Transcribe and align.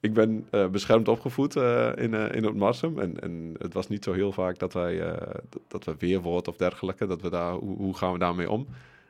ik 0.00 0.14
ben 0.14 0.46
uh, 0.50 0.68
beschermd 0.68 1.08
opgevoed 1.08 1.56
uh, 1.56 1.92
in, 1.94 2.12
uh, 2.12 2.34
in 2.34 2.44
het 2.44 2.54
Marsum. 2.54 2.98
En, 2.98 3.20
en 3.20 3.54
het 3.58 3.74
was 3.74 3.88
niet 3.88 4.04
zo 4.04 4.12
heel 4.12 4.32
vaak 4.32 4.58
dat 4.58 4.72
wij 4.72 5.18
dat 5.68 5.84
we 5.84 5.94
weerwoord 5.98 6.48
of 6.48 6.56
dergelijke, 6.56 7.06
dat 7.06 7.20
we 7.20 7.30
daar, 7.30 7.52
hoe, 7.52 7.76
hoe, 7.76 7.96
gaan 7.96 8.12
we 8.12 8.18
daarmee 8.18 8.50
om? 8.50 8.66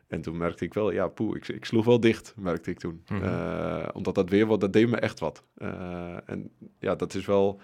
En 0.06 0.21
toen 0.21 0.37
merkte 0.37 0.64
ik 0.64 0.74
wel, 0.74 0.90
ja, 0.90 1.09
poeh, 1.09 1.37
ik, 1.37 1.48
ik 1.48 1.64
sloeg 1.64 1.85
wel 1.85 2.01
dicht, 2.01 2.35
merkte 2.37 2.71
ik 2.71 2.79
toen. 2.79 3.03
Mm 3.09 3.21
-hmm. 3.21 3.90
omdat 3.93 4.14
dat 4.14 4.29
weerwoord, 4.29 4.61
dat 4.61 4.72
deed 4.72 4.88
me 4.88 4.96
echt 4.96 5.21
wat. 5.21 5.43
en 6.24 6.51
ja, 6.79 6.95
dat 6.95 7.14
is 7.14 7.27
wel 7.27 7.61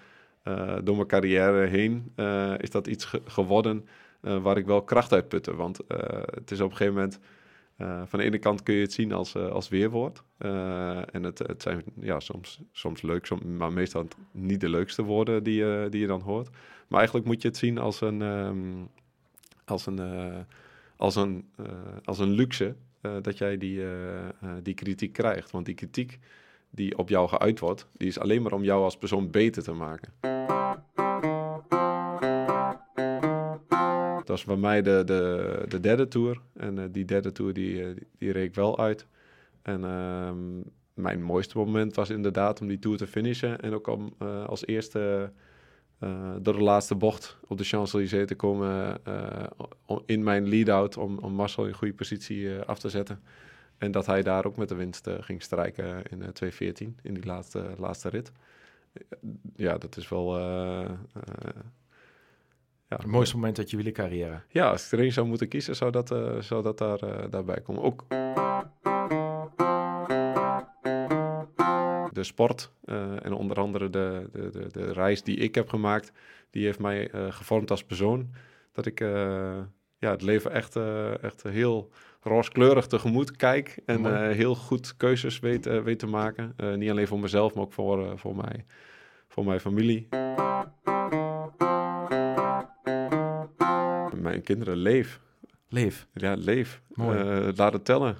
door 0.83 0.95
mijn 0.95 1.07
carrière 1.07 1.65
heen, 1.65 2.13
is 2.57 2.69
dat 2.69 2.87
iets 2.87 3.05
ge 3.05 3.21
geworden 3.25 3.87
waar 4.19 4.57
ik 4.57 4.65
wel 4.65 4.81
kracht 4.81 5.13
uit 5.13 5.27
putte. 5.27 5.55
Want 5.55 5.79
het 6.25 6.51
is 6.51 6.61
op 6.61 6.69
een 6.69 6.77
gegeven 6.77 6.93
moment 6.93 7.19
uh, 7.77 8.01
van 8.05 8.19
de 8.19 8.25
ene 8.25 8.37
kant 8.37 8.63
kun 8.63 8.75
je 8.75 8.81
het 8.81 8.93
zien 8.93 9.11
als, 9.11 9.35
uh, 9.35 9.47
als 9.47 9.69
weerwoord. 9.69 10.23
Uh, 10.39 11.15
en 11.15 11.23
het, 11.23 11.39
het 11.39 11.61
zijn 11.61 11.83
ja, 11.99 12.19
soms, 12.19 12.59
soms 12.71 13.01
leuk, 13.01 13.43
maar 13.43 13.73
meestal 13.73 14.07
niet 14.31 14.61
de 14.61 14.69
leukste 14.69 15.03
woorden 15.03 15.43
die, 15.43 15.89
die 15.89 16.01
je 16.01 16.07
dan 16.07 16.21
hoort. 16.21 16.49
Maar 16.87 16.97
eigenlijk 16.97 17.27
moet 17.27 17.41
je 17.41 17.47
het 17.47 17.57
zien 17.57 17.77
als 17.77 18.01
een, 18.01 18.21
um, 18.21 18.89
als 19.65 19.85
een, 19.85 19.99
als 20.97 21.15
een, 21.15 21.49
als 22.03 22.19
een 22.19 22.31
luxe 22.31 22.75
dat 23.21 23.37
jij 23.37 23.57
die, 23.57 23.81
die 24.63 24.73
kritiek 24.73 25.13
krijgt. 25.13 25.51
Want 25.51 25.65
die 25.65 25.75
kritiek 25.75 26.19
die 26.69 26.97
op 26.97 27.09
jou 27.09 27.27
geuit 27.27 27.59
wordt, 27.59 27.87
die 27.97 28.07
is 28.07 28.19
alleen 28.19 28.41
maar 28.41 28.53
om 28.53 28.63
jou 28.63 28.83
als 28.83 28.97
persoon 28.97 29.31
beter 29.31 29.63
te 29.63 29.73
maken. 29.73 30.13
Was 34.35 34.45
bij 34.45 34.55
mij 34.55 34.81
de, 34.81 35.01
de, 35.05 35.65
de 35.67 35.79
derde 35.79 36.07
tour. 36.07 36.41
En 36.53 36.77
uh, 36.77 36.83
die 36.91 37.05
derde 37.05 37.31
tour 37.31 37.53
die, 37.53 37.73
uh, 37.73 37.85
die, 37.85 38.07
die, 38.17 38.31
reed 38.31 38.55
wel 38.55 38.79
uit. 38.79 39.05
En 39.61 39.81
uh, 39.81 40.31
mijn 40.93 41.23
mooiste 41.23 41.57
moment 41.57 41.95
was 41.95 42.09
inderdaad 42.09 42.61
om 42.61 42.67
die 42.67 42.79
tour 42.79 42.97
te 42.97 43.07
finishen. 43.07 43.61
En 43.61 43.73
ook 43.73 43.87
om 43.87 44.13
uh, 44.21 44.45
als 44.45 44.65
eerste 44.65 45.31
door 46.41 46.53
de 46.53 46.63
laatste 46.63 46.95
bocht 46.95 47.37
op 47.47 47.57
de 47.57 47.63
Champs-Élysées 47.63 48.27
te 48.27 48.35
komen 48.35 49.01
in 50.05 50.23
mijn 50.23 50.47
lead-out. 50.47 50.97
Om, 50.97 51.17
om 51.17 51.33
Marcel 51.33 51.67
in 51.67 51.73
goede 51.73 51.93
positie 51.93 52.59
af 52.59 52.79
te 52.79 52.89
zetten. 52.89 53.19
En 53.77 53.91
dat 53.91 54.05
hij 54.05 54.21
daar 54.21 54.45
ook 54.45 54.57
met 54.57 54.69
de 54.69 54.75
winst 54.75 55.09
ging 55.19 55.41
strijken 55.41 55.87
in 55.87 56.17
2014, 56.17 56.97
in 57.01 57.13
die 57.13 57.25
laatste, 57.25 57.69
laatste 57.77 58.09
rit. 58.09 58.31
Ja, 59.55 59.77
dat 59.77 59.97
is 59.97 60.09
wel 60.09 60.37
ja, 62.89 62.97
het 62.97 63.05
mooiste 63.05 63.35
moment 63.35 63.57
uit 63.57 63.69
je 63.69 63.75
wielercarrière. 63.75 64.41
Ja, 64.49 64.69
als 64.69 64.85
ik 64.85 64.91
er 64.91 64.99
één 64.99 65.11
zou 65.11 65.27
moeten 65.27 65.47
kiezen, 65.47 65.75
zou 65.75 65.91
dat, 65.91 66.11
uh, 66.11 66.39
zou 66.39 66.63
dat 66.63 66.77
daar, 66.77 67.03
uh, 67.03 67.23
daarbij 67.29 67.61
komen. 67.61 67.81
Ook 67.81 68.05
de 72.11 72.23
sport 72.23 72.71
uh, 72.85 73.25
en 73.25 73.33
onder 73.33 73.57
andere 73.59 73.89
de, 73.89 74.29
de, 74.31 74.49
de, 74.49 74.67
de, 74.71 74.93
reis 74.93 75.23
die 75.23 75.37
ik 75.37 75.55
heb 75.55 75.69
gemaakt, 75.69 76.11
die 76.49 76.65
heeft 76.65 76.79
mij 76.79 77.09
gevormd 77.29 77.71
als 77.71 77.83
persoon. 77.83 78.29
Dat 78.71 78.85
ik 78.85 78.99
ja, 79.97 80.11
het 80.11 80.21
leven 80.21 80.51
echt, 80.51 80.75
echt 81.21 81.43
heel 81.43 81.89
rooskleurig 82.21 82.87
tegemoet 82.87 83.35
kijk 83.35 83.79
en 83.85 84.31
heel 84.31 84.55
goed 84.55 84.97
keuzes 84.97 85.39
weet, 85.39 85.65
weet 85.65 85.99
te 85.99 86.07
maken. 86.07 86.55
niet 86.75 86.89
alleen 86.89 87.07
voor 87.07 87.19
mezelf, 87.19 87.53
maar 87.53 87.63
ook 87.63 87.73
voor, 87.73 88.19
voor, 88.19 88.35
mij, 88.35 88.65
voor 89.27 89.45
mijn 89.45 89.59
familie. 89.59 90.07
Mijn 94.25 94.43
kinderen, 94.43 94.77
leef. 94.77 95.19
Leef. 95.69 96.07
Ja, 96.13 96.33
leef. 96.37 96.81
Mooi. 96.93 97.19
Uh, 97.19 97.49
laat 97.55 97.73
het 97.73 97.85
tellen. 97.85 98.17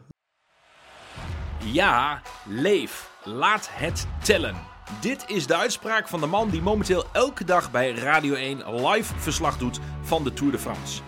Ja, 1.63 2.21
leef. 2.45 3.11
Laat 3.23 3.67
het 3.71 4.07
tellen. 4.23 4.55
Dit 5.01 5.23
is 5.27 5.47
de 5.47 5.55
uitspraak 5.55 6.07
van 6.07 6.19
de 6.19 6.25
man 6.25 6.49
die 6.49 6.61
momenteel 6.61 7.05
elke 7.13 7.43
dag 7.43 7.71
bij 7.71 7.91
Radio 7.91 8.33
1 8.33 8.85
live 8.87 9.19
verslag 9.19 9.57
doet 9.57 9.79
van 10.01 10.23
de 10.23 10.33
Tour 10.33 10.51
de 10.51 10.59
France. 10.59 11.01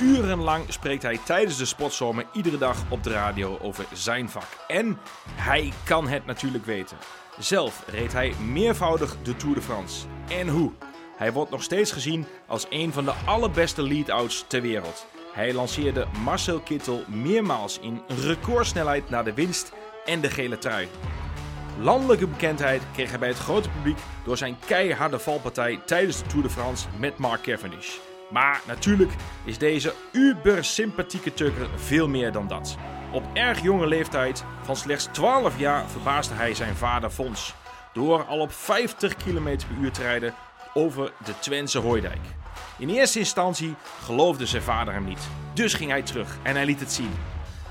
Urenlang 0.00 0.72
spreekt 0.72 1.02
hij 1.02 1.20
tijdens 1.24 1.58
de 1.58 1.64
sportzomer 1.64 2.26
iedere 2.32 2.58
dag 2.58 2.84
op 2.88 3.02
de 3.02 3.10
radio 3.10 3.58
over 3.62 3.84
zijn 3.92 4.28
vak. 4.28 4.48
En 4.66 4.98
hij 5.34 5.72
kan 5.84 6.08
het 6.08 6.26
natuurlijk 6.26 6.64
weten. 6.64 6.96
Zelf 7.38 7.84
reed 7.86 8.12
hij 8.12 8.34
meervoudig 8.52 9.16
de 9.22 9.36
Tour 9.36 9.54
de 9.54 9.62
France. 9.62 10.06
En 10.28 10.48
hoe? 10.48 10.72
Hij 11.20 11.32
wordt 11.32 11.50
nog 11.50 11.62
steeds 11.62 11.92
gezien 11.92 12.26
als 12.46 12.66
een 12.70 12.92
van 12.92 13.04
de 13.04 13.12
allerbeste 13.24 13.82
lead-outs 13.82 14.44
ter 14.46 14.62
wereld. 14.62 15.06
Hij 15.32 15.54
lanceerde 15.54 16.06
Marcel 16.24 16.60
Kittel 16.60 17.04
meermaals 17.08 17.78
in 17.78 18.02
recordsnelheid 18.06 19.10
naar 19.10 19.24
de 19.24 19.34
winst 19.34 19.72
en 20.04 20.20
de 20.20 20.30
gele 20.30 20.58
trui. 20.58 20.88
Landelijke 21.80 22.26
bekendheid 22.26 22.82
kreeg 22.92 23.10
hij 23.10 23.18
bij 23.18 23.28
het 23.28 23.38
grote 23.38 23.70
publiek 23.70 23.98
door 24.24 24.36
zijn 24.36 24.56
keiharde 24.66 25.18
valpartij 25.18 25.80
tijdens 25.86 26.18
de 26.18 26.26
Tour 26.26 26.42
de 26.42 26.50
France 26.50 26.86
met 26.98 27.18
Mark 27.18 27.42
Cavendish. 27.42 27.96
Maar 28.30 28.60
natuurlijk 28.66 29.12
is 29.44 29.58
deze 29.58 29.94
uber 30.12 30.64
sympathieke 30.64 31.34
tukker 31.34 31.68
veel 31.76 32.08
meer 32.08 32.32
dan 32.32 32.48
dat. 32.48 32.76
Op 33.12 33.24
erg 33.32 33.62
jonge 33.62 33.86
leeftijd, 33.86 34.44
van 34.62 34.76
slechts 34.76 35.08
12 35.12 35.58
jaar, 35.58 35.88
verbaasde 35.88 36.34
hij 36.34 36.54
zijn 36.54 36.76
vader 36.76 37.10
Fons. 37.10 37.54
Door 37.92 38.24
al 38.24 38.38
op 38.38 38.52
50 38.52 39.16
km 39.16 39.56
per 39.56 39.76
uur 39.80 39.92
te 39.92 40.02
rijden 40.02 40.34
over 40.74 41.12
de 41.24 41.38
Twentse 41.38 41.78
Hooidijk. 41.78 42.20
In 42.78 42.88
eerste 42.88 43.18
instantie 43.18 43.74
geloofde 44.02 44.46
zijn 44.46 44.62
vader 44.62 44.94
hem 44.94 45.04
niet. 45.04 45.28
Dus 45.54 45.74
ging 45.74 45.90
hij 45.90 46.02
terug 46.02 46.38
en 46.42 46.54
hij 46.54 46.64
liet 46.64 46.80
het 46.80 46.92
zien. 46.92 47.12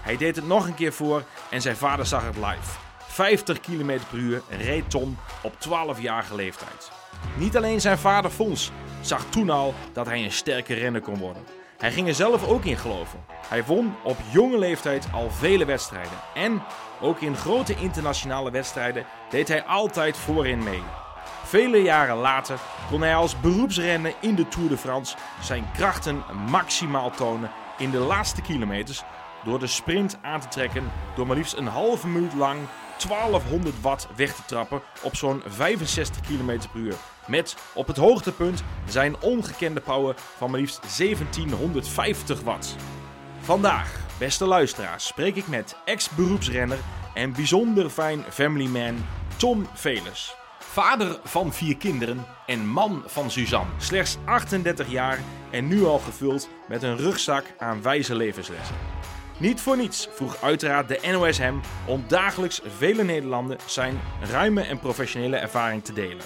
Hij 0.02 0.18
deed 0.18 0.36
het 0.36 0.48
nog 0.48 0.68
een 0.68 0.76
keer 0.76 0.94
voor 0.94 1.24
en 1.50 1.62
zijn 1.62 1.76
vader 1.76 2.06
zag 2.06 2.26
het 2.26 2.36
live. 2.36 2.78
50 3.08 3.60
km 3.60 4.00
per 4.10 4.18
uur 4.18 4.42
reed 4.50 4.90
Tom 4.90 5.18
op 5.44 5.54
12-jarige 5.54 6.36
leeftijd. 6.36 6.92
Niet 7.38 7.58
alleen 7.58 7.82
zijn 7.82 7.98
vader 7.98 8.32
Fons 8.32 8.72
zag 9.02 9.26
toen 9.30 9.50
al 9.50 9.74
dat 9.94 10.06
hij 10.06 10.24
een 10.24 10.32
sterke 10.32 10.74
renner 10.74 11.02
kon 11.02 11.18
worden. 11.18 11.44
Hij 11.78 11.92
ging 11.92 12.08
er 12.08 12.16
zelf 12.16 12.48
ook 12.48 12.66
in 12.66 12.78
geloven. 12.78 13.24
Hij 13.48 13.64
won 13.64 13.96
op 14.04 14.18
jonge 14.32 14.58
leeftijd 14.58 15.08
al 15.14 15.30
vele 15.32 15.66
wedstrijden. 15.66 16.18
En 16.34 16.64
ook 17.02 17.22
in 17.22 17.36
grote 17.36 17.76
internationale 17.76 18.52
wedstrijden 18.52 19.06
deed 19.30 19.48
hij 19.48 19.64
altijd 19.64 20.18
voorin 20.18 20.64
mee. 20.64 20.82
Vele 21.50 21.82
jaren 21.82 22.16
later 22.16 22.60
kon 22.90 23.02
hij 23.02 23.16
als 23.16 23.40
beroepsrenner 23.40 24.14
in 24.22 24.36
de 24.36 24.48
Tour 24.48 24.70
de 24.70 24.78
France 24.78 25.16
zijn 25.42 25.72
krachten 25.74 26.24
maximaal 26.50 27.12
tonen 27.12 27.52
in 27.78 27.92
de 27.92 27.98
laatste 27.98 28.42
kilometers 28.42 29.04
door 29.44 29.60
de 29.60 29.68
sprint 29.68 30.18
aan 30.22 30.40
te 30.40 30.48
trekken 30.48 30.92
door 31.16 31.28
maar 31.28 31.36
liefst 31.36 31.58
een 31.58 31.68
halve 31.68 32.08
minuut 32.08 32.34
lang 32.34 32.60
1200 33.08 33.82
watt 33.82 34.08
weg 34.16 34.36
te 34.36 34.42
trappen 34.46 34.82
op 35.02 35.16
zo'n 35.16 35.42
65 35.48 36.22
km 36.22 36.58
per 36.72 36.82
uur. 36.82 36.96
Met 37.28 37.56
op 37.74 37.88
het 37.88 37.98
hoogtepunt 37.98 38.64
zijn 38.88 39.22
ongekende 39.22 39.82
power 39.82 40.16
van 40.38 40.52
maar 40.52 40.60
liefst 40.60 40.98
1750 40.98 42.42
watt. 42.42 42.76
Vandaag, 43.40 44.00
beste 44.18 44.46
luisteraars, 44.46 45.08
spreek 45.08 45.36
ik 45.36 45.48
met 45.48 45.76
ex-beroepsrenner 45.86 46.80
en 47.14 47.34
bijzonder 47.34 47.90
fijn 47.90 48.24
family 48.30 48.68
man 48.68 49.06
Tom 49.38 49.68
Velers. 49.74 50.39
Vader 50.72 51.20
van 51.24 51.54
vier 51.54 51.78
kinderen 51.78 52.26
en 52.46 52.68
man 52.68 53.04
van 53.06 53.32
Suzanne. 53.32 53.72
Slechts 53.78 54.18
38 54.26 54.90
jaar 54.90 55.20
en 55.52 55.68
nu 55.68 55.84
al 55.84 56.00
gevuld 56.00 56.50
met 56.68 56.84
een 56.84 56.98
rugzak 56.98 57.46
aan 57.58 57.82
wijze 57.82 58.16
levenslessen. 58.16 58.76
Niet 59.38 59.62
voor 59.62 59.78
niets 59.78 60.08
vroeg 60.12 60.42
uiteraard 60.42 60.88
de 60.88 61.00
NOS 61.12 61.38
hem 61.38 61.62
om 61.86 62.04
dagelijks 62.08 62.62
vele 62.78 63.04
Nederlanden 63.04 63.58
zijn 63.66 64.00
ruime 64.32 64.62
en 64.62 64.80
professionele 64.80 65.36
ervaring 65.36 65.84
te 65.84 65.94
delen. 65.94 66.24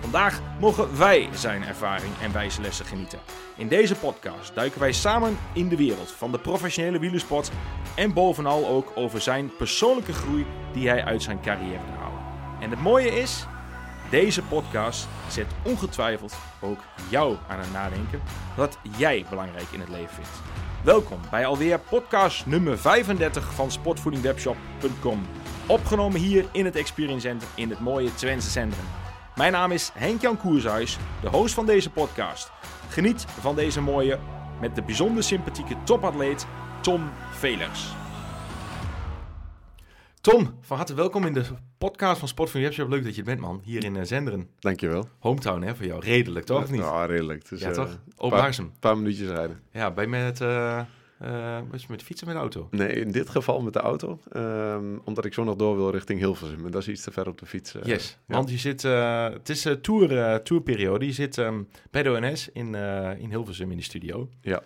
Vandaag 0.00 0.40
mogen 0.60 0.98
wij 0.98 1.28
zijn 1.32 1.64
ervaring 1.64 2.12
en 2.22 2.32
wijze 2.32 2.60
lessen 2.60 2.86
genieten. 2.86 3.20
In 3.56 3.68
deze 3.68 3.94
podcast 3.94 4.54
duiken 4.54 4.80
wij 4.80 4.92
samen 4.92 5.38
in 5.52 5.68
de 5.68 5.76
wereld 5.76 6.12
van 6.12 6.32
de 6.32 6.38
professionele 6.38 6.98
wielersport 6.98 7.50
en 7.94 8.12
bovenal 8.12 8.66
ook 8.66 8.92
over 8.94 9.20
zijn 9.20 9.50
persoonlijke 9.58 10.12
groei 10.12 10.46
die 10.72 10.88
hij 10.88 11.04
uit 11.04 11.22
zijn 11.22 11.40
carrière 11.40 11.90
haalde. 11.98 12.16
En 12.60 12.70
het 12.70 12.80
mooie 12.80 13.20
is, 13.20 13.46
deze 14.10 14.42
podcast 14.42 15.08
zet 15.28 15.46
ongetwijfeld 15.64 16.36
ook 16.60 16.80
jou 17.10 17.36
aan 17.48 17.58
het 17.58 17.72
nadenken 17.72 18.20
wat 18.56 18.78
jij 18.98 19.24
belangrijk 19.30 19.66
in 19.70 19.80
het 19.80 19.88
leven 19.88 20.14
vindt. 20.14 20.42
Welkom 20.84 21.20
bij 21.30 21.46
alweer 21.46 21.78
podcast 21.78 22.46
nummer 22.46 22.78
35 22.78 23.54
van 23.54 23.70
sportvoedingwebshop.com. 23.70 25.26
Opgenomen 25.66 26.20
hier 26.20 26.44
in 26.52 26.64
het 26.64 26.76
Experience 26.76 27.28
Center 27.28 27.48
in 27.54 27.70
het 27.70 27.80
mooie 27.80 28.14
Twentse 28.14 28.50
centrum. 28.50 28.84
Mijn 29.36 29.52
naam 29.52 29.70
is 29.70 29.90
Henk-Jan 29.94 30.36
Koershuis, 30.36 30.98
de 31.20 31.28
host 31.28 31.54
van 31.54 31.66
deze 31.66 31.90
podcast. 31.90 32.50
Geniet 32.88 33.24
van 33.40 33.54
deze 33.54 33.80
mooie, 33.80 34.18
met 34.60 34.74
de 34.74 34.82
bijzonder 34.82 35.22
sympathieke 35.22 35.76
topatleet 35.84 36.46
Tom 36.80 37.10
Velers. 37.30 37.94
Tom, 40.20 40.58
van 40.60 40.76
harte 40.76 40.94
welkom 40.94 41.24
in 41.24 41.32
de 41.32 41.44
podcast 41.78 42.18
van 42.18 42.28
Sport 42.28 42.50
van 42.50 42.60
Webshop. 42.60 42.88
Leuk 42.88 43.04
dat 43.04 43.14
je 43.14 43.20
er 43.20 43.26
bent, 43.26 43.40
man. 43.40 43.60
Hier 43.64 43.84
in 43.84 43.94
uh, 43.94 44.02
Zenderen. 44.02 44.48
Dankjewel. 44.58 45.08
Hometown, 45.18 45.62
hè, 45.62 45.76
voor 45.76 45.86
jou. 45.86 46.00
Redelijk, 46.00 46.46
toch? 46.46 46.62
Of 46.62 46.70
niet? 46.70 46.80
Ja, 46.80 47.04
redelijk. 47.04 47.48
Dus, 47.48 47.60
ja, 47.60 47.70
toch? 47.70 47.98
Op 48.16 48.32
Een 48.32 48.72
paar 48.80 48.96
minuutjes 48.96 49.28
rijden. 49.28 49.60
Ja, 49.72 49.90
ben 49.90 50.04
je 50.04 50.10
met, 50.10 50.40
uh, 50.40 50.82
was 51.70 51.80
je 51.80 51.86
met 51.88 51.98
de 51.98 52.04
fiets 52.04 52.20
of 52.20 52.26
met 52.26 52.36
de 52.36 52.40
auto? 52.40 52.68
Nee, 52.70 52.92
in 52.92 53.10
dit 53.10 53.28
geval 53.28 53.60
met 53.60 53.72
de 53.72 53.78
auto. 53.78 54.20
Um, 54.36 55.00
omdat 55.04 55.24
ik 55.24 55.34
zo 55.34 55.44
nog 55.44 55.56
door 55.56 55.76
wil 55.76 55.90
richting 55.90 56.18
Hilversum. 56.18 56.64
En 56.64 56.70
dat 56.70 56.82
is 56.82 56.88
iets 56.88 57.02
te 57.02 57.10
ver 57.10 57.28
op 57.28 57.38
de 57.38 57.46
fiets. 57.46 57.74
Uh, 57.74 57.82
yes, 57.82 58.18
ja. 58.26 58.34
want 58.34 58.50
je 58.50 58.58
zit... 58.58 58.84
Uh, 58.84 59.28
het 59.28 59.48
is 59.48 59.64
een 59.64 59.80
tour, 59.80 60.42
tourperiode. 60.42 61.06
Je 61.06 61.12
zit 61.12 61.36
um, 61.36 61.68
bij 61.90 62.02
de 62.02 62.10
ONS 62.10 62.48
in, 62.52 62.74
in 63.18 63.28
Hilversum 63.28 63.70
in 63.70 63.76
de 63.76 63.82
studio. 63.82 64.28
Ja. 64.40 64.62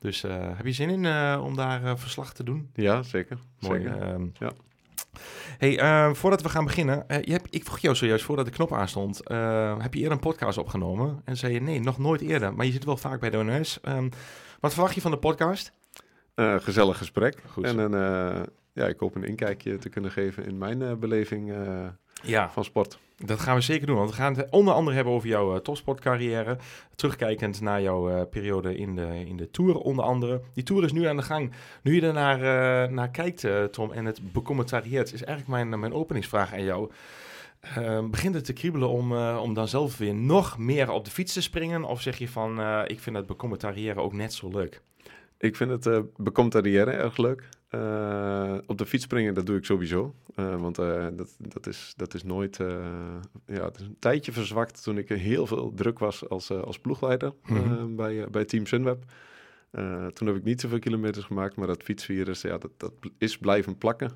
Dus 0.00 0.22
heb 0.28 0.66
je 0.66 0.72
zin 0.72 0.90
in 0.90 1.06
om 1.40 1.56
daar 1.56 1.98
verslag 1.98 2.34
te 2.34 2.44
doen? 2.44 2.70
Ja, 2.74 3.02
zeker. 3.02 3.38
Mooi. 3.60 3.82
Zeker. 3.82 4.08
Um, 4.08 4.32
ja. 4.38 4.52
Hey, 5.58 5.80
uh, 5.80 6.14
voordat 6.14 6.42
we 6.42 6.48
gaan 6.48 6.64
beginnen, 6.64 7.04
uh, 7.08 7.22
je 7.22 7.32
hebt, 7.32 7.54
ik 7.54 7.64
vroeg 7.64 7.78
jou 7.78 7.96
zojuist 7.96 8.24
voordat 8.24 8.44
de 8.46 8.52
knop 8.52 8.72
aanstond, 8.72 9.30
uh, 9.30 9.78
heb 9.78 9.94
je 9.94 10.00
eerder 10.00 10.16
een 10.16 10.24
podcast 10.24 10.58
opgenomen? 10.58 11.20
En 11.24 11.36
zei 11.36 11.52
je 11.52 11.60
nee, 11.60 11.80
nog 11.80 11.98
nooit 11.98 12.20
eerder, 12.20 12.54
maar 12.54 12.66
je 12.66 12.72
zit 12.72 12.84
wel 12.84 12.96
vaak 12.96 13.20
bij 13.20 13.30
de. 13.30 13.62
Um, 13.88 14.10
wat 14.60 14.72
verwacht 14.72 14.94
je 14.94 15.00
van 15.00 15.10
de 15.10 15.18
podcast? 15.18 15.72
gezellig 16.36 16.98
gesprek. 16.98 17.42
Goed. 17.50 17.64
En 17.64 17.78
een, 17.78 18.46
ja, 18.72 18.86
ik 18.86 18.98
hoop 18.98 19.14
een 19.14 19.24
inkijkje 19.24 19.78
te 19.78 19.88
kunnen 19.88 20.10
geven 20.10 20.46
in 20.46 20.58
mijn 20.58 20.98
beleving 20.98 21.52
ja. 22.24 22.50
van 22.50 22.64
sport. 22.64 22.98
Dat 23.16 23.40
gaan 23.40 23.54
we 23.54 23.60
zeker 23.60 23.86
doen, 23.86 23.96
want 23.96 24.10
we 24.10 24.16
gaan 24.16 24.36
het 24.36 24.50
onder 24.50 24.74
andere 24.74 24.96
hebben 24.96 25.14
over 25.14 25.28
jouw 25.28 25.54
uh, 25.54 25.60
topsportcarrière. 25.60 26.56
Terugkijkend 26.94 27.60
naar 27.60 27.82
jouw 27.82 28.10
uh, 28.10 28.22
periode 28.30 28.76
in 28.76 28.96
de, 28.96 29.24
in 29.26 29.36
de 29.36 29.50
Tour 29.50 29.78
onder 29.78 30.04
andere. 30.04 30.40
Die 30.54 30.64
Tour 30.64 30.84
is 30.84 30.92
nu 30.92 31.06
aan 31.06 31.16
de 31.16 31.22
gang. 31.22 31.52
Nu 31.82 31.94
je 31.94 32.06
er 32.06 32.12
naar, 32.12 32.38
uh, 32.38 32.92
naar 32.92 33.10
kijkt, 33.10 33.46
Tom, 33.70 33.92
en 33.92 34.04
het 34.04 34.32
becommentarieert, 34.32 35.12
is 35.12 35.24
eigenlijk 35.24 35.48
mijn, 35.48 35.80
mijn 35.80 35.92
openingsvraag 35.92 36.52
aan 36.52 36.64
jou. 36.64 36.90
begint 38.10 38.34
het 38.34 38.44
te 38.44 38.52
kriebelen 38.52 38.88
om, 38.88 39.16
om 39.16 39.54
dan 39.54 39.68
zelf 39.68 39.98
weer 39.98 40.14
nog 40.14 40.58
meer 40.58 40.90
op 40.90 41.04
de 41.04 41.10
fiets 41.10 41.32
te 41.32 41.42
springen? 41.42 41.84
Of 41.84 42.00
zeg 42.00 42.18
je 42.18 42.28
van, 42.28 42.60
ik 42.86 43.00
vind 43.00 43.16
het 43.16 43.26
becommentariëren 43.26 44.02
ook 44.02 44.12
net 44.12 44.32
zo 44.32 44.48
leuk? 44.48 44.80
Ik 45.38 45.56
vind 45.56 45.70
het 45.70 45.86
uh, 45.86 45.98
becommentariëren 46.16 46.94
erg 46.94 47.16
leuk. 47.16 47.48
Uh, 47.74 48.54
op 48.66 48.78
de 48.78 48.86
fiets 48.86 49.04
springen, 49.04 49.34
dat 49.34 49.46
doe 49.46 49.56
ik 49.56 49.64
sowieso. 49.64 50.14
Uh, 50.36 50.60
want 50.60 50.78
uh, 50.78 51.06
dat, 51.12 51.36
dat, 51.38 51.66
is, 51.66 51.92
dat 51.96 52.14
is 52.14 52.22
nooit... 52.22 52.56
ja, 53.46 53.64
het 53.64 53.80
is 53.80 53.86
een 53.86 53.96
tijdje 53.98 54.32
verzwakt 54.32 54.82
toen 54.82 54.98
ik 54.98 55.08
heel 55.08 55.46
veel 55.46 55.72
druk 55.74 55.98
was 55.98 56.28
als, 56.28 56.50
als 56.50 56.78
ploegleider 56.78 57.32
mm 57.46 57.56
-hmm. 57.56 57.96
bij, 57.96 58.26
bij 58.30 58.44
Team 58.44 58.66
Sunweb. 58.66 59.04
toen 60.12 60.26
heb 60.26 60.36
ik 60.36 60.44
niet 60.44 60.60
zoveel 60.60 60.78
kilometers 60.78 61.24
gemaakt, 61.24 61.56
maar 61.56 61.66
dat 61.66 61.82
fietsvirus, 61.82 62.40
ja, 62.40 62.58
dat, 62.58 62.70
dat 62.76 62.92
is 63.18 63.38
blijven 63.38 63.78
plakken. 63.78 64.10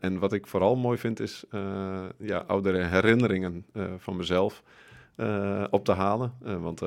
en 0.00 0.18
wat 0.18 0.32
ik 0.32 0.46
vooral 0.46 0.76
mooi 0.76 0.98
vind, 0.98 1.20
is 1.20 1.44
ja, 2.18 2.38
oudere 2.46 2.84
herinneringen 2.84 3.66
van 3.98 4.16
mezelf 4.16 4.62
op 5.70 5.84
te 5.84 5.92
halen. 5.92 6.32
want 6.60 6.82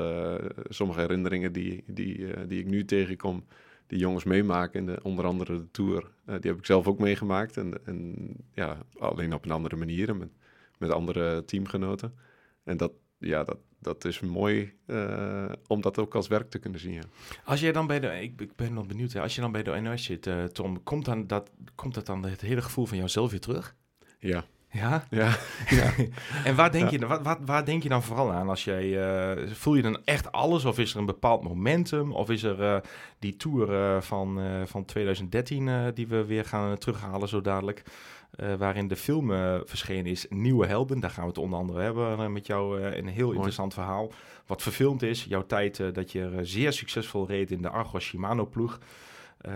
sommige 0.70 1.00
herinneringen 1.00 1.52
die, 1.52 1.84
die, 1.88 2.46
die 2.48 2.60
ik 2.60 2.68
nu 2.68 2.86
tegenkom 2.86 3.44
die 3.88 4.00
jongens 4.00 4.24
meemaken. 4.24 4.80
In 4.80 4.86
de, 4.86 5.00
onder 5.04 5.26
andere 5.26 5.58
de 5.58 5.72
Tour. 5.72 6.12
Uh, 6.26 6.36
die 6.42 6.52
heb 6.52 6.60
ik 6.60 6.66
zelf 6.66 6.88
ook 6.88 7.00
meegemaakt. 7.00 7.58
En, 7.58 7.86
en 7.86 8.16
ja, 8.54 8.78
alleen 9.00 9.34
op 9.34 9.46
een 9.46 9.52
andere 9.52 9.76
manier. 9.76 10.16
Met, 10.16 10.30
met 10.78 10.92
andere 10.92 11.46
teamgenoten. 11.46 12.14
En 12.64 12.78
dat, 12.78 12.92
ja, 13.18 13.44
dat, 13.44 13.58
dat 13.80 14.06
is 14.06 14.20
mooi 14.20 14.74
uh, 14.88 15.52
om 15.68 15.82
dat 15.82 15.98
ook 15.98 16.16
als 16.16 16.28
werk 16.28 16.50
te 16.50 16.60
kunnen 16.60 16.80
zien. 16.80 16.94
Ja. 16.94 17.04
Als 17.46 17.60
jij 17.60 17.72
dan 17.72 17.88
bij 17.88 18.00
de, 18.00 18.22
ik, 18.22 18.42
ik 18.42 18.56
ben 18.56 18.74
nog 18.74 18.88
benieuwd, 18.88 19.14
hè, 19.14 19.22
als 19.22 19.36
je 19.36 19.42
dan 19.42 19.52
bij 19.52 19.64
de 19.64 19.80
NOS 19.80 20.04
zit, 20.04 20.26
uh, 20.26 20.44
Tom, 20.44 20.84
komt 20.84 21.06
dan 21.06 21.28
dat, 21.28 21.52
komt 21.76 21.94
dat 21.94 22.06
dan 22.06 22.26
het 22.26 22.42
hele 22.42 22.62
gevoel 22.62 22.86
van 22.86 22.98
jouzelf 22.98 23.32
weer 23.32 23.40
terug? 23.40 23.76
Ja. 24.20 24.46
Ja? 24.74 25.04
Ja. 25.10 25.36
ja. 25.80 25.94
en 26.50 26.56
waar 26.56 26.72
denk, 26.72 26.90
ja. 26.90 26.98
je, 27.00 27.24
wat, 27.24 27.38
waar 27.46 27.66
denk 27.66 27.84
je 27.84 27.90
dan 27.90 28.04
vooral 28.04 28.32
aan? 28.32 28.50
Als 28.50 28.64
jij, 28.64 28.86
uh, 28.86 29.54
voel 29.54 29.76
je 29.76 29.82
dan 29.82 29.98
echt 30.06 30.32
alles? 30.32 30.66
Of 30.66 30.80
is 30.80 30.94
er 30.94 31.00
een 31.00 31.06
bepaald 31.06 31.44
momentum? 31.44 32.12
Of 32.12 32.30
is 32.30 32.44
er 32.44 32.60
uh, 32.60 32.78
die 33.20 33.36
tour 33.36 33.70
uh, 33.70 34.02
van, 34.02 34.40
van 34.66 34.86
2013 34.86 35.92
die 35.94 36.08
we 36.08 36.26
weer 36.26 36.46
gaan 36.46 36.78
terughalen 36.78 37.28
zo 37.28 37.42
dadelijk? 37.42 37.84
waarin 38.58 38.88
de 38.88 38.96
film 38.96 39.28
verschenen 39.66 40.06
is 40.06 40.26
Nieuwe 40.30 40.68
Helden. 40.68 41.00
Daar 41.00 41.10
gaan 41.10 41.24
we 41.24 41.30
het 41.30 41.38
onder 41.38 41.60
andere 41.60 41.82
hebben 41.82 42.32
met 42.32 42.48
jou. 42.48 42.82
een 42.82 43.08
heel 43.08 43.24
Mooi. 43.24 43.36
interessant 43.36 43.74
verhaal. 43.74 44.12
Wat 44.46 44.62
verfilmd 44.62 45.02
is. 45.02 45.24
Jouw 45.24 45.46
tijd 45.46 45.94
dat 45.94 46.12
je 46.12 46.40
zeer 46.42 46.74
succesvol 46.74 47.28
reed 47.28 47.52
in 47.52 47.62
de 47.62 47.70
Argos 47.70 48.04
Shimano 48.04 48.46
Uh, 49.50 49.54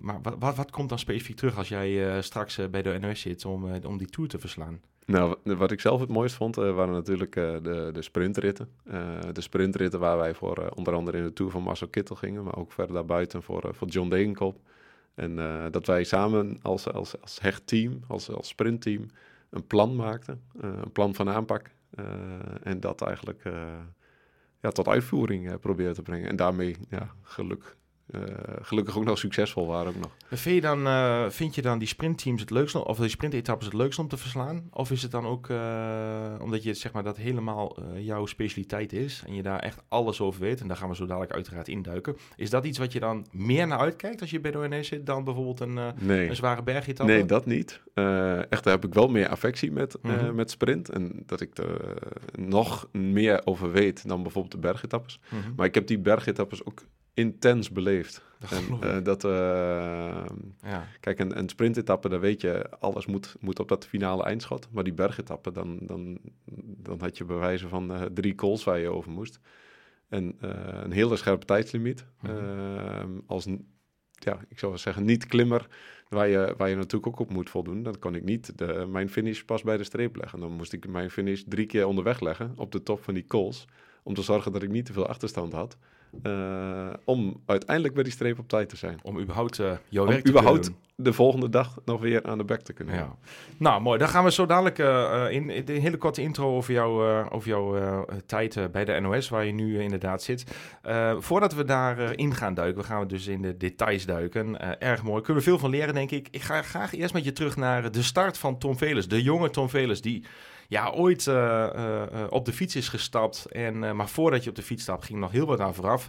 maar 0.00 0.18
wat, 0.22 0.36
wat, 0.38 0.56
wat, 0.56 0.70
komt 0.70 0.88
dan 0.88 0.98
specifiek 0.98 1.36
terug 1.36 1.56
als 1.56 1.68
jij 1.68 2.16
uh, 2.16 2.22
straks 2.22 2.58
uh, 2.58 2.66
bij 2.66 2.82
de 2.82 2.98
NOS 2.98 3.20
zit 3.20 3.44
om, 3.44 3.66
uh, 3.66 3.74
om 3.86 3.98
die 3.98 4.06
tour 4.06 4.28
te 4.28 4.38
verslaan? 4.38 4.80
Nou, 5.06 5.36
wat 5.42 5.70
ik 5.70 5.80
zelf 5.80 6.00
het 6.00 6.08
mooist 6.08 6.34
vond, 6.34 6.54
waren 6.54 6.92
natuurlijk 6.92 7.32
de, 7.34 7.90
de 7.92 8.02
sprintritten. 8.02 8.68
de 9.32 9.40
sprintritten 9.40 10.00
waar 10.00 10.16
wij 10.16 10.34
voor 10.34 10.68
onder 10.74 10.94
andere 10.94 11.18
in 11.18 11.24
de 11.24 11.32
Tour 11.32 11.50
van 11.50 11.62
Marcel 11.62 11.88
Kittel 11.88 12.16
gingen, 12.16 12.44
maar 12.44 12.56
ook 12.56 12.72
verder 12.72 12.94
daarbuiten 12.94 13.42
voor, 13.42 13.70
voor 13.72 13.88
John 13.88 14.08
Degenkop. 14.08 14.60
En 15.14 15.36
dat 15.70 15.86
wij 15.86 16.04
samen 16.04 16.58
als, 16.62 16.92
als, 16.92 17.20
als 17.20 17.40
hecht 17.40 17.66
team, 17.66 18.00
als, 18.06 18.30
als 18.30 18.48
sprintteam, 18.48 19.06
een 19.50 19.66
plan 19.66 19.96
maakten. 19.96 20.40
een 20.60 20.92
plan 20.92 21.14
van 21.14 21.28
aanpak. 21.28 21.70
en 22.62 22.80
dat 22.80 23.02
eigenlijk 23.02 23.42
ja, 24.60 24.70
tot 24.70 24.88
uitvoering 24.88 25.60
proberen 25.60 25.94
te 25.94 26.02
brengen. 26.02 26.28
En 26.28 26.36
daarmee 26.36 26.76
ja, 26.88 27.14
geluk 27.22 27.76
uh, 28.10 28.22
gelukkig 28.60 28.96
ook 28.96 29.04
nog 29.04 29.18
succesvol 29.18 29.66
waren 29.66 29.88
ook 29.88 30.00
nog. 30.00 30.16
Vind 30.30 30.54
je 30.54 30.60
dan, 30.60 30.86
uh, 30.86 31.28
vind 31.28 31.54
je 31.54 31.62
dan 31.62 31.78
die 31.78 31.88
sprintteams 31.88 32.40
het 32.40 32.50
leukste, 32.50 32.84
of 32.84 32.98
die 32.98 33.08
sprintetappes 33.08 33.66
het 33.66 33.74
leukste 33.74 34.00
om 34.00 34.08
te 34.08 34.16
verslaan? 34.16 34.68
Of 34.70 34.90
is 34.90 35.02
het 35.02 35.10
dan 35.10 35.26
ook 35.26 35.48
uh, 35.48 36.34
omdat 36.40 36.62
je 36.62 36.74
zeg 36.74 36.92
maar 36.92 37.02
dat 37.02 37.16
helemaal 37.16 37.78
jouw 37.96 38.26
specialiteit 38.26 38.92
is 38.92 39.22
en 39.26 39.34
je 39.34 39.42
daar 39.42 39.58
echt 39.58 39.82
alles 39.88 40.20
over 40.20 40.40
weet, 40.40 40.60
en 40.60 40.68
daar 40.68 40.76
gaan 40.76 40.88
we 40.88 40.94
zo 40.94 41.06
dadelijk 41.06 41.32
uiteraard 41.32 41.68
induiken. 41.68 42.16
Is 42.36 42.50
dat 42.50 42.64
iets 42.64 42.78
wat 42.78 42.92
je 42.92 43.00
dan 43.00 43.26
meer 43.30 43.66
naar 43.66 43.78
uitkijkt 43.78 44.20
als 44.20 44.30
je 44.30 44.40
bij 44.40 44.50
de 44.50 44.58
ONS 44.58 44.88
zit 44.88 45.06
dan 45.06 45.24
bijvoorbeeld 45.24 45.60
een, 45.60 45.78
nee. 46.00 46.28
een 46.28 46.36
zware 46.36 46.62
bergetappe? 46.62 47.12
Nee, 47.12 47.24
dat 47.24 47.46
niet. 47.46 47.80
echt, 47.94 48.64
daar 48.64 48.74
heb 48.74 48.84
ik 48.84 48.94
wel 48.94 49.08
meer 49.08 49.28
affectie 49.28 49.72
met, 49.72 49.96
mm 50.02 50.10
-hmm. 50.10 50.34
met 50.34 50.50
sprint 50.50 50.88
en 50.88 51.22
dat 51.26 51.40
ik 51.40 51.58
er 51.58 51.96
nog 52.38 52.88
meer 52.92 53.40
over 53.44 53.72
weet 53.72 54.08
dan 54.08 54.22
bijvoorbeeld 54.22 54.54
de 54.54 54.68
bergetappes. 54.68 55.20
Mm 55.28 55.40
-hmm. 55.40 55.52
Maar 55.56 55.66
ik 55.66 55.74
heb 55.74 55.86
die 55.86 55.98
bergetappes 55.98 56.64
ook 56.64 56.82
intens 57.14 57.70
beleefd. 57.70 58.22
Dat 58.38 58.52
en, 58.52 58.78
uh, 58.82 59.04
dat, 59.04 59.24
uh, 59.24 59.30
ja. 60.60 60.88
Kijk, 61.00 61.18
een, 61.18 61.38
een 61.38 61.48
sprintetappe, 61.48 62.08
daar 62.08 62.20
weet 62.20 62.40
je, 62.40 62.70
alles 62.78 63.06
moet, 63.06 63.36
moet 63.40 63.58
op 63.58 63.68
dat 63.68 63.86
finale 63.86 64.22
eindschot. 64.22 64.68
Maar 64.70 64.84
die 64.84 64.92
bergetappe, 64.92 65.52
dan, 65.52 65.78
dan, 65.82 66.18
dan 66.56 67.00
had 67.00 67.16
je 67.16 67.24
bewijzen 67.24 67.68
van 67.68 67.92
uh, 67.92 68.02
drie 68.02 68.34
calls 68.34 68.64
waar 68.64 68.78
je 68.78 68.90
over 68.90 69.10
moest. 69.10 69.40
En 70.08 70.36
een 70.84 70.92
hele 70.92 71.16
scherpe 71.16 71.44
tijdslimiet. 71.44 72.06
Mm 72.20 72.30
-hmm. 72.30 73.22
als, 73.26 73.46
ja, 74.12 74.40
ik 74.48 74.58
zou 74.58 74.78
zeggen, 74.78 75.04
niet 75.04 75.26
klimmer, 75.26 75.66
waar 76.08 76.28
je, 76.28 76.54
waar 76.56 76.68
je 76.68 76.76
natuurlijk 76.76 77.06
ook 77.06 77.18
op 77.18 77.30
moet 77.30 77.50
voldoen. 77.50 77.82
Dan 77.82 77.98
kon 77.98 78.14
ik 78.14 78.24
niet 78.24 78.58
de, 78.58 78.86
mijn 78.88 79.08
finish 79.08 79.40
pas 79.40 79.62
bij 79.62 79.76
de 79.76 79.84
streep 79.84 80.16
leggen. 80.16 80.40
Dan 80.40 80.52
moest 80.52 80.72
ik 80.72 80.88
mijn 80.88 81.10
finish 81.10 81.42
drie 81.46 81.66
keer 81.66 81.86
onderweg 81.86 82.20
leggen 82.20 82.52
op 82.56 82.72
de 82.72 82.82
top 82.82 83.02
van 83.02 83.14
die 83.14 83.26
calls. 83.26 83.64
Om 84.02 84.14
te 84.14 84.22
zorgen 84.22 84.52
dat 84.52 84.62
ik 84.62 84.70
niet 84.70 84.86
te 84.86 84.92
veel 84.92 85.06
achterstand 85.06 85.52
had. 85.52 85.76
Uh, 86.22 86.92
om 87.04 87.42
uiteindelijk 87.46 87.94
bij 87.94 88.02
die 88.02 88.12
streep 88.12 88.38
op 88.38 88.48
tijd 88.48 88.68
te 88.68 88.76
zijn. 88.76 88.98
Om 89.02 89.18
überhaupt 89.18 89.58
uh, 89.58 89.72
jouw 89.88 90.02
om 90.02 90.08
werk 90.08 90.24
te 90.24 90.30
überhaupt 90.30 90.70
de 90.96 91.12
volgende 91.12 91.48
dag 91.48 91.78
nog 91.84 92.00
weer 92.00 92.22
aan 92.22 92.38
de 92.38 92.44
bek 92.44 92.60
te 92.60 92.72
kunnen. 92.72 92.94
Ja. 92.94 93.16
Nou, 93.56 93.82
mooi. 93.82 93.98
Dan 93.98 94.08
gaan 94.08 94.24
we 94.24 94.32
zo 94.32 94.46
dadelijk 94.46 94.78
uh, 94.78 95.26
in, 95.30 95.50
in 95.50 95.62
een 95.66 95.80
hele 95.80 95.96
korte 95.96 96.22
intro 96.22 96.56
over, 96.56 96.72
jou, 96.72 97.24
over 97.30 97.48
jouw 97.48 98.04
tijd 98.26 98.72
bij 98.72 98.84
de 98.84 99.00
NOS, 99.00 99.28
waar 99.28 99.44
je 99.44 99.52
nu 99.52 99.82
inderdaad 99.82 100.22
zit. 100.22 100.44
voordat 101.18 101.54
we 101.54 101.64
daarin 101.64 102.34
gaan 102.34 102.54
duiken, 102.54 102.80
we 102.82 102.86
gaan 102.86 103.00
we 103.00 103.06
dus 103.06 103.26
in 103.26 103.42
de 103.42 103.56
details 103.56 104.06
duiken. 104.06 104.80
erg 104.80 105.02
mooi. 105.02 105.22
Kunnen 105.22 105.42
we 105.42 105.48
veel 105.48 105.58
van 105.58 105.70
leren, 105.70 105.94
denk 105.94 106.10
ik. 106.10 106.28
Ik 106.30 106.42
ga 106.42 106.62
graag 106.62 106.94
eerst 106.94 107.14
met 107.14 107.24
je 107.24 107.32
terug 107.32 107.56
naar 107.56 107.90
de 107.90 108.02
start 108.02 108.38
van 108.38 108.58
Tom 108.58 108.76
Velers. 108.76 109.08
De 109.08 109.22
jonge 109.22 109.50
Tom 109.50 109.68
Velers, 109.68 110.00
die 110.00 110.24
ja, 110.68 110.90
ooit 110.90 111.26
uh, 111.26 111.34
uh, 111.34 112.02
op 112.28 112.44
de 112.44 112.52
fiets 112.52 112.76
is 112.76 112.88
gestapt. 112.88 113.46
En, 113.46 113.96
maar 113.96 114.08
voordat 114.08 114.44
je 114.44 114.50
op 114.50 114.56
de 114.56 114.62
fiets 114.62 114.82
stapt, 114.82 115.04
ging 115.04 115.18
nog 115.18 115.30
heel 115.30 115.46
wat 115.46 115.60
aan 115.60 115.74
vooraf. 115.74 116.08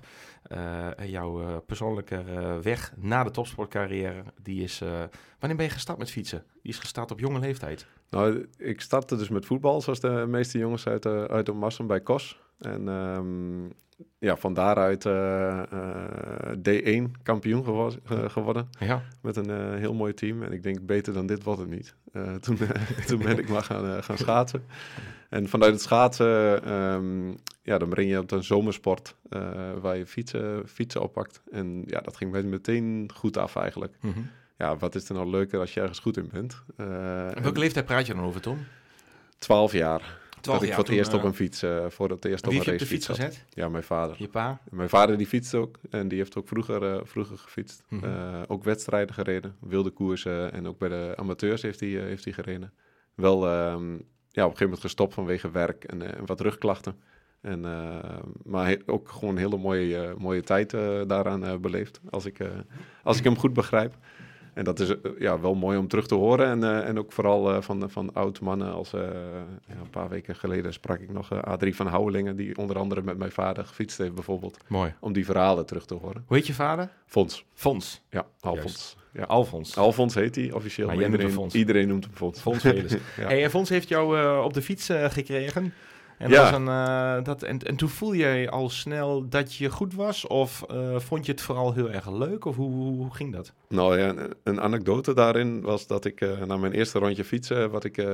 jouw 1.06 1.62
persoonlijke 1.66 2.24
weg 2.62 2.94
na 2.98 3.24
de 3.24 3.32
topsportcarrière, 3.32 4.24
die 4.42 4.64
is... 4.64 4.80
wanneer 5.40 5.58
ben 5.58 5.66
je 5.66 5.72
gestart 5.72 5.98
met 5.98 6.12
fietsen? 6.12 6.44
Die 6.62 6.72
is 6.72 6.80
gestart 6.80 7.12
op 7.12 7.20
jonge 7.20 7.40
leeftijd. 7.40 7.88
Nou, 8.10 8.48
ik 8.58 8.82
startte 8.82 9.16
dus 9.16 9.30
met 9.30 9.46
voetbal, 9.46 9.82
zoals 9.82 10.00
de 10.00 10.26
meeste 10.28 10.58
jongens 10.58 10.88
uit, 10.88 11.06
uh, 11.06 11.24
uit 11.24 11.54
Massen 11.54 11.88
bij 11.88 12.02
KOS. 12.02 12.40
En 12.60 12.88
um, 12.88 13.74
ja, 14.20 14.38
van 14.38 14.54
daaruit 14.54 15.06
uh, 15.06 15.62
uh, 15.74 17.02
D1 17.10 17.12
kampioen 17.24 17.64
gewo 17.64 17.92
geworden. 18.28 18.70
Ja. 18.80 19.04
Met 19.22 19.36
een 19.36 19.78
heel 19.78 19.94
mooi 19.94 20.14
team. 20.14 20.44
En 20.44 20.52
ik 20.52 20.64
denk, 20.64 20.86
beter 20.86 21.14
dan 21.14 21.26
dit 21.26 21.44
wordt 21.44 21.60
het 21.60 21.70
niet. 21.70 21.96
toen, 22.42 22.58
toen 23.08 23.20
ben 23.20 23.40
ik 23.40 23.50
maar 23.50 23.64
gaan, 23.64 24.04
gaan 24.04 24.18
schaatsen. 24.18 24.64
En 25.30 25.50
vanuit 25.50 25.72
het 25.72 25.82
schaatsen, 25.82 26.72
um, 26.74 27.36
ja, 27.62 27.78
dan 27.78 27.90
breng 27.90 28.10
je 28.10 28.20
op 28.20 28.32
een 28.32 28.44
zomersport 28.44 29.16
waar 29.82 29.98
je 29.98 30.06
fietsen, 30.06 30.68
fietsen 30.68 31.02
oppakt. 31.02 31.42
En 31.52 31.84
ja, 31.86 32.00
dat 32.00 32.18
ging 32.18 32.32
meteen 32.32 33.10
goed 33.14 33.38
af 33.38 33.56
eigenlijk. 33.56 33.96
Mm 34.02 34.12
-hmm. 34.12 34.30
Ja, 34.58 34.78
wat 34.78 34.96
is 34.96 35.10
er 35.10 35.16
nou 35.16 35.30
leuker 35.30 35.60
als 35.60 35.74
je 35.74 35.80
ergens 35.80 36.00
goed 36.00 36.18
in 36.18 36.30
bent? 36.32 36.64
Uh, 36.78 36.88
welke 37.32 37.60
leeftijd 37.60 37.86
praat 37.86 38.08
je 38.08 38.14
dan 38.14 38.24
over, 38.24 38.42
Tom? 38.42 38.66
12 39.38 39.72
jaar. 39.72 40.18
Dat 40.46 40.64
ik 40.64 40.74
voor 40.74 40.84
het 40.84 40.94
eerst 40.94 41.14
op 41.14 41.20
eh, 41.20 41.26
een 41.26 41.34
fiets, 41.34 41.64
eh 41.64 41.86
voor 41.90 42.10
het 42.10 42.26
eerst 42.26 42.48
op 42.48 42.52
een 42.52 42.60
op 42.60 42.66
de 42.66 42.72
racefiets 42.72 43.06
fiets 43.06 43.06
zat. 43.06 43.16
gezet? 43.16 43.46
Ja, 43.50 43.70
mijn 43.70 43.84
vader. 43.84 44.16
Je 44.20 44.28
pa? 44.28 44.60
Mijn 44.70 44.90
vader 44.90 45.18
die 45.18 45.28
fietst 45.28 45.54
ook 45.54 45.80
en 45.90 46.08
die 46.08 46.18
heeft 46.18 46.38
ook 46.38 46.48
vroeger, 46.48 46.84
eh, 46.84 47.00
vroeger 47.04 47.38
gefietst. 47.38 47.84
Mhm. 47.90 48.44
Ook 48.48 48.64
wedstrijden 48.64 49.16
gereden, 49.16 49.56
wilde 49.60 49.90
koersen 49.90 50.54
en 50.54 50.68
ook 50.68 50.78
bij 50.78 50.90
de 50.90 51.14
amateurs 51.16 51.62
heeft 51.62 51.80
hij, 51.80 51.90
heeft 51.90 52.24
hij 52.24 52.34
gereden. 52.34 52.74
Wel 53.16 53.48
ehm, 53.48 53.92
ja, 53.92 54.44
op 54.44 54.52
een 54.52 54.58
gegeven 54.58 54.64
moment 54.64 54.82
gestopt 54.82 55.14
vanwege 55.14 55.52
werk 55.52 55.84
en, 55.84 56.26
wat 56.26 56.42
rugklachten. 56.42 56.96
En, 57.42 57.62
maar 58.44 58.78
ook 58.86 59.10
gewoon 59.10 59.30
een 59.30 59.42
hele 59.42 59.58
mooie, 59.58 60.14
mooie 60.18 60.42
tijd 60.42 60.72
daaraan 61.08 61.62
beleefd, 61.62 62.02
als 62.10 62.26
ik, 62.26 62.40
als 63.04 63.18
ik 63.18 63.24
hem 63.24 63.38
goed 63.38 63.54
begrijp. 63.54 63.98
En 64.56 64.64
dat 64.64 64.80
is 64.80 64.90
eh, 64.90 65.12
ja, 65.20 65.40
wel 65.40 65.56
mooi 65.56 65.78
om 65.78 65.88
terug 65.88 66.08
te 66.08 66.16
horen. 66.16 66.48
En, 66.48 66.64
eh, 66.64 66.88
en 66.88 67.00
ook 67.00 67.12
vooral 67.12 67.54
eh, 67.54 67.62
van, 67.62 67.90
van 67.90 68.14
oud 68.14 68.40
mannen. 68.40 68.74
Als, 68.74 68.92
ja, 68.92 69.00
een 69.68 69.90
paar 69.90 70.10
weken 70.10 70.36
geleden 70.36 70.74
sprak 70.74 71.00
ik 71.00 71.12
nog 71.12 71.44
Adrie 71.44 71.76
van 71.76 71.88
Houwelingen... 71.88 72.36
die 72.36 72.58
onder 72.58 72.78
andere 72.78 73.02
met 73.02 73.18
mijn 73.18 73.32
vader 73.32 73.66
gefietst 73.66 73.98
heeft 73.98 74.14
bijvoorbeeld. 74.14 74.58
Mooi. 74.68 74.94
Om 75.00 75.14
die 75.14 75.26
verhalen 75.26 75.66
terug 75.66 75.86
te 75.86 75.94
horen. 75.94 76.24
Hoe 76.28 76.38
heet 76.38 76.48
je 76.48 76.54
vader? 76.54 76.90
Fons, 77.06 77.46
Fons. 77.54 78.02
ja, 78.10 78.26
Alfons. 78.40 78.98
Ja. 79.14 79.24
Alfons. 79.24 79.78
Alfons 79.78 80.16
heet 80.16 80.36
hij 80.36 80.52
officieel. 80.52 80.88
Maar 80.88 80.96
jij 80.96 81.08
noemt 81.08 81.22
hem 81.22 81.28
iedereen, 81.30 81.44
Fons. 81.44 81.56
iedereen 81.56 81.88
noemt 81.88 82.04
hem 82.04 82.14
Fons. 82.14 82.40
Fons 82.40 82.64
ja. 82.64 82.80
Hey, 83.16 83.44
en 83.44 83.50
Fons 83.50 83.70
heeft 83.70 83.90
jou 83.90 84.40
op 84.44 84.54
de 84.54 84.62
fiets 84.62 84.90
gekregen. 84.92 85.74
En, 86.18 86.30
Ja. 86.30 86.42
was 86.42 86.52
een, 86.52 86.68
eh, 86.68 87.24
dat, 87.24 87.44
en, 87.44 87.60
en 87.60 87.76
toen 87.76 87.90
voel 87.90 88.16
jij 88.16 88.50
al 88.50 88.70
snel 88.70 89.30
dat 89.30 89.56
je 89.56 89.70
goed 89.70 89.94
was? 89.94 90.28
Of 90.28 90.64
eh, 90.70 91.00
vond 91.00 91.26
je 91.26 91.32
het 91.32 91.42
vooral 91.42 91.74
heel 91.74 91.92
erg 91.92 92.12
leuk? 92.12 92.46
Of 92.46 92.56
hoe, 92.56 92.72
hoe, 92.72 93.14
ging 93.14 93.34
dat? 93.34 93.54
Nou 93.70 94.00
ja, 94.00 94.10
een, 94.10 94.34
een 94.44 94.62
anekdote 94.62 95.14
daarin 95.14 95.62
was 95.62 95.88
dat 95.88 96.06
ik 96.06 96.22
eh, 96.22 96.42
na 96.42 96.58
mijn 96.58 96.74
eerste 96.74 97.00
rondje 97.00 97.24
fietsen, 97.26 97.72
wat 97.72 97.84
ik, 97.84 98.06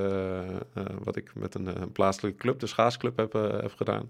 wat 1.03 1.15
ik 1.15 1.31
met 1.35 1.55
een, 1.55 1.67
eh, 1.67 1.81
plaatselijke 1.93 2.37
club, 2.37 2.59
de 2.59 2.67
schaatsclub, 2.67 3.17
heb, 3.17 3.33
heb 3.33 3.73
gedaan. 3.75 4.09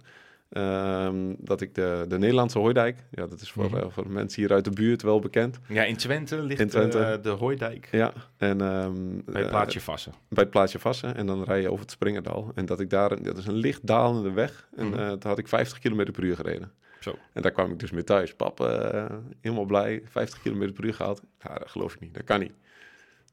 Ehm, 0.51 1.33
dat 1.37 1.61
ik 1.61 1.75
de, 1.75 2.05
de 2.07 2.17
Nederlandse 2.17 2.59
Hooidijk, 2.59 3.03
ja, 3.11 3.27
dat 3.27 3.41
is 3.41 3.51
voor, 3.51 3.63
Mhm. 3.65 3.75
eh, 3.77 3.85
voor 3.89 4.03
de 4.03 4.09
mensen 4.09 4.41
hier 4.41 4.51
uit 4.51 4.63
de 4.65 4.69
buurt 4.71 5.01
wel 5.01 5.19
bekend. 5.19 5.59
Ja, 5.67 5.83
in 5.83 5.97
Twente 5.97 6.41
ligt 6.41 6.59
In 6.61 6.67
Twente. 6.67 6.99
eh, 6.99 7.21
de 7.21 7.29
Hooidijk. 7.29 7.87
Ja, 7.91 8.13
en 8.37 8.61
ehm, 8.61 8.93
Bij 9.25 9.33
het 9.41 9.43
eh, 9.43 9.49
plaatsje 9.49 9.81
Vassen. 9.81 10.13
bij 10.29 10.43
het 10.43 10.51
plaatsje 10.51 10.79
Vassen. 10.79 11.15
En 11.15 11.25
dan 11.25 11.43
rij 11.43 11.61
je 11.61 11.67
over 11.69 11.81
het 11.81 11.91
Springerdal. 11.91 12.51
En 12.55 12.65
dat 12.65 12.79
ik 12.79 12.89
daar, 12.89 13.23
dat 13.23 13.37
is 13.37 13.45
een 13.45 13.55
licht 13.55 13.87
dalende 13.87 14.31
weg. 14.31 14.67
En 14.75 14.99
eh 14.99 15.09
toen 15.09 15.29
had 15.29 15.37
ik 15.39 15.47
50 15.47 15.79
km 15.79 16.11
per 16.11 16.23
uur 16.23 16.35
gereden. 16.35 16.71
Zo. 16.99 17.15
En 17.33 17.41
daar 17.41 17.51
kwam 17.51 17.71
ik 17.71 17.79
dus 17.79 17.91
mee 17.91 18.03
thuis. 18.03 18.33
Pap, 18.35 18.59
eh, 18.59 19.05
helemaal 19.41 19.65
blij, 19.65 20.01
50 20.09 20.41
km 20.41 20.71
per 20.73 20.83
uur 20.85 20.93
gehaald. 20.93 21.21
Ja, 21.39 21.53
dat 21.57 21.69
geloof 21.69 21.93
ik 21.93 21.99
niet, 21.99 22.13
dat 22.13 22.23
kan 22.23 22.39
niet. 22.39 22.51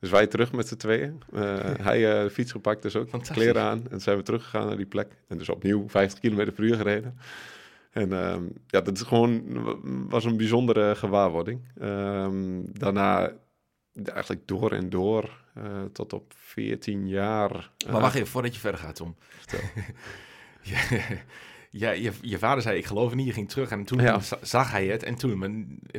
Dus 0.01 0.11
wij 0.11 0.27
terug 0.27 0.53
met 0.53 0.69
z'n 0.69 0.77
tweeën. 0.77 1.23
Eh, 1.33 1.59
hij 1.89 2.17
eh, 2.17 2.23
de 2.23 2.31
fiets 2.31 2.53
gepakt 2.53 2.83
dus 2.83 2.97
ook, 2.97 3.09
kleren 3.23 3.63
aan. 3.63 3.91
En 3.91 4.01
zijn 4.01 4.17
we 4.17 4.23
teruggegaan 4.23 4.67
naar 4.67 4.77
die 4.77 4.87
plek. 4.87 5.13
En 5.29 5.39
dus 5.39 5.49
opnieuw 5.49 5.89
50 5.89 6.21
km 6.21 6.53
per 6.53 6.65
uur 6.65 6.77
gereden. 6.77 7.19
En 7.91 8.13
ehm, 8.13 8.43
ja, 8.67 8.81
dat 8.81 8.97
is 8.97 9.03
gewoon, 9.03 9.43
was 10.09 10.25
een 10.25 10.37
bijzondere 10.37 10.95
gewaarwording. 10.95 11.61
Ehm, 11.81 12.61
daarna 12.65 13.33
eigenlijk 14.05 14.47
door 14.47 14.73
en 14.73 14.91
door 14.91 15.45
eh, 15.55 15.65
tot 15.93 16.13
op 16.13 16.33
14 16.37 17.09
jaar. 17.09 17.71
Maar 17.91 18.01
wacht 18.01 18.15
even, 18.15 18.27
voordat 18.27 18.55
je 18.55 18.61
verder 18.61 18.81
gaat, 18.81 18.97
Tom. 18.97 19.17
ja, 20.63 20.81
ja, 21.71 21.91
je, 21.91 22.13
je 22.21 22.39
vader 22.39 22.63
zei, 22.63 22.79
ik 22.79 22.85
geloof 22.87 23.15
niet. 23.15 23.27
Je 23.27 23.33
ging 23.33 23.49
terug 23.49 23.71
en 23.71 23.85
toen 23.85 24.01
Ja. 24.01 24.21
za- 24.21 24.39
zag 24.43 24.71
hij 24.71 24.87
het. 24.87 25.03
En 25.03 25.15
toen, 25.15 25.39
maar 25.39 25.51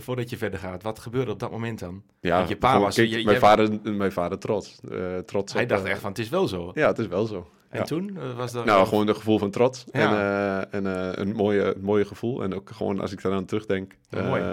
voordat 0.02 0.30
je 0.30 0.38
verder 0.38 0.60
gaat, 0.60 0.84
wat 0.84 1.00
gebeurde 1.00 1.32
op 1.32 1.40
dat 1.40 1.52
moment 1.52 1.80
dan? 1.80 2.04
Ja, 2.20 2.38
Want 2.38 2.50
je 2.50 2.58
pa 2.58 2.80
was- 2.80 2.96
kijk, 2.96 3.10
je- 3.10 3.24
mijn, 3.24 3.40
vader, 3.40 3.80
mijn 3.84 4.12
vader 4.12 4.40
trots. 4.40 4.80
eh, 4.92 5.18
trots 5.18 5.54
hij 5.54 5.64
op, 5.64 5.70
dacht 5.70 5.84
eh, 5.84 5.92
echt 5.92 6.00
van, 6.02 6.10
het 6.10 6.20
is 6.20 6.30
wel 6.30 6.48
zo. 6.48 6.72
Ja, 6.74 6.88
het 6.88 7.00
is 7.00 7.08
wel 7.08 7.26
zo. 7.26 7.50
En 7.70 7.80
ja. 7.80 7.84
toen 7.86 8.18
eh, 8.18 8.36
was 8.36 8.52
dat... 8.52 8.66
Nou, 8.66 8.88
gewoon 8.88 9.08
een 9.08 9.16
gevoel 9.16 9.38
van 9.40 9.52
trots. 9.52 9.86
Ja. 9.92 10.66
En, 10.70 10.86
en 10.86 11.20
een 11.22 11.36
mooie, 11.36 11.76
mooie 11.82 12.06
gevoel. 12.06 12.44
En 12.44 12.54
ook 12.56 12.70
gewoon 12.70 13.00
als 13.00 13.12
ik 13.12 13.22
daaraan 13.22 13.46
terugdenk, 13.46 13.96
Ja, 14.10 14.24
mooi. 14.28 14.44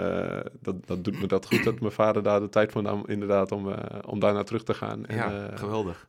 dat, 0.61 0.87
dat 0.87 1.03
doet 1.03 1.21
me 1.21 1.27
dat 1.27 1.45
goed 1.45 1.63
dat 1.63 1.79
mijn 1.79 1.91
vader 1.91 2.23
daar 2.23 2.39
de 2.39 2.49
tijd 2.49 2.71
voor 2.71 2.81
nam, 2.81 3.03
inderdaad, 3.07 3.51
om, 3.51 3.73
om 4.05 4.19
daar 4.19 4.33
naar 4.33 4.45
terug 4.45 4.63
te 4.63 4.73
gaan. 4.73 5.05
En, 5.05 5.15
ja, 5.15 5.49
geweldig. 5.53 6.07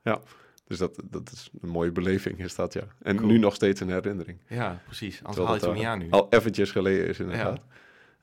Dus 0.68 0.78
dat, 0.78 1.00
dat 1.04 1.30
is 1.32 1.50
een 1.60 1.68
mooie 1.68 1.92
beleving, 1.92 2.38
is 2.38 2.54
dat 2.54 2.72
ja. 2.72 2.82
En 3.02 3.16
Cool. 3.16 3.28
nu 3.28 3.38
nog 3.38 3.54
steeds 3.54 3.80
een 3.80 3.90
herinnering. 3.90 4.38
Ja, 4.48 4.80
precies. 4.84 5.18
Anders 5.24 5.46
haal 5.46 5.54
je 5.54 5.60
het 5.66 5.72
niet 5.74 5.82
eh, 5.82 5.88
aan 5.90 5.98
nu. 5.98 6.10
Al 6.10 6.26
eventjes 6.30 6.70
geleden 6.70 7.06
is, 7.08 7.18
inderdaad. 7.20 7.60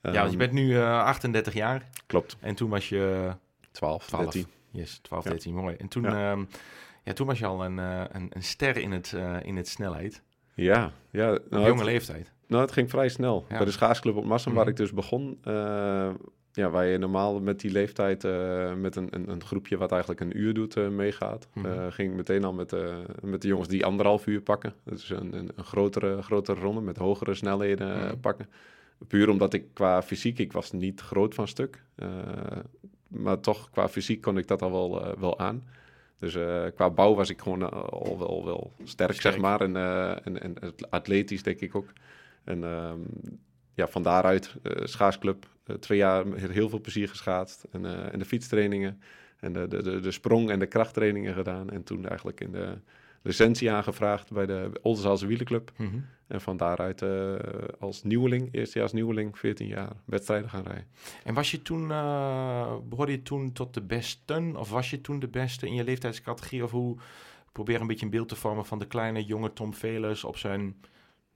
ja, 0.01 0.11
want 0.11 0.15
je 0.15 0.19
Ehm, 0.21 0.37
bent 0.37 0.51
nu 0.51 0.75
eh, 0.75 0.99
38 1.03 1.53
jaar. 1.53 1.89
Klopt, 2.05 2.37
En 2.39 2.55
toen 2.55 2.69
was 2.69 2.89
je 2.89 3.31
12, 3.71 4.05
12. 4.07 4.23
13. 4.23 4.45
Yes, 4.71 4.97
12, 5.01 5.23
Ja. 5.23 5.29
13, 5.29 5.53
mooi. 5.53 5.75
En 5.75 5.87
toen, 5.87 6.03
Ja. 6.03 6.31
ehm, 6.31 6.43
ja, 7.03 7.13
toen 7.13 7.27
was 7.27 7.39
je 7.39 7.45
al 7.45 7.65
een, 7.65 7.79
eh, 7.79 8.03
een, 8.11 8.27
een 8.29 8.43
ster 8.43 8.77
in 8.77 8.91
het, 8.91 9.13
eh, 9.13 9.35
in 9.41 9.55
het 9.55 9.67
snelheid. 9.67 10.21
Ja, 10.53 10.91
ja. 11.09 11.33
Op 11.33 11.49
Nou, 11.49 11.63
jonge 11.65 11.75
het- 11.77 11.85
leeftijd. 11.89 12.31
Nou, 12.47 12.61
het 12.61 12.71
ging 12.71 12.89
vrij 12.89 13.09
snel. 13.09 13.45
Ja. 13.49 13.55
Bij 13.57 13.65
de 13.65 13.71
schaatsclub 13.71 14.15
op 14.15 14.25
Massen, 14.25 14.51
waar 14.53 14.61
Mhm. 14.61 14.71
ik 14.71 14.77
dus 14.77 14.93
begon, 14.93 15.37
eh, 15.43 16.09
ja, 16.55 16.69
waar 16.69 16.85
je 16.85 16.97
normaal 16.97 17.39
met 17.39 17.59
die 17.59 17.71
leeftijd 17.71 18.24
eh, 18.24 18.74
met 18.74 18.95
een, 18.95 19.07
een, 19.09 19.29
een 19.29 19.43
groepje 19.43 19.77
wat 19.77 19.91
eigenlijk 19.91 20.21
een 20.21 20.38
uur 20.38 20.53
doet 20.53 20.75
eh, 20.77 20.88
meegaat, 20.88 21.47
Mhm. 21.53 21.65
eh, 21.65 21.85
ging 21.91 22.09
ik 22.09 22.15
meteen 22.15 22.43
al 22.43 22.53
met, 22.53 22.75
met 23.21 23.41
de 23.41 23.47
jongens 23.47 23.67
die 23.69 23.85
anderhalf 23.85 24.27
uur 24.27 24.41
pakken. 24.41 24.74
Dus 24.83 25.09
een, 25.09 25.33
een, 25.38 25.50
een 25.55 25.63
grotere, 25.63 26.21
grotere 26.21 26.59
ronde 26.59 26.81
met 26.81 26.97
hogere 26.97 27.33
snelheden 27.33 27.97
Mhm. 27.97 28.17
pakken. 28.19 28.50
Puur 29.07 29.29
omdat 29.29 29.53
ik 29.53 29.65
qua 29.74 30.01
fysiek, 30.01 30.39
ik 30.39 30.51
was 30.51 30.71
niet 30.71 31.01
groot 31.01 31.33
van 31.33 31.47
stuk, 31.47 31.83
maar 33.07 33.39
toch 33.39 33.69
qua 33.69 33.89
fysiek 33.89 34.21
kon 34.21 34.38
ik 34.38 34.47
dat 34.47 34.62
al 34.62 34.71
wel, 34.71 35.19
wel 35.19 35.39
aan. 35.39 35.63
Dus 36.19 36.33
qua 36.75 36.89
bouw 36.89 37.15
was 37.15 37.29
ik 37.29 37.41
gewoon 37.41 37.71
al 37.91 38.17
wel, 38.19 38.45
wel 38.45 38.71
sterk, 38.83 39.13
Sterk. 39.13 39.33
zeg 39.33 39.38
maar. 39.41 39.62
En, 39.62 39.75
en, 40.24 40.41
en 40.41 40.74
atletisch 40.89 41.43
denk 41.43 41.59
ik 41.59 41.75
ook. 41.75 41.88
En 42.43 42.63
ehm, 42.63 43.00
ja, 43.75 43.88
van 43.88 44.03
daaruit 44.03 44.55
eh 44.63 44.86
schaatsclub. 44.86 45.46
eh, 45.65 45.75
twee 45.75 45.98
jaar 45.98 46.25
heel 46.36 46.70
veel 46.70 46.82
plezier 46.82 47.10
geschaatst. 47.10 47.65
En, 47.72 47.86
eh, 47.86 48.13
en 48.13 48.20
de 48.20 48.25
fietstrainingen. 48.25 49.01
En 49.39 49.53
de, 49.53 49.67
de, 49.67 49.84
de, 49.84 50.00
de 50.00 50.12
sprong- 50.12 50.50
en 50.50 50.60
de 50.60 50.65
krachttrainingen 50.65 51.34
gedaan. 51.34 51.70
En 51.70 51.84
toen 51.84 52.08
eigenlijk 52.08 52.41
in 52.41 52.51
de 52.51 52.77
licentie 53.22 53.72
aangevraagd 53.72 54.32
bij 54.32 54.46
de 54.46 54.72
Oldenzaalse 54.82 55.27
Wielenclub. 55.27 55.72
Mhm. 55.77 55.98
En 56.27 56.41
van 56.41 56.58
daaruit 56.58 57.03
als 57.79 58.03
nieuweling, 58.03 58.50
eerstejaars 58.51 58.91
nieuweling, 58.91 59.38
14 59.38 59.67
jaar, 59.67 59.91
wedstrijden 60.05 60.50
gaan 60.50 60.63
rijden. 60.63 60.88
En 61.24 61.34
was 61.34 61.51
je 61.51 61.62
toen, 61.62 61.91
eh 61.91 62.75
behoorde 62.89 63.12
je 63.12 63.22
toen 63.22 63.51
tot 63.51 63.74
de 63.74 63.82
besten? 63.82 64.55
Of 64.55 64.70
was 64.70 64.89
je 64.89 65.01
toen 65.01 65.20
de 65.20 65.27
beste 65.27 65.67
in 65.67 65.74
je 65.74 65.84
leeftijdscategorie? 65.84 66.63
Of 66.63 66.72
hoe, 66.72 66.98
probeer 67.55 67.82
een 67.82 67.88
beetje 67.88 68.05
een 68.05 68.12
beeld 68.12 68.29
te 68.29 68.36
vormen 68.36 68.65
van 68.65 68.79
de 68.79 68.88
kleine 68.88 69.24
jonge 69.24 69.53
Tom 69.53 69.74
Velers 69.74 70.24
op 70.24 70.38
zijn, 70.38 70.75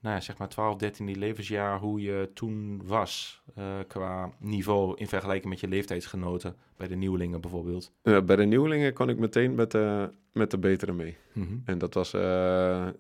nou 0.02 0.16
ja, 0.16 0.22
zeg 0.22 0.38
maar 0.38 0.50
12, 0.50 0.76
13 0.76 1.18
levensjaar, 1.18 1.80
hoe 1.80 2.02
je 2.02 2.30
toen 2.34 2.82
was 2.86 3.42
eh, 3.56 3.64
qua 3.88 4.30
niveau 4.40 4.98
in 4.98 5.08
vergelijking 5.08 5.50
met 5.50 5.60
je 5.60 5.68
leeftijdsgenoten, 5.68 6.56
bij 6.78 6.88
de 6.88 6.96
nieuwelingen 6.96 7.42
bijvoorbeeld. 7.42 7.92
Eh, 8.02 8.22
bij 8.22 8.36
de 8.36 8.46
nieuwelingen 8.46 8.94
kon 8.94 9.10
ik 9.10 9.18
meteen 9.18 9.56
met 9.56 9.72
de, 9.72 10.10
met 10.32 10.52
de 10.52 10.58
betere 10.58 10.92
mee. 10.94 11.18
Mhm. 11.34 11.54
En 11.66 11.78
dat 11.78 11.94
was 11.94 12.14
eh, 12.14 12.22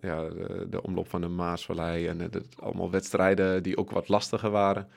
ja, 0.01 0.29
de, 0.29 0.67
de 0.69 0.81
omloop 0.83 1.09
van 1.09 1.21
de 1.21 1.27
Maasvallei 1.27 2.07
en 2.07 2.19
het- 2.19 2.55
allemaal 2.61 2.91
wedstrijden 2.91 3.63
die 3.63 3.77
ook 3.77 3.91
wat 3.91 4.07
lastiger 4.09 4.49
waren. 4.49 4.87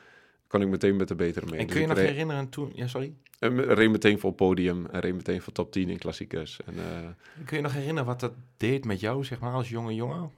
Kon 0.47 0.61
ik 0.63 0.69
meteen 0.69 0.97
met 0.97 1.09
de 1.09 1.15
betere 1.15 1.47
mee. 1.47 1.59
En 1.59 1.65
Dus 1.67 1.73
kun 1.75 1.81
je 1.83 1.89
nog 1.89 1.99
herinneren 1.99 2.49
toen, 2.49 2.71
ja 2.75 2.87
sorry, 2.87 3.15
en 3.39 3.65
reed 3.75 3.91
meteen 3.91 4.19
voor 4.19 4.33
podium 4.33 4.87
en 4.87 5.01
reed 5.01 5.15
meteen 5.15 5.43
voor 5.43 5.53
top 5.53 5.73
10 5.73 5.89
in 5.89 5.99
klassiekers. 5.99 6.61
En, 6.67 6.75
eh, 6.79 7.09
kun 7.45 7.57
je 7.57 7.63
nog 7.63 7.73
herinneren 7.73 8.05
wat 8.05 8.21
dat 8.21 8.33
deed 8.57 8.85
met 8.85 9.01
jou, 9.01 9.25
zeg 9.25 9.41
maar, 9.41 9.53
als 9.53 9.69
jonge 9.69 9.95
jongen? 9.95 10.31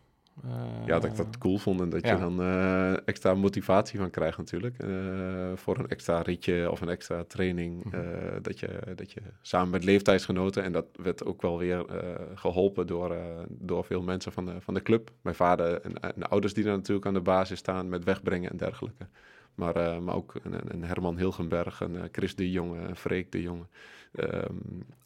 Eh, 0.43 0.87
ja, 0.87 0.99
dat 0.99 1.05
ik 1.05 1.17
dat 1.17 1.39
cool 1.39 1.59
vond 1.59 1.81
en 1.81 1.89
dat 1.89 2.05
ja. 2.05 2.13
je 2.13 2.19
dan 2.19 2.41
eh, 2.41 3.09
extra 3.09 3.35
motivatie 3.35 3.99
van 3.99 4.11
krijgt 4.11 4.39
natuurlijk. 4.39 4.79
eh, 4.79 5.53
voor 5.55 5.79
een 5.79 5.89
extra 5.89 6.21
ritje 6.21 6.71
of 6.71 6.81
een 6.81 6.89
extra 6.89 7.25
training. 7.25 7.85
Mhm. 7.85 8.43
dat, 8.43 8.61
je, 8.61 8.79
dat 8.95 9.13
je 9.13 9.21
samen 9.43 9.71
met 9.71 9.85
leeftijdsgenoten, 9.85 10.63
en 10.63 10.73
dat 10.73 10.87
werd 11.03 11.25
ook 11.25 11.43
wel 11.43 11.59
weer 11.59 11.87
eh, 11.87 12.15
geholpen 12.35 12.87
door, 12.87 13.17
door 13.49 13.85
veel 13.85 14.03
mensen 14.03 14.33
van 14.33 14.45
de, 14.45 14.61
van 14.61 14.75
de 14.75 14.83
club. 14.83 15.11
Mijn 15.23 15.37
vader 15.37 15.81
en, 15.81 16.01
en 16.01 16.29
ouders 16.29 16.55
die 16.55 16.65
daar 16.65 16.77
natuurlijk 16.77 17.07
aan 17.07 17.15
de 17.15 17.21
basis 17.21 17.59
staan 17.59 17.89
met 17.89 18.05
wegbrengen 18.05 18.51
en 18.51 18.57
dergelijke. 18.57 19.07
Maar, 19.55 20.03
maar 20.03 20.15
ook 20.15 20.35
een, 20.43 20.75
een 20.75 20.85
Herman 20.85 21.17
Hilgenberg, 21.17 21.81
een 21.81 22.09
Chris 22.13 22.35
de 22.35 22.51
Jonge, 22.51 22.79
een 22.79 22.97
Freek 22.97 23.33
de 23.33 23.43
Jonge, 23.43 23.67
ehm 24.13 24.55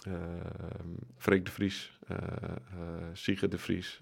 ehm, 0.07 0.89
Freek 1.17 1.45
de 1.45 1.51
Vries, 1.51 1.99
eh, 2.07 2.17
Siege 3.13 3.49
de 3.49 3.59
Vries. 3.59 4.01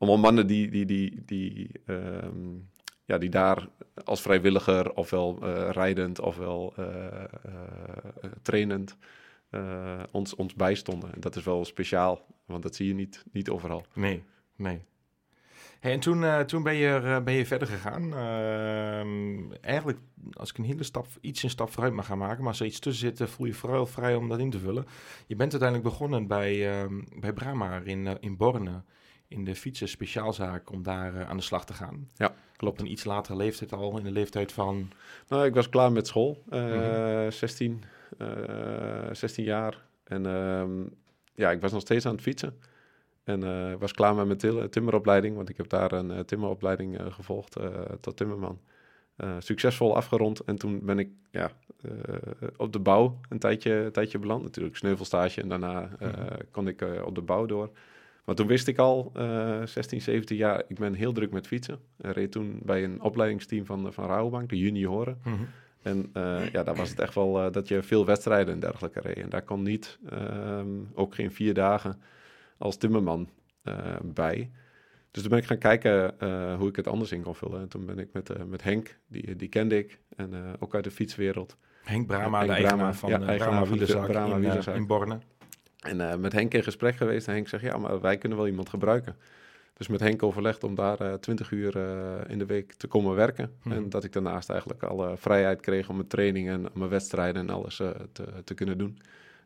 Allemaal 0.00 0.18
mannen 0.18 0.46
die, 0.46 0.70
die, 0.70 0.84
die, 0.84 1.22
die, 1.24 1.70
ehm, 1.86 2.56
ja, 3.04 3.18
die 3.18 3.30
daar 3.30 3.68
als 4.04 4.20
vrijwilliger, 4.20 4.94
ofwel 4.94 5.38
eh, 5.42 5.70
rijdend, 5.70 6.20
ofwel 6.20 6.72
eh, 6.76 7.24
trainend, 8.42 8.96
ons, 10.10 10.34
ons 10.34 10.54
bijstonden. 10.54 11.14
En 11.14 11.20
dat 11.20 11.36
is 11.36 11.44
wel 11.44 11.64
speciaal, 11.64 12.26
want 12.46 12.62
dat 12.62 12.74
zie 12.74 12.86
je 12.86 12.94
niet, 12.94 13.24
niet 13.32 13.48
overal. 13.50 13.84
Nee, 13.94 14.22
nee. 14.56 14.80
En 15.80 16.00
toen, 16.00 16.46
toen 16.46 16.62
ben, 16.62 16.74
je, 16.74 17.20
ben 17.24 17.34
je 17.34 17.46
verder 17.46 17.68
gegaan. 17.68 18.14
Ehm, 18.14 19.52
eigenlijk, 19.60 19.98
als 20.32 20.50
ik 20.50 20.58
een 20.58 20.64
hele 20.64 20.82
stap, 20.82 21.06
iets 21.20 21.42
een 21.42 21.50
stap 21.50 21.70
vooruit 21.70 21.94
mag 21.94 22.06
gaan 22.06 22.18
maken, 22.18 22.38
maar 22.38 22.48
als 22.48 22.60
er 22.60 22.66
iets 22.66 22.78
tussen 22.78 23.16
zit, 23.16 23.30
voel 23.30 23.46
je 23.46 23.54
vooral 23.54 23.86
vrij 23.86 24.14
om 24.14 24.28
dat 24.28 24.38
in 24.38 24.50
te 24.50 24.58
vullen. 24.58 24.86
Je 25.26 25.36
bent 25.36 25.52
uiteindelijk 25.52 25.90
begonnen 25.90 26.26
bij, 26.26 26.80
ehm 26.80 27.00
bij 27.20 27.32
Brahma 27.32 27.80
in, 27.84 28.20
in 28.20 28.36
Borne 28.36 28.82
in 29.30 29.44
de 29.44 29.54
fietsen 29.54 29.88
speciaalzaak 29.88 30.70
om 30.72 30.82
daar 30.82 31.14
eh, 31.16 31.28
aan 31.28 31.36
de 31.36 31.42
slag 31.42 31.64
te 31.66 31.72
gaan. 31.74 32.08
Ja, 32.16 32.34
Klopt. 32.56 32.78
Op 32.80 32.84
een 32.86 32.92
iets 32.92 33.04
latere 33.04 33.36
leeftijd 33.38 33.72
al, 33.72 33.98
in 33.98 34.04
de 34.04 34.10
leeftijd 34.10 34.52
van... 34.52 34.90
Nou, 35.28 35.44
ik 35.46 35.54
was 35.54 35.68
klaar 35.68 35.92
met 35.92 36.06
school, 36.06 36.42
eh, 36.50 36.64
Mhm. 36.64 37.30
16, 37.30 37.82
eh, 38.18 38.28
16 39.12 39.44
jaar. 39.44 39.82
En 40.04 40.26
ehm, 40.26 40.70
ja, 41.34 41.50
ik 41.50 41.60
was 41.60 41.72
nog 41.72 41.80
steeds 41.80 42.06
aan 42.06 42.12
het 42.12 42.20
fietsen. 42.22 42.58
En 43.24 43.42
eh, 43.44 43.74
was 43.78 43.92
klaar 43.92 44.14
met 44.14 44.26
mijn 44.26 44.38
til- 44.38 44.68
timmeropleiding, 44.68 45.36
want 45.36 45.48
ik 45.48 45.56
heb 45.56 45.68
daar 45.68 45.92
een 45.92 46.10
eh, 46.10 46.18
timmeropleiding 46.20 46.98
eh, 46.98 47.06
gevolgd 47.12 47.56
eh, 47.56 47.68
tot 48.00 48.16
timmerman. 48.16 48.60
Eh, 49.16 49.36
succesvol 49.38 49.96
afgerond 49.96 50.40
en 50.40 50.56
toen 50.56 50.80
ben 50.84 50.98
ik 50.98 51.08
ja, 51.30 51.50
eh, 51.82 51.90
op 52.56 52.72
de 52.72 52.78
bouw 52.78 53.20
een 53.28 53.38
tijdje, 53.38 53.72
een 53.72 53.92
tijdje 53.92 54.18
beland. 54.18 54.42
Natuurlijk 54.42 54.76
sneuvelstage 54.76 55.40
en 55.40 55.48
daarna 55.48 55.90
eh, 55.98 56.08
Mhm. 56.08 56.36
kon 56.50 56.68
ik 56.68 56.82
eh, 56.82 57.04
op 57.06 57.14
de 57.14 57.22
bouw 57.22 57.46
door. 57.46 57.70
Maar 58.30 58.38
toen 58.38 58.48
wist 58.48 58.68
ik 58.68 58.78
al, 58.78 59.10
eh 59.14 59.62
16, 59.64 60.00
17 60.00 60.36
jaar, 60.36 60.62
ik 60.68 60.78
ben 60.78 60.94
heel 60.94 61.12
druk 61.12 61.30
met 61.30 61.46
fietsen. 61.46 61.78
En 61.96 62.12
reed 62.12 62.32
toen 62.32 62.60
bij 62.62 62.84
een 62.84 63.02
opleidingsteam 63.02 63.66
van, 63.66 63.92
van 63.92 64.06
Rabobank, 64.06 64.48
de 64.48 64.58
junioren. 64.58 65.18
En 65.82 66.10
eh, 66.12 66.50
ja, 66.52 66.62
daar 66.62 66.74
was 66.74 66.90
het 66.90 66.98
echt 66.98 67.14
wel 67.14 67.40
eh, 67.40 67.52
dat 67.52 67.68
je 67.68 67.82
veel 67.82 68.06
wedstrijden 68.06 68.54
en 68.54 68.60
dergelijke 68.60 69.00
reed. 69.00 69.16
En 69.16 69.28
daar 69.28 69.42
kon 69.42 69.62
niet, 69.62 69.98
ehm, 70.10 70.68
ook 70.94 71.14
geen 71.14 71.32
vier 71.32 71.54
dagen 71.54 72.00
als 72.58 72.76
timmerman 72.76 73.28
eh, 73.62 73.74
bij. 74.02 74.50
Dus 75.10 75.22
toen 75.22 75.30
ben 75.30 75.40
ik 75.40 75.46
gaan 75.46 75.58
kijken 75.58 76.20
eh, 76.20 76.56
hoe 76.56 76.68
ik 76.68 76.76
het 76.76 76.86
anders 76.86 77.12
in 77.12 77.22
kon 77.22 77.34
vullen. 77.34 77.60
En 77.60 77.68
toen 77.68 77.86
ben 77.86 77.98
ik 77.98 78.08
met, 78.12 78.30
eh, 78.30 78.42
met 78.44 78.62
Henk, 78.62 78.98
die, 79.06 79.36
die 79.36 79.48
kende 79.48 79.78
ik, 79.78 80.00
en 80.16 80.34
eh, 80.34 80.40
ook 80.58 80.74
uit 80.74 80.84
de 80.84 80.90
fietswereld. 80.90 81.56
Henk 81.82 82.06
Brama, 82.06 82.38
Henk 82.38 82.48
de 82.48 82.52
eigenaar 82.52 82.76
Brama, 82.76 82.94
van 82.94 83.10
ja, 83.10 83.18
de 83.18 83.24
eigenaar 83.24 83.50
Brama 83.50 83.66
van 83.66 83.78
de 83.78 84.12
Brama 84.12 84.36
in, 84.36 84.44
eh, 84.44 84.74
in 84.74 84.86
Borne. 84.86 85.18
En 85.80 86.10
eh, 86.10 86.16
met 86.16 86.32
Henk 86.32 86.54
in 86.54 86.62
gesprek 86.62 86.96
geweest. 86.96 87.26
En 87.28 87.34
Henk 87.34 87.48
zegt, 87.48 87.62
ja, 87.62 87.76
maar 87.76 88.00
wij 88.00 88.18
kunnen 88.18 88.38
wel 88.38 88.46
iemand 88.46 88.68
gebruiken. 88.68 89.16
Dus 89.76 89.88
met 89.88 90.00
Henk 90.00 90.22
overlegd 90.22 90.64
om 90.64 90.74
daar 90.74 91.00
eh 91.00 91.14
20 91.14 91.50
uur 91.50 91.76
eh, 91.76 92.30
in 92.30 92.38
de 92.38 92.46
week 92.46 92.72
te 92.72 92.86
komen 92.86 93.14
werken. 93.14 93.52
Mhm. 93.62 93.76
En 93.76 93.88
dat 93.88 94.04
ik 94.04 94.12
daarnaast 94.12 94.50
eigenlijk 94.50 94.82
alle 94.82 95.16
vrijheid 95.16 95.60
kreeg 95.60 95.88
om 95.88 95.96
mijn 95.96 96.08
trainingen, 96.08 96.68
mijn 96.74 96.90
wedstrijden 96.90 97.42
en 97.42 97.54
alles 97.54 97.76
te, 98.12 98.24
te 98.44 98.54
kunnen 98.54 98.78
doen. 98.78 98.98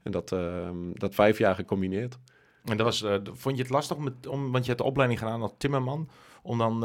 En 0.02 0.12
dat, 0.12 0.32
ehm, 0.32 0.92
dat 0.92 1.14
vijf 1.14 1.38
jaar 1.38 1.54
gecombineerd. 1.54 2.18
En 2.64 2.76
dat 2.76 2.86
was, 2.86 3.20
vond 3.32 3.56
je 3.56 3.62
het 3.62 3.70
lastig, 3.70 3.96
om, 4.28 4.52
want 4.52 4.64
je 4.64 4.70
hebt 4.70 4.78
de 4.78 4.84
opleiding 4.84 5.20
gedaan 5.20 5.42
als 5.42 5.54
timmerman, 5.58 6.08
om 6.42 6.58
dan 6.58 6.82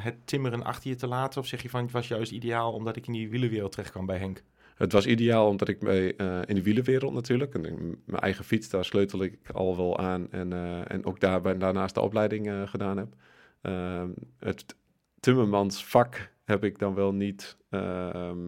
het 0.00 0.16
timmeren 0.24 0.62
achter 0.62 0.90
je 0.90 0.96
te 0.96 1.06
laten? 1.06 1.40
Of 1.40 1.46
zeg 1.46 1.62
je 1.62 1.68
van, 1.68 1.82
het 1.82 1.92
was 1.92 2.08
juist 2.08 2.32
ideaal 2.32 2.72
omdat 2.72 2.96
ik 2.96 3.06
in 3.06 3.12
die 3.12 3.30
wielenwereld 3.30 3.72
terecht 3.72 3.90
kwam 3.90 4.06
bij 4.06 4.18
Henk? 4.18 4.42
Het 4.80 4.92
was 4.92 5.06
ideaal 5.06 5.48
omdat 5.48 5.68
ik 5.68 5.78
bij, 5.78 6.16
eh, 6.16 6.38
in 6.44 6.54
de 6.54 6.62
wielenwereld 6.62 7.12
natuurlijk, 7.12 7.54
en 7.54 7.62
mijn 8.04 8.22
eigen 8.22 8.44
fiets, 8.44 8.68
daar 8.68 8.84
sleutel 8.84 9.22
ik 9.22 9.38
al 9.52 9.76
wel 9.76 9.98
aan. 9.98 10.30
En, 10.30 10.52
eh, 10.52 10.90
en 10.90 11.04
ook 11.04 11.20
daar, 11.20 11.58
daarnaast 11.58 11.94
de 11.94 12.00
opleiding 12.00 12.48
eh, 12.48 12.68
gedaan 12.68 12.96
heb. 12.96 13.14
Ehm, 13.62 14.08
het 14.38 14.76
timmermansvak 15.20 16.30
heb 16.44 16.64
ik 16.64 16.78
dan 16.78 16.94
wel 16.94 17.12
niet 17.12 17.56
ehm, 17.70 18.38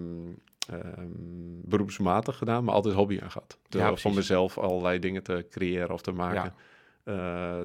em, 0.68 1.60
beroepsmatig 1.64 2.36
gedaan, 2.36 2.64
maar 2.64 2.74
altijd 2.74 2.94
hobby 2.94 3.18
aan 3.22 3.30
gehad. 3.30 3.58
Ja, 3.68 3.96
voor 3.96 4.14
mezelf 4.14 4.58
allerlei 4.58 4.98
dingen 4.98 5.22
te 5.22 5.46
creëren 5.50 5.90
of 5.90 6.02
te 6.02 6.12
maken. 6.12 6.54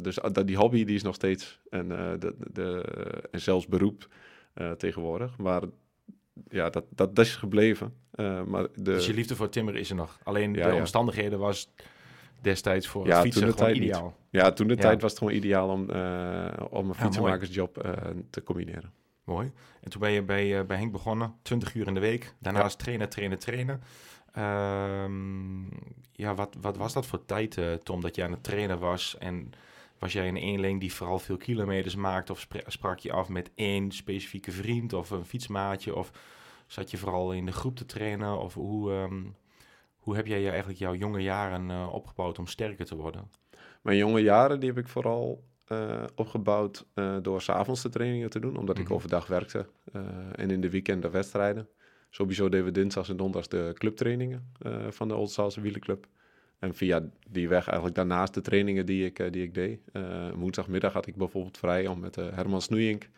Dus 0.02 0.18
uh, 0.18 0.46
die 0.46 0.58
hobby 0.58 0.84
die 0.84 0.96
is 0.96 1.04
nog 1.04 1.16
steeds 1.16 1.60
en, 1.70 1.88
de, 2.20 2.36
de, 2.52 2.84
en 3.32 3.42
zelfs 3.42 3.68
beroep 3.68 4.08
tegenwoordig. 4.78 5.38
Maar 5.38 5.62
ja, 6.50 6.70
dat, 6.70 6.84
dat, 6.90 7.16
dat 7.16 7.26
is 7.26 7.36
gebleven. 7.36 7.94
Uh, 8.16 8.44
maar 8.44 8.62
de, 8.64 8.82
Dus 8.82 9.06
je 9.06 9.14
liefde 9.14 9.36
voor 9.36 9.50
timmeren 9.50 9.80
is 9.80 9.90
er 9.90 9.96
nog. 9.96 10.20
Alleen 10.24 10.54
Ja, 10.54 10.68
de 10.68 10.74
ja. 10.74 10.80
omstandigheden 10.80 11.40
was 11.40 11.70
destijds 12.42 12.88
voor 12.88 13.06
Ja, 13.08 13.14
het 13.14 13.22
fietsen 13.24 13.54
gewoon 13.54 13.72
niet. 13.72 13.82
ideaal. 13.82 14.16
ja, 14.30 14.52
toen 14.52 14.68
de 14.68 14.74
Ja. 14.76 14.80
tijd 14.82 15.02
was 15.02 15.10
het 15.12 15.20
gewoon 15.20 15.34
ideaal 15.34 15.70
om, 15.70 15.90
eh, 15.90 16.48
om 16.70 16.90
een 16.90 16.96
fietsenmakersjob 16.96 17.78
eh, 17.78 17.92
te 18.30 18.44
combineren. 18.44 18.92
Mooi. 19.24 19.52
En 19.82 19.90
toen 19.90 20.02
ben 20.02 20.12
je 20.12 20.22
bij, 20.24 20.60
eh, 20.60 20.66
bij 20.66 20.78
Henk 20.78 20.92
begonnen, 20.92 21.34
20 21.42 21.74
uur 21.76 21.88
in 21.88 21.94
de 21.94 22.00
week. 22.00 22.34
Daarnaast 22.40 22.80
trainen, 22.80 23.10
trainen, 23.10 23.40
trainen. 23.40 23.82
Ehm, 24.34 25.64
ja, 26.12 26.36
wat, 26.36 26.56
wat 26.62 26.78
was 26.78 26.94
dat 26.94 27.06
voor 27.06 27.26
tijd, 27.26 27.58
eh, 27.58 27.74
Tom, 27.74 28.02
dat 28.02 28.16
je 28.16 28.24
aan 28.24 28.32
het 28.32 28.44
trainen 28.44 28.80
was? 28.80 29.16
En 29.20 29.52
was 30.00 30.14
jij 30.14 30.28
een 30.28 30.38
eenling 30.38 30.80
die 30.80 30.94
vooral 30.94 31.20
veel 31.20 31.38
kilometers 31.38 31.96
maakte? 31.96 32.32
Of 32.32 32.40
spra- 32.40 32.62
sprak 32.70 33.00
je 33.00 33.12
af 33.12 33.30
met 33.30 33.52
één 33.56 33.92
specifieke 33.92 34.52
vriend 34.52 34.94
of 34.94 35.10
een 35.10 35.26
fietsmaatje? 35.26 35.96
Of 35.96 36.12
zat 36.68 36.92
je 36.92 36.98
vooral 36.98 37.34
in 37.34 37.46
de 37.46 37.52
groep 37.52 37.76
te 37.76 37.86
trainen? 37.86 38.40
Of 38.40 38.54
hoe, 38.54 38.92
ehm, 38.92 39.24
hoe 39.98 40.16
heb 40.16 40.28
jij 40.28 40.42
je 40.42 40.50
eigenlijk 40.50 40.80
jouw 40.80 40.96
jonge 40.96 41.20
jaren 41.22 41.70
eh, 41.72 41.94
opgebouwd 41.94 42.40
om 42.40 42.48
sterker 42.48 42.86
te 42.86 42.96
worden? 42.96 43.32
Mijn 43.82 43.98
jonge 43.98 44.22
jaren 44.22 44.60
die 44.60 44.70
heb 44.70 44.78
ik 44.78 44.88
vooral 44.88 45.44
eh, 45.68 46.04
opgebouwd 46.16 46.86
eh, 46.94 47.18
door 47.22 47.42
s'avonds 47.42 47.82
de 47.82 47.90
trainingen 47.90 48.30
te 48.30 48.40
doen, 48.40 48.58
omdat 48.58 48.78
ik 48.78 48.84
Mhm. 48.84 48.94
overdag 48.94 49.28
werkte 49.28 49.66
en 50.36 50.52
in 50.52 50.62
de 50.62 50.70
weekenden 50.70 51.12
wedstrijden. 51.12 51.68
Sowieso 52.10 52.50
deden 52.50 52.66
we 52.66 52.72
dinsdags 52.72 53.10
en 53.10 53.18
donderdags 53.18 53.48
de 53.50 53.72
clubtrainingen 53.74 54.52
van 54.90 55.08
de 55.08 55.16
Old 55.16 55.32
Salse 55.32 55.62
Wielerclub. 55.62 56.08
En 56.60 56.76
via 56.76 57.04
die 57.30 57.48
weg 57.50 57.66
eigenlijk 57.66 57.96
daarnaast 57.96 58.34
de 58.34 58.42
trainingen 58.42 58.86
die 58.86 59.06
ik, 59.06 59.34
die 59.34 59.44
ik 59.44 59.54
deed. 59.54 59.80
Woensdagmiddag 60.36 60.94
had 60.94 61.08
ik 61.08 61.16
bijvoorbeeld 61.16 61.58
vrij 61.58 61.88
om 61.88 62.00
met 62.00 62.16
Herman 62.16 62.62
Snoeink, 62.62 63.10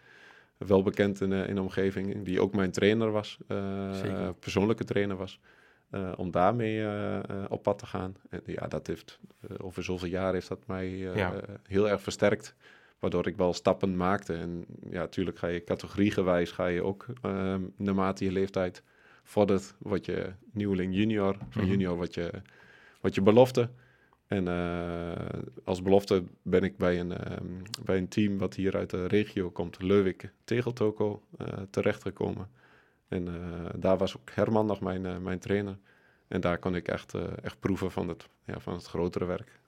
wel 0.67 0.83
bekend 0.83 1.21
in, 1.21 1.33
eh, 1.33 1.47
in 1.49 1.55
de 1.55 1.61
omgeving, 1.61 2.23
die 2.25 2.41
ook 2.41 2.53
mijn 2.55 2.71
trainer 2.71 3.11
was, 3.11 3.37
eh, 3.47 4.29
persoonlijke 4.39 4.83
trainer 4.83 5.15
was. 5.15 5.39
eh, 5.89 6.11
om 6.17 6.31
daarmee 6.31 6.83
eh, 6.85 7.19
op 7.49 7.63
pad 7.63 7.79
te 7.79 7.85
gaan. 7.85 8.15
En 8.29 8.41
ja, 8.45 8.67
dat 8.67 8.87
heeft 8.87 9.19
over 9.57 9.83
zoveel 9.83 10.07
jaar 10.09 10.33
heeft 10.33 10.47
dat 10.47 10.67
mij 10.67 10.89
Ja. 10.97 11.33
heel 11.67 11.89
erg 11.89 12.01
versterkt. 12.01 12.55
Waardoor 12.99 13.27
ik 13.27 13.37
wel 13.37 13.53
stappen 13.53 13.95
maakte. 13.97 14.33
En 14.33 14.65
ja, 14.89 14.99
natuurlijk 14.99 15.37
ga 15.37 15.47
je 15.47 15.63
categoriegewijs 15.63 16.51
ga 16.51 16.65
je 16.67 16.83
ook 16.83 17.05
ehm, 17.21 17.61
naarmate 17.75 18.23
je 18.23 18.31
leeftijd 18.31 18.83
vordert, 19.23 19.75
word 19.77 20.05
je 20.05 20.33
nieuweling 20.51 20.95
junior. 20.95 21.37
Van 21.49 21.61
Mhm. 21.63 21.71
junior 21.71 21.97
wat 21.97 22.13
je, 22.13 22.31
wat 23.01 23.15
je 23.15 23.21
belofte. 23.21 23.69
En 24.29 24.47
eh, 24.47 25.39
als 25.63 25.81
belofte 25.81 26.23
ben 26.41 26.63
ik 26.63 26.77
bij 26.77 26.99
een, 26.99 27.17
ehm, 27.17 27.45
bij 27.83 27.97
een 27.97 28.07
team 28.07 28.37
wat 28.37 28.53
hier 28.53 28.75
uit 28.75 28.89
de 28.89 29.05
regio 29.05 29.49
komt, 29.49 29.81
Leuwik 29.81 30.31
Tegeltoko, 30.43 31.21
eh 31.37 31.47
terechtgekomen. 31.69 32.49
En 33.07 33.27
eh, 33.27 33.69
daar 33.75 33.97
was 33.97 34.17
ook 34.17 34.29
Herman 34.33 34.65
nog 34.65 34.79
mijn, 34.79 35.23
mijn 35.23 35.39
trainer. 35.39 35.77
En 36.27 36.41
daar 36.41 36.57
kon 36.57 36.75
ik 36.75 36.87
echt, 36.87 37.13
echt 37.43 37.59
proeven 37.59 37.91
van 37.91 38.07
het, 38.07 38.29
ja, 38.45 38.59
van 38.59 38.73
het 38.73 38.85
grotere 38.85 39.25
werk. 39.25 39.59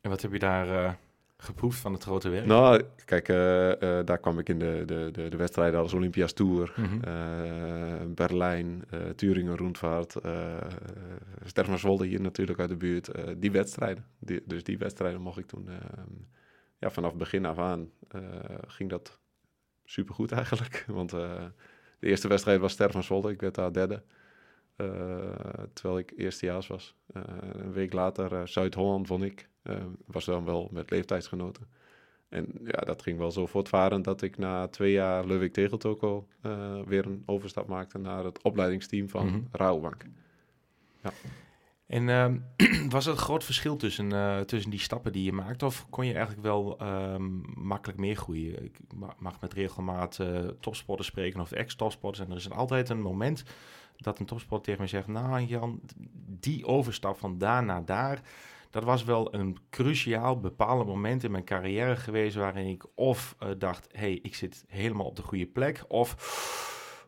En 0.00 0.10
wat 0.10 0.22
heb 0.22 0.32
je 0.32 0.38
daar 0.38 0.98
geproefd 1.42 1.78
van 1.78 1.92
het 1.92 2.02
grote 2.02 2.28
werk? 2.28 2.46
Nou, 2.46 2.82
kijk, 3.04 3.28
eh, 3.28 3.70
eh, 3.98 4.06
daar 4.06 4.18
kwam 4.18 4.38
ik 4.38 4.48
in 4.48 4.58
de, 4.58 4.82
de, 4.86 5.08
de, 5.12 5.28
de 5.28 5.36
wedstrijden 5.36 5.80
als 5.80 5.92
Olympia's 5.92 6.32
Tour, 6.32 6.72
Mhm. 6.76 7.04
eh, 7.04 8.06
Berlijn, 8.14 8.84
eh 8.90 9.00
Turingen 9.08 9.56
Rundvaart, 9.56 10.16
Sterverswolde 11.44 12.06
hier 12.06 12.20
natuurlijk 12.20 12.58
uit 12.58 12.68
de 12.68 12.76
buurt. 12.76 13.10
die 13.36 13.50
wedstrijden, 13.52 14.04
die, 14.18 14.42
dus 14.46 14.64
die 14.64 14.78
wedstrijden 14.78 15.20
mocht 15.20 15.38
ik 15.38 15.46
toen, 15.46 15.68
eh, 15.68 15.74
ja, 16.78 16.90
vanaf 16.90 17.14
begin 17.14 17.44
af 17.46 17.58
aan 17.58 17.90
ging 18.66 18.90
dat 18.90 19.18
supergoed 19.84 20.32
eigenlijk. 20.32 20.84
Want 20.98 21.10
de 21.10 21.50
eerste 22.00 22.28
wedstrijd 22.28 22.60
was 22.60 22.72
Sterverswolde, 22.72 23.30
ik 23.30 23.40
werd 23.40 23.54
daar 23.54 23.72
derde. 23.72 24.02
terwijl 25.72 25.98
ik 25.98 26.12
eerstejaars 26.16 26.66
was. 26.66 26.94
Een 27.52 27.72
week 27.72 27.92
later 27.92 28.48
Zuid-Holland 28.48 29.08
won 29.08 29.22
ik. 29.22 29.48
Eh, 29.68 29.76
was 30.06 30.24
dan 30.24 30.44
wel 30.44 30.68
met 30.72 30.90
leeftijdsgenoten. 30.90 31.66
En 32.28 32.46
ja, 32.64 32.78
dat 32.84 33.02
ging 33.02 33.18
wel 33.18 33.30
zo 33.30 33.46
voortvarend 33.46 34.04
dat 34.04 34.22
ik 34.22 34.38
na 34.38 34.66
twee 34.68 34.92
jaar 34.92 35.26
Leuwik 35.26 35.52
Tegeltoko 35.52 36.26
eh 36.42 36.80
weer 36.86 37.06
een 37.06 37.22
overstap 37.26 37.68
maakte 37.68 37.98
naar 37.98 38.24
het 38.24 38.42
opleidingsteam 38.42 39.08
van 39.08 39.26
Mhm. 39.26 39.40
Rabobank. 39.52 40.04
En 41.86 42.08
ehm, 42.08 42.38
was 42.94 43.06
er 43.06 43.12
een 43.12 43.18
groot 43.18 43.44
verschil 43.44 43.76
tussen, 43.76 44.12
eh, 44.12 44.40
tussen 44.40 44.70
die 44.70 44.80
stappen 44.80 45.12
die 45.12 45.24
je 45.24 45.32
maakt? 45.32 45.62
Of 45.62 45.86
kon 45.90 46.06
je 46.06 46.12
eigenlijk 46.12 46.42
wel 46.42 46.78
ehm, 46.78 47.30
makkelijk 47.62 47.98
meegroeien? 47.98 48.64
Ik 48.64 48.78
ma- 48.94 49.14
mag 49.18 49.40
met 49.40 49.52
regelmaat 49.52 50.18
eh, 50.18 50.38
topsporters 50.60 51.08
spreken 51.08 51.40
of 51.40 51.52
ex-topsporters. 51.52 52.24
En 52.24 52.30
er 52.30 52.36
is 52.38 52.50
altijd 52.50 52.88
een 52.88 53.00
moment 53.00 53.42
dat 53.96 54.18
een 54.18 54.26
topsporter 54.26 54.64
tegen 54.64 54.80
mij 54.80 54.88
zegt... 54.90 55.06
Nou 55.06 55.40
Jan, 55.44 55.80
die 56.40 56.66
overstap 56.66 57.18
van 57.18 57.38
daar 57.38 57.64
naar 57.64 57.84
daar... 57.84 58.20
Dat 58.70 58.84
was 58.84 59.04
wel 59.04 59.34
een 59.34 59.58
cruciaal 59.70 60.40
bepalend 60.40 60.86
moment 60.88 61.24
in 61.24 61.30
mijn 61.30 61.44
carrière 61.44 61.96
geweest... 61.96 62.36
waarin 62.36 62.66
ik 62.66 62.84
of 62.94 63.36
eh, 63.38 63.48
dacht, 63.58 63.88
hey, 63.92 64.18
ik 64.22 64.34
zit 64.34 64.64
helemaal 64.68 65.06
op 65.06 65.16
de 65.16 65.22
goede 65.22 65.46
plek... 65.46 65.84
of 65.88 66.16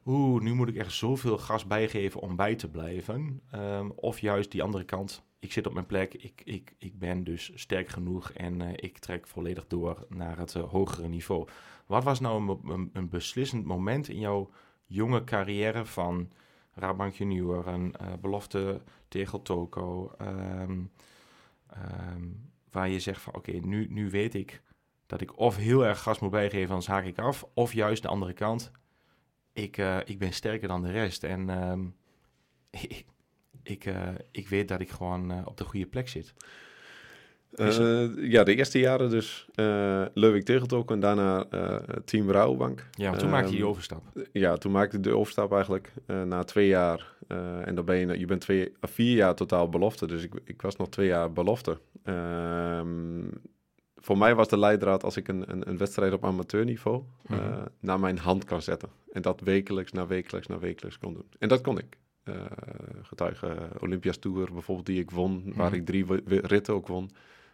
oeh, 0.06 0.42
nu 0.42 0.54
moet 0.54 0.68
ik 0.68 0.76
echt 0.76 0.92
zoveel 0.92 1.38
gas 1.38 1.66
bijgeven 1.66 2.20
om 2.20 2.36
bij 2.36 2.54
te 2.54 2.68
blijven. 2.70 3.42
Ehm, 3.50 3.88
of 3.94 4.18
juist 4.18 4.50
die 4.50 4.62
andere 4.62 4.84
kant, 4.84 5.24
ik 5.38 5.52
zit 5.52 5.66
op 5.66 5.72
mijn 5.72 5.86
plek, 5.86 6.14
ik, 6.14 6.42
ik, 6.44 6.74
ik 6.78 6.98
ben 6.98 7.24
dus 7.24 7.52
sterk 7.54 7.88
genoeg 7.88 8.32
en 8.32 8.60
eh, 8.60 8.72
ik 8.76 8.98
trek 8.98 9.26
volledig 9.26 9.66
door 9.66 10.06
naar 10.08 10.38
het 10.38 10.54
eh, 10.54 10.62
hogere 10.62 11.08
niveau. 11.08 11.48
Wat 11.86 12.04
was 12.04 12.20
nou 12.20 12.48
een, 12.48 12.70
een, 12.70 12.90
een 12.92 13.08
beslissend 13.08 13.64
moment 13.64 14.08
in 14.08 14.18
jouw 14.18 14.50
jonge 14.86 15.24
carrière 15.24 15.84
van 15.84 16.30
Rabank 16.72 17.14
Junioren, 17.14 17.92
eh 17.92 18.12
belofte 18.20 18.82
Tegel 19.08 19.42
Toko, 19.42 20.12
ehm, 20.18 20.82
ehm, 21.72 22.28
waar 22.70 22.88
je 22.88 23.00
zegt 23.00 23.22
van 23.22 23.34
oké, 23.34 23.52
nu, 23.52 23.86
nu 23.90 24.10
weet 24.10 24.34
ik 24.34 24.62
dat 25.10 25.20
ik 25.20 25.38
of 25.38 25.56
heel 25.56 25.86
erg 25.86 26.02
gas 26.02 26.18
moet 26.18 26.30
bijgeven, 26.30 26.68
anders 26.68 26.86
haak 26.86 27.04
ik 27.04 27.18
af. 27.18 27.48
Of 27.54 27.72
juist 27.72 28.02
de 28.02 28.08
andere 28.08 28.32
kant. 28.32 28.70
Ik, 29.52 29.76
eh, 29.76 29.98
ik 30.04 30.18
ben 30.18 30.32
sterker 30.32 30.68
dan 30.68 30.82
de 30.82 30.90
rest. 30.90 31.24
En 31.24 31.50
ehm, 31.50 31.86
ik, 32.70 33.04
ik, 33.62 33.84
eh, 33.84 34.08
ik 34.30 34.48
weet 34.48 34.68
dat 34.68 34.80
ik 34.80 34.90
gewoon 34.90 35.30
eh, 35.30 35.42
op 35.44 35.56
de 35.56 35.64
goede 35.64 35.86
plek 35.86 36.08
zit. 36.08 36.34
Eh, 37.54 38.30
ja, 38.30 38.42
de 38.44 38.54
eerste 38.54 38.78
jaren 38.78 39.10
dus 39.10 39.46
eh 39.54 40.02
Leuwik 40.14 40.44
Tegeltok 40.44 40.90
en 40.90 41.00
daarna 41.00 41.44
eh, 41.50 41.76
Team 42.04 42.30
Rouwbank. 42.30 42.86
Ja, 42.90 43.10
maar 43.10 43.18
toen 43.18 43.30
maakte 43.30 43.46
je 43.46 43.52
die 43.52 43.60
Ehm, 43.60 43.70
overstap. 43.70 44.02
Ja, 44.32 44.56
toen 44.56 44.72
maakte 44.72 44.96
ik 44.96 45.02
de 45.02 45.16
overstap 45.16 45.52
eigenlijk 45.52 45.92
na 46.06 46.42
twee 46.44 46.68
jaar. 46.68 47.18
en 47.64 47.74
dan 47.74 47.84
ben 47.84 47.96
je, 47.96 48.18
je 48.18 48.26
bent 48.26 48.40
twee, 48.40 48.72
vier 48.80 49.16
jaar 49.16 49.34
totaal 49.34 49.68
belofte. 49.68 50.06
Dus 50.06 50.22
ik, 50.24 50.32
ik 50.44 50.62
was 50.62 50.76
nog 50.76 50.88
twee 50.88 51.06
jaar 51.06 51.32
belofte. 51.32 51.78
Ehm, 52.04 53.24
voor 53.96 54.18
mij 54.18 54.34
was 54.34 54.48
de 54.48 54.58
leidraad 54.58 55.04
als 55.04 55.16
ik 55.16 55.28
een, 55.28 55.44
een, 55.52 55.68
een 55.68 55.78
wedstrijd 55.78 56.12
op 56.12 56.24
amateurniveau 56.24 57.02
Mhm. 57.26 57.40
naar 57.80 58.00
mijn 58.00 58.18
hand 58.18 58.44
kan 58.44 58.62
zetten. 58.62 58.88
En 59.12 59.22
dat 59.22 59.40
wekelijks 59.40 59.92
na 59.92 60.06
wekelijks 60.06 60.46
na 60.46 60.58
wekelijks 60.58 60.98
kon 60.98 61.14
doen. 61.14 61.26
En 61.38 61.48
dat 61.48 61.60
kon 61.60 61.78
ik. 61.78 61.98
Getuige 63.02 63.56
Olympias 63.80 64.16
Tour 64.16 64.52
bijvoorbeeld 64.52 64.86
die 64.86 65.00
ik 65.00 65.10
won, 65.10 65.52
waar 65.54 65.66
Mhm. 65.70 65.74
ik 65.76 65.84
drie 65.86 66.04
ritten 66.26 66.74
ook 66.74 66.86
won. 66.86 67.10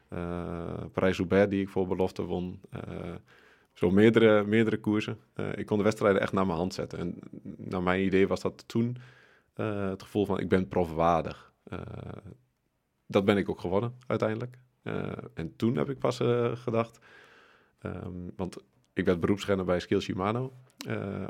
Eh 0.08 0.84
Parijs-Roubaix 0.92 1.50
die 1.50 1.60
ik 1.62 1.68
voor 1.68 1.86
belofte 1.86 2.22
won. 2.22 2.60
Eh, 2.70 3.14
zo 3.72 3.90
meerdere, 3.90 4.44
meerdere 4.44 4.80
koersen. 4.80 5.18
Eh, 5.34 5.56
ik 5.56 5.66
kon 5.66 5.78
de 5.78 5.84
wedstrijden 5.84 6.20
echt 6.20 6.32
naar 6.32 6.46
mijn 6.46 6.58
hand 6.58 6.74
zetten. 6.74 6.98
En 6.98 7.18
naar 7.56 7.82
mijn 7.82 8.04
idee 8.04 8.28
was 8.28 8.40
dat 8.40 8.64
toen 8.68 8.96
het 9.54 10.02
gevoel 10.02 10.26
van 10.26 10.40
ik 10.40 10.48
ben 10.48 10.68
profwaardig. 10.68 11.52
Dat 13.06 13.24
ben 13.24 13.36
ik 13.36 13.48
ook 13.48 13.60
geworden 13.60 13.94
uiteindelijk. 14.06 14.58
En 15.34 15.56
toen 15.56 15.76
heb 15.76 15.90
ik 15.90 15.98
pas 15.98 16.16
gedacht, 16.54 16.98
ehm, 17.78 18.30
want 18.36 18.56
ik 18.92 19.04
werd 19.04 19.20
beroepsrenner 19.20 19.64
bij 19.64 19.80
Skill 19.80 20.00
Shimano, 20.00 20.52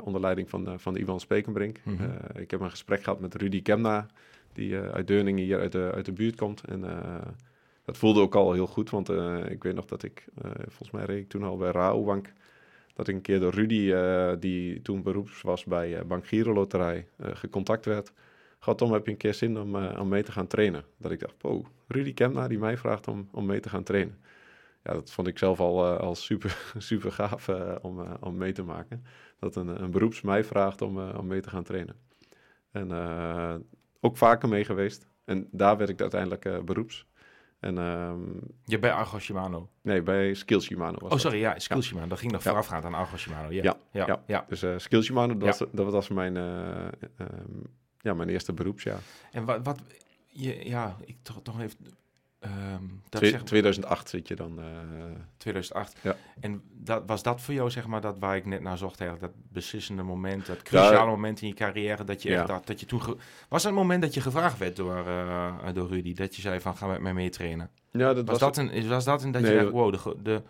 onder 0.03 0.21
leiding 0.21 0.49
van, 0.49 0.67
eh, 0.67 0.73
van 0.77 0.95
Ivan 0.95 1.19
Spekenbrink. 1.19 1.79
Mhm. 1.83 2.09
Ik 2.35 2.51
heb 2.51 2.59
een 2.59 2.69
gesprek 2.69 3.03
gehad 3.03 3.19
met 3.19 3.35
Rudy 3.35 3.61
Kemna, 3.61 4.07
die 4.53 4.77
uit 4.77 5.07
Deurningen 5.07 5.43
hier 5.43 5.59
uit 5.59 5.71
de, 5.71 5.91
uit 5.93 6.05
de 6.05 6.11
buurt 6.11 6.35
komt. 6.35 6.63
En 6.63 6.83
dat 7.87 7.97
voelde 7.97 8.21
ook 8.21 8.35
al 8.35 8.53
heel 8.53 8.67
goed, 8.67 8.89
want 8.89 9.09
eh, 9.09 9.49
ik 9.49 9.63
weet 9.63 9.75
nog 9.75 9.85
dat 9.85 10.03
ik, 10.03 10.27
eh, 10.41 10.51
volgens 10.55 10.91
mij 10.91 11.05
reed 11.05 11.19
ik 11.19 11.29
toen 11.29 11.43
al 11.43 11.57
bij 11.57 11.71
Raobank, 11.71 12.33
dat 12.93 13.07
ik 13.07 13.15
een 13.15 13.21
keer 13.21 13.39
door 13.39 13.53
Rudy, 13.53 13.91
eh, 13.91 14.31
die 14.39 14.81
toen 14.81 15.03
beroeps 15.03 15.41
was 15.41 15.63
bij 15.63 16.05
Bank 16.05 16.27
Giro 16.27 16.53
Loterij, 16.53 17.07
gecontact 17.19 17.85
werd. 17.85 18.13
Goh, 18.59 18.75
Tom, 18.75 18.93
heb 18.93 19.05
je 19.05 19.11
een 19.11 19.17
keer 19.17 19.33
zin 19.33 19.59
om, 19.59 19.75
om 19.75 20.07
mee 20.07 20.23
te 20.23 20.31
gaan 20.31 20.47
trainen? 20.47 20.83
Dat 20.97 21.11
ik 21.11 21.19
dacht, 21.19 21.41
wow, 21.41 21.65
Rudy 21.87 22.13
Kemna 22.13 22.47
die 22.47 22.59
mij 22.59 22.77
vraagt 22.77 23.07
om, 23.07 23.29
om 23.31 23.45
mee 23.45 23.59
te 23.59 23.69
gaan 23.69 23.83
trainen. 23.83 24.17
Ja, 24.83 24.93
dat 24.93 25.11
vond 25.11 25.27
ik 25.27 25.37
zelf 25.37 25.59
al, 25.59 25.85
al 25.85 26.15
super, 26.15 26.57
super 26.77 27.11
gaaf 27.11 27.49
om, 27.81 28.01
om 28.19 28.37
mee 28.37 28.51
te 28.51 28.63
maken. 28.63 29.03
Dat 29.39 29.55
een, 29.55 29.81
een 29.83 29.91
beroeps 29.91 30.21
mij 30.21 30.43
vraagt 30.43 30.81
om, 30.81 30.99
om 30.99 31.27
mee 31.27 31.41
te 31.41 31.49
gaan 31.49 31.63
trainen. 31.63 31.95
En 32.71 32.91
ook 33.99 34.17
vaker 34.17 34.49
mee 34.49 34.65
geweest. 34.65 35.07
En 35.25 35.47
daar 35.51 35.77
werd 35.77 35.89
ik 35.89 36.01
uiteindelijk 36.01 36.65
beroeps. 36.65 37.05
En 37.59 37.77
ehm, 37.77 38.21
Je 38.65 38.79
bij 38.79 38.91
Argo 38.91 39.19
Shimano. 39.19 39.69
nee, 39.81 40.01
bij 40.01 40.33
Skills 40.33 40.65
Shimano 40.65 40.91
was 40.93 41.01
Oh, 41.03 41.09
dat. 41.09 41.19
sorry, 41.19 41.39
ja, 41.39 41.59
Skill 41.59 41.81
Shimano. 41.81 42.07
Dat 42.07 42.19
ging 42.19 42.31
nog 42.31 42.43
Ja. 42.43 42.49
voorafgaand 42.49 42.85
aan 42.85 42.93
Argo 42.93 43.17
Shimano. 43.17 43.51
Ja, 43.51 43.63
Ja, 43.63 43.77
ja, 43.91 44.05
ja. 44.07 44.23
ja. 44.27 44.45
Dus 44.47 44.83
Skills 44.83 45.05
Shimano, 45.05 45.37
dat, 45.37 45.59
was, 45.59 45.69
dat 45.71 45.91
was 45.91 46.07
mijn, 46.09 46.37
eh, 46.37 46.85
ehm, 47.17 47.61
ja, 48.01 48.13
mijn 48.13 48.29
eerste 48.29 48.53
beroepsjaar. 48.53 48.99
En 49.31 49.45
wat, 49.45 49.59
wat 49.63 49.79
je, 50.27 50.69
ja, 50.69 50.97
ik 51.05 51.17
toch, 51.21 51.39
toch 51.43 51.61
even... 51.61 51.77
ehm 52.47 52.83
dat 53.09 53.21
Twee- 53.21 53.31
zeg, 53.31 53.43
2008 53.43 54.09
zit 54.09 54.27
je 54.27 54.35
dan. 54.35 54.59
eh, 54.59 54.65
2008. 55.37 55.95
Ja. 56.01 56.15
En 56.39 56.61
dat, 56.73 57.03
was 57.05 57.23
dat 57.23 57.41
voor 57.41 57.53
jou, 57.53 57.69
zeg 57.69 57.87
maar, 57.87 58.01
dat 58.01 58.19
waar 58.19 58.35
ik 58.35 58.45
net 58.45 58.61
naar 58.61 58.77
zocht, 58.77 58.99
eigenlijk, 59.01 59.33
dat 59.33 59.43
beslissende 59.53 60.03
moment, 60.03 60.45
dat 60.45 60.61
cruciale 60.61 61.09
moment 61.09 61.41
in 61.41 61.47
je 61.47 61.53
carrière, 61.53 62.03
dat 62.03 62.21
je 62.21 62.29
Ja. 62.29 62.37
echt 62.37 62.47
dacht, 62.47 62.67
dat 62.67 62.79
je 62.79 62.85
toen... 62.85 62.99
was 62.99 63.17
dat 63.49 63.61
het 63.63 63.73
moment 63.73 64.01
dat 64.01 64.13
je 64.13 64.21
gevraagd 64.21 64.57
werd 64.57 64.75
door, 64.75 65.07
eh, 65.07 65.53
door 65.73 65.87
Rudy, 65.89 66.13
dat 66.13 66.35
je 66.35 66.41
zei 66.41 66.59
van, 66.59 66.77
ga 66.77 66.87
met 66.87 67.01
mij 67.01 67.13
mee 67.13 67.29
trainen? 67.29 67.69
ja, 67.91 68.13
dat 68.13 68.27
Was, 68.27 68.39
was, 68.39 68.55
dat 68.55 68.57
een, 68.57 68.87
was 68.87 69.05
dat 69.05 69.23
een 69.23 69.31
dat 69.31 69.41
Nee, 69.41 69.51
je 69.51 69.57
dacht, 69.57 69.71
dat- 69.73 70.03
wow, 70.03 70.15
de, 70.15 70.21
de, 70.23 70.41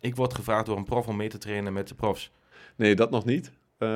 ik 0.00 0.16
word 0.16 0.34
gevraagd 0.34 0.66
door 0.66 0.76
een 0.76 0.84
prof 0.84 1.06
om 1.06 1.16
mee 1.16 1.28
te 1.28 1.38
trainen 1.38 1.72
met 1.72 1.88
de 1.88 1.94
profs? 1.94 2.30
Nee, 2.76 2.94
dat 2.94 3.10
nog 3.10 3.24
niet. 3.24 3.52
Eh, 3.78 3.88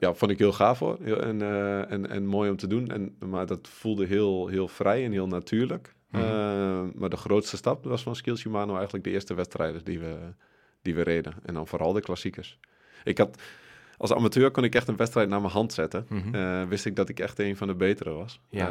ja, 0.00 0.14
vond 0.14 0.30
ik 0.30 0.38
heel 0.38 0.52
gaaf 0.52 0.78
hoor. 0.78 0.98
Heel- 1.02 1.20
en, 1.22 1.42
eh, 1.42 1.90
en, 1.92 2.10
en 2.10 2.26
mooi 2.26 2.50
om 2.50 2.56
te 2.56 2.66
doen. 2.66 2.90
En, 2.90 3.16
maar 3.28 3.46
dat 3.46 3.68
voelde 3.68 4.06
heel, 4.06 4.46
heel 4.46 4.68
vrij 4.68 5.04
en 5.04 5.12
heel 5.12 5.26
natuurlijk. 5.26 5.94
Mhm. 6.10 6.22
Eh, 6.22 6.82
maar 6.94 7.08
de 7.10 7.16
grootste 7.16 7.56
stap 7.56 7.84
was 7.84 8.02
van 8.02 8.16
Skills 8.16 8.40
Shimano 8.40 8.74
eigenlijk 8.74 9.04
de 9.04 9.10
eerste 9.10 9.34
wedstrijden 9.34 9.84
die 9.84 9.98
we, 9.98 10.16
die 10.82 10.94
we 10.94 11.02
reden. 11.02 11.34
En 11.42 11.54
dan 11.54 11.66
vooral 11.66 11.92
de 11.92 12.00
klassiekers. 12.00 12.58
Ik 13.04 13.18
had, 13.18 13.42
als 13.96 14.12
amateur 14.12 14.50
kon 14.50 14.64
ik 14.64 14.74
echt 14.74 14.88
een 14.88 14.96
wedstrijd 14.96 15.28
naar 15.28 15.40
mijn 15.40 15.52
hand 15.52 15.72
zetten. 15.72 16.06
Eh, 16.34 16.68
wist 16.68 16.86
ik 16.86 16.96
dat 16.96 17.08
ik 17.08 17.20
echt 17.20 17.38
een 17.38 17.56
van 17.56 17.66
de 17.68 17.74
betere 17.74 18.10
was. 18.10 18.40
Ja. 18.48 18.68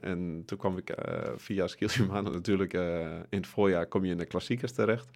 Eh, 0.00 0.10
en 0.10 0.42
toen 0.46 0.58
kwam 0.58 0.76
ik 0.78 0.90
eh, 0.90 1.30
via 1.36 1.66
Skills 1.66 1.96
natuurlijk 2.22 2.72
in 2.72 3.24
het 3.38 3.46
voorjaar 3.46 3.86
kom 3.86 4.04
je 4.04 4.10
in 4.10 4.18
de 4.18 4.26
klassiekers 4.26 4.72
terecht. 4.72 5.08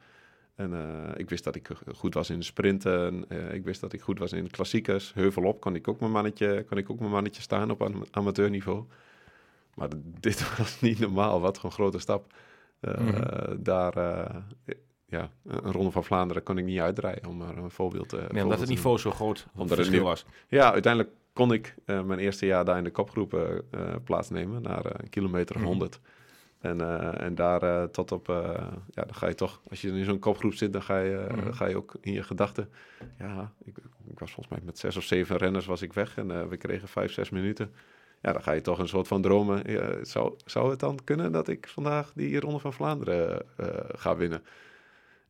En 0.55 0.73
ik 1.17 1.31
wist 1.31 1.45
dat 1.45 1.55
ik 1.55 1.69
goed 1.95 2.15
was 2.15 2.31
in 2.31 2.39
de 2.39 2.45
sprinten. 2.45 3.25
Ik 3.53 3.65
wist 3.65 3.81
dat 3.81 3.93
ik 3.93 4.01
goed 4.01 4.19
was 4.19 4.33
in 4.33 4.45
de 4.45 4.51
klassiekers. 4.51 5.13
Heuvelop 5.15 5.61
kon 5.61 5.75
ik 5.75 5.89
ook 5.89 6.01
mijn 6.01 6.13
mannetje, 6.13 6.65
kon 6.69 6.79
ik 6.79 6.91
ook 6.91 6.99
mijn 6.99 7.11
mannetje 7.11 7.43
staan 7.43 7.71
op 7.71 7.83
am- 7.83 8.05
amateurniveau. 8.11 8.85
Maar 9.75 9.89
dit 10.21 10.57
was 10.59 10.81
niet 10.81 10.99
normaal. 10.99 11.41
Wat 11.41 11.57
voor 11.59 11.65
een 11.71 11.77
grote 11.77 11.99
stap. 11.99 12.33
Eh, 12.81 12.99
Mhm. 12.99 13.63
Daar, 13.63 13.93
eh, 13.97 14.41
ja, 15.07 15.31
een 15.45 15.73
Ronde 15.73 15.91
van 15.91 16.05
Vlaanderen 16.05 16.43
kon 16.43 16.59
ik 16.59 16.65
niet 16.65 16.79
uitdraaien, 16.81 17.27
om 17.27 17.37
maar 17.37 17.57
een 17.57 17.71
voorbeeld, 17.71 18.13
eh, 18.13 18.19
Nee, 18.29 18.43
omdat 18.43 18.59
het 18.59 18.67
te 18.69 18.73
niveau 18.75 18.99
zo 18.99 19.11
groot 19.11 19.47
Omdat 19.55 19.77
het 19.79 19.87
verschil 19.87 20.05
was. 20.07 20.25
ja, 20.49 20.73
uiteindelijk 20.73 21.13
kon 21.33 21.53
ik 21.53 21.75
mijn 21.85 22.19
eerste 22.19 22.47
jaar 22.47 22.65
daar 22.65 22.79
in 22.79 22.85
de 22.85 22.91
kopgroepen 22.91 23.63
eh, 23.71 23.81
plaatsnemen, 24.05 24.63
naar 24.63 25.01
een 25.01 25.09
kilometer 25.09 25.55
of 25.55 25.61
Mhm. 25.61 25.71
100. 25.71 26.01
En, 26.61 26.81
en 27.21 27.35
daar 27.35 27.91
tot 27.91 28.13
op, 28.13 28.27
ja, 28.91 29.05
dan 29.05 29.15
ga 29.15 29.27
je 29.29 29.35
toch, 29.35 29.61
als 29.71 29.81
je 29.81 29.89
in 29.89 30.05
zo'n 30.05 30.19
kopgroep 30.19 30.55
zit, 30.55 30.73
dan 30.73 30.83
ga 30.83 30.99
je, 30.99 31.27
Mhm. 31.35 31.53
ga 31.53 31.67
je 31.67 31.77
ook 31.77 31.95
in 32.01 32.13
je 32.13 32.23
gedachten. 32.23 32.69
Ja, 33.19 33.53
ik, 33.65 33.77
ik 34.09 34.19
was 34.19 34.33
volgens 34.33 34.55
mij 34.57 34.65
met 34.65 34.79
zes 34.79 34.97
of 34.97 35.03
zeven 35.05 35.37
renners 35.37 35.67
was 35.67 35.83
ik 35.83 35.93
weg 35.93 36.17
en 36.17 36.49
we 36.49 36.57
kregen 36.57 36.89
vijf, 36.89 37.13
zes 37.13 37.31
minuten. 37.31 37.73
Ja, 38.23 38.33
dan 38.33 38.43
ga 38.43 38.53
je 38.53 38.61
toch 38.61 38.79
een 38.79 38.89
soort 38.89 39.09
van 39.09 39.23
dromen. 39.23 39.63
Ja, 39.71 40.05
zou, 40.05 40.35
zou 40.45 40.71
het 40.71 40.81
dan 40.81 40.99
kunnen 41.05 41.33
dat 41.33 41.49
ik 41.49 41.69
vandaag 41.69 42.13
die 42.15 42.41
Ronde 42.41 42.59
van 42.59 42.73
Vlaanderen 42.73 43.43
eh, 43.57 43.67
ga 43.89 44.17
winnen? 44.17 44.43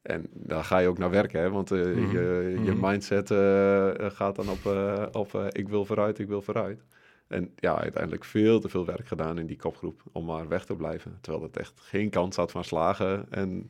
En 0.03 0.27
daar 0.33 0.65
ga 0.65 0.79
je 0.79 0.89
ook 0.89 0.99
naar 0.99 1.11
werken, 1.11 1.41
hè? 1.41 1.51
want 1.51 1.71
eh, 1.71 1.79
Mhm. 1.79 2.11
je, 2.13 2.59
je 2.65 2.73
Mhm. 2.73 2.81
mindset 2.87 3.31
eh, 3.31 4.11
gaat 4.11 4.37
dan 4.37 4.49
op, 4.49 4.67
op 5.13 5.51
ik 5.53 5.69
wil 5.69 5.85
vooruit, 5.85 6.19
ik 6.19 6.29
wil 6.29 6.43
vooruit. 6.43 6.83
En 7.27 7.53
ja, 7.57 7.79
uiteindelijk 7.79 8.25
veel 8.25 8.61
te 8.61 8.69
veel 8.69 8.85
werk 8.87 9.07
gedaan 9.07 9.39
in 9.39 9.47
die 9.47 9.57
kopgroep 9.57 10.03
om 10.13 10.25
maar 10.25 10.49
weg 10.49 10.65
te 10.65 10.77
blijven. 10.77 11.19
Terwijl 11.21 11.45
het 11.45 11.57
echt 11.57 11.81
geen 11.81 12.11
kans 12.11 12.37
had 12.37 12.51
van 12.51 12.65
slagen. 12.65 13.27
En 13.31 13.67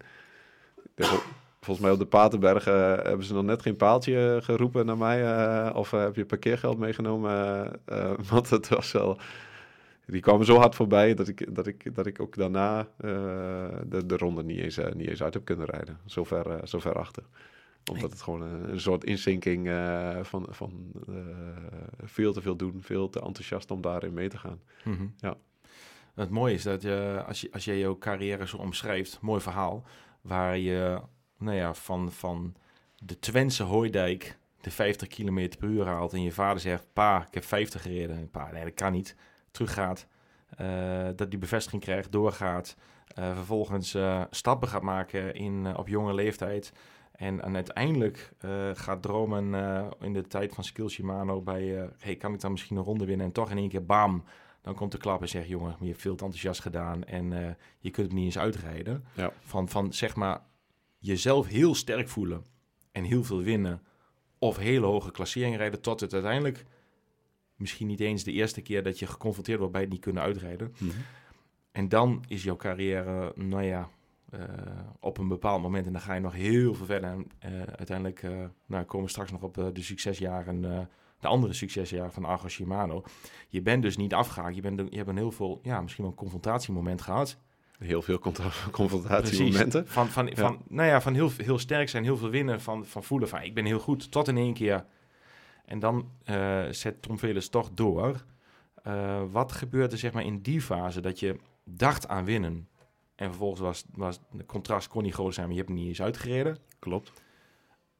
volgens 1.63 1.87
mij 1.87 1.91
op 1.95 1.99
de 1.99 2.07
Paterberg 2.07 2.67
eh, 2.67 2.75
hebben 2.97 3.25
ze 3.27 3.35
nog 3.35 3.45
net 3.45 3.63
geen 3.63 3.77
paaltje 3.77 4.39
geroepen 4.43 4.87
naar 4.87 4.99
mij. 4.99 5.23
eh, 5.25 5.77
of 5.77 5.93
eh, 5.93 6.01
heb 6.01 6.17
je 6.17 6.25
parkeergeld 6.27 6.79
meegenomen? 6.79 7.31
eh, 7.85 8.11
eh, 8.11 8.19
want 8.31 8.51
het 8.51 8.69
was 8.69 8.93
wel... 8.93 9.19
Die 10.07 10.21
kwamen 10.21 10.47
zo 10.47 10.57
hard 10.57 10.75
voorbij 10.75 11.15
dat 11.15 11.29
ik, 11.29 11.55
dat 11.55 11.67
ik, 11.67 11.95
dat 11.95 12.07
ik 12.07 12.21
ook 12.21 12.37
daarna 12.37 12.81
eh, 12.81 13.11
de, 13.87 14.07
de 14.07 14.17
ronde 14.17 14.43
niet 14.45 14.59
eens, 14.59 14.77
eh, 14.77 14.93
niet 14.93 15.09
eens 15.09 15.23
uit 15.23 15.35
heb 15.35 15.45
kunnen 15.45 15.67
rijden. 15.67 15.99
Zo 16.07 16.25
ver, 16.25 16.51
eh, 16.51 16.67
zo 16.67 16.79
ver 16.79 16.95
achter. 16.99 17.23
Omdat 17.91 18.11
het 18.11 18.23
gewoon 18.23 18.43
een, 18.43 18.71
een 18.73 18.81
soort 18.81 19.05
inzinking 19.05 19.69
eh, 19.69 20.19
van, 20.23 20.47
van 20.51 20.91
eh, 21.09 21.15
veel 22.05 22.33
te 22.33 22.41
veel 22.41 22.57
doen. 22.57 22.79
Veel 22.81 23.09
te 23.11 23.21
enthousiast 23.21 23.71
om 23.71 23.81
daarin 23.81 24.13
mee 24.13 24.29
te 24.29 24.39
gaan. 24.39 24.61
Mhm. 24.85 25.07
Ja. 25.17 25.37
Het 26.15 26.31
mooie 26.31 26.55
is 26.55 26.63
dat 26.63 26.83
je, 26.83 27.23
als 27.27 27.41
je, 27.41 27.49
als 27.53 27.65
je 27.65 27.79
jouw 27.79 27.99
carrière 27.99 28.47
zo 28.47 28.57
omschrijft, 28.57 29.19
mooi 29.21 29.41
verhaal, 29.41 29.85
waar 30.21 30.59
je, 30.59 31.01
nou 31.43 31.57
ja, 31.57 31.75
van, 31.75 32.13
van 32.13 32.55
de 32.99 33.19
Twentse 33.19 33.63
Hooidijk 33.63 34.39
de 34.63 34.71
50 34.71 35.09
km 35.09 35.49
per 35.59 35.69
uur 35.69 35.87
haalt 35.87 36.13
en 36.13 36.23
je 36.23 36.33
vader 36.33 36.61
zegt, 36.61 36.87
pa, 36.93 37.27
ik 37.27 37.35
heb 37.35 37.45
50 37.45 37.83
gereden. 37.83 38.17
En 38.17 38.31
pa, 38.31 38.51
nee, 38.53 38.65
dat 38.65 38.75
kan 38.75 38.93
niet. 38.93 39.17
Teruggaat, 39.51 40.07
eh, 40.57 41.09
dat 41.17 41.31
die 41.31 41.39
bevestiging 41.39 41.83
krijgt, 41.83 42.13
doorgaat, 42.13 42.77
eh, 43.15 43.35
vervolgens 43.35 43.95
eh, 43.95 44.23
stappen 44.31 44.69
gaat 44.69 44.83
maken 44.83 45.35
in, 45.35 45.77
op 45.77 45.89
jonge 45.89 46.15
leeftijd. 46.15 46.73
En, 47.13 47.43
en 47.43 47.55
uiteindelijk 47.55 48.33
gaat 48.73 49.03
dromen 49.03 49.55
in 50.01 50.13
de 50.13 50.27
tijd 50.27 50.55
van 50.55 50.65
Skill 50.65 50.89
Shimano 50.89 51.41
bij, 51.41 51.91
hey, 51.99 52.17
kan 52.17 52.35
ik 52.35 52.41
dan 52.41 52.51
misschien 52.51 52.77
een 52.77 52.83
ronde 52.83 53.05
winnen? 53.05 53.27
En 53.27 53.33
toch 53.33 53.51
in 53.51 53.59
één 53.59 53.69
keer, 53.69 53.87
bam, 53.87 54.25
dan 54.61 54.75
komt 54.75 54.93
de 54.93 54.99
klap 54.99 55.21
en 55.21 55.29
zegt, 55.29 55.49
jongen, 55.49 55.77
je 55.81 55.87
hebt 55.87 56.01
veel 56.01 56.15
te 56.15 56.25
enthousiast 56.25 56.61
gedaan 56.61 57.05
en 57.05 57.57
je 57.79 57.91
kunt 57.91 58.07
het 58.07 58.17
niet 58.17 58.25
eens 58.25 58.39
uitrijden. 58.39 59.05
Ja. 59.15 59.33
Van, 59.41 59.69
van, 59.69 59.93
zeg 59.93 60.17
maar, 60.17 60.41
jezelf 61.03 61.47
heel 61.47 61.75
sterk 61.75 62.09
voelen 62.09 62.45
en 62.93 63.05
heel 63.05 63.25
veel 63.25 63.43
winnen 63.43 63.83
of 64.39 64.57
hele 64.57 64.87
hoge 64.87 65.11
klasseringen 65.11 65.59
rijden 65.59 65.81
tot 65.81 66.01
het 66.01 66.13
uiteindelijk 66.13 66.65
misschien 67.57 67.87
niet 67.87 68.01
eens 68.01 68.25
de 68.25 68.33
eerste 68.33 68.61
keer 68.61 68.83
dat 68.83 68.99
je 68.99 69.07
geconfronteerd 69.07 69.59
wordt 69.59 69.73
bij 69.73 69.83
het 69.83 69.91
niet 69.91 70.01
kunnen 70.01 70.23
uitrijden. 70.23 70.75
En 71.73 71.89
dan 71.89 72.25
is 72.29 72.43
jouw 72.43 72.57
carrière, 72.57 73.33
nou 73.37 73.63
ja, 73.63 73.89
eh, 74.31 74.41
op 75.01 75.19
een 75.19 75.29
bepaald 75.29 75.63
moment, 75.63 75.87
en 75.87 75.93
dan 75.93 76.01
ga 76.01 76.15
je 76.15 76.21
nog 76.21 76.33
heel 76.33 76.75
veel 76.75 76.87
verder. 76.87 77.11
En 77.11 77.27
eh, 77.39 77.63
uiteindelijk 77.63 78.23
eh, 78.23 78.45
nou, 78.67 78.85
komen 78.85 79.07
we 79.07 79.13
straks 79.13 79.31
nog 79.31 79.43
op 79.43 79.55
de 79.55 79.83
succesjaren, 79.83 80.61
de 81.21 81.29
andere 81.29 81.53
succesjaren 81.53 82.13
van 82.13 82.25
Argo 82.25 82.49
Shimano. 82.49 83.05
Je 83.49 83.63
bent 83.63 83.83
dus 83.83 83.97
niet 83.97 84.15
afgehaakt. 84.15 84.55
Je, 84.55 84.61
bent, 84.61 84.91
je 84.91 84.97
hebt 84.97 85.09
een 85.09 85.17
heel 85.17 85.33
veel, 85.33 85.61
ja, 85.63 85.81
misschien 85.81 86.05
wel 86.05 86.13
een 86.13 86.19
confrontatiemoment 86.19 87.03
gehad. 87.03 87.39
Heel 87.83 88.03
veel 88.03 88.19
confrontatiemomenten. 88.71 89.89
Van, 89.89 90.09
van, 90.09 90.27
Ja. 90.27 90.35
van, 90.35 90.63
nou 90.69 90.89
ja, 90.89 91.01
van 91.01 91.15
heel, 91.15 91.31
heel 91.37 91.59
sterk 91.59 91.89
zijn, 91.89 92.05
heel 92.05 92.17
veel 92.17 92.31
winnen, 92.31 92.61
van, 92.61 92.87
van 92.87 93.05
voelen 93.05 93.29
van 93.29 93.43
ik 93.43 93.55
ben 93.55 93.65
heel 93.65 93.79
goed, 93.79 94.11
tot 94.11 94.29
in 94.29 94.37
één 94.37 94.55
keer. 94.55 94.85
En 95.65 95.79
dan 95.79 96.11
eh, 96.25 96.65
zet 96.71 97.03
Tom 97.03 97.19
Velers 97.19 97.49
toch 97.49 97.71
door. 97.75 98.25
Eh, 98.83 99.23
wat 99.31 99.53
gebeurt 99.53 99.93
er 99.93 99.99
zeg 99.99 100.13
maar 100.13 100.25
in 100.25 100.41
die 100.41 100.61
fase 100.61 101.01
dat 101.01 101.21
je 101.21 101.37
dacht 101.65 102.09
aan 102.09 102.25
winnen 102.25 102.69
en 103.15 103.29
vervolgens 103.29 103.61
was, 103.61 103.85
was 103.95 104.21
de 104.31 104.47
contrast 104.47 104.89
kon 104.89 105.03
niet 105.03 105.15
groot 105.15 105.35
zijn, 105.35 105.47
maar 105.47 105.55
je 105.55 105.61
hebt 105.63 105.73
hem 105.73 105.83
niet 105.83 105.89
eens 105.89 106.03
uitgereden. 106.03 106.59
Klopt. 106.79 107.13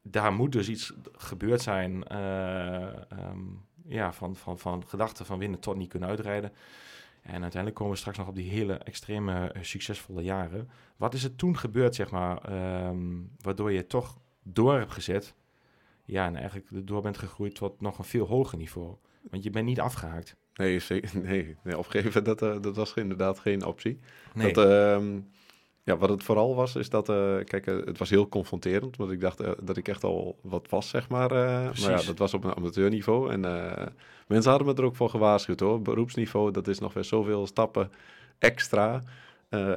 Daar 0.01 0.33
moet 0.33 0.51
dus 0.51 0.69
iets 0.69 0.93
gebeurd 1.11 1.61
zijn 1.61 2.03
eh, 2.03 3.11
ehm, 3.11 3.39
ja, 3.85 4.13
van, 4.13 4.35
van, 4.35 4.59
van 4.59 4.83
gedachten 4.87 5.25
van 5.25 5.39
winnen 5.39 5.59
tot 5.59 5.75
niet 5.75 5.89
kunnen 5.89 6.09
uitrijden. 6.09 6.51
En 7.23 7.41
uiteindelijk 7.41 7.75
komen 7.75 7.93
we 7.93 7.99
straks 7.99 8.17
nog 8.17 8.27
op 8.27 8.35
die 8.35 8.49
hele 8.49 8.73
extreme 8.73 9.47
eh, 9.47 9.63
succesvolle 9.63 10.23
jaren. 10.23 10.69
Wat 10.97 11.13
is 11.13 11.23
er 11.23 11.35
toen 11.35 11.57
gebeurd, 11.57 11.95
zeg 11.95 12.11
maar, 12.11 12.37
ehm, 12.37 13.21
waardoor 13.41 13.71
je 13.71 13.87
toch 13.87 14.19
door 14.43 14.77
hebt 14.77 14.91
gezet? 14.91 15.35
Ja, 16.05 16.25
en 16.25 16.35
eigenlijk 16.35 16.87
door 16.87 17.01
bent 17.01 17.17
gegroeid 17.17 17.55
tot 17.55 17.81
nog 17.81 17.97
een 17.97 18.03
veel 18.03 18.25
hoger 18.25 18.57
niveau. 18.57 18.95
Want 19.29 19.43
je 19.43 19.49
bent 19.49 19.65
niet 19.65 19.79
afgehaakt. 19.79 20.35
Nee, 20.53 20.79
zeker, 20.79 21.09
nee, 21.23 21.57
nee 21.63 21.77
opgeven, 21.77 22.23
dat, 22.23 22.41
eh, 22.41 22.61
dat 22.61 22.75
was 22.75 22.93
inderdaad 22.93 23.39
geen 23.39 23.65
optie. 23.65 23.99
Nee. 24.33 24.53
Dat, 24.53 24.69
ehm, 24.69 25.19
ja, 25.83 25.97
wat 25.97 26.09
het 26.09 26.23
vooral 26.23 26.55
was, 26.55 26.75
is 26.75 26.89
dat, 26.89 27.09
eh, 27.09 27.35
kijk, 27.43 27.67
eh, 27.67 27.75
het 27.85 27.97
was 27.97 28.09
heel 28.09 28.29
confronterend, 28.29 28.97
want 28.97 29.11
ik 29.11 29.21
dacht 29.21 29.39
eh, 29.39 29.51
dat 29.61 29.77
ik 29.77 29.87
echt 29.87 30.03
al 30.03 30.37
wat 30.41 30.69
was, 30.69 30.89
zeg 30.89 31.09
maar. 31.09 31.29
maar 31.29 31.73
ja, 31.75 32.01
dat 32.03 32.17
was 32.17 32.33
op 32.33 32.43
een 32.43 32.55
amateurniveau. 32.55 33.31
En 33.31 33.39
mensen 34.27 34.49
hadden 34.49 34.67
me 34.67 34.73
er 34.73 34.83
ook 34.83 34.95
voor 34.95 35.09
gewaarschuwd, 35.09 35.59
hoor. 35.59 35.81
Beroepsniveau, 35.81 36.51
dat 36.51 36.67
is 36.67 36.79
nog 36.79 36.93
weer 36.93 37.03
zoveel 37.03 37.47
stappen 37.47 37.91
extra. 38.39 39.03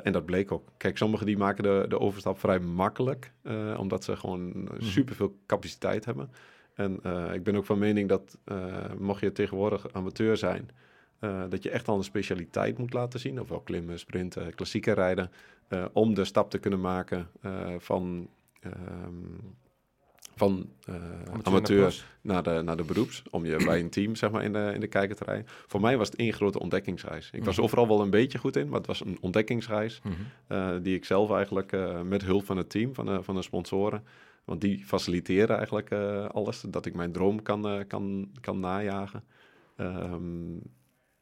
En 0.03 0.13
dat 0.13 0.25
bleek 0.25 0.53
ook. 0.53 0.69
Kijk, 0.77 0.97
sommigen 0.97 1.27
die 1.27 1.37
maken 1.37 1.63
de, 1.63 1.85
de 1.89 2.01
overstap 2.01 2.39
vrij 2.39 2.59
makkelijk, 2.59 3.33
omdat 3.77 4.05
ze 4.05 4.17
gewoon 4.17 4.69
superveel 4.79 5.37
capaciteit 5.47 6.05
hebben. 6.05 6.31
En 6.75 7.01
ik 7.33 7.43
ben 7.43 7.57
ook 7.57 7.65
van 7.65 7.79
mening 7.79 8.09
dat, 8.09 8.39
mocht 8.99 9.21
je 9.21 9.33
tegenwoordig 9.33 9.93
amateur 9.93 10.37
zijn, 10.37 10.71
eh, 11.19 11.43
dat 11.49 11.63
je 11.63 11.71
echt 11.71 11.89
al 11.89 11.97
een 11.97 12.05
specialiteit 12.05 12.79
moet 12.79 12.93
laten 12.93 13.21
zien, 13.21 13.41
ofwel 13.41 13.61
klimmen, 13.61 13.99
sprinten, 13.99 14.55
klassieke 14.55 14.93
rijden, 14.93 15.31
eh, 15.69 15.85
om 15.93 16.15
de 16.15 16.25
stap 16.25 16.51
te 16.51 16.59
kunnen 16.59 16.81
maken 16.81 17.29
eh, 17.41 17.75
van, 17.79 18.29
ehm, 18.61 18.73
van 20.35 20.69
Amateur 21.33 21.45
amateur, 21.45 22.05
naar 22.21 22.43
de, 22.43 22.61
naar 22.65 22.77
de 22.77 22.85
beroeps, 22.85 23.23
om 23.31 23.47
je 23.47 23.65
bij 23.65 23.81
een 23.81 23.91
team 23.91 24.15
zeg 24.15 24.31
maar, 24.31 24.45
in, 24.45 24.53
de, 24.53 24.71
in 24.75 24.81
de 24.81 24.87
kijker 24.87 25.17
te 25.17 25.25
rijden. 25.25 25.45
Voor 25.47 25.81
mij 25.81 25.97
was 25.97 26.09
het 26.09 26.17
één 26.17 26.33
grote 26.33 26.59
ontdekkingsreis. 26.59 27.31
Ik 27.33 27.45
was 27.45 27.55
Mhm. 27.57 27.65
overal 27.65 27.89
wel 27.89 28.01
een 28.01 28.11
beetje 28.11 28.39
goed 28.39 28.57
in, 28.57 28.69
maar 28.69 28.79
het 28.79 28.87
was 28.87 29.05
een 29.05 29.19
ontdekkingsreis 29.21 30.01
Mhm. 30.49 30.83
die 30.83 30.95
ik 30.95 31.05
zelf 31.05 31.31
eigenlijk 31.31 31.77
met 32.05 32.23
hulp 32.23 32.45
van 32.45 32.57
het 32.57 32.71
team, 32.71 32.95
van 32.95 33.07
de, 33.07 33.23
van 33.23 33.35
de 33.35 33.43
sponsoren, 33.43 34.05
want 34.45 34.61
die 34.61 34.85
faciliteren 34.85 35.57
eigenlijk 35.57 35.93
alles, 36.33 36.61
dat 36.61 36.87
ik 36.87 36.95
mijn 36.95 37.13
droom 37.13 37.43
kan, 37.43 37.85
kan, 37.87 38.31
kan 38.41 38.61
najagen. 38.61 39.25
Ehm, 39.77 40.57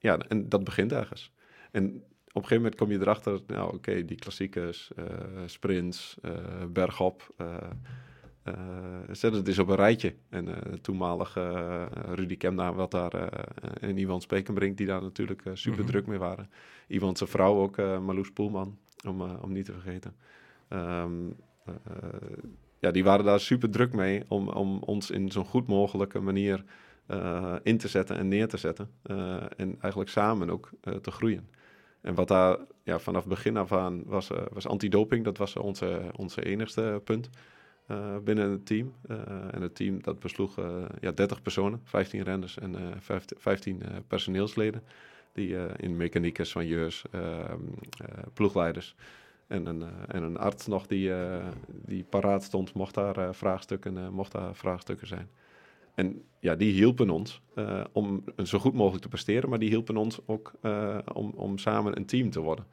ja, 0.04 0.18
en 0.18 0.48
dat 0.48 0.64
begint 0.64 0.92
ergens. 0.92 1.32
En 1.70 1.84
op 2.32 2.42
een 2.42 2.48
gegeven 2.48 2.56
moment 2.56 2.74
kom 2.74 2.90
je 2.90 3.00
erachter, 3.00 3.40
nou 3.46 3.74
oké, 3.74 4.04
die 4.04 4.16
klassiekers, 4.16 4.90
eh, 4.96 5.04
sprints, 5.46 6.16
eh, 6.22 6.32
bergop, 6.70 7.34
zet 9.10 9.32
het 9.34 9.48
eens 9.48 9.58
op 9.58 9.68
een 9.68 9.76
rijtje. 9.76 10.14
En 10.28 10.48
eh 10.48 10.72
toenmalig 10.72 11.34
Rudy 12.14 12.36
Kemna, 12.36 12.72
wat 12.74 12.90
daar, 12.90 13.12
en 13.80 13.98
Iwan 13.98 14.20
Spekenbrink, 14.20 14.76
die 14.76 14.86
daar 14.86 15.02
natuurlijk 15.02 15.42
super 15.52 15.80
Mhm. 15.80 15.88
druk 15.90 16.06
mee 16.06 16.18
waren. 16.18 16.50
Iwan 16.88 17.16
zijn 17.16 17.30
vrouw 17.30 17.54
ook, 17.54 17.76
Marloes 17.76 18.32
Poelman, 18.32 18.78
om, 19.06 19.20
om 19.20 19.52
niet 19.52 19.64
te 19.64 19.72
vergeten. 19.72 20.14
Ehm, 20.68 21.30
eh, 21.64 21.74
ja, 22.78 22.90
die 22.90 23.04
waren 23.04 23.24
daar 23.24 23.40
super 23.40 23.70
druk 23.70 23.92
mee 23.92 24.24
om, 24.28 24.48
om 24.48 24.78
ons 24.78 25.10
in 25.10 25.30
zo'n 25.32 25.44
goed 25.44 25.66
mogelijke 25.66 26.20
manier 26.20 26.64
eh, 27.06 27.54
in 27.62 27.78
te 27.78 27.88
zetten 27.88 28.16
en 28.16 28.28
neer 28.28 28.48
te 28.48 28.56
zetten. 28.56 28.90
Eh, 29.02 29.42
en 29.56 29.76
eigenlijk 29.80 30.10
samen 30.10 30.50
ook 30.50 30.70
eh, 30.80 30.94
te 30.94 31.10
groeien. 31.10 31.48
En 32.00 32.14
wat 32.14 32.28
daar 32.28 32.58
ja, 32.82 32.98
vanaf 32.98 33.26
begin 33.26 33.56
af 33.56 33.72
aan 33.72 34.04
was, 34.04 34.30
was 34.52 34.66
antidoping. 34.66 35.24
Dat 35.24 35.38
was 35.38 35.56
onze, 35.56 36.00
onze 36.16 36.44
enigste 36.44 37.00
punt 37.04 37.30
binnen 38.24 38.50
het 38.50 38.66
team. 38.66 38.94
En 39.50 39.62
het 39.62 39.74
team 39.74 40.02
dat 40.02 40.18
besloeg 40.18 40.56
ja, 41.00 41.12
30 41.12 41.42
personen, 41.42 41.80
15 41.84 42.22
renners 42.22 42.58
en 42.58 42.76
eh 42.76 42.82
15, 42.98 43.38
15 43.40 43.82
eh, 43.82 43.88
personeelsleden. 44.06 44.82
Die 45.32 45.56
in 45.76 45.96
mechaniekers, 45.96 46.52
van 46.52 46.66
jeurs, 46.66 47.04
ploegleiders 48.32 48.94
en 49.46 49.66
een, 49.66 49.82
en 50.06 50.22
een 50.22 50.36
arts 50.36 50.66
nog 50.66 50.86
die, 50.86 51.12
die 51.68 52.04
paraat 52.04 52.42
stond, 52.42 52.74
mocht 52.74 52.94
daar, 52.94 53.34
vraagstukken, 53.34 54.12
mocht 54.12 54.32
daar 54.32 54.54
vraagstukken 54.54 55.06
zijn. 55.06 55.28
En 55.94 56.22
ja, 56.40 56.54
die 56.54 56.72
hielpen 56.72 57.10
ons 57.10 57.40
eh, 57.54 57.84
om 57.92 58.24
zo 58.44 58.58
goed 58.58 58.74
mogelijk 58.74 59.02
te 59.02 59.08
presteren, 59.08 59.48
maar 59.48 59.58
die 59.58 59.68
hielpen 59.68 59.96
ons 59.96 60.18
ook 60.26 60.52
eh, 60.60 60.98
om, 61.12 61.30
om 61.30 61.58
samen 61.58 61.96
een 61.96 62.06
team 62.06 62.30
te 62.30 62.40
worden. 62.40 62.66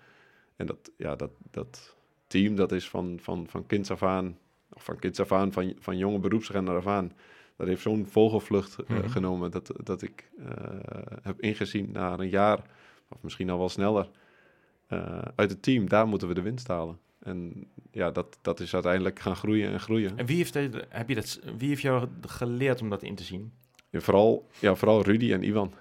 En 0.55 0.65
dat, 0.65 0.91
ja, 0.97 1.15
dat, 1.15 1.31
dat 1.51 1.95
team, 2.27 2.55
dat 2.55 2.71
is 2.71 2.89
van, 2.89 3.17
van, 3.21 3.47
van 3.47 3.65
kinds 3.65 3.91
af 3.91 4.03
aan, 4.03 4.37
of 4.73 4.83
van 4.83 4.99
kinds 4.99 5.19
af 5.19 5.31
aan, 5.31 5.51
van, 5.51 5.73
van 5.79 5.97
jonge 5.97 6.19
beroepsrenner 6.19 6.75
af 6.75 6.87
aan, 6.87 7.11
dat 7.55 7.67
heeft 7.67 7.81
zo'n 7.81 8.07
vogelvlucht 8.07 8.79
eh, 8.79 8.97
Mhm. 8.97 9.09
genomen 9.09 9.51
dat, 9.51 9.71
dat 9.83 10.01
ik 10.01 10.29
heb 11.21 11.41
ingezien 11.41 11.91
na 11.91 12.19
een 12.19 12.29
jaar, 12.29 12.61
of 13.09 13.21
misschien 13.21 13.49
al 13.49 13.57
wel 13.57 13.69
sneller, 13.69 14.09
uit 15.35 15.49
het 15.49 15.61
team, 15.63 15.89
daar 15.89 16.07
moeten 16.07 16.27
we 16.27 16.33
de 16.33 16.41
winst 16.41 16.67
halen. 16.67 16.99
En 17.23 17.67
ja, 17.91 18.11
dat, 18.11 18.37
dat 18.41 18.59
is 18.59 18.73
uiteindelijk 18.73 19.19
gaan 19.19 19.35
groeien 19.35 19.71
en 19.71 19.79
groeien. 19.79 20.17
En 20.17 20.25
wie 20.25 20.37
heeft, 20.37 20.53
heb 20.89 21.09
je 21.09 21.15
dat, 21.15 21.39
wie 21.57 21.67
heeft 21.69 21.81
jou 21.81 22.07
geleerd 22.21 22.81
om 22.81 22.89
dat 22.89 23.03
in 23.03 23.15
te 23.15 23.23
zien? 23.23 23.51
Ja, 23.89 23.99
vooral, 23.99 24.47
ja, 24.59 24.75
vooral 24.75 25.03
Rudy 25.03 25.33
en 25.33 25.43
Ivan. 25.43 25.73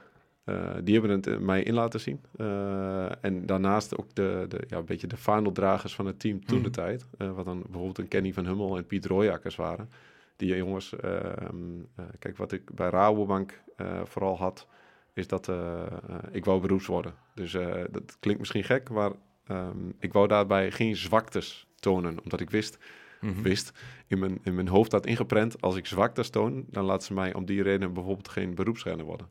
Eh, 0.45 0.71
die 0.85 0.93
hebben 0.99 1.11
het 1.17 1.27
eh, 1.27 1.39
mij 1.39 1.63
in 1.63 1.75
laten 1.75 2.01
zien. 2.01 2.21
Eh, 2.37 3.25
en 3.25 3.47
daarnaast 3.47 3.97
ook 3.99 4.15
de, 4.15 4.45
de, 4.49 4.61
ja, 4.69 4.77
een 4.79 4.85
beetje 4.85 5.07
de 5.07 5.17
vaandeldragers 5.17 5.95
van 5.95 6.07
het 6.07 6.21
team 6.21 6.45
toen 6.45 6.57
Mhm. 6.57 6.65
de 6.65 6.71
tijd. 6.71 7.07
Eh, 7.19 7.33
wat 7.33 7.45
dan 7.45 7.63
bijvoorbeeld 7.63 7.99
een 7.99 8.09
Kenny 8.09 8.33
van 8.33 8.47
Hummel 8.47 8.77
en 8.77 8.87
Piet 8.87 9.07
Rooijakkers 9.07 9.57
waren. 9.57 9.91
Die 10.37 10.57
jongens, 10.57 10.97
ehm, 10.97 11.57
eh, 11.97 12.05
kijk 12.19 12.37
wat 12.37 12.53
ik 12.53 12.75
bij 12.75 12.89
Rabobank 12.91 13.63
vooral 14.05 14.37
had, 14.39 14.67
is 15.13 15.27
dat 15.27 15.53
ik 16.31 16.45
wou 16.45 16.61
beroeps 16.61 16.87
worden. 16.87 17.15
Dus 17.35 17.53
dat 17.91 18.17
klinkt 18.21 18.41
misschien 18.41 18.65
gek, 18.65 18.91
maar 18.91 19.11
ehm, 19.51 19.89
ik 19.99 20.13
wou 20.13 20.29
daarbij 20.29 20.71
geen 20.71 20.97
zwaktes 20.97 21.67
tonen. 21.75 22.23
Omdat 22.23 22.41
ik 22.41 22.51
wist, 22.51 22.79
Mhm. 23.21 23.43
wist 23.43 23.73
in, 24.07 24.19
mijn, 24.19 24.39
in 24.43 24.55
mijn 24.55 24.69
hoofd 24.69 24.93
had 24.93 25.07
ingeprent, 25.07 25.61
als 25.61 25.77
ik 25.77 25.87
zwaktes 25.87 26.31
toon, 26.31 26.65
dan 26.71 26.85
laten 26.85 27.07
ze 27.07 27.15
mij 27.15 27.35
om 27.35 27.45
die 27.45 27.63
reden 27.63 27.93
bijvoorbeeld 27.93 28.29
geen 28.29 28.55
beroepsrenner 28.55 29.07
worden. 29.07 29.29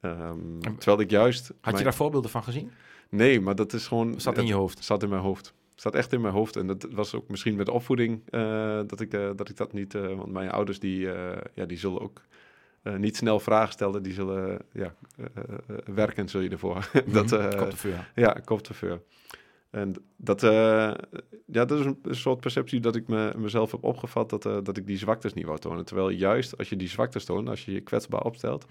Ehm, 0.00 0.20
En- 0.60 0.76
terwijl 0.76 1.00
ik 1.00 1.10
juist... 1.10 1.46
Had 1.48 1.56
mijn- 1.62 1.76
je 1.76 1.82
daar 1.82 1.94
voorbeelden 1.94 2.30
van 2.30 2.42
gezien? 2.42 2.70
Nee, 3.10 3.40
maar 3.40 3.54
dat 3.54 3.72
is 3.72 3.86
gewoon... 3.86 4.20
Zat 4.20 4.38
in 4.38 4.46
je 4.46 4.54
hoofd? 4.54 4.84
Zat 4.84 5.02
in 5.02 5.08
mijn 5.08 5.22
hoofd. 5.22 5.46
Het 5.46 5.80
zat 5.82 5.94
echt 5.94 6.12
in 6.12 6.20
mijn 6.20 6.34
hoofd. 6.34 6.56
En 6.56 6.66
dat 6.66 6.86
was 6.90 7.14
ook 7.14 7.28
misschien 7.28 7.56
met 7.56 7.68
opvoeding 7.68 8.22
eh, 8.30 8.80
dat, 8.86 9.00
ik, 9.00 9.12
eh, 9.14 9.30
dat 9.36 9.48
ik 9.48 9.56
dat 9.56 9.72
niet... 9.72 9.94
eh, 9.94 10.06
want 10.06 10.32
mijn 10.32 10.50
ouders 10.50 10.78
die, 10.78 10.98
ja, 11.54 11.64
die 11.66 11.78
zullen 11.78 12.00
ook 12.00 12.22
niet 12.96 13.16
snel 13.16 13.40
vragen 13.40 13.72
stellen. 13.72 14.02
Die 14.02 14.12
zullen 14.12 14.58
ja, 14.72 14.94
werken, 15.84 16.28
zul 16.28 16.40
je 16.40 16.48
ervoor. 16.50 16.90
dat, 17.06 17.30
Mhm. 17.30 17.50
de 17.70 17.76
vuur. 17.76 18.10
ja, 18.14 18.32
kopteveur. 18.44 19.00
En 19.70 19.94
dat, 20.16 20.42
eh, 20.42 20.50
ja, 21.46 21.64
dat 21.64 21.72
is 21.72 21.84
een, 21.84 21.98
soort 22.10 22.40
perceptie 22.40 22.80
dat 22.80 22.96
ik 22.96 23.08
me, 23.08 23.32
mezelf 23.36 23.70
heb 23.70 23.84
opgevat, 23.84 24.30
dat, 24.30 24.46
eh, 24.46 24.58
dat 24.62 24.76
ik 24.76 24.86
die 24.86 24.98
zwaktes 24.98 25.32
niet 25.32 25.44
wou 25.44 25.58
tonen. 25.58 25.84
Terwijl 25.84 26.08
juist 26.08 26.58
als 26.58 26.68
je 26.68 26.76
die 26.76 26.88
zwaktes 26.88 27.24
toont, 27.24 27.48
als 27.48 27.64
je 27.64 27.72
je 27.72 27.80
kwetsbaar 27.80 28.22
opstelt, 28.22 28.66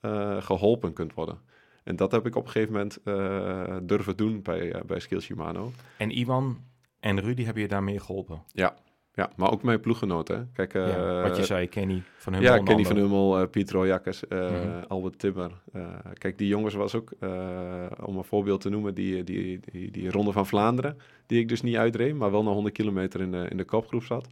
eh, 0.00 0.42
geholpen 0.42 0.92
kunt 0.92 1.14
worden. 1.14 1.38
En 1.84 1.96
dat 1.96 2.12
heb 2.12 2.26
ik 2.26 2.36
op 2.36 2.44
een 2.44 2.50
gegeven 2.50 2.72
moment 2.72 2.98
durven 3.88 4.16
doen 4.16 4.42
bij, 4.42 4.82
bij 4.86 5.00
Skills 5.00 5.24
Shimano. 5.24 5.72
En 5.96 6.10
Iwan 6.10 6.58
en 7.00 7.20
Rudy 7.20 7.44
hebben 7.44 7.62
je 7.62 7.68
daarmee 7.68 8.00
geholpen. 8.00 8.42
Ja, 8.52 8.76
maar 9.36 9.52
ook 9.52 9.62
mijn 9.62 9.80
ploeggenoten. 9.80 10.50
Kijk, 10.52 10.74
eh, 10.74 10.88
ja, 10.88 11.22
wat 11.22 11.36
je 11.36 11.44
zei, 11.44 11.68
Kenny 11.68 12.02
van 12.16 12.32
hun 12.32 12.42
ja, 12.42 12.58
Kenny 12.58 12.84
van 12.84 12.96
Hummel, 12.96 13.38
eh, 13.38 13.48
Piet 13.50 13.70
Royakkers, 13.70 14.26
eh, 14.28 14.50
Mhm. 14.50 14.82
Albert 14.88 15.18
Timmer. 15.18 15.50
Kijk, 16.12 16.38
die 16.38 16.48
jongens 16.48 16.74
was 16.74 16.94
ook, 16.94 17.12
om 18.04 18.16
een 18.16 18.24
voorbeeld 18.24 18.60
te 18.60 18.68
noemen, 18.68 18.94
die, 18.94 19.24
die, 19.24 19.60
die, 19.72 19.90
die 19.90 20.10
Ronde 20.10 20.32
van 20.32 20.46
Vlaanderen, 20.46 20.96
die 21.26 21.40
ik 21.40 21.48
dus 21.48 21.62
niet 21.62 21.76
uitreed, 21.76 22.14
maar 22.14 22.30
wel 22.30 22.42
na 22.42 22.50
100 22.50 22.74
kilometer 22.74 23.20
in 23.20 23.30
de, 23.30 23.46
in 23.48 23.56
de 23.56 23.64
kopgroep 23.64 24.02
zat. 24.02 24.26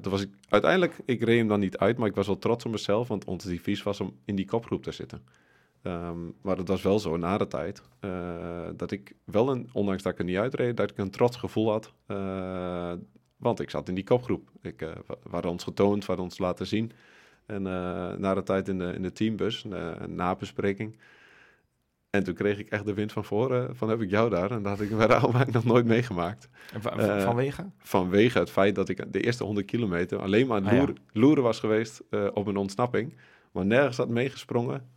Toen 0.00 0.10
was 0.10 0.22
ik, 0.22 0.28
uiteindelijk, 0.48 0.96
ik 1.04 1.22
reed 1.22 1.38
hem 1.38 1.48
dan 1.48 1.60
niet 1.60 1.78
uit, 1.78 1.98
maar 1.98 2.08
ik 2.08 2.14
was 2.14 2.26
wel 2.26 2.38
trots 2.38 2.64
op 2.64 2.70
mezelf, 2.70 3.08
want 3.08 3.24
ons 3.24 3.44
devies 3.44 3.82
was 3.82 4.00
om 4.00 4.16
in 4.24 4.34
die 4.34 4.46
kopgroep 4.46 4.82
te 4.82 4.92
zitten. 4.92 5.22
Ehm, 5.82 6.18
maar 6.42 6.56
het 6.56 6.68
was 6.68 6.82
wel 6.82 6.98
zo 6.98 7.16
na 7.16 7.38
de 7.38 7.46
tijd 7.46 7.82
dat 8.76 8.90
ik 8.90 9.12
wel, 9.24 9.50
een, 9.50 9.68
ondanks 9.72 10.02
dat 10.02 10.12
ik 10.12 10.18
er 10.18 10.24
niet 10.24 10.36
uitreed, 10.36 10.76
dat 10.76 10.90
ik 10.90 10.98
een 10.98 11.10
trots 11.10 11.36
gevoel 11.36 11.70
had. 11.70 11.92
Want 13.42 13.60
ik 13.60 13.70
zat 13.70 13.88
in 13.88 13.94
die 13.94 14.04
kopgroep. 14.04 14.48
Ik, 14.62 14.80
wa- 14.80 15.16
we 15.22 15.30
hadden 15.30 15.50
ons 15.50 15.64
getoond, 15.64 16.00
we 16.00 16.06
hadden 16.06 16.24
ons 16.24 16.38
laten 16.38 16.66
zien. 16.66 16.92
En 17.46 17.66
eh, 17.66 18.12
na 18.16 18.34
de 18.34 18.42
tijd 18.42 18.68
in 18.68 18.78
de, 18.78 18.92
in 18.94 19.02
de 19.02 19.12
teambus, 19.12 19.64
eh, 19.70 19.90
een 19.98 20.14
nabespreking. 20.14 20.96
En 22.10 22.24
toen 22.24 22.34
kreeg 22.34 22.58
ik 22.58 22.68
echt 22.68 22.84
de 22.86 22.94
wind 22.94 23.12
van 23.12 23.24
voren, 23.24 23.76
van 23.76 23.88
heb 23.88 24.00
ik 24.00 24.10
jou 24.10 24.30
daar. 24.30 24.50
En 24.50 24.62
dat 24.62 24.78
had 24.78 24.80
ik 24.80 24.96
bij 24.96 25.46
nog 25.52 25.64
nooit 25.64 25.84
meegemaakt. 25.86 26.48
En 26.72 26.82
vanwege? 27.22 27.66
Vanwege 27.78 28.38
het 28.38 28.50
feit 28.50 28.74
dat 28.74 28.88
ik 28.88 29.12
de 29.12 29.20
eerste 29.20 29.44
100 29.44 29.66
kilometer 29.66 30.18
alleen 30.18 30.46
maar 30.46 30.56
aan 30.56 30.64
het 30.66 30.80
Ah, 30.80 30.86
ja. 30.88 31.20
loeren, 31.20 31.42
was 31.42 31.60
geweest 31.60 32.02
op 32.34 32.46
een 32.46 32.56
ontsnapping. 32.56 33.14
Maar 33.52 33.66
nergens 33.66 33.96
had 33.96 34.08
meegesprongen, 34.08 34.90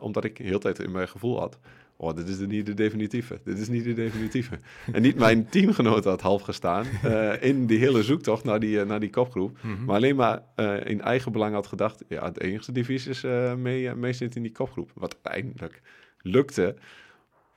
omdat 0.00 0.24
ik 0.24 0.36
de 0.36 0.42
hele 0.44 0.58
tijd 0.58 0.78
in 0.78 0.90
mijn 0.90 1.08
gevoel 1.08 1.38
had. 1.38 1.58
Oh, 2.02 2.14
dit 2.14 2.28
is 2.28 2.38
niet 2.38 2.66
de 2.66 2.74
definitieve. 2.74 3.40
Dit 3.44 3.58
is 3.58 3.68
niet 3.68 3.84
de 3.84 3.92
definitieve. 3.94 4.58
en 4.92 5.02
niet 5.02 5.16
mijn 5.16 5.48
teamgenoot 5.50 6.04
had 6.04 6.20
half 6.20 6.42
gestaan 6.42 6.86
eh, 7.02 7.42
in 7.42 7.66
die 7.66 7.78
hele 7.78 8.02
zoektocht 8.02 8.44
naar 8.44 8.60
die, 8.60 8.80
eh, 8.80 8.86
naar 8.86 9.00
die 9.00 9.10
kopgroep. 9.10 9.58
Mhm. 9.60 9.84
Maar 9.84 9.96
alleen 9.96 10.16
maar 10.16 10.42
eh, 10.54 10.74
in 10.84 11.00
eigen 11.00 11.32
belang 11.32 11.54
had 11.54 11.66
gedacht... 11.66 12.04
ja, 12.08 12.24
het 12.24 12.40
enige 12.40 12.72
divisie 12.72 13.10
is 13.10 13.22
mee, 13.56 13.94
mee 13.94 14.12
zit 14.12 14.36
in 14.36 14.42
die 14.42 14.52
kopgroep. 14.52 14.90
Wat 14.94 15.16
uiteindelijk 15.22 15.82
lukte. 16.18 16.74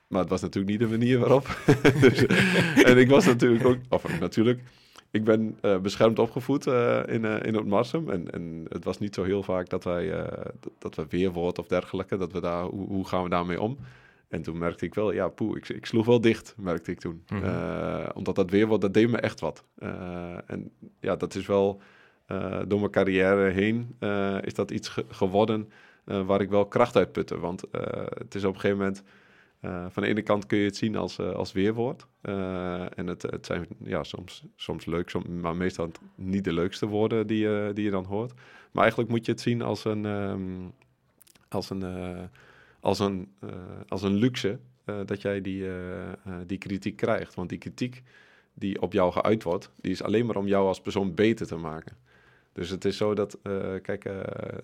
Maar 0.06 0.20
het 0.20 0.30
was 0.30 0.40
natuurlijk 0.40 0.78
niet 0.78 0.90
de 0.90 0.96
manier 0.96 1.18
waarop. 1.18 1.58
dus, 2.00 2.26
en 2.82 2.98
ik 2.98 3.08
was 3.08 3.24
natuurlijk 3.26 3.64
ook... 3.64 3.78
Of 3.88 4.20
natuurlijk... 4.20 4.60
Ik 5.10 5.24
ben 5.24 5.58
beschermd 5.82 6.18
opgevoed 6.18 6.66
in, 6.66 7.24
eh 7.24 7.42
in 7.42 7.54
het 7.54 7.66
Marsum. 7.66 8.10
En, 8.10 8.30
en 8.30 8.64
het 8.68 8.84
was 8.84 8.98
niet 8.98 9.14
zo 9.14 9.22
heel 9.24 9.42
vaak 9.42 9.68
dat 9.68 9.84
wij... 9.84 10.08
dat- 10.60 10.72
dat 10.78 10.94
we 10.94 11.06
weerwoord 11.08 11.58
of 11.58 11.66
dergelijke... 11.66 12.16
dat 12.16 12.32
we 12.32 12.40
daar... 12.40 12.64
Hoe, 12.64 12.88
hoe 12.88 13.06
gaan 13.06 13.22
we 13.22 13.28
daarmee 13.28 13.60
om? 13.60 13.78
En 14.36 14.42
toen 14.42 14.58
merkte 14.58 14.84
ik 14.84 14.94
wel... 14.94 15.12
Ja, 15.12 15.28
poeh, 15.28 15.56
ik, 15.56 15.68
ik 15.68 15.86
sloeg 15.86 16.06
wel 16.06 16.20
dicht, 16.20 16.54
merkte 16.58 16.90
ik 16.90 16.98
toen. 17.00 17.22
Mhm. 17.28 17.44
Eh, 17.44 18.08
omdat 18.14 18.34
dat 18.34 18.50
weerwoord, 18.50 18.80
dat 18.80 18.94
deed 18.94 19.08
me 19.10 19.16
echt 19.18 19.40
wat. 19.40 19.64
Eh, 19.78 20.50
en 20.50 20.70
ja, 21.00 21.16
dat 21.16 21.34
is 21.34 21.46
wel... 21.46 21.80
eh, 22.26 22.60
door 22.68 22.78
mijn 22.78 22.90
carrière 22.90 23.50
heen 23.50 23.96
is 24.44 24.54
dat 24.54 24.70
iets 24.70 24.88
ge- 24.88 25.04
geworden 25.08 25.68
waar 26.04 26.40
ik 26.40 26.50
wel 26.50 26.66
kracht 26.66 26.96
uit 26.96 27.12
putte. 27.12 27.38
Want 27.38 27.62
het 28.18 28.34
is 28.34 28.44
op 28.44 28.54
een 28.54 28.60
gegeven 28.60 28.78
moment... 28.78 29.02
van 29.92 30.02
de 30.02 30.08
ene 30.08 30.22
kant 30.22 30.46
kun 30.46 30.58
je 30.58 30.64
het 30.64 30.76
zien 30.76 30.96
als, 30.96 31.20
als 31.20 31.52
weerwoord. 31.52 32.06
En 32.94 33.06
het, 33.06 33.22
het 33.22 33.46
zijn 33.46 33.66
ja, 33.84 34.02
soms, 34.02 34.44
soms 34.56 34.84
leuk, 34.86 35.26
maar 35.28 35.56
meestal 35.56 35.90
niet 36.14 36.44
de 36.44 36.52
leukste 36.52 36.86
woorden 36.86 37.26
die, 37.26 37.38
je 37.38 37.70
die 37.74 37.84
je 37.84 37.90
dan 37.90 38.04
hoort. 38.04 38.32
Maar 38.72 38.82
eigenlijk 38.82 39.10
moet 39.10 39.26
je 39.26 39.32
het 39.32 39.40
zien 39.40 39.62
als 39.62 39.84
een, 39.84 40.04
ehm, 40.04 40.68
als 41.48 41.70
een, 41.70 41.82
als 42.86 42.98
een, 42.98 43.28
eh, 43.40 43.48
als 43.88 44.02
een 44.02 44.14
luxe 44.14 44.58
eh, 44.84 45.00
dat 45.04 45.22
jij 45.22 45.40
die, 45.40 45.68
eh, 45.68 46.32
die 46.46 46.58
kritiek 46.58 46.96
krijgt. 46.96 47.34
Want 47.34 47.48
die 47.48 47.58
kritiek 47.58 48.02
die 48.54 48.82
op 48.82 48.92
jou 48.92 49.12
geuit 49.12 49.42
wordt, 49.42 49.70
die 49.80 49.92
is 49.92 50.02
alleen 50.02 50.26
maar 50.26 50.36
om 50.36 50.46
jou 50.46 50.66
als 50.66 50.80
persoon 50.80 51.14
beter 51.14 51.46
te 51.46 51.56
maken. 51.56 51.96
Dus 52.52 52.70
het 52.70 52.84
is 52.84 52.96
zo 52.96 53.14
dat, 53.14 53.38
kijk, 53.82 54.04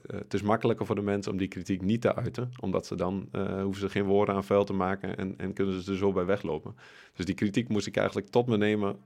het 0.07 0.35
is 0.35 0.43
makkelijker 0.43 0.87
voor 0.87 0.95
de 0.95 1.03
mensen 1.03 1.33
om 1.33 1.39
die 1.39 1.49
kritiek 1.49 1.83
niet 1.83 2.01
te 2.01 2.15
uiten, 2.15 2.51
omdat 2.61 2.87
ze 2.87 2.95
dan 2.95 3.29
hoeven 3.63 3.81
ze 3.81 3.89
geen 3.89 4.05
woorden 4.05 4.35
aan 4.35 4.45
vuil 4.45 4.65
te 4.65 4.73
maken 4.73 5.17
en, 5.17 5.35
en 5.37 5.53
kunnen 5.53 5.83
ze 5.83 5.91
er 5.91 5.97
zo 5.97 6.13
bij 6.13 6.25
weglopen. 6.25 6.77
Dus 7.15 7.25
die 7.25 7.35
kritiek 7.35 7.69
moest 7.69 7.87
ik 7.87 7.97
eigenlijk 7.97 8.29
tot 8.29 8.47
me 8.47 8.57
nemen 8.57 8.97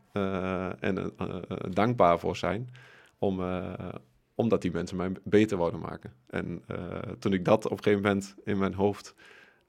en 0.81 1.13
dankbaar 1.71 2.19
voor 2.19 2.37
zijn, 2.37 2.69
om, 3.19 3.41
omdat 4.37 4.63
die 4.63 4.71
mensen 4.71 4.97
mij 4.97 5.13
beter 5.25 5.57
wouden 5.57 5.81
maken. 5.81 6.13
En 6.27 6.63
eh, 6.67 6.99
toen 7.19 7.33
ik 7.33 7.45
dat 7.45 7.65
op 7.65 7.71
een 7.71 7.83
gegeven 7.83 8.03
moment 8.03 8.35
in 8.45 8.59
mijn 8.59 8.75
hoofd 8.75 9.15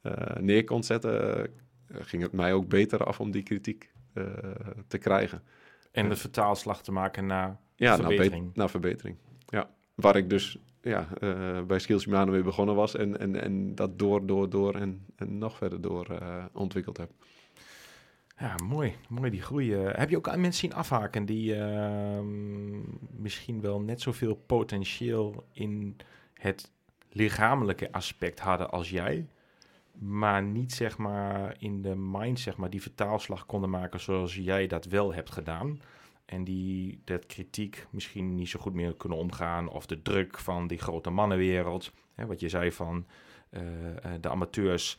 eh, 0.01 0.35
neer 0.35 0.63
kon 0.63 0.83
zetten, 0.83 1.37
eh, 1.37 1.49
ging 1.89 2.21
het 2.21 2.31
mij 2.31 2.53
ook 2.53 2.67
beter 2.67 3.03
af 3.03 3.19
om 3.19 3.31
die 3.31 3.43
kritiek 3.43 3.95
te 4.87 4.97
krijgen. 4.97 5.43
En 5.91 6.09
de 6.09 6.15
vertaalslag 6.15 6.81
te 6.81 6.91
maken 6.91 7.25
naar 7.25 7.59
Ja, 7.75 7.87
naar, 7.89 7.97
verbetering. 7.97 8.45
be- 8.53 8.59
naar 8.59 8.69
verbetering. 8.69 9.17
Ja, 9.45 9.69
waar 9.95 10.15
ik 10.15 10.29
dus 10.29 10.57
ja, 10.81 11.07
bij 11.67 11.79
Skills 11.79 12.05
Humano 12.05 12.31
mee 12.31 12.41
begonnen 12.41 12.75
was 12.75 12.95
en, 12.95 13.19
en, 13.19 13.41
en 13.41 13.75
dat 13.75 13.99
door, 13.99 14.25
door, 14.25 14.49
door 14.49 14.75
en, 14.75 15.05
en 15.15 15.37
nog 15.37 15.57
verder 15.57 15.81
door 15.81 16.17
ontwikkeld 16.53 16.97
heb. 16.97 17.11
Ja, 18.39 18.55
mooi. 18.63 18.95
Mooi 19.09 19.29
die 19.29 19.41
groei. 19.41 19.73
eh. 19.73 19.97
heb 19.99 20.09
je 20.09 20.17
ook 20.17 20.35
mensen 20.35 20.53
zien 20.69 20.73
afhaken 20.73 21.25
die 21.25 21.55
ehm, 21.55 22.79
misschien 23.21 23.61
wel 23.61 23.81
net 23.81 24.01
zoveel 24.01 24.35
potentieel 24.35 25.47
in 25.51 25.97
het 26.33 26.71
lichamelijke 27.09 27.91
aspect 27.91 28.39
hadden 28.39 28.69
als 28.71 28.89
jij, 28.89 29.27
maar 29.91 30.43
niet 30.43 30.73
zeg 30.73 30.97
maar 30.97 31.55
in 31.59 31.81
de 31.81 31.95
mind 31.95 32.39
zeg 32.39 32.57
maar 32.57 32.69
die 32.69 32.81
vertaalslag 32.81 33.45
konden 33.45 33.69
maken 33.69 33.99
zoals 33.99 34.35
jij 34.35 34.67
dat 34.67 34.85
wel 34.85 35.13
hebt 35.13 35.31
gedaan. 35.31 35.81
En 36.25 36.43
die 36.43 37.01
dat 37.03 37.25
kritiek 37.25 37.87
misschien 37.89 38.35
niet 38.35 38.49
zo 38.49 38.59
goed 38.59 38.73
meer 38.73 38.95
kunnen 38.95 39.17
omgaan. 39.17 39.69
Of 39.69 39.85
de 39.85 40.01
druk 40.01 40.37
van 40.37 40.67
die 40.67 40.77
grote 40.77 41.09
mannenwereld. 41.09 41.91
Hè, 42.13 42.25
wat 42.25 42.39
je 42.39 42.49
zei 42.49 42.71
van 42.71 43.05
eh, 43.49 43.61
eh, 43.97 44.21
de 44.21 44.29
amateurs 44.29 44.97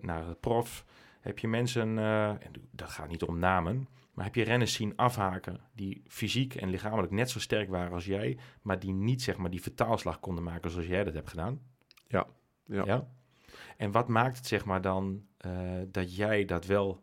naar 0.00 0.26
het 0.26 0.40
prof 0.40 0.84
heb 1.22 1.38
je 1.38 1.48
mensen, 1.48 1.98
eh, 1.98 2.28
en 2.28 2.52
dat 2.70 2.88
gaat 2.88 3.08
niet 3.08 3.22
om 3.22 3.38
namen, 3.38 3.88
maar 4.14 4.24
heb 4.24 4.34
je 4.34 4.44
renners 4.44 4.74
zien 4.74 4.96
afhaken 4.96 5.60
die 5.74 6.02
fysiek 6.08 6.54
en 6.54 6.70
lichamelijk 6.70 7.12
net 7.12 7.30
zo 7.30 7.38
sterk 7.38 7.68
waren 7.68 7.92
als 7.92 8.04
jij, 8.04 8.38
maar 8.62 8.78
die 8.78 8.92
niet 8.92 9.22
zeg 9.22 9.36
maar 9.36 9.50
die 9.50 9.62
vertaalslag 9.62 10.20
konden 10.20 10.44
maken 10.44 10.70
zoals 10.70 10.86
jij 10.86 11.04
dat 11.04 11.14
hebt 11.14 11.30
gedaan? 11.30 11.60
Ja, 12.08 12.26
ja. 12.64 13.08
En 13.76 13.90
wat 13.90 14.08
maakt 14.08 14.36
het 14.36 14.46
zeg 14.46 14.64
maar 14.64 14.80
dan 14.80 15.26
eh, 15.36 15.52
dat 15.88 16.16
jij 16.16 16.44
dat 16.44 16.66
wel 16.66 17.02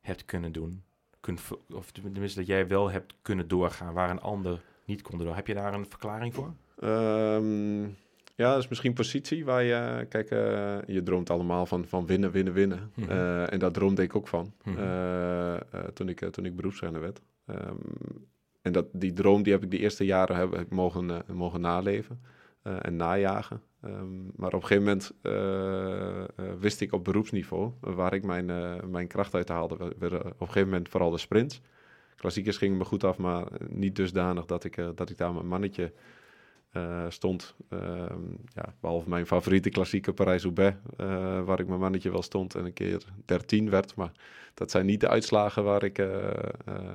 hebt 0.00 0.24
kunnen 0.24 0.52
doen? 0.52 0.82
Kun, 1.20 1.38
of 1.72 1.92
tenminste 1.92 2.38
dat 2.38 2.48
jij 2.48 2.68
wel 2.68 2.90
hebt 2.90 3.14
kunnen 3.22 3.48
doorgaan 3.48 3.94
waar 3.94 4.10
een 4.10 4.20
ander 4.20 4.62
niet 4.84 5.02
kon 5.02 5.18
doen. 5.18 5.34
Heb 5.34 5.46
je 5.46 5.54
daar 5.54 5.74
een 5.74 5.86
verklaring 5.88 6.34
voor? 6.34 6.54
Ehm, 6.78 7.88
ja, 8.34 8.50
dat 8.50 8.62
is 8.62 8.68
misschien 8.68 8.92
positie 8.92 9.44
waar 9.44 9.62
je... 9.62 10.06
Kijk, 10.08 10.30
eh, 10.30 10.76
je 10.86 11.02
droomt 11.02 11.30
allemaal 11.30 11.66
van, 11.66 11.84
van 11.86 12.06
winnen, 12.06 12.30
winnen, 12.30 12.52
winnen. 12.52 12.90
Mhm. 12.94 13.10
Eh, 13.10 13.52
en 13.52 13.58
daar 13.58 13.70
droomde 13.72 14.02
ik 14.02 14.16
ook 14.16 14.28
van 14.28 14.52
Mhm. 14.64 14.78
eh, 14.78 15.56
toen, 15.94 16.08
ik, 16.08 16.18
toen 16.18 16.44
ik 16.44 16.56
beroepsrenner 16.56 17.00
werd. 17.00 17.20
Ehm, 17.46 17.76
en 18.62 18.72
dat, 18.72 18.86
die 18.92 19.12
droom 19.12 19.42
die 19.42 19.52
heb 19.52 19.62
ik 19.62 19.70
de 19.70 19.78
eerste 19.78 20.04
jaren 20.04 20.36
heb, 20.36 20.54
ik 20.54 20.70
mogen, 20.70 21.22
mogen 21.32 21.60
naleven 21.60 22.20
en 22.62 22.96
najagen. 22.96 23.62
Ehm, 23.80 24.24
maar 24.36 24.52
op 24.52 24.62
een 24.62 24.66
gegeven 24.66 24.82
moment 24.82 25.12
wist 26.60 26.80
ik 26.80 26.92
op 26.92 27.04
beroepsniveau 27.04 27.72
waar 27.80 28.14
ik 28.14 28.24
mijn, 28.24 28.46
mijn 28.90 29.06
kracht 29.06 29.34
uit 29.34 29.48
haalde. 29.48 29.76
Werden 29.98 30.20
op 30.20 30.40
een 30.40 30.46
gegeven 30.46 30.68
moment 30.68 30.88
vooral 30.88 31.10
de 31.10 31.18
sprints. 31.18 31.60
Klassiekers 32.16 32.56
gingen 32.56 32.76
me 32.76 32.84
goed 32.84 33.04
af, 33.04 33.18
maar 33.18 33.46
niet 33.68 33.96
dusdanig 33.96 34.44
dat 34.44 34.64
ik, 34.64 34.82
dat 34.94 35.10
ik 35.10 35.16
daar 35.16 35.32
mijn 35.34 35.46
mannetje 35.46 35.92
eh, 36.74 37.04
stond. 37.08 37.54
Ehm, 37.68 38.20
ja, 38.54 38.74
behalve 38.80 39.08
mijn 39.08 39.26
favoriete 39.26 39.68
klassieke 39.70 40.12
Parijs-Roubaix, 40.12 40.76
eh, 40.96 41.42
waar 41.44 41.60
ik 41.60 41.66
mijn 41.66 41.80
mannetje 41.80 42.10
wel 42.10 42.22
stond 42.22 42.54
en 42.54 42.64
een 42.64 42.72
keer 42.72 43.04
13 43.24 43.70
werd. 43.70 43.94
Maar 43.94 44.12
dat 44.54 44.70
zijn 44.70 44.86
niet 44.86 45.00
de 45.00 45.08
uitslagen 45.08 45.64
waar 45.64 45.82
ik, 45.82 45.98
eh, 45.98 46.06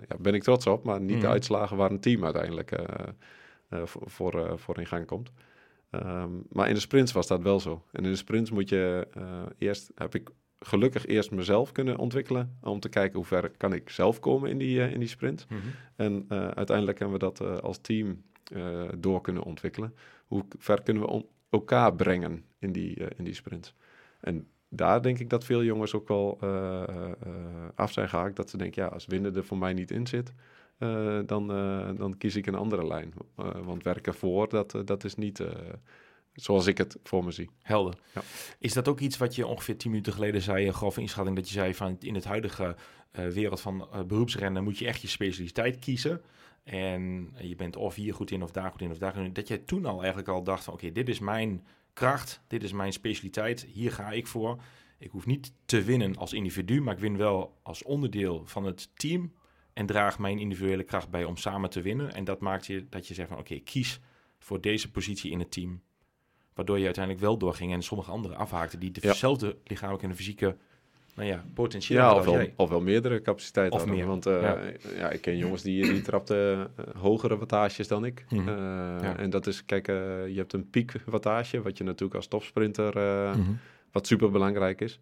ja, 0.07 0.15
ben 0.19 0.33
ik 0.33 0.43
trots 0.43 0.67
op, 0.67 0.83
maar 0.83 0.99
niet 1.01 1.09
de 1.09 1.15
Mhm. 1.25 1.31
uitslagen 1.31 1.77
waar 1.77 1.91
een 1.91 1.99
team 1.99 2.23
uiteindelijk 2.23 2.71
voor, 3.69 4.01
voor, 4.05 4.59
voor 4.59 4.77
in 4.79 4.85
gang 4.87 5.05
komt. 5.05 5.31
Ehm, 5.89 6.29
maar 6.49 6.67
in 6.67 6.73
de 6.73 6.79
sprints 6.79 7.11
was 7.11 7.27
dat 7.27 7.41
wel 7.41 7.59
zo. 7.59 7.83
En 7.91 8.03
in 8.03 8.09
de 8.11 8.17
sprints 8.17 8.51
moet 8.51 8.69
je 8.69 9.07
eerst, 9.57 9.91
heb 9.95 10.15
ik 10.15 10.29
gelukkig 10.59 11.05
eerst 11.05 11.31
mezelf 11.31 11.71
kunnen 11.71 11.97
ontwikkelen. 11.97 12.57
Om 12.61 12.79
te 12.79 12.89
kijken 12.89 13.15
hoe 13.15 13.25
ver 13.25 13.49
kan 13.57 13.73
ik 13.73 13.89
zelf 13.89 14.19
komen 14.19 14.49
in 14.49 14.57
die, 14.57 14.91
in 14.91 14.99
die 14.99 15.07
sprint. 15.09 15.47
En 15.95 16.25
eh, 16.29 16.47
uiteindelijk 16.47 16.99
hebben 16.99 17.19
we 17.19 17.25
dat 17.33 17.61
als 17.61 17.77
team 17.81 18.21
eh, 18.49 18.89
door 18.97 19.21
kunnen 19.21 19.43
ontwikkelen. 19.43 19.95
Hoe 20.27 20.45
ver 20.57 20.81
kunnen 20.81 21.03
we 21.03 21.25
elkaar 21.49 21.95
brengen 21.95 22.45
in 22.59 22.71
die, 22.71 22.95
eh, 22.95 23.07
in 23.17 23.23
die 23.23 23.33
sprints? 23.33 23.73
En 24.19 24.47
daar 24.69 25.01
denk 25.01 25.19
ik 25.19 25.29
dat 25.29 25.45
veel 25.45 25.63
jongens 25.63 25.93
ook 25.93 26.07
wel 26.07 26.37
eh, 26.41 26.83
af 27.75 27.91
zijn 27.91 28.09
gehaakt. 28.09 28.35
Dat 28.35 28.49
ze 28.49 28.57
denken, 28.57 28.83
ja, 28.83 28.87
als 28.87 29.05
winnen 29.05 29.35
er 29.35 29.45
voor 29.45 29.57
mij 29.57 29.73
niet 29.73 29.91
in 29.91 30.07
zit, 30.07 30.33
dan, 31.25 31.47
dan 31.97 32.15
kies 32.17 32.35
ik 32.35 32.45
een 32.45 32.55
andere 32.55 32.87
lijn. 32.87 33.13
Want 33.63 33.83
werken 33.83 34.13
voor, 34.13 34.49
dat, 34.49 34.81
dat 34.85 35.03
is 35.03 35.15
niet 35.15 35.43
zoals 36.33 36.67
ik 36.67 36.77
het 36.77 36.97
voor 37.03 37.23
me 37.23 37.31
zie. 37.31 37.49
Helder. 37.61 37.93
Ja. 38.13 38.21
Is 38.59 38.73
dat 38.73 38.87
ook 38.87 38.99
iets 38.99 39.17
wat 39.17 39.35
je 39.35 39.47
ongeveer 39.47 39.77
10 39.77 39.91
minuten 39.91 40.13
geleden 40.13 40.41
zei, 40.41 40.67
een 40.67 40.73
grove 40.73 41.01
inschatting, 41.01 41.35
dat 41.35 41.47
je 41.47 41.53
zei 41.53 41.75
van 41.75 41.95
in 41.99 42.15
het 42.15 42.25
huidige 42.25 42.75
wereld 43.11 43.61
van 43.61 43.87
beroepsrennen 44.07 44.63
moet 44.63 44.77
je 44.77 44.87
echt 44.87 45.01
je 45.01 45.07
specialiteit 45.07 45.79
kiezen. 45.79 46.21
En 46.63 47.33
je 47.41 47.55
bent 47.55 47.75
of 47.75 47.95
hier 47.95 48.13
goed 48.13 48.31
in 48.31 48.43
of 48.43 48.51
daar 48.51 48.71
goed 48.71 48.81
in 48.81 48.91
of 48.91 48.97
daar 48.97 49.13
goed 49.13 49.23
in. 49.23 49.33
Dat 49.33 49.47
je 49.47 49.63
toen 49.63 49.85
al 49.85 49.97
eigenlijk 49.97 50.27
al 50.27 50.43
dacht 50.43 50.63
van 50.63 50.73
oké, 50.73 50.91
dit 50.91 51.09
is 51.09 51.19
mijn 51.19 51.65
kracht, 51.93 52.41
dit 52.47 52.63
is 52.63 52.71
mijn 52.71 52.93
specialiteit, 52.93 53.65
hier 53.65 53.91
ga 53.91 54.11
ik 54.11 54.27
voor. 54.27 54.61
Ik 54.97 55.11
hoef 55.11 55.25
niet 55.25 55.53
te 55.65 55.83
winnen 55.83 56.15
als 56.15 56.33
individu, 56.33 56.81
maar 56.81 56.93
ik 56.93 56.99
win 56.99 57.17
wel 57.17 57.59
als 57.63 57.83
onderdeel 57.83 58.41
van 58.45 58.65
het 58.65 58.89
team 58.95 59.33
en 59.73 59.85
draag 59.85 60.19
mijn 60.19 60.39
individuele 60.39 60.83
kracht 60.83 61.09
bij 61.09 61.23
om 61.23 61.37
samen 61.37 61.69
te 61.69 61.81
winnen. 61.81 62.13
En 62.13 62.23
dat 62.23 62.39
maakt 62.39 62.65
je 62.65 62.89
dat 62.89 63.07
je 63.07 63.13
zegt 63.13 63.29
van 63.29 63.37
oké, 63.37 63.59
kies 63.59 63.99
voor 64.37 64.61
deze 64.61 64.91
positie 64.91 65.31
in 65.31 65.39
het 65.39 65.51
team. 65.51 65.81
Waardoor 66.53 66.77
je 66.79 66.85
uiteindelijk 66.85 67.25
wel 67.25 67.37
doorging 67.37 67.73
en 67.73 67.81
sommige 67.81 68.11
anderen 68.11 68.37
afhaakten 68.37 68.79
die 68.79 68.91
Ja. 68.93 69.11
dezelfde 69.11 69.57
lichamelijke 69.63 70.07
en 70.07 70.15
fysieke 70.15 70.57
nou 71.19 71.31
ja, 71.31 71.43
potentieel 71.53 71.99
Ja, 71.99 72.05
hadden 72.05 72.21
of 72.23 72.27
als 72.27 72.35
wel, 72.37 72.45
jij. 72.45 72.53
of 72.57 72.69
wel 72.69 72.81
meerdere 72.81 73.21
capaciteiten 73.21 73.79
Of 73.79 73.85
meer, 73.85 74.05
Want 74.05 74.25
eh, 74.25 74.41
ja. 74.41 74.57
ja. 74.97 75.09
ik 75.09 75.21
ken 75.21 75.37
jongens 75.37 75.61
die, 75.61 75.91
die 75.91 76.01
trapten 76.01 76.71
eh, 76.75 76.85
hogere 76.95 77.37
wattages 77.37 77.87
dan 77.87 78.05
ik. 78.05 78.25
Mhm. 78.29 78.47
Eh, 78.47 78.55
Ja. 79.01 79.17
En 79.17 79.29
dat 79.29 79.47
is, 79.47 79.65
kijk, 79.65 79.87
je 79.87 80.33
hebt 80.35 80.53
een 80.53 80.69
piekwattage, 80.69 81.61
wat 81.61 81.77
je 81.77 81.83
natuurlijk 81.83 82.15
als 82.15 82.27
topsprinter, 82.27 82.97
Mhm. 83.37 83.51
wat 83.91 84.07
super 84.07 84.31
belangrijk 84.31 84.81
is. 84.81 84.99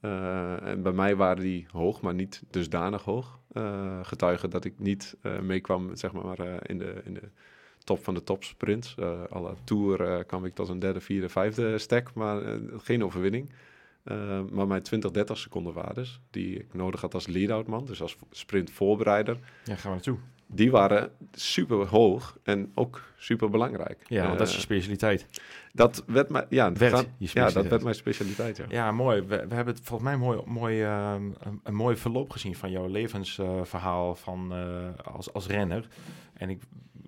En 0.00 0.82
bij 0.82 0.92
mij 0.92 1.16
waren 1.16 1.42
die 1.42 1.66
hoog, 1.70 2.00
maar 2.00 2.14
niet 2.14 2.42
dusdanig 2.50 3.02
hoog. 3.02 3.38
Getuigen 4.02 4.50
dat 4.50 4.64
ik 4.64 4.74
niet 4.78 5.16
meekwam 5.42 5.96
zeg 5.96 6.12
maar, 6.12 6.68
in, 6.68 6.78
de, 6.78 6.94
in 7.04 7.14
de 7.14 7.22
top 7.84 8.04
van 8.04 8.14
de 8.14 8.22
topsprints. 8.24 8.94
Eh 8.98 9.22
alle 9.30 9.54
Tour 9.64 10.24
kwam 10.24 10.44
ik 10.44 10.54
tot 10.54 10.68
een 10.68 10.78
derde, 10.78 11.00
vierde, 11.00 11.28
vijfde 11.28 11.78
stack, 11.78 12.14
maar 12.14 12.42
geen 12.76 13.04
overwinning. 13.04 13.50
Eh, 14.04 14.40
maar 14.50 14.66
mijn 14.66 14.82
20, 14.82 15.10
30 15.10 15.38
seconden 15.38 15.72
waardes, 15.72 16.20
die 16.30 16.58
ik 16.58 16.74
nodig 16.74 17.00
had 17.00 17.14
als 17.14 17.26
lead-out 17.26 17.66
man, 17.66 17.84
dus 17.84 18.02
als 18.02 18.16
sprintvoorbereider, 18.30 19.38
Ja, 19.64 19.74
gaan 19.74 19.82
we 19.82 19.88
naartoe. 19.88 20.18
die 20.46 20.70
waren 20.70 21.10
super 21.32 21.86
hoog 21.86 22.38
en 22.42 22.72
ook 22.74 23.02
super 23.16 23.50
belangrijk. 23.50 23.98
Ja, 24.06 24.26
want 24.26 24.38
dat 24.38 24.46
is 24.46 24.52
je 24.52 24.58
Eh, 24.58 24.64
specialiteit. 24.64 25.26
dat 25.72 26.04
werd 26.06 26.28
mijn, 26.28 26.46
ja, 26.48 26.72
Werd 26.72 26.94
gaan- 26.94 27.06
ja, 27.18 27.50
dat 27.50 27.66
werd 27.66 27.82
mijn 27.82 27.94
specialiteit. 27.94 28.56
Ja. 28.56 28.64
Ja, 28.68 28.92
mooi. 28.92 29.20
We, 29.20 29.26
we 29.48 29.54
hebben 29.54 29.74
het 29.74 29.80
volgens 29.84 30.08
mij 30.08 30.16
mooi, 30.18 30.40
mooi, 30.46 30.82
ehm, 30.82 31.22
een, 31.38 31.60
een 31.62 31.74
mooi 31.74 31.96
verloop 31.96 32.30
gezien 32.30 32.54
van 32.56 32.70
jouw 32.70 32.86
levensverhaal 32.86 34.14
van, 34.14 34.52
eh, 34.52 34.88
als, 35.14 35.32
als 35.32 35.46
renner. 35.46 35.86
En 36.34 36.50
ik 36.50 36.62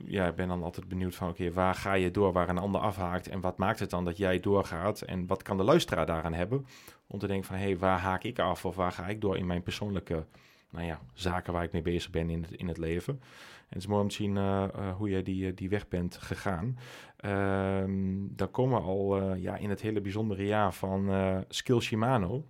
ja, 0.05 0.27
ik 0.27 0.35
ben 0.35 0.49
dan 0.49 0.63
altijd 0.63 0.89
benieuwd 0.89 1.15
van, 1.15 1.29
oké, 1.29 1.53
waar 1.53 1.75
ga 1.75 1.93
je 1.93 2.11
door 2.11 2.33
waar 2.33 2.49
een 2.49 2.59
ander 2.59 2.81
afhaakt? 2.81 3.29
En 3.29 3.41
wat 3.41 3.59
maakt 3.59 3.79
het 3.79 3.91
dan 3.91 4.05
dat 4.05 4.17
jij 4.17 4.41
doorgaat? 4.41 5.01
En 5.01 5.27
wat 5.27 5.43
kan 5.43 5.57
de 5.57 5.65
luisteraar 5.65 6.07
daaraan 6.07 6.35
hebben? 6.35 6.67
Om 7.07 7.19
te 7.19 7.27
denken 7.27 7.47
van, 7.47 7.57
hé, 7.57 7.63
hey, 7.63 7.79
waar 7.79 7.99
haak 7.99 8.23
ik 8.23 8.39
af? 8.39 8.65
Of 8.65 8.77
waar 8.77 8.93
ga 8.93 9.07
ik 9.07 9.21
door 9.21 9.37
in 9.37 9.47
mijn 9.47 9.63
persoonlijke 9.63 10.27
nou 10.71 10.87
ja, 10.87 11.01
zaken 11.13 11.53
waar 11.53 11.65
ik 11.65 11.73
mee 11.73 11.83
bezig 11.83 12.11
ben 12.11 12.31
in 12.31 12.43
het, 12.43 12.53
in 12.53 12.69
het 12.69 12.79
leven? 12.79 13.21
En 13.69 13.73
het 13.73 13.83
is 13.83 13.87
mooi 13.87 14.03
om 14.03 14.09
te 14.09 14.15
zien 14.15 14.37
eh, 14.37 14.63
eh, 14.63 14.97
hoe 14.97 15.09
jij 15.09 15.23
die, 15.23 15.47
eh, 15.47 15.57
die 15.57 15.69
weg 15.69 15.89
bent 15.89 16.17
gegaan. 16.17 16.79
Ehm, 17.17 18.27
dan 18.31 18.51
komen 18.51 18.81
we 18.81 18.87
al 18.87 19.35
ja, 19.35 19.57
in 19.57 19.71
het 19.71 19.81
hele 19.81 20.01
bijzondere 20.01 20.47
jaar 20.47 20.73
van 20.75 21.11
Skill 21.49 21.81
Shimano, 21.81 22.47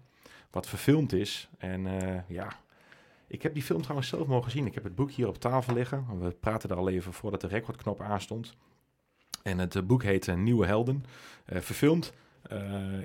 wat 0.51 0.69
verfilmd 0.69 1.13
is. 1.13 1.49
En 1.59 1.87
ja, 2.29 2.49
ik 3.29 3.43
heb 3.43 3.55
die 3.55 3.63
film 3.63 3.81
trouwens 3.81 4.09
zelf 4.09 4.27
mogen 4.27 4.51
zien. 4.51 4.67
Ik 4.67 4.75
heb 4.75 4.85
het 4.85 4.95
boek 4.95 5.11
hier 5.11 5.29
op 5.29 5.39
tafel 5.39 5.75
liggen. 5.75 6.19
We 6.19 6.31
praten 6.31 6.71
er 6.71 6.77
al 6.77 6.89
even 6.89 7.13
voordat 7.13 7.41
de 7.41 7.47
recordknop 7.47 8.01
aanstond. 8.01 8.57
En 9.47 9.59
het 9.59 9.77
eh, 9.77 9.83
boek 9.83 10.03
heet 10.03 10.29
eh, 10.29 10.35
Nieuwe 10.35 10.67
Helden. 10.67 11.05
Eh, 11.45 11.61
verfilmd, 11.61 12.13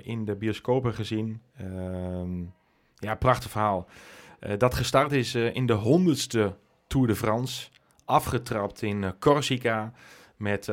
in 0.02 0.24
de 0.24 0.36
bioscopen 0.36 0.94
gezien. 0.94 1.42
Ehm, 1.56 2.42
ja, 2.94 3.14
prachtig 3.14 3.50
verhaal. 3.50 3.88
Dat 4.58 4.74
gestart 4.74 5.12
is 5.12 5.34
in 5.34 5.66
de 5.66 5.72
honderdste 5.72 6.56
Tour 6.86 7.06
de 7.06 7.16
France. 7.16 7.68
Afgetrapt 8.04 8.82
in 8.82 9.14
Corsica. 9.18 9.92
Met 10.36 10.64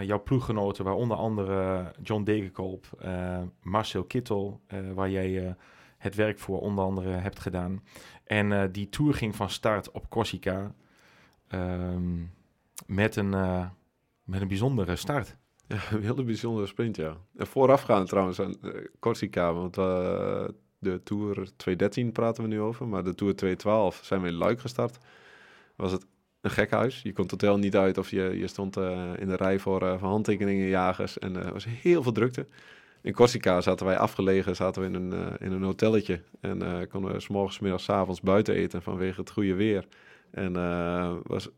jouw 0.00 0.22
ploeggenoten, 0.22 0.84
waaronder 0.84 1.16
andere 1.16 1.92
John 2.02 2.22
Degenkolb, 2.22 2.86
Marcel 3.62 4.04
Kittel, 4.04 4.60
waar 4.94 5.10
jij 5.10 5.56
het 5.98 6.14
werk 6.14 6.38
voor 6.38 6.60
onder 6.60 6.84
andere 6.84 7.10
hebt 7.10 7.40
gedaan. 7.40 7.82
En 8.30 8.52
eh, 8.52 8.62
die 8.72 8.88
tour 8.88 9.14
ging 9.14 9.36
van 9.36 9.50
start 9.50 9.90
op 9.90 10.08
Corsica 10.08 10.74
ehm, 11.48 12.18
met, 12.86 13.16
een, 13.16 13.34
eh, 13.34 13.66
met 14.24 14.40
een 14.40 14.48
bijzondere 14.48 14.96
start. 14.96 15.36
Ja, 15.66 15.80
een 15.90 16.02
hele 16.02 16.24
bijzondere 16.24 16.66
sprint, 16.66 16.96
ja. 16.96 17.16
En 17.36 17.46
voorafgaand 17.46 18.08
trouwens 18.08 18.40
aan 18.40 18.54
eh, 18.62 18.70
Corsica, 18.98 19.52
want 19.52 19.74
de 19.74 21.00
Tour 21.04 21.34
213 21.56 22.12
praten 22.12 22.42
we 22.42 22.48
nu 22.48 22.60
over, 22.60 22.88
maar 22.88 23.04
de 23.04 23.14
Tour 23.14 23.36
212 23.36 24.00
zijn 24.02 24.20
we 24.20 24.28
in 24.28 24.34
Luik 24.34 24.60
gestart. 24.60 24.98
Was 25.76 25.92
het 25.92 26.06
een 26.40 26.50
gek 26.50 26.70
huis. 26.70 27.02
Je 27.02 27.12
kon 27.12 27.26
totaal 27.26 27.58
niet 27.58 27.76
uit 27.76 27.98
of 27.98 28.10
je, 28.10 28.38
je 28.38 28.46
stond 28.46 28.76
in 29.16 29.28
de 29.28 29.36
rij 29.36 29.58
voor, 29.58 29.98
voor 29.98 30.08
handtekeningenjagers 30.08 31.18
en 31.18 31.36
eh, 31.36 31.46
er 31.46 31.52
was 31.52 31.66
heel 31.68 32.02
veel 32.02 32.12
drukte. 32.12 32.46
In 33.02 33.12
Corsica 33.12 33.60
zaten 33.60 33.86
wij 33.86 33.98
afgelegen, 33.98 34.56
zaten 34.56 34.82
we 34.82 34.88
in 34.88 34.94
een, 34.94 35.12
eh, 35.12 35.46
in 35.46 35.52
een 35.52 35.62
hotelletje 35.62 36.22
en 36.40 36.62
eh, 36.62 36.88
konden 36.88 37.12
we 37.12 37.20
s 37.20 37.28
morgens, 37.28 37.58
middags, 37.58 37.84
's 37.84 37.88
avonds 37.88 38.20
buiten 38.20 38.54
eten 38.54 38.82
vanwege 38.82 39.20
het 39.20 39.30
goede 39.30 39.54
weer. 39.54 39.86
En 40.30 40.56
eh, 40.56 41.16
was 41.22 41.48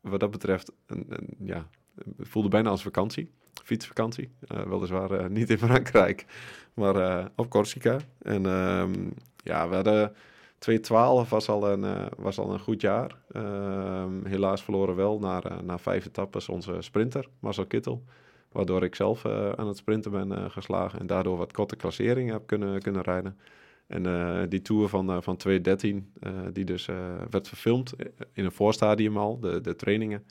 wat 0.00 0.20
dat 0.20 0.30
betreft, 0.30 0.72
een, 0.86 1.06
ja, 1.38 1.68
het 2.16 2.28
voelde 2.28 2.48
bijna 2.48 2.70
als 2.70 2.82
vakantie 2.82 3.30
fietsvakantie. 3.64 4.30
Weliswaar 4.68 5.30
niet 5.30 5.50
in 5.50 5.58
Frankrijk, 5.58 6.26
maar 6.74 7.28
op 7.36 7.50
Corsica. 7.50 7.96
En 8.22 8.46
ehm, 8.46 9.10
ja, 9.36 9.68
we 9.68 9.74
hadden 9.74 10.12
2012 10.60 11.30
was 11.30 11.48
al 11.48 11.70
een, 11.70 12.08
was 12.16 12.38
al 12.38 12.52
een 12.52 12.60
goed 12.60 12.80
jaar. 12.80 13.16
Ehm, 13.32 14.24
helaas 14.24 14.62
verloren 14.62 14.96
wel 14.96 15.18
na, 15.18 15.42
eh, 15.42 15.58
na 15.58 15.78
vijf 15.78 16.06
etappes 16.06 16.48
onze 16.48 16.76
sprinter, 16.78 17.28
Marcel 17.38 17.66
Kittel. 17.66 18.04
Waardoor 18.52 18.82
ik 18.82 18.94
zelf 18.94 19.24
eh, 19.24 19.50
aan 19.50 19.66
het 19.66 19.76
sprinten 19.76 20.10
ben 20.10 20.32
eh, 20.32 20.50
geslagen 20.50 21.00
en 21.00 21.06
daardoor 21.06 21.36
wat 21.36 21.52
korte 21.52 21.76
klasseringen 21.76 22.32
heb 22.32 22.46
kunnen, 22.46 22.82
kunnen 22.82 23.02
rijden. 23.02 23.38
En 23.86 24.06
eh, 24.06 24.42
die 24.48 24.62
tour 24.62 24.88
van, 24.88 25.22
van 25.22 25.36
2013, 25.36 26.12
eh, 26.20 26.32
die 26.52 26.64
dus 26.64 26.86
werd 27.30 27.48
verfilmd 27.48 27.94
in 28.32 28.44
een 28.44 28.52
voorstadium 28.52 29.16
al, 29.16 29.40
de, 29.40 29.60
de 29.60 29.76
trainingen. 29.76 30.24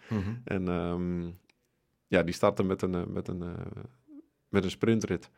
En 0.43 0.67
ehm, 0.67 1.29
ja, 2.07 2.23
die 2.23 2.33
startte 2.33 2.63
met 2.63 2.81
een, 2.81 3.13
met, 3.13 3.27
een, 3.27 3.43
met 4.49 4.63
een 4.63 4.69
sprintrit. 4.71 5.29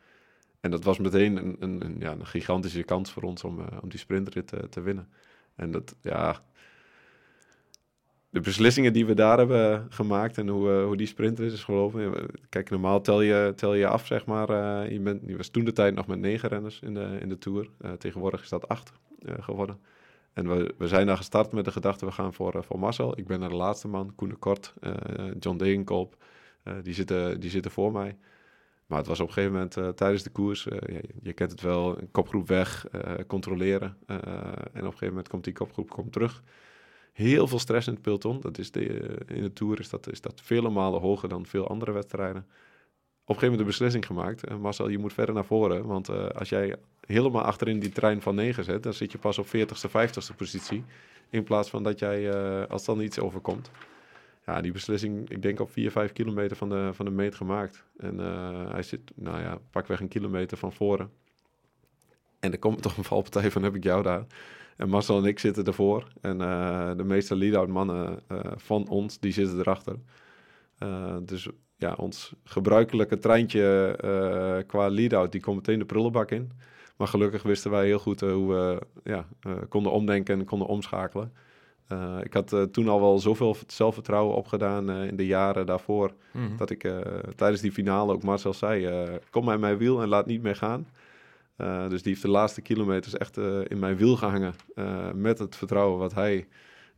En 0.60 0.70
dat 0.70 0.84
was 0.84 0.98
meteen 0.98 1.36
een, 1.36 1.56
een, 1.58 1.84
een, 1.84 1.96
ja, 1.98 2.12
een 2.12 2.26
gigantische 2.26 2.82
kans 2.82 3.12
voor 3.12 3.22
ons 3.22 3.44
om, 3.44 3.58
om 3.82 3.88
die 3.88 3.98
sprintrit 3.98 4.52
te 4.70 4.80
winnen. 4.80 5.08
En 5.54 5.70
dat, 5.70 5.96
ja... 6.00 6.42
De 8.32 8.40
beslissingen 8.40 8.92
die 8.92 9.06
we 9.06 9.14
daar 9.14 9.38
hebben 9.38 9.86
gemaakt 9.90 10.38
en 10.38 10.48
hoe, 10.48 10.70
eh, 10.70 10.84
hoe 10.84 10.96
die 10.96 11.06
sprintrit 11.06 11.52
is 11.52 11.64
gelopen. 11.64 12.02
ja, 12.02 12.12
Kijk, 12.48 12.70
normaal 12.70 13.00
tel 13.00 13.20
je, 13.20 13.52
tel 13.56 13.74
je 13.74 13.86
af, 13.86 14.06
zeg 14.06 14.26
maar. 14.26 14.48
eh, 14.50 14.90
je, 14.90 15.00
bent, 15.00 15.36
was 15.36 15.48
toen 15.48 15.64
de 15.64 15.72
tijd 15.72 15.94
nog 15.94 16.06
met 16.06 16.18
negen 16.18 16.48
renners 16.48 16.80
in 16.80 16.94
de, 16.94 17.18
in 17.20 17.28
de 17.28 17.38
Tour. 17.38 17.68
Eh, 17.80 17.92
tegenwoordig 17.92 18.42
is 18.42 18.48
dat 18.48 18.68
acht 18.68 18.92
geworden. 19.24 19.78
En 20.32 20.48
we, 20.48 20.74
we 20.78 20.88
zijn 20.88 21.06
daar 21.06 21.16
gestart 21.16 21.52
met 21.52 21.64
de 21.64 21.72
gedachte, 21.72 22.06
we 22.06 22.12
gaan 22.12 22.34
voor, 22.34 22.64
voor 22.64 22.78
Marcel. 22.78 23.18
Ik 23.18 23.26
ben 23.26 23.40
de 23.40 23.54
laatste 23.54 23.88
man, 23.88 24.12
Koen 24.14 24.28
de 24.28 24.36
Kort, 24.36 24.74
John 25.38 25.56
Degenkolb. 25.56 26.16
Die, 26.82 26.94
zitten, 26.94 27.40
die 27.40 27.50
zitten 27.50 27.70
voor 27.70 27.92
mij. 27.92 28.16
Maar 28.86 28.98
het 28.98 29.06
was 29.06 29.20
op 29.20 29.26
een 29.26 29.32
gegeven 29.32 29.54
moment 29.54 29.96
tijdens 29.96 30.22
de 30.22 30.30
koers, 30.30 30.64
je, 30.64 31.02
je 31.22 31.32
kent 31.32 31.50
het 31.50 31.60
wel, 31.60 31.98
een 31.98 32.10
kopgroep 32.10 32.48
weg, 32.48 32.86
controleren. 33.26 33.96
en 34.06 34.16
op 34.18 34.72
een 34.72 34.82
gegeven 34.82 35.08
moment 35.08 35.28
komt 35.28 35.44
die 35.44 35.52
kopgroep 35.52 35.90
komt 35.90 36.12
terug. 36.12 36.42
Heel 37.12 37.46
veel 37.46 37.58
stress 37.58 37.86
in 37.86 37.92
het 37.92 38.02
peloton. 38.02 38.40
Dat 38.40 38.58
is 38.58 38.70
de, 38.70 38.86
eh, 38.88 39.36
in 39.36 39.42
de 39.42 39.52
Tour 39.52 39.80
is 39.80 39.88
dat, 39.88 40.12
is 40.12 40.20
dat 40.20 40.40
vele 40.40 40.70
malen 40.70 41.00
hoger 41.00 41.28
dan 41.28 41.46
veel 41.46 41.68
andere 41.68 41.92
wedstrijden. 41.92 42.42
Op 42.42 42.48
een 43.28 43.34
gegeven 43.34 43.50
moment 43.50 43.58
de 43.58 43.64
beslissing 43.64 44.06
gemaakt. 44.06 44.58
Marcel, 44.58 44.88
je 44.88 44.98
moet 44.98 45.12
verder 45.12 45.34
naar 45.34 45.44
voren. 45.44 45.86
Want 45.86 46.08
eh, 46.08 46.26
als 46.26 46.48
jij 46.48 46.76
helemaal 47.06 47.42
achterin 47.42 47.78
die 47.78 47.90
trein 47.90 48.22
van 48.22 48.34
9 48.34 48.64
zet, 48.64 48.82
dan 48.82 48.92
zit 48.92 49.12
je 49.12 49.18
pas 49.18 49.38
op 49.38 49.46
40ste, 49.46 49.88
50ste 49.88 50.36
positie. 50.36 50.84
In 51.30 51.44
plaats 51.44 51.70
van 51.70 51.82
dat 51.82 51.98
jij, 51.98 52.30
eh, 52.30 52.70
als 52.70 52.84
dan 52.84 53.00
iets 53.00 53.18
overkomt. 53.18 53.70
Ja, 54.46 54.60
die 54.60 54.72
beslissing, 54.72 55.30
ik 55.30 55.42
denk 55.42 55.60
op 55.60 55.70
4, 55.70 55.90
5 55.90 56.12
kilometer 56.12 56.56
van 56.56 56.68
de, 56.68 56.90
van 56.92 57.04
de 57.04 57.10
meet 57.10 57.34
gemaakt. 57.34 57.84
En 57.96 58.18
hij 58.70 58.82
zit, 58.82 59.00
nou 59.14 59.40
ja, 59.40 59.58
pakweg 59.70 60.00
een 60.00 60.08
kilometer 60.08 60.56
van 60.56 60.72
voren. 60.72 61.10
En 62.40 62.52
er 62.52 62.58
komt 62.58 62.82
toch 62.82 62.96
een 62.96 63.04
valpartij 63.04 63.50
van, 63.50 63.62
heb 63.62 63.74
ik 63.74 63.84
jou 63.84 64.02
daar? 64.02 64.26
En 64.76 64.88
Marcel 64.88 65.18
en 65.18 65.24
ik 65.24 65.38
zitten 65.38 65.64
ervoor. 65.64 66.06
En 66.20 66.40
eh, 66.40 66.90
de 66.96 67.04
meeste 67.04 67.36
lead-out 67.36 67.68
mannen 67.68 68.20
eh, 68.28 68.38
van 68.56 68.88
ons, 68.88 69.18
die 69.18 69.32
zitten 69.32 69.58
erachter. 69.58 69.96
Eh, 70.78 71.16
dus 71.22 71.48
ja, 71.76 71.94
ons 71.96 72.34
gebruikelijke 72.44 73.18
treintje 73.18 74.64
qua 74.66 74.88
lead-out, 74.88 75.32
die 75.32 75.40
komt 75.40 75.56
meteen 75.56 75.78
de 75.78 75.84
prullenbak 75.84 76.30
in. 76.30 76.52
Maar 76.96 77.08
gelukkig 77.08 77.42
wisten 77.42 77.70
wij 77.70 77.86
heel 77.86 77.98
goed 77.98 78.20
hoe 78.20 78.54
we 78.54 78.78
ja, 79.04 79.26
konden 79.68 79.92
omdenken 79.92 80.38
en 80.38 80.44
konden 80.44 80.68
omschakelen. 80.68 81.32
Ik 82.22 82.32
had 82.32 82.68
toen 82.70 82.88
al 82.88 83.00
wel 83.00 83.18
zoveel 83.18 83.56
zelfvertrouwen 83.66 84.36
opgedaan 84.36 84.90
in 84.90 85.16
de 85.16 85.26
jaren 85.26 85.66
daarvoor. 85.66 86.12
Mhm. 86.32 86.56
Dat 86.56 86.70
ik 86.70 86.80
tijdens 87.36 87.60
die 87.60 87.72
finale 87.72 88.12
ook 88.12 88.22
Marcel 88.22 88.52
zei, 88.52 89.08
kom 89.30 89.44
bij 89.44 89.58
mijn 89.58 89.76
wiel 89.76 90.02
en 90.02 90.08
laat 90.08 90.26
niet 90.26 90.42
meer 90.42 90.56
gaan. 90.56 90.86
Eh, 91.56 91.88
dus 91.88 92.02
die 92.02 92.10
heeft 92.12 92.24
de 92.24 92.30
laatste 92.30 92.60
kilometers 92.60 93.16
echt 93.16 93.36
eh, 93.38 93.60
in 93.68 93.78
mijn 93.78 93.96
wiel 93.96 94.16
gehangen. 94.16 94.54
eh, 94.74 95.12
met 95.12 95.38
het 95.38 95.56
vertrouwen 95.56 95.98
wat 95.98 96.14
hij 96.14 96.46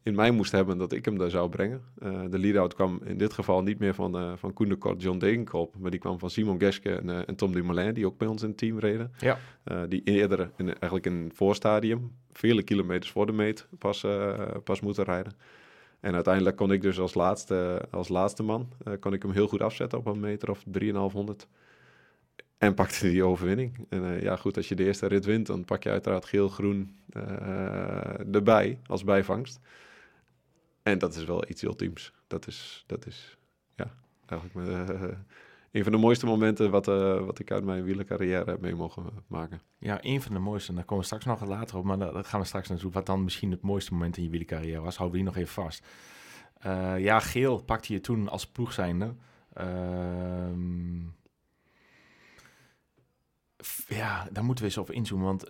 in 0.02 0.14
mij 0.14 0.30
moest 0.30 0.52
hebben 0.52 0.78
dat 0.78 0.92
ik 0.92 1.04
hem 1.04 1.18
daar 1.18 1.30
zou 1.30 1.48
brengen. 1.48 1.82
De 2.30 2.38
lead-out 2.38 2.74
kwam 2.74 3.00
in 3.04 3.18
dit 3.18 3.32
geval 3.32 3.62
niet 3.62 3.78
meer 3.78 3.94
van, 3.94 4.38
van 4.38 4.52
Koen 4.52 4.68
de 4.68 4.76
Kort, 4.76 5.02
John 5.02 5.18
Degenkolb. 5.18 5.74
Maar 5.78 5.90
die 5.90 6.00
kwam 6.00 6.18
van 6.18 6.30
Simon 6.30 6.58
Geske 6.58 6.94
en, 6.94 7.26
en 7.26 7.34
Tom 7.36 7.52
Dumoulin, 7.52 7.94
die 7.94 8.06
ook 8.06 8.18
bij 8.18 8.28
ons 8.28 8.42
in 8.42 8.48
het 8.48 8.58
team 8.58 8.78
reden. 8.78 9.12
Ja. 9.18 9.38
Die 9.86 10.02
eerder 10.02 10.50
in, 10.56 10.66
eigenlijk 10.66 11.06
in 11.06 11.12
een 11.12 11.32
voorstadium, 11.34 12.12
vele 12.32 12.62
kilometers 12.62 13.12
voor 13.12 13.26
de 13.26 13.32
meet, 13.32 13.66
pas, 13.78 14.06
pas 14.64 14.80
moeten 14.80 15.04
rijden. 15.04 15.32
En 16.00 16.14
uiteindelijk 16.14 16.56
kon 16.56 16.72
ik 16.72 16.82
dus 16.82 17.00
als 17.00 17.14
laatste, 17.14 17.88
als 17.90 18.08
laatste 18.08 18.42
man, 18.42 18.68
kon 19.00 19.12
ik 19.12 19.22
hem 19.22 19.32
heel 19.32 19.48
goed 19.48 19.62
afzetten 19.62 19.98
op 19.98 20.06
een 20.06 20.20
meter 20.20 20.50
of 20.50 20.62
3,500. 20.66 21.48
En 22.58 22.74
pakte 22.74 23.10
die 23.10 23.24
overwinning. 23.24 23.86
En 23.88 24.04
eh, 24.04 24.22
ja, 24.22 24.36
goed, 24.36 24.56
als 24.56 24.68
je 24.68 24.74
de 24.74 24.84
eerste 24.84 25.06
rit 25.06 25.24
wint, 25.24 25.46
dan 25.46 25.64
pak 25.64 25.82
je 25.82 25.90
uiteraard 25.90 26.24
geel-groen 26.24 26.96
uh, 27.16 28.34
erbij 28.34 28.78
als 28.86 29.04
bijvangst. 29.04 29.60
En 30.82 30.98
dat 30.98 31.14
is 31.14 31.24
wel 31.24 31.48
iets 31.48 31.62
ultiems. 31.62 32.12
Dat 32.26 32.46
is, 32.46 32.84
dat 32.86 33.06
is 33.06 33.38
ja, 33.74 33.94
eigenlijk 34.26 34.68
uh, 34.68 35.08
een 35.70 35.82
van 35.82 35.92
de 35.92 35.98
mooiste 35.98 36.26
momenten 36.26 36.70
wat, 36.70 36.86
wat 37.24 37.38
ik 37.38 37.50
uit 37.50 37.64
mijn 37.64 37.84
wielercarrière 37.84 38.50
heb 38.50 38.60
mee 38.60 38.74
mogen 38.74 39.04
maken. 39.26 39.60
Ja, 39.78 39.98
een 40.02 40.22
van 40.22 40.32
de 40.32 40.38
mooiste. 40.38 40.74
Daar 40.74 40.84
komen 40.84 40.98
we 40.98 41.04
straks 41.04 41.24
nog 41.24 41.46
later 41.46 41.76
op, 41.76 41.84
maar 41.84 41.98
daar 41.98 42.24
gaan 42.24 42.40
we 42.40 42.46
straks 42.46 42.68
naartoe. 42.68 42.90
Wat 42.90 43.06
dan 43.06 43.24
misschien 43.24 43.50
het 43.50 43.62
mooiste 43.62 43.92
moment 43.92 44.16
in 44.16 44.22
je 44.22 44.30
wielercarrière 44.30 44.80
was, 44.80 44.96
houden 44.96 45.18
we 45.18 45.24
die 45.24 45.34
nog 45.34 45.42
even 45.42 45.62
vast. 45.62 45.86
ja, 46.98 47.20
geel 47.20 47.62
pakte 47.62 47.92
je 47.92 48.00
toen 48.00 48.28
als 48.28 48.46
ploeg 48.46 48.72
zijnde. 48.72 49.14
Ehm, 49.52 51.00
ja, 53.88 54.28
daar 54.32 54.44
moeten 54.44 54.64
we 54.64 54.70
eens 54.70 54.78
op 54.78 54.90
inzoomen, 54.90 55.26
want 55.26 55.44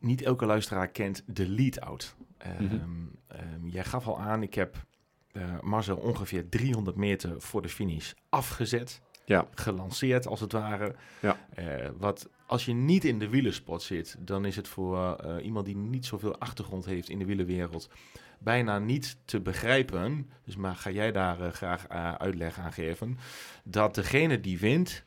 niet 0.00 0.22
elke 0.22 0.46
luisteraar 0.46 0.88
kent 0.88 1.22
de 1.26 1.48
lead-out. 1.48 2.16
Um, 2.60 2.70
um, 2.72 3.68
jij 3.68 3.84
gaf 3.84 4.06
al 4.06 4.20
aan, 4.20 4.42
ik 4.42 4.54
heb 4.54 4.86
uh, 5.32 5.60
Marcel 5.60 5.96
ongeveer 5.96 6.48
300 6.48 6.96
meter 6.96 7.40
voor 7.40 7.62
de 7.62 7.68
finish 7.68 8.12
afgezet. 8.28 9.00
Ja. 9.24 9.46
Gelanceerd, 9.54 10.26
als 10.26 10.40
het 10.40 10.52
ware. 10.52 10.94
Ja. 11.20 11.38
Uh, 11.58 11.88
wat 11.98 12.28
als 12.46 12.64
je 12.64 12.72
niet 12.72 13.04
in 13.04 13.18
de 13.18 13.28
wielerspot 13.28 13.82
zit, 13.82 14.16
dan 14.18 14.44
is 14.44 14.56
het 14.56 14.68
voor 14.68 15.24
uh, 15.24 15.44
iemand 15.44 15.66
die 15.66 15.76
niet 15.76 16.06
zoveel 16.06 16.38
achtergrond 16.38 16.84
heeft 16.84 17.08
in 17.08 17.18
de 17.18 17.24
wielerwereld 17.24 17.88
bijna 18.38 18.78
niet 18.78 19.16
te 19.24 19.40
begrijpen. 19.40 20.30
Dus 20.44 20.56
maar 20.56 20.76
ga 20.76 20.90
jij 20.90 21.12
daar 21.12 21.52
graag 21.52 21.88
uitleg 22.18 22.58
aan 22.58 22.72
geven. 22.72 23.18
Dat 23.64 23.94
degene 23.94 24.40
die 24.40 24.58
wint, 24.58 25.04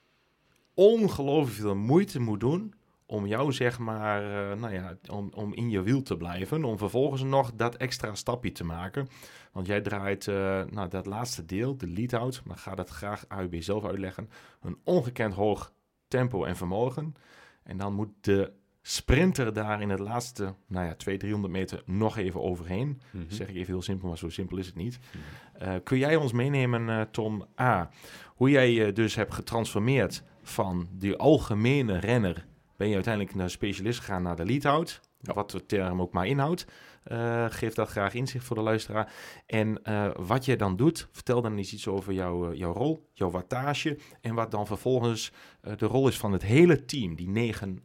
ongelooflijk 0.76 1.58
veel 1.60 1.76
moeite 1.76 2.20
moet 2.20 2.40
doen 2.40 2.74
om 3.06 3.28
jou, 3.28 3.52
zeg 3.52 3.80
maar, 3.80 4.24
uh, 4.24 4.60
nou 4.62 4.74
ja, 4.74 4.98
om, 5.10 5.32
om 5.34 5.54
in 5.54 5.70
je 5.70 5.82
wiel 5.82 6.02
te 6.02 6.18
blijven. 6.18 6.64
Om 6.64 6.78
vervolgens 6.78 7.24
nog 7.24 7.52
dat 7.56 7.76
extra 7.76 8.16
stapje 8.16 8.52
te 8.52 8.64
maken. 8.64 9.08
Want 9.52 9.68
jij 9.68 9.82
draait, 9.82 10.28
uh, 10.28 10.36
nou, 10.70 10.90
dat 10.90 11.06
laatste 11.06 11.46
deel, 11.46 11.78
de 11.78 11.88
lead-out, 11.88 12.42
maar 12.46 12.58
ga 12.58 12.76
dat 12.76 12.90
graag 12.90 13.26
AUB 13.28 13.56
zelf 13.62 13.86
uitleggen. 13.86 14.30
Een 14.62 14.78
ongekend 14.84 15.34
hoog 15.34 15.74
tempo 16.08 16.44
en 16.44 16.56
vermogen. 16.56 17.16
En 17.64 17.78
dan 17.78 17.94
moet 17.94 18.12
de 18.22 18.52
sprinter 18.82 19.54
daar 19.54 19.82
in 19.82 19.90
het 19.90 20.00
laatste, 20.00 20.44
nou 20.68 20.86
ja, 20.86 20.96
200, 20.96 21.20
300 21.20 21.54
meter 21.54 21.82
nog 21.86 22.18
even 22.18 22.42
overheen. 22.42 22.88
Mm 22.88 23.00
-hmm. 23.12 23.30
Zeg 23.30 23.48
ik 23.48 23.56
even 23.56 23.74
heel 23.74 23.82
simpel, 23.82 24.08
maar 24.08 24.18
zo 24.18 24.30
simpel 24.30 24.58
is 24.58 24.66
het 24.66 24.76
niet. 24.76 25.00
Mm 25.00 25.22
-hmm. 25.54 25.68
uh, 25.68 25.80
kun 25.84 25.98
jij 25.98 26.16
ons 26.16 26.32
meenemen, 26.32 27.12
Tom 27.12 27.46
A., 27.60 27.90
hoe 28.26 28.50
jij 28.50 28.72
je 28.72 28.94
dus 28.94 29.16
hebt 29.16 29.34
getransformeerd 29.34 30.24
van 30.46 30.88
die 30.92 31.16
algemene 31.16 32.00
renner 32.00 32.46
ben 32.78 32.88
je 32.88 32.94
uiteindelijk 32.94 33.36
naar 33.36 33.50
specialist 33.50 34.00
gegaan 34.00 34.24
naar 34.24 34.36
de 34.36 34.46
lead-out. 34.46 35.02
Ja. 35.20 35.34
Wat 35.34 35.52
de 35.52 35.66
term 35.66 36.02
ook 36.02 36.12
maar 36.12 36.28
inhoudt. 36.28 36.66
Uh, 37.12 37.46
geef 37.50 37.74
dat 37.74 37.90
graag 37.90 38.14
inzicht 38.14 38.46
voor 38.46 38.56
de 38.56 38.62
luisteraar. 38.62 39.14
En 39.46 39.80
uh, 39.84 40.10
wat 40.16 40.46
je 40.46 40.56
dan 40.56 40.76
doet, 40.76 41.08
vertel 41.12 41.42
dan 41.42 41.58
eens 41.58 41.74
iets 41.74 41.88
over 41.88 42.14
jouw, 42.14 42.54
jouw 42.54 42.74
rol, 42.74 43.10
jouw 43.14 43.30
wattage. 43.30 43.98
En 44.22 44.34
wat 44.34 44.52
dan 44.52 44.68
vervolgens 44.68 45.32
uh, 45.62 45.74
de 45.78 45.86
rol 45.86 46.08
is 46.08 46.18
van 46.18 46.32
het 46.32 46.42
hele 46.42 46.86
team, 46.86 47.16
die 47.16 47.30
negen 47.30 47.80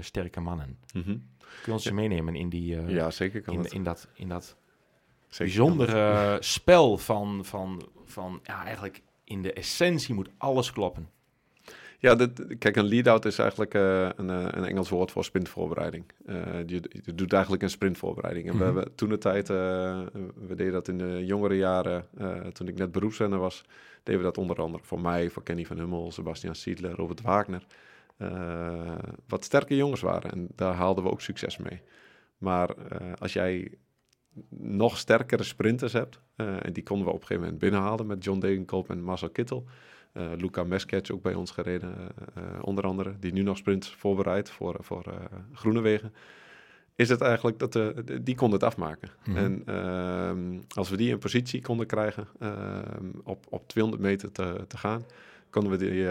sterke 0.00 0.40
mannen. 0.40 0.78
Mm 0.92 1.02
-hmm. 1.02 1.28
Kun 1.38 1.48
je 1.64 1.72
ons 1.72 1.84
ja. 1.84 1.92
meenemen 1.92 2.34
in, 2.34 2.48
die, 2.48 2.80
ja, 2.86 3.10
zeker 3.10 3.40
kan 3.40 3.54
in, 3.54 3.62
dat. 3.62 3.72
in 3.72 3.84
dat, 3.84 4.08
in 4.14 4.28
dat 4.28 4.56
bijzondere 5.38 6.36
spel 6.40 6.98
van, 6.98 7.44
van, 7.44 7.88
van 8.04 8.40
ja, 8.42 8.64
eigenlijk 8.64 9.02
in 9.24 9.42
de 9.42 9.52
essentie 9.52 10.14
moet 10.14 10.30
alles 10.38 10.72
kloppen. 10.72 11.08
Ja, 12.00 12.14
dit, 12.14 12.58
kijk, 12.58 12.76
een 12.76 12.84
lead-out 12.84 13.24
is 13.24 13.38
eigenlijk 13.38 13.74
uh, 13.74 14.08
een, 14.16 14.28
een, 14.28 14.64
Engels 14.64 14.88
woord 14.88 15.10
voor 15.10 15.24
sprintvoorbereiding. 15.24 16.04
Uh, 16.26 16.36
je, 16.66 16.82
je, 17.04 17.14
doet 17.14 17.32
eigenlijk 17.32 17.62
een 17.62 17.70
sprintvoorbereiding. 17.70 18.46
En 18.46 18.54
mm 18.54 18.60
-hmm. 18.60 18.72
we 18.72 18.74
hebben 18.74 18.94
toen 18.94 19.08
de 19.08 19.18
tijd, 19.18 19.48
uh, 19.48 19.56
we 20.46 20.54
deden 20.54 20.72
dat 20.72 20.88
in 20.88 20.98
de 20.98 21.26
jongere 21.26 21.56
jaren, 21.56 22.06
toen 22.52 22.68
ik 22.68 22.78
net 22.78 22.92
beroepsrenner 22.92 23.38
was, 23.38 23.64
deden 24.02 24.20
we 24.20 24.26
dat 24.26 24.38
onder 24.38 24.56
andere 24.56 24.84
voor 24.84 25.00
mij, 25.00 25.30
voor 25.30 25.42
Kenny 25.42 25.64
van 25.66 25.78
Hummel, 25.78 26.12
Sebastian 26.12 26.54
Siedler, 26.54 26.94
Robert 26.94 27.20
Wagner. 27.20 27.66
wat 29.26 29.44
sterke 29.44 29.76
jongens 29.76 30.00
waren 30.00 30.30
en 30.30 30.48
daar 30.54 30.74
haalden 30.74 31.04
we 31.04 31.10
ook 31.10 31.20
succes 31.20 31.56
mee. 31.56 31.82
Maar 32.38 32.74
als 33.18 33.32
jij 33.32 33.72
nog 34.58 34.98
sterkere 34.98 35.42
sprinters 35.42 35.92
hebt, 35.92 36.20
en 36.36 36.72
die 36.72 36.82
konden 36.82 37.06
we 37.06 37.12
op 37.12 37.20
een 37.20 37.26
gegeven 37.26 37.42
moment 37.42 37.60
binnenhalen 37.62 38.06
met 38.06 38.24
John 38.24 38.40
Degenkolb 38.40 38.90
en 38.90 39.02
Marcel 39.02 39.30
Kittel. 39.30 39.66
Uh, 40.12 40.30
Luca 40.36 40.64
Mesketch 40.64 41.10
ook 41.10 41.22
bij 41.22 41.34
ons 41.34 41.50
gereden, 41.50 41.94
uh, 42.38 42.44
onder 42.60 42.84
andere, 42.84 43.14
die 43.20 43.32
nu 43.32 43.42
nog 43.42 43.56
sprint 43.56 43.86
voorbereidt 43.88 44.50
voor, 44.50 44.76
voor 44.80 45.04
uh, 45.08 45.14
Groenewegen. 45.52 46.14
Is 46.94 47.08
het 47.08 47.20
eigenlijk 47.20 47.58
dat 47.58 47.72
de, 47.72 48.20
die 48.22 48.34
kon 48.34 48.52
het 48.52 48.62
afmaken. 48.62 49.08
Mm 49.24 49.34
-hmm. 49.34 49.44
En 49.44 49.62
ehm, 49.66 50.60
als 50.74 50.90
we 50.90 50.96
die 50.96 51.10
in 51.10 51.18
positie 51.18 51.62
konden 51.62 51.86
krijgen 51.86 52.28
ehm, 52.38 53.04
op, 53.24 53.46
op 53.48 53.68
200 53.68 54.02
meter 54.02 54.32
te, 54.32 54.64
te 54.68 54.76
gaan, 54.76 55.04
konden 55.50 55.72
we 55.72 55.78
die 55.78 56.08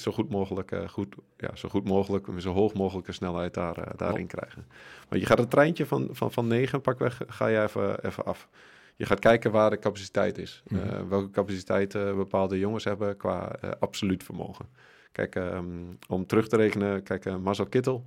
zo 0.00 0.12
goed 0.12 0.30
mogelijk, 0.30 0.76
goed, 0.86 1.14
ja, 1.36 1.56
zo 1.56 1.68
goed 1.68 1.84
mogelijk, 1.84 2.26
met 2.26 2.42
zo 2.42 2.52
hoog 2.52 2.74
mogelijke 2.74 3.12
snelheid 3.12 3.54
daar, 3.54 3.96
daarin 3.96 4.22
oh. 4.22 4.28
krijgen. 4.28 4.66
Maar 5.08 5.18
je 5.18 5.26
gaat 5.26 5.38
het 5.38 5.50
treintje 5.50 5.86
van, 5.86 6.08
van, 6.10 6.32
van 6.32 6.46
9 6.46 6.80
pakweg, 6.80 7.20
ga 7.26 7.46
je 7.46 7.62
even, 7.62 8.04
even 8.04 8.24
af 8.24 8.48
je 8.96 9.06
gaat 9.06 9.18
kijken 9.18 9.50
waar 9.50 9.70
de 9.70 9.78
capaciteit 9.78 10.38
is. 10.38 10.62
Mm 10.68 10.78
-hmm. 10.78 10.88
uh, 10.88 11.08
welke 11.08 11.30
capaciteit 11.30 11.94
uh, 11.94 12.14
bepaalde 12.14 12.58
jongens 12.58 12.84
hebben 12.84 13.16
qua 13.16 13.56
uh, 13.64 13.70
absoluut 13.78 14.24
vermogen. 14.24 14.66
Kijk, 15.12 15.34
um, 15.34 15.98
om 16.08 16.26
terug 16.26 16.48
te 16.48 16.56
rekenen, 16.56 17.02
kijk, 17.02 17.38
Marcel 17.38 17.66
Kittel 17.66 18.04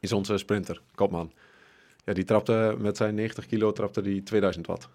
is 0.00 0.12
onze 0.12 0.38
sprinter, 0.38 0.82
kopman. 0.94 1.32
Ja, 2.04 2.12
die 2.12 2.24
trapte 2.24 2.76
met 2.78 2.96
zijn 2.96 3.14
90 3.14 3.46
kilo 3.46 3.72
trapte 3.72 4.02
die 4.02 4.22
2000 4.22 4.66
watt 4.66 4.88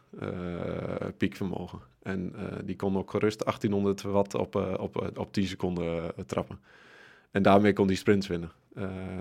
piekvermogen. 1.18 1.80
En 2.02 2.34
die 2.64 2.76
kon 2.76 2.98
ook 2.98 3.10
gerust 3.10 3.40
1800 3.46 4.02
watt 4.02 4.34
op, 4.36 4.56
op, 4.56 5.12
op 5.18 5.34
10 5.34 5.48
seconden 5.48 6.14
trappen. 6.26 6.60
En 7.32 7.42
daarmee 7.44 7.74
kon 7.74 7.88
die 7.88 7.98
sprints 7.98 8.28
winnen. 8.28 8.52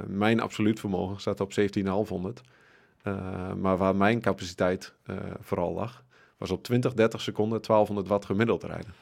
mijn 0.06 0.40
absoluut 0.40 0.80
vermogen 0.80 1.20
staat 1.20 1.40
op 1.40 1.52
17,500. 1.52 2.40
Uh, 3.06 3.52
maar 3.52 3.76
waar 3.76 3.96
mijn 3.96 4.20
capaciteit 4.20 4.94
uh, 5.06 5.16
vooral 5.40 5.72
lag, 5.72 6.04
was 6.36 6.50
op 6.50 6.62
20, 6.62 6.94
30 6.94 7.20
seconden 7.20 7.62
1200 7.62 8.08
watt 8.08 8.24
gemiddeld 8.24 8.62
rijden. 8.62 8.94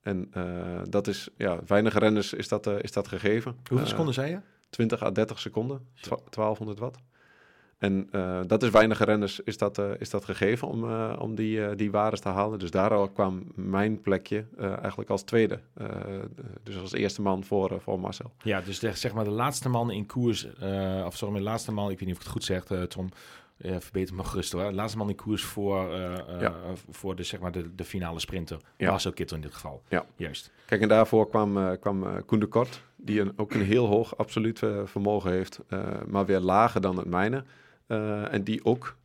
En 0.00 0.30
uh, 0.36 0.80
dat 0.88 1.06
is, 1.06 1.28
ja, 1.36 1.58
weinig 1.66 1.98
renners 1.98 2.32
is 2.32 2.48
dat, 2.48 2.66
is 2.66 2.92
dat 2.92 3.08
gegeven. 3.08 3.56
Hoeveel 3.68 3.86
seconden 3.86 4.14
zei 4.14 4.30
je? 4.30 4.38
20 4.70 5.02
à 5.02 5.10
30 5.10 5.38
seconden, 5.38 5.86
1200 6.30 6.78
watt. 6.78 6.98
En 7.82 8.08
dat 8.46 8.62
is 8.62 8.70
weinig 8.70 9.04
renners 9.04 9.40
is 9.40 9.58
dat, 9.58 9.82
is 9.98 10.10
dat 10.10 10.24
gegeven 10.24 10.68
om, 10.68 10.92
om 11.14 11.34
die, 11.34 11.74
die 11.74 11.90
waardes 11.90 12.20
te 12.20 12.28
halen. 12.28 12.58
Dus 12.58 12.70
daar 12.70 13.10
kwam 13.10 13.42
mijn 13.54 14.00
plekje 14.00 14.44
eigenlijk 14.58 15.10
als 15.10 15.22
tweede. 15.22 15.60
dus 16.62 16.80
als 16.80 16.92
eerste 16.92 17.22
man 17.22 17.44
voor, 17.44 17.80
voor 17.80 18.00
Marcel. 18.00 18.32
Ja, 18.42 18.60
dus 18.60 18.78
de, 18.78 18.92
zeg 18.92 19.12
maar 19.12 19.24
de 19.24 19.30
laatste 19.30 19.68
man 19.68 19.90
in 19.90 20.06
koers, 20.06 20.46
of 21.04 21.16
sorry, 21.16 21.34
de 21.34 21.42
laatste 21.42 21.72
man, 21.72 21.90
ik 21.90 21.98
weet 21.98 22.08
niet 22.08 22.16
of 22.16 22.22
ik 22.22 22.26
het 22.26 22.32
goed 22.32 22.44
zeg, 22.44 22.64
Tom, 22.88 23.08
uh, 23.58 23.76
verbeter 23.78 24.14
me 24.14 24.24
gerust 24.24 24.52
hoor. 24.52 24.72
Laatste 24.72 24.98
man 24.98 25.08
in 25.08 25.14
koers 25.14 25.42
voor, 25.42 25.88
uh, 25.90 26.14
ja. 26.40 26.54
voor 26.90 27.16
de, 27.16 27.22
zeg 27.22 27.40
maar 27.40 27.52
de, 27.52 27.74
de 27.74 27.84
finale 27.84 28.20
sprinter. 28.20 28.58
Ja. 28.76 28.90
Marcel 28.90 29.12
Kittel 29.12 29.36
in 29.36 29.42
dit 29.42 29.54
geval. 29.54 29.82
Ja. 29.88 30.04
Juist. 30.16 30.52
Kijk, 30.66 30.80
en 30.80 30.88
daarvoor 30.88 31.28
kwam, 31.28 31.78
kwam 31.80 32.24
Koen 32.24 32.40
de 32.40 32.46
Kort, 32.46 32.82
die 32.96 33.20
een, 33.20 33.32
ook 33.36 33.52
een 33.52 33.64
heel 33.64 33.86
hoog 33.86 34.16
absoluut 34.16 34.58
vermogen 34.84 35.30
heeft, 35.30 35.60
maar 36.06 36.26
weer 36.26 36.40
lager 36.40 36.80
dan 36.80 36.96
het 36.96 37.06
mijne. 37.06 37.44
En 38.30 38.44
die 38.44 38.64
ook 38.64 38.96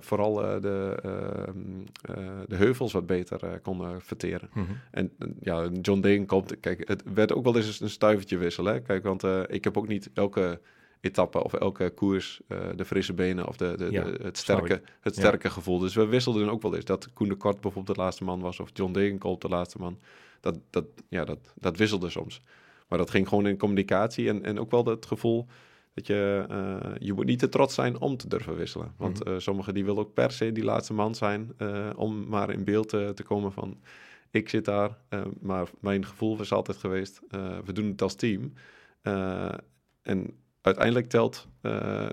vooral 0.00 0.34
de, 0.60 0.98
ehm, 1.02 2.44
de 2.46 2.56
heuvels 2.56 2.92
wat 2.92 3.06
beter 3.06 3.60
kon 3.62 4.00
verteren. 4.00 4.50
Mm 4.52 4.64
-hmm. 4.66 4.76
En 4.90 5.12
ja, 5.40 5.68
John 5.82 6.00
Dane 6.00 6.24
komt, 6.24 6.60
kijk, 6.60 6.88
het 6.88 7.02
werd 7.14 7.32
ook 7.32 7.44
wel 7.44 7.56
eens 7.56 7.80
een 7.80 7.90
stuivertje 7.90 8.36
wisselen. 8.36 8.72
Hè? 8.72 8.80
Kijk, 8.80 9.02
want 9.02 9.22
ik 9.48 9.64
heb 9.64 9.76
ook 9.76 9.88
niet 9.88 10.10
elke 10.14 10.60
etappe 11.00 11.44
of 11.44 11.52
elke 11.52 11.90
koers 11.90 12.40
uh, 12.48 12.58
de 12.76 12.84
frisse 12.84 13.12
benen 13.12 13.48
of 13.48 13.56
de, 13.56 13.76
de, 13.76 13.90
ja, 13.90 14.04
de 14.04 14.18
het 14.22 14.38
sterke, 14.38 14.82
het 15.00 15.14
sterke 15.14 15.46
ja. 15.46 15.52
gevoel. 15.52 15.78
Dus 15.78 15.94
we 15.94 16.06
wisselden 16.06 16.50
ook 16.50 16.62
wel 16.62 16.74
eens. 16.74 16.84
Dat 16.84 17.12
Koen 17.12 17.28
de 17.28 17.34
Kort 17.34 17.60
bijvoorbeeld 17.60 17.96
de 17.96 18.02
laatste 18.02 18.24
man 18.24 18.40
was 18.40 18.60
of 18.60 18.70
John 18.72 18.92
Degenkolb 18.92 19.40
de 19.40 19.48
laatste 19.48 19.78
man. 19.78 19.98
Dat, 20.40 20.58
dat, 20.70 20.84
ja, 21.08 21.24
dat, 21.24 21.38
dat 21.54 21.76
wisselde 21.76 22.10
soms. 22.10 22.42
Maar 22.88 22.98
dat 22.98 23.10
ging 23.10 23.28
gewoon 23.28 23.46
in 23.46 23.56
communicatie 23.56 24.28
en, 24.28 24.44
en 24.44 24.60
ook 24.60 24.70
wel 24.70 24.84
het 24.84 25.06
gevoel 25.06 25.46
dat 25.94 26.06
je, 26.06 26.46
uh, 26.50 26.92
je 26.98 27.12
moet 27.12 27.26
niet 27.26 27.38
te 27.38 27.48
trots 27.48 27.74
zijn 27.74 28.00
om 28.00 28.16
te 28.16 28.28
durven 28.28 28.56
wisselen. 28.56 28.94
Want 28.96 29.18
mm 29.18 29.26
-hmm. 29.26 29.34
uh, 29.34 29.40
sommigen 29.40 29.74
die 29.74 29.84
willen 29.84 30.00
ook 30.00 30.14
per 30.14 30.30
se 30.30 30.52
die 30.52 30.64
laatste 30.64 30.92
man 30.92 31.14
zijn 31.14 31.50
om 31.96 32.28
maar 32.28 32.50
in 32.50 32.64
beeld 32.64 32.88
te, 32.88 33.12
te 33.14 33.22
komen 33.22 33.52
van 33.52 33.80
ik 34.30 34.48
zit 34.48 34.64
daar. 34.64 34.98
maar 35.40 35.68
mijn 35.80 36.06
gevoel 36.06 36.36
was 36.36 36.52
altijd 36.52 36.76
geweest, 36.76 37.20
we 37.64 37.72
doen 37.72 37.88
het 37.88 38.02
als 38.02 38.14
team. 38.14 38.52
en 40.02 40.34
uiteindelijk 40.60 41.08
telt 41.08 41.48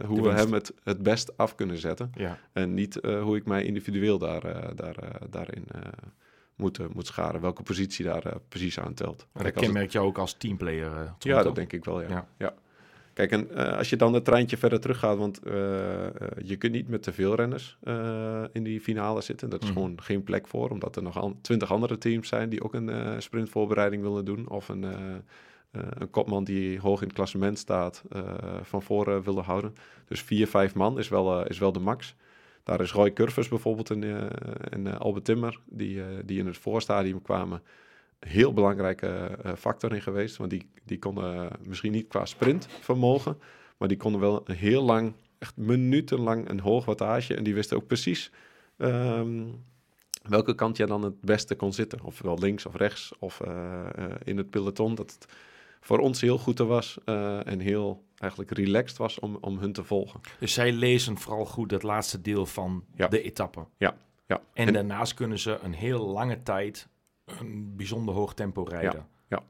hoe 0.06 0.22
we 0.22 0.32
hem 0.32 0.54
het, 0.54 0.74
het 0.84 1.04
best 1.04 1.38
af 1.38 1.56
kunnen 1.56 1.78
zetten. 1.78 2.12
Ja. 2.14 2.40
En 2.52 2.74
niet 2.74 3.00
hoe 3.04 3.36
ik 3.36 3.46
mij 3.46 3.64
individueel 3.64 4.18
daar, 4.18 4.76
daar, 4.76 4.96
daarin 5.30 5.66
moet, 6.56 6.94
moet 6.94 7.08
scharen. 7.08 7.42
Welke 7.42 7.64
positie 7.64 8.06
daar 8.06 8.40
precies 8.50 8.80
aan 8.80 8.94
telt. 8.94 9.28
Maar 9.32 9.44
dat 9.44 9.54
kenmerkt 9.54 9.92
jou 9.92 10.08
ook 10.08 10.18
als 10.18 10.34
teamplayer? 10.34 11.14
ja, 11.20 11.44
dat 11.44 11.56
denk 11.56 11.74
ik 11.74 11.86
wel, 11.86 12.02
ja. 12.02 12.28
ja. 12.38 12.54
Kijk, 13.18 13.32
en 13.32 13.56
als 13.78 13.90
je 13.90 13.96
dan 13.96 14.14
het 14.14 14.26
treintje 14.26 14.58
verder 14.58 14.80
teruggaat, 14.80 15.18
want 15.18 15.40
je 16.44 16.56
kunt 16.58 16.74
niet 16.74 16.88
met 16.88 17.04
te 17.04 17.14
veel 17.14 17.36
renners 17.36 17.78
in 18.52 18.64
die 18.64 18.82
finale 18.82 19.22
zitten. 19.22 19.50
Dat 19.50 19.62
is 19.62 19.70
mhm. 19.70 19.78
gewoon 19.78 20.02
geen 20.02 20.24
plek 20.24 20.48
voor, 20.48 20.70
omdat 20.70 20.96
er 20.96 21.04
nog 21.04 21.34
twintig 21.42 21.72
andere 21.72 21.98
teams 21.98 22.28
zijn 22.28 22.50
die 22.50 22.64
ook 22.64 22.74
een 22.74 23.22
sprintvoorbereiding 23.22 24.02
willen 24.02 24.26
doen. 24.26 24.50
Of 24.50 24.70
een, 24.70 24.86
een 25.72 26.10
kopman 26.10 26.44
die 26.44 26.80
hoog 26.80 27.02
in 27.02 27.08
het 27.08 27.16
klassement 27.16 27.60
staat, 27.60 28.04
van 28.62 28.82
voren 28.82 29.24
willen 29.24 29.44
houden. 29.44 29.74
Dus 30.08 30.22
vier, 30.22 30.48
vijf 30.48 30.76
man 30.76 31.00
is 31.00 31.10
wel, 31.10 31.48
is 31.48 31.58
wel 31.58 31.72
de 31.72 31.80
max. 31.80 32.16
Daar 32.64 32.82
is 32.82 32.92
Roy 32.92 33.14
Curvers 33.14 33.48
bijvoorbeeld 33.48 33.90
en, 33.90 34.32
en 34.70 35.00
Albert 35.00 35.26
Timmer, 35.26 35.60
die, 35.66 36.02
die 36.26 36.40
in 36.40 36.46
het 36.46 36.58
voorstadium 36.58 37.22
kwamen, 37.22 37.62
heel 38.20 38.54
belangrijke 38.54 39.38
factor 39.58 39.94
in 39.94 40.02
geweest. 40.02 40.38
Want 40.38 40.50
die, 40.50 40.70
die 40.84 41.00
konden 41.00 41.52
misschien 41.64 41.92
niet 41.92 42.08
qua 42.08 42.26
sprintvermogen, 42.26 43.38
maar 43.78 43.88
die 43.88 43.98
konden 43.98 44.22
wel 44.22 44.44
heel 44.46 44.84
lang, 44.84 45.14
echt 45.38 45.58
minutenlang 45.58 46.50
een 46.50 46.60
hoog 46.60 46.86
wattage. 46.86 47.36
En 47.36 47.44
die 47.44 47.54
wisten 47.54 47.78
ook 47.78 47.88
precies 47.88 48.32
ehm, 48.78 49.44
welke 50.24 50.56
kant 50.56 50.78
je 50.78 50.86
dan 50.86 51.04
het 51.04 51.22
beste 51.22 51.56
kon 51.56 51.74
zitten. 51.74 52.04
Ofwel 52.04 52.40
links 52.40 52.66
of 52.66 52.76
rechts 52.76 53.12
of 53.20 53.42
in 54.24 54.38
het 54.38 54.50
peloton. 54.50 54.96
Dat 54.96 55.12
het 55.12 55.26
voor 55.80 56.00
ons 56.00 56.22
heel 56.22 56.38
goed 56.38 56.58
was 56.58 56.98
en 57.44 57.60
heel 57.60 58.06
eigenlijk 58.18 58.52
relaxed 58.52 58.98
was 58.98 59.20
om, 59.20 59.38
om 59.42 59.58
hun 59.58 59.74
te 59.74 59.84
volgen. 59.84 60.20
Dus 60.40 60.54
zij 60.54 60.72
lezen 60.72 61.18
vooral 61.18 61.46
goed 61.46 61.72
het 61.72 61.84
laatste 61.84 62.22
deel 62.22 62.46
van 62.46 62.86
de 63.10 63.22
etappe. 63.22 63.66
Ja, 63.78 63.98
ja. 64.28 64.42
En, 64.54 64.74
daarnaast 64.74 65.14
kunnen 65.14 65.40
ze 65.40 65.60
een 65.64 65.74
heel 65.74 66.08
lange 66.08 66.44
tijd 66.44 66.88
een 67.40 67.76
bijzonder 67.76 68.14
hoog 68.14 68.34
tempo 68.34 68.64
rijden. 68.64 69.08
Ja, 69.28 69.44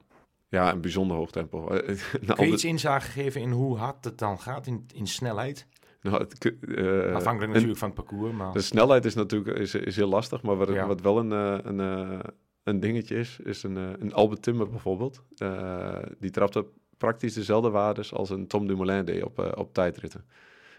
ja. 0.50 0.72
een 0.72 0.82
bijzonder 0.82 1.18
hoog 1.18 1.32
tempo. 1.32 1.60
nou, 1.68 2.34
Kun 2.36 2.46
je 2.46 2.54
iets 2.54 2.66
inzage 2.66 3.12
geven 3.12 3.42
in 3.42 3.52
hoe 3.52 3.78
hard 3.78 4.06
het 4.06 4.18
dan 4.18 4.40
gaat 4.40 4.68
in, 4.68 4.86
in 4.94 5.08
snelheid? 5.08 5.68
Nou, 6.02 6.18
het, 6.18 6.56
uh, 6.62 7.16
Afhankelijk 7.16 7.54
natuurlijk 7.54 7.80
van 7.80 7.88
het 7.88 7.98
parcours. 7.98 8.34
Maar... 8.34 8.54
De 8.54 8.62
snelheid 8.62 9.06
is 9.06 9.14
natuurlijk 9.14 9.58
is, 9.58 9.76
is 9.76 9.96
heel 9.96 10.08
lastig, 10.08 10.42
maar 10.42 10.56
wat, 10.56 10.70
wat 10.70 11.02
wel 11.02 11.18
een, 11.18 11.32
eh, 11.32 11.58
een, 11.64 11.80
een, 11.80 12.20
eh, 12.20 12.30
een 12.64 12.80
dingetje 12.80 13.16
is, 13.16 13.40
is 13.44 13.64
een, 13.64 13.76
een 13.76 14.14
Albert 14.14 14.42
Timmer 14.42 14.70
bijvoorbeeld. 14.70 15.22
Uh, 15.38 15.96
die 16.20 16.30
trapte 16.30 16.66
praktisch 16.98 17.34
dezelfde 17.34 17.70
waardes 17.70 18.14
als 18.14 18.30
een 18.30 18.48
Tom 18.48 18.68
Dumoulin 18.68 19.06
deed 19.06 19.24
op, 19.24 19.40
uh, 19.40 19.52
op 19.56 19.74
tijdritten. 19.74 20.26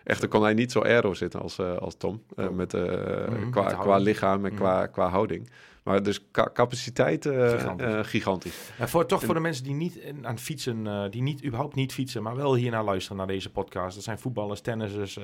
Echter 0.05 0.29
kon 0.29 0.43
hij 0.43 0.55
niet 0.55 0.73
zo 0.73 0.83
aero 0.83 1.15
zitten 1.15 1.41
als, 1.41 1.61
als 1.61 1.97
Tom, 1.97 2.23
oh. 2.37 2.49
met, 2.49 2.73
mm, 2.73 3.51
qua, 3.51 3.73
qua 3.73 3.97
lichaam 3.97 4.45
en 4.45 4.53
mm. 4.53 4.59
qua, 4.59 4.87
qua 4.87 5.09
houding. 5.09 5.51
Maar 5.89 6.03
dus 6.03 6.31
ca 6.31 6.51
capaciteit 6.53 7.27
gigantisch. 7.27 8.09
gigantisch. 8.09 8.71
En 8.79 8.89
voor, 8.89 9.07
toch 9.07 9.21
en, 9.21 9.27
voor 9.27 9.35
de 9.35 9.41
mensen 9.41 9.65
die 9.65 9.75
niet 9.75 10.01
aan 10.23 10.39
fietsen, 10.39 11.11
die 11.11 11.23
niet, 11.23 11.45
überhaupt 11.45 11.75
niet 11.75 11.93
fietsen, 11.93 12.23
maar 12.23 12.37
wel 12.37 12.55
hier 12.55 12.71
naar 12.71 12.85
luisteren 12.85 13.17
naar 13.17 13.27
deze 13.27 13.51
podcast. 13.51 13.95
Dat 13.95 14.05
zijn 14.05 14.19
voetballers, 14.19 14.61
tennissers, 14.61 15.19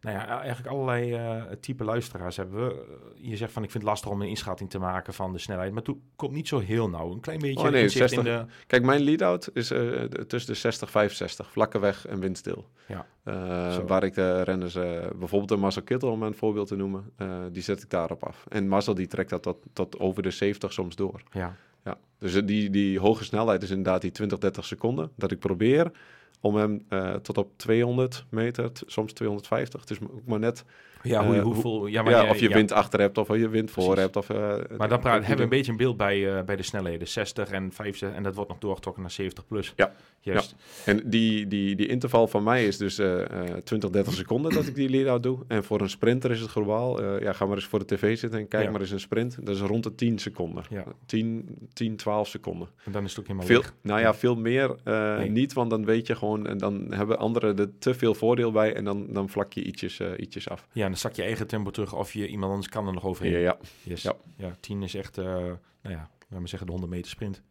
nou 0.00 0.16
ja, 0.16 0.40
eigenlijk 0.40 0.74
allerlei 0.74 1.12
uh, 1.14 1.42
type 1.60 1.84
luisteraars 1.84 2.36
hebben 2.36 2.66
we. 2.66 2.98
Je 3.14 3.36
zegt 3.36 3.52
van 3.52 3.62
ik 3.62 3.70
vind 3.70 3.82
het 3.82 3.92
lastig 3.92 4.10
om 4.10 4.20
een 4.20 4.28
inschatting 4.28 4.70
te 4.70 4.78
maken 4.78 5.14
van 5.14 5.32
de 5.32 5.38
snelheid. 5.38 5.72
Maar 5.72 5.82
toen 5.82 6.02
komt 6.16 6.32
niet 6.32 6.48
zo 6.48 6.58
heel 6.58 6.88
nauw. 6.88 7.12
Een 7.12 7.20
klein 7.20 7.38
beetje 7.38 7.64
oh, 7.64 7.70
nee, 7.70 7.88
60, 7.88 8.18
in 8.18 8.24
de... 8.24 8.44
Kijk, 8.66 8.82
mijn 8.82 9.00
lead-out 9.00 9.50
is 9.52 9.72
uh, 9.72 10.02
tussen 10.02 10.52
de 10.52 10.58
60 10.58 10.90
65. 10.90 11.50
Vlakke 11.50 11.78
weg 11.78 12.06
en 12.06 12.20
windstil. 12.20 12.66
Ja. 12.86 13.06
Uh, 13.24 13.76
waar 13.86 14.04
ik 14.04 14.14
de 14.14 14.42
renners, 14.42 14.74
bijvoorbeeld 15.18 15.48
de 15.48 15.56
Marcel 15.56 15.82
Kittel 15.82 16.10
om 16.10 16.22
een 16.22 16.34
voorbeeld 16.34 16.68
te 16.68 16.76
noemen, 16.76 17.12
die 17.52 17.62
zet 17.62 17.82
ik 17.82 17.90
daarop 17.90 18.24
af. 18.24 18.44
En 18.48 18.68
Marcel 18.68 18.94
die 18.94 19.06
trekt 19.06 19.30
dat 19.30 19.42
tot, 19.42 19.56
tot 19.72 19.98
over 19.98 20.22
de 20.22 20.30
70 20.30 20.72
soms 20.72 20.96
door. 20.96 21.22
Ja. 21.30 21.56
ja. 21.84 21.98
Dus 22.18 22.44
die, 22.44 22.70
die 22.70 22.98
hoge 22.98 23.24
snelheid 23.24 23.62
is 23.62 23.70
inderdaad 23.70 24.00
die 24.00 24.10
20, 24.10 24.38
30 24.38 24.64
seconden. 24.64 25.10
Dat 25.16 25.30
ik 25.30 25.38
probeer 25.38 25.90
om 26.40 26.56
hem 26.56 26.86
uh, 26.88 27.14
tot 27.14 27.38
op 27.38 27.58
200 27.58 28.24
meter, 28.28 28.70
soms 28.86 29.12
250. 29.12 29.80
Het 29.80 29.90
is 29.90 30.00
ook 30.00 30.26
maar 30.26 30.38
net 30.38 30.64
ja, 31.02 31.26
hoe, 31.26 31.38
hoeveel, 31.38 31.86
ja, 31.86 32.02
maar 32.02 32.12
ja, 32.12 32.28
of 32.28 32.40
je 32.40 32.48
wind 32.48 32.72
achter 32.72 33.00
hebt 33.00 33.18
of 33.18 33.28
je 33.28 33.48
wind 33.48 33.70
voor 33.70 33.84
Precies. 33.84 34.02
hebt. 34.02 34.16
Of, 34.16 34.30
uh, 34.30 34.78
maar 34.78 34.88
dan 34.88 35.00
praat, 35.00 35.18
hebben 35.18 35.36
we 35.36 35.42
een 35.42 35.48
beetje 35.48 35.72
een 35.72 35.78
beeld 35.78 35.96
bij, 35.96 36.44
bij 36.44 36.56
de 36.56 36.62
snelheden. 36.62 37.08
60 37.08 37.50
en 37.50 37.72
50 37.72 38.12
en 38.12 38.22
dat 38.22 38.34
wordt 38.34 38.50
nog 38.50 38.58
doorgetrokken 38.58 39.02
naar 39.02 39.10
70 39.10 39.46
plus. 39.46 39.72
Ja, 39.76 39.92
Juist. 40.20 40.54
En 40.84 41.02
die, 41.04 41.46
die, 41.46 41.76
die 41.76 41.86
interval 41.86 42.28
van 42.28 42.42
mij 42.42 42.66
is 42.66 42.76
dus 42.76 42.94
20, 43.64 43.90
30 43.90 44.12
seconden 44.12 44.52
dat 44.52 44.66
ik 44.66 44.74
die 44.74 44.88
lead-out 44.88 45.22
doe. 45.22 45.38
En 45.48 45.64
voor 45.64 45.80
een 45.80 45.90
sprinter 45.90 46.30
is 46.30 46.40
het 46.40 46.50
globaal, 46.50 47.02
ja, 47.22 47.32
ga 47.32 47.46
maar 47.46 47.56
eens 47.56 47.66
voor 47.66 47.78
de 47.78 47.84
tv 47.84 48.18
zitten 48.18 48.40
en 48.40 48.48
kijk 48.48 48.70
maar 48.70 48.80
eens 48.80 48.90
een 48.90 49.00
sprint. 49.00 49.38
Dat 49.42 49.54
is 49.54 49.60
rond 49.60 49.84
de 49.84 49.94
10 49.94 50.18
seconden. 50.18 50.64
Ja. 50.70 50.84
10, 51.06 51.68
10, 51.72 51.96
12 51.96 52.28
seconden. 52.28 52.68
En 52.84 52.92
dan 52.92 53.04
is 53.04 53.10
het 53.10 53.18
ook 53.18 53.26
helemaal 53.26 53.46
veel, 53.46 53.62
Nou 53.82 54.00
ja, 54.00 54.14
veel 54.14 54.36
meer 54.36 54.76
nee. 54.84 55.30
niet, 55.30 55.52
want 55.52 55.70
dan 55.70 55.84
weet 55.84 56.06
je 56.06 56.16
gewoon, 56.16 56.46
en 56.46 56.58
dan 56.58 56.86
hebben 56.92 57.18
anderen 57.18 57.58
er 57.58 57.78
te 57.78 57.94
veel 57.94 58.14
voordeel 58.14 58.52
bij 58.52 58.74
en 58.74 58.84
dan, 58.84 59.06
dan 59.10 59.28
vlak 59.28 59.52
je 59.52 59.62
ietsjes, 59.62 60.00
ietsjes 60.16 60.48
af. 60.48 60.66
Ja, 60.72 60.87
dan 60.88 60.96
zak 60.98 61.12
je 61.12 61.22
eigen 61.22 61.46
tempo 61.46 61.70
terug 61.70 61.94
of 61.94 62.12
je 62.12 62.28
iemand 62.28 62.52
anders 62.52 62.70
kan 62.70 62.86
er 62.86 62.92
nog 62.92 63.04
overheen. 63.04 63.32
Ja, 63.32 63.38
ja. 63.38 63.58
Yes. 63.82 64.02
ja. 64.02 64.16
ja 64.36 64.56
10 64.60 64.82
is 64.82 64.94
echt, 64.94 65.18
uh, 65.18 65.24
nou 65.24 65.58
ja, 65.82 66.10
laten 66.20 66.42
we 66.42 66.48
zeggen 66.48 66.66
de 66.66 66.72
100 66.72 66.92
meter 66.92 67.10
sprint. 67.10 67.42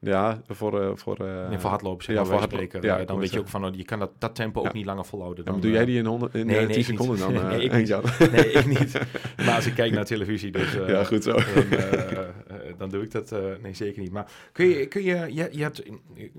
Ja, 0.00 0.42
voor... 0.46 0.82
Uh, 0.82 0.90
voor, 0.94 1.20
uh, 1.20 1.48
nee, 1.48 1.58
voor 1.58 1.70
hardlopen, 1.70 2.04
zeg 2.04 2.16
ja, 2.16 2.24
voor 2.24 2.42
spreken. 2.42 2.82
Ja, 2.82 3.04
dan 3.04 3.18
weet 3.18 3.32
je 3.32 3.38
ook 3.38 3.48
van, 3.48 3.66
oh, 3.66 3.74
je 3.74 3.84
kan 3.84 3.98
dat, 3.98 4.10
dat 4.18 4.34
tempo 4.34 4.60
ja. 4.60 4.68
ook 4.68 4.74
niet 4.74 4.84
langer 4.84 5.04
volhouden. 5.04 5.44
Dan, 5.44 5.60
doe 5.60 5.70
jij 5.70 5.84
die 5.84 5.98
in, 5.98 6.06
100, 6.06 6.34
in 6.34 6.46
nee, 6.46 6.66
nee, 6.66 6.74
10 6.74 6.84
seconden 6.84 7.18
dan? 7.18 7.32
nee, 7.48 7.62
ik 7.62 7.72
niet. 7.72 7.88
nee, 8.30 8.52
ik 8.52 8.66
niet. 8.66 9.00
Maar 9.36 9.54
als 9.54 9.66
ik 9.66 9.74
kijk 9.74 9.92
naar 9.92 10.04
televisie, 10.04 10.50
dus... 10.50 10.72
ja, 10.72 11.04
goed 11.04 11.22
zo. 11.22 11.32
Dan, 11.32 12.76
dan 12.78 12.88
doe 12.88 13.02
ik 13.02 13.10
dat... 13.10 13.34
nee, 13.62 13.74
zeker 13.74 14.02
niet. 14.02 14.12
Maar 14.12 14.30
kun 14.52 14.66
je... 14.66 14.86
Kun 14.86 15.02
je, 15.02 15.34
je, 15.34 15.48
je, 15.52 15.62
hebt, 15.62 15.82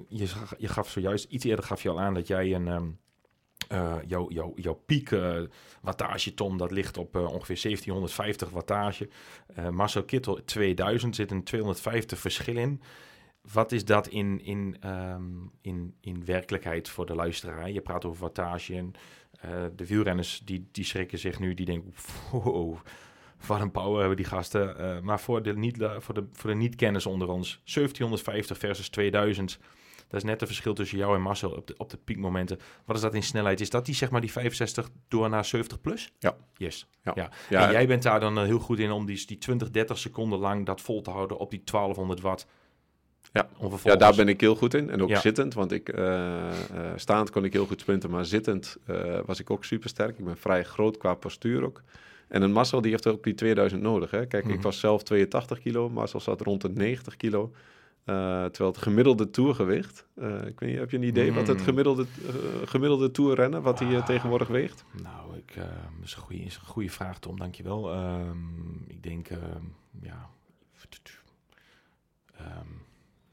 je, 0.07 0.27
je 0.57 0.67
gaf 0.67 0.89
zojuist, 0.89 1.25
iets 1.29 1.45
eerder 1.45 1.65
gaf 1.65 1.83
je 1.83 1.89
al 1.89 1.99
aan 1.99 2.13
dat 2.13 2.27
jij 2.27 2.53
een... 2.53 2.67
Um, 2.67 2.97
uh, 3.71 3.95
jouw, 4.07 4.31
jouw, 4.31 4.53
jouw 4.55 4.81
piek 4.85 5.11
uh, 5.11 5.41
wattage 5.81 6.33
ton, 6.33 6.57
dat 6.57 6.71
ligt 6.71 6.97
op 6.97 7.15
uh, 7.15 7.21
ongeveer 7.21 7.61
1750 7.61 8.49
wattage. 8.49 9.09
Marcel 9.71 10.03
Kittel 10.03 10.43
2000 10.45 11.15
zit 11.15 11.31
een 11.31 11.43
250 11.43 12.19
verschil 12.19 12.57
in. 12.57 12.81
Wat 13.53 13.71
is 13.71 13.85
dat 13.85 14.07
in, 14.07 14.41
in, 14.43 14.77
um, 14.85 15.51
in, 15.61 15.95
in 16.01 16.25
werkelijkheid 16.25 16.89
voor 16.89 17.05
de 17.05 17.15
luisteraar? 17.15 17.71
Je 17.71 17.81
praat 17.81 18.05
over 18.05 18.21
wattage 18.21 18.75
en 18.75 18.93
de 19.75 19.85
wielrenners 19.85 20.41
die, 20.45 20.67
die 20.71 20.83
schrikken 20.83 21.19
zich 21.19 21.39
nu, 21.39 21.53
die 21.53 21.65
denken, 21.65 21.93
wow, 22.31 22.77
wat 23.47 23.61
een 23.61 23.71
power 23.71 23.99
hebben 23.99 24.17
die 24.17 24.25
gasten. 24.25 25.03
maar 25.03 25.19
voor 25.19 25.43
de, 25.43 25.57
niet, 25.57 25.87
voor, 25.99 26.13
de, 26.13 26.27
voor 26.31 26.49
de 26.49 26.55
niet-kenners 26.55 27.05
onder 27.05 27.27
ons, 27.27 27.61
1750 27.63 28.57
versus 28.57 28.89
2000 28.89 29.59
dat 30.15 30.23
is 30.23 30.29
net 30.29 30.39
het 30.39 30.49
verschil 30.49 30.73
tussen 30.73 30.97
jou 30.97 31.15
en 31.15 31.21
Marcel 31.21 31.49
op 31.51 31.67
de, 31.67 31.73
op 31.77 31.89
de 31.89 31.97
piekmomenten. 31.97 32.59
Wat 32.85 32.95
is 32.95 33.01
dat 33.01 33.13
in 33.13 33.23
snelheid? 33.23 33.61
Is 33.61 33.69
dat 33.69 33.85
die 33.85 33.95
zeg 33.95 34.09
maar 34.09 34.21
die 34.21 34.31
65 34.31 34.89
door 35.07 35.29
naar 35.29 35.45
70 35.45 35.81
plus? 35.81 36.11
Ja. 36.19 36.35
Yes. 36.57 36.87
Ja. 37.03 37.29
ja. 37.49 37.65
En 37.67 37.71
jij 37.71 37.87
bent 37.87 38.03
daar 38.03 38.19
dan 38.19 38.43
heel 38.43 38.59
goed 38.59 38.79
in 38.79 38.91
om 38.91 39.05
die, 39.05 39.25
die 39.25 39.37
20, 39.37 39.71
30 39.71 39.97
seconden 39.97 40.39
lang 40.39 40.65
dat 40.65 40.81
vol 40.81 41.01
te 41.01 41.09
houden 41.09 41.37
op 41.37 41.49
die 41.49 41.61
1200 41.63 42.21
watt. 42.21 42.47
Ja. 43.31 43.49
ja, 43.83 43.95
daar 43.95 44.15
ben 44.15 44.27
ik 44.27 44.41
heel 44.41 44.55
goed 44.55 44.73
in. 44.73 44.89
En 44.89 45.01
ook 45.01 45.15
zittend, 45.15 45.53
want 45.53 45.71
ik 45.71 45.97
uh, 45.97 46.05
uh, 46.05 46.49
staand 46.95 47.29
kon 47.29 47.43
ik 47.43 47.53
heel 47.53 47.65
goed 47.65 47.79
sprinten, 47.79 48.09
maar 48.09 48.25
zittend 48.25 48.77
uh, 48.87 49.19
was 49.25 49.39
ik 49.39 49.49
ook 49.49 49.65
super 49.65 49.89
sterk. 49.89 50.17
Ik 50.17 50.25
ben 50.25 50.37
vrij 50.37 50.63
groot 50.63 50.97
qua 50.97 51.13
postuur 51.13 51.63
ook. 51.63 51.81
En 52.27 52.41
een 52.41 52.51
Marcel 52.51 52.81
die 52.81 52.91
heeft 52.91 53.07
ook 53.07 53.23
die 53.23 53.33
2000 53.33 53.81
nodig. 53.81 54.11
Hè? 54.11 54.25
Kijk, 54.25 54.33
mm 54.33 54.39
-hmm. 54.39 54.49
ik 54.49 54.55
mhm. 54.55 54.65
was 54.67 54.79
zelf 54.79 55.03
82 55.03 55.59
kilo, 55.59 55.89
Marcel 55.89 56.19
zat 56.19 56.41
rond 56.41 56.61
de 56.61 56.69
90 56.69 57.15
kilo. 57.15 57.51
Uh, 58.05 58.15
terwijl 58.45 58.71
het 58.71 58.77
gemiddelde 58.77 59.29
toergewicht, 59.29 60.07
uh, 60.15 60.45
ik 60.45 60.59
weet 60.59 60.69
niet, 60.69 60.79
heb 60.79 60.91
je 60.91 60.97
een 60.97 61.03
idee 61.03 61.29
mm. 61.29 61.35
wat 61.35 61.47
het 61.47 61.57
hmm. 61.57 61.65
gemiddelde, 61.65 62.05
uh, 62.21 62.67
gemiddelde 62.67 63.11
toerrennen, 63.11 63.61
wat 63.61 63.79
hij 63.79 63.97
ah, 63.97 64.05
tegenwoordig 64.05 64.47
weegt? 64.47 64.85
Nou, 65.03 65.37
ik, 65.37 65.55
dat 65.55 65.65
is 66.03 66.15
een, 66.15 66.21
goede, 66.21 66.43
is 66.43 66.55
een 66.55 66.65
goede 66.65 66.89
vraag, 66.89 67.19
Tom, 67.19 67.39
dankjewel. 67.39 67.93
Um, 67.93 68.83
ik 68.87 69.03
denk, 69.03 69.27
ja, 70.01 70.29
um, 72.41 72.81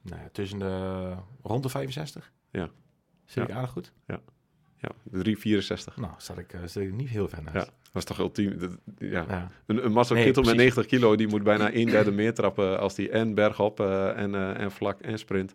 nou 0.02 0.20
ja, 0.20 0.28
tussen 0.32 0.58
de 0.58 1.14
rond 1.42 1.62
de 1.62 1.68
65. 1.68 2.32
Ja. 2.50 2.70
Zit 3.24 3.42
ja. 3.42 3.48
ik 3.48 3.50
aardig 3.50 3.70
goed? 3.70 3.92
Ja. 4.06 4.20
Ja, 4.82 4.90
364. 5.10 5.96
Nou, 5.96 6.12
zat 6.18 6.38
ik, 6.38 6.54
zat 6.64 6.82
ik 6.82 6.92
niet 6.92 7.08
heel 7.08 7.28
ver 7.28 7.42
naast. 7.42 7.54
Ja. 7.54 7.72
Dat 7.92 8.02
is 8.02 8.04
toch 8.04 8.18
ultiem. 8.18 8.58
Dat, 8.58 8.70
ja. 8.98 9.24
ja. 9.28 9.50
Een, 9.66 9.84
een 9.84 9.92
Marcel 9.92 10.14
nee, 10.14 10.24
Kittel 10.24 10.42
met 10.42 10.56
90 10.56 10.86
kilo, 10.86 11.16
die 11.16 11.28
moet 11.28 11.42
bijna 11.42 11.74
een 11.74 11.86
derde 11.86 12.10
meer 12.10 12.34
trappen 12.34 12.78
als 12.78 12.94
die 12.94 13.10
en 13.10 13.34
bergop 13.34 13.80
uh, 13.80 14.18
en, 14.18 14.34
uh, 14.34 14.60
en 14.60 14.70
vlak 14.70 15.00
en 15.00 15.18
sprint. 15.18 15.52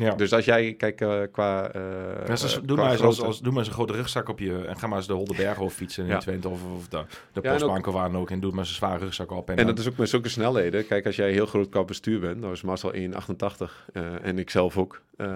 Ja. 0.00 0.14
Dus 0.14 0.32
als 0.32 0.44
jij, 0.44 0.74
kijk, 0.74 1.00
eh, 1.00 1.20
qua... 1.32 1.70
eh, 1.72 1.80
Ja, 2.26 2.36
ze- 2.36 2.46
eh, 2.46 2.52
doe, 2.66 2.76
qua 2.76 2.82
maar 2.82 2.92
eens 2.92 3.02
als, 3.02 3.22
als, 3.22 3.40
doe 3.40 3.48
maar 3.50 3.58
eens 3.58 3.68
een 3.68 3.74
grote 3.74 3.92
rugzak 3.92 4.28
op 4.28 4.38
je 4.38 4.64
en 4.66 4.76
ga 4.78 4.86
maar 4.86 4.96
eens 4.98 5.06
de 5.06 5.12
Holderberg 5.12 5.58
over 5.58 5.76
fietsen 5.76 6.04
in 6.04 6.10
Ja. 6.10 6.18
Twente 6.18 6.48
of, 6.48 6.60
of 6.76 6.88
de, 6.88 7.04
de 7.32 7.40
Ja, 7.42 7.50
postbank 7.52 7.86
of 7.86 7.94
waar 7.94 8.10
dan 8.12 8.20
ook 8.20 8.30
en 8.30 8.40
doe 8.40 8.50
maar 8.50 8.58
eens 8.60 8.68
een 8.68 8.74
zware 8.74 8.98
rugzak 8.98 9.30
op. 9.30 9.48
En, 9.50 9.56
En 9.56 9.66
dan- 9.66 9.74
dat 9.74 9.84
is 9.84 9.90
ook 9.90 9.96
met 9.98 10.08
zulke 10.08 10.28
snelheden. 10.28 10.86
Kijk, 10.86 11.06
als 11.06 11.16
jij 11.16 11.32
heel 11.32 11.46
groot 11.46 11.68
qua 11.68 11.84
bestuur 11.84 12.20
bent, 12.20 12.40
nou 12.40 12.52
is 12.52 12.62
Marcel 12.62 12.92
1,88 12.94 13.86
eh 13.92 14.02
en 14.22 14.38
ik 14.38 14.50
zelf 14.50 14.78
ook. 14.78 15.00
Mhm. 15.16 15.26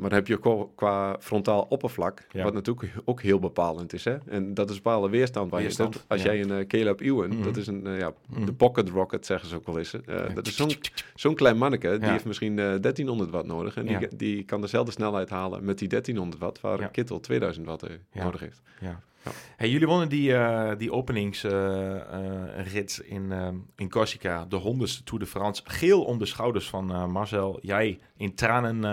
Maar 0.00 0.10
dan 0.10 0.12
heb 0.12 0.26
je 0.26 0.38
qua, 0.38 0.64
qua 0.74 1.16
frontaal 1.20 1.66
oppervlak, 1.68 2.26
wat 2.32 2.54
natuurlijk 2.54 2.92
ook 3.04 3.22
heel 3.22 3.38
bepalend 3.38 3.92
is. 3.92 4.04
Hè? 4.04 4.16
En 4.28 4.54
dat 4.54 4.70
is 4.70 4.76
bepaalde 4.76 5.08
weerstand 5.08 5.50
waar 5.50 5.60
Weerstand, 5.60 5.92
je 5.94 5.98
zit. 6.00 6.08
Als 6.10 6.22
jij 6.22 6.40
een 6.40 6.48
uh, 6.50 6.66
Caleb 6.66 7.00
Ewan, 7.00 7.28
Mhm. 7.28 7.42
dat 7.42 7.56
is 7.56 7.66
een, 7.66 7.82
ja, 7.98 8.12
Mhm. 8.28 8.44
de 8.44 8.52
pocket 8.52 8.88
rocket 8.88 9.26
zeggen 9.26 9.48
ze 9.48 9.54
ook 9.54 9.66
wel 9.66 9.78
eens. 9.78 9.94
Dat 10.34 10.46
is 10.46 10.56
zo'n 10.56 10.70
zo'n 11.14 11.34
klein 11.34 11.56
manneke, 11.58 11.98
die 11.98 12.08
heeft 12.10 12.24
misschien 12.24 12.58
eh 12.58 12.64
1300 12.80 13.30
watt 13.30 13.46
nodig. 13.46 13.76
En 13.76 13.86
die, 13.86 14.13
die 14.16 14.44
kan 14.44 14.60
dezelfde 14.60 14.92
snelheid 14.92 15.30
halen 15.30 15.64
met 15.64 15.78
die 15.78 15.88
1300 15.88 16.42
watt, 16.42 16.60
waar 16.60 16.80
een 16.80 16.90
Kittel 16.90 17.20
2000 17.20 17.66
watt 17.66 17.82
eh, 17.82 17.90
nodig 18.12 18.40
heeft. 18.40 18.62
Ja. 18.80 19.00
Ja. 19.24 19.30
Hey, 19.56 19.70
jullie 19.70 19.86
wonnen 19.86 20.08
die, 20.08 20.34
eh 20.34 20.78
die 20.78 20.92
openingsrit 20.92 23.02
in, 23.04 23.32
eh, 23.32 23.48
in 23.76 23.90
Corsica, 23.90 24.44
de 24.44 24.56
honderdste 24.56 25.02
Tour 25.02 25.20
de 25.20 25.28
France. 25.28 25.62
Geel 25.64 26.04
om 26.04 26.18
de 26.18 26.26
schouders 26.26 26.68
van 26.68 27.10
Marcel. 27.10 27.58
Jij 27.62 27.98
in 28.16 28.34
tranen 28.34 28.84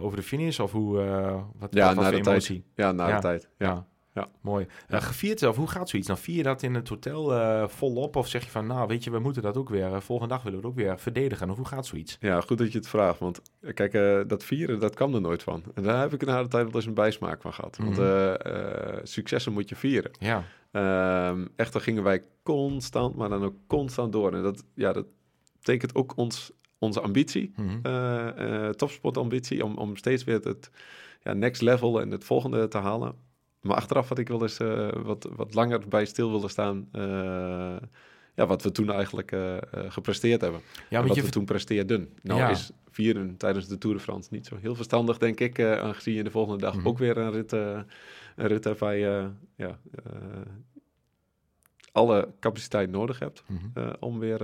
over 0.00 0.16
de 0.16 0.22
finish? 0.22 0.58
Of 0.58 0.72
hoe, 0.72 0.96
wat, 1.58 1.74
Ja, 1.74 1.94
wat 1.94 2.04
na 2.04 2.10
de 2.10 2.20
tijd. 2.20 2.60
Ja, 2.74 2.92
na 2.92 3.14
de 3.14 3.20
tijd. 3.20 3.48
Ja. 3.58 3.86
Ja. 4.14 4.28
Mooi. 4.40 4.66
Ja. 4.88 4.96
Eh, 4.96 5.02
gevierd, 5.02 5.42
of 5.42 5.56
hoe 5.56 5.68
gaat 5.68 5.88
zoiets? 5.88 6.08
Dan 6.08 6.18
vier 6.18 6.36
je 6.36 6.42
dat 6.42 6.62
in 6.62 6.74
het 6.74 6.88
hotel 6.88 7.34
eh, 7.34 7.68
volop? 7.68 8.16
Of 8.16 8.28
zeg 8.28 8.44
je 8.44 8.50
van, 8.50 8.66
nou 8.66 8.86
weet 8.88 9.04
je, 9.04 9.10
we 9.10 9.18
moeten 9.18 9.42
dat 9.42 9.56
ook 9.56 9.68
weer, 9.68 9.92
eh, 9.94 10.00
volgende 10.00 10.34
dag 10.34 10.42
willen 10.42 10.60
we 10.60 10.66
het 10.66 10.74
ook 10.76 10.80
weer 10.84 10.98
verdedigen? 10.98 11.50
Of 11.50 11.56
hoe 11.56 11.66
gaat 11.66 11.86
zoiets? 11.86 12.16
Ja, 12.20 12.40
goed 12.40 12.58
dat 12.58 12.72
je 12.72 12.78
het 12.78 12.88
vraagt. 12.88 13.18
Want 13.18 13.40
kijk, 13.74 13.92
dat 14.28 14.44
vieren, 14.44 14.80
dat 14.80 14.94
kwam 14.94 15.14
er 15.14 15.20
nooit 15.20 15.42
van. 15.42 15.62
En 15.74 15.82
daar 15.82 16.00
heb 16.00 16.12
ik 16.12 16.24
na 16.24 16.42
de 16.42 16.48
tijd 16.48 16.64
wel 16.64 16.74
eens 16.74 16.86
een 16.86 16.94
bijsmaak 16.94 17.42
van 17.42 17.52
gehad. 17.52 17.76
Want 17.76 17.96
Mhm. 17.96 19.00
successen 19.02 19.52
moet 19.52 19.68
je 19.68 19.76
vieren. 19.76 20.10
Ja, 20.18 20.44
Ehm 20.72 21.46
echter 21.56 21.80
gingen 21.80 22.02
wij 22.02 22.22
constant, 22.42 23.16
maar 23.16 23.28
dan 23.28 23.44
ook 23.44 23.54
constant 23.66 24.12
door. 24.12 24.32
En 24.34 24.42
dat, 24.42 24.64
ja, 24.74 24.92
dat 24.92 25.06
betekent 25.58 25.94
ook 25.94 26.16
ons, 26.16 26.52
onze 26.78 27.00
ambitie, 27.00 27.52
eh, 27.82 28.66
eh, 28.66 28.70
topsportambitie, 28.74 29.64
om, 29.64 29.76
om 29.76 29.96
steeds 29.96 30.24
weer 30.24 30.40
het 30.40 30.70
ja, 31.22 31.32
next 31.32 31.62
level 31.62 32.00
en 32.00 32.10
het 32.10 32.24
volgende 32.24 32.68
te 32.68 32.78
halen. 32.78 33.14
Maar 33.62 33.76
achteraf 33.76 34.08
had 34.08 34.18
ik 34.18 34.28
wel 34.28 34.42
eens 34.42 34.58
eh, 34.58 34.88
wat, 35.02 35.28
wat 35.36 35.54
langer 35.54 35.88
bij 35.88 36.04
stil 36.04 36.30
willen 36.32 36.50
staan. 36.50 36.88
eh, 36.92 37.76
ja, 38.34 38.46
wat 38.46 38.62
we 38.62 38.72
toen 38.72 38.90
eigenlijk 38.90 39.32
eh, 39.32 39.56
gepresteerd 39.88 40.40
hebben. 40.40 40.60
ja 40.90 41.00
en 41.00 41.06
wat 41.06 41.16
je 41.16 41.22
we 41.22 41.28
toen 41.30 41.44
presteerden. 41.44 42.08
Nou 42.22 42.40
Ja. 42.40 42.48
is 42.50 42.70
vieren 42.90 43.36
tijdens 43.36 43.66
de 43.68 43.78
Tour 43.78 43.96
de 43.96 44.02
France 44.02 44.28
niet 44.32 44.46
zo 44.46 44.56
heel 44.60 44.74
verstandig, 44.74 45.18
denk 45.18 45.40
ik. 45.40 45.60
aangezien 45.60 46.14
je 46.14 46.24
de 46.24 46.30
volgende 46.30 46.60
dag 46.60 46.74
Mhm. 46.76 46.86
ook 46.86 46.98
weer 46.98 47.16
een 47.16 47.30
rit, 47.32 47.52
eh, 47.52 47.80
een 48.36 48.46
rit 48.46 48.64
hebt 48.64 48.78
waar 48.78 48.96
je 48.96 49.28
ja, 49.56 49.78
alle 51.92 52.28
capaciteit 52.40 52.90
nodig 52.90 53.18
hebt 53.18 53.42
Mhm. 53.46 53.92
om 54.00 54.18
weer 54.18 54.38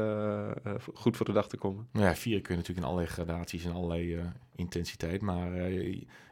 goed 0.95 1.17
voor 1.17 1.27
de 1.27 1.33
dag 1.33 1.49
te 1.49 1.57
komen. 1.57 1.89
Nou 1.93 2.07
ja, 2.07 2.15
vieren 2.15 2.43
kun 2.43 2.55
je 2.55 2.61
natuurlijk 2.61 2.87
in 2.87 2.93
allerlei 2.93 3.15
gradaties 3.15 3.65
en 3.65 3.73
allerlei 3.73 4.21
intensiteit, 4.55 5.21
maar 5.23 5.53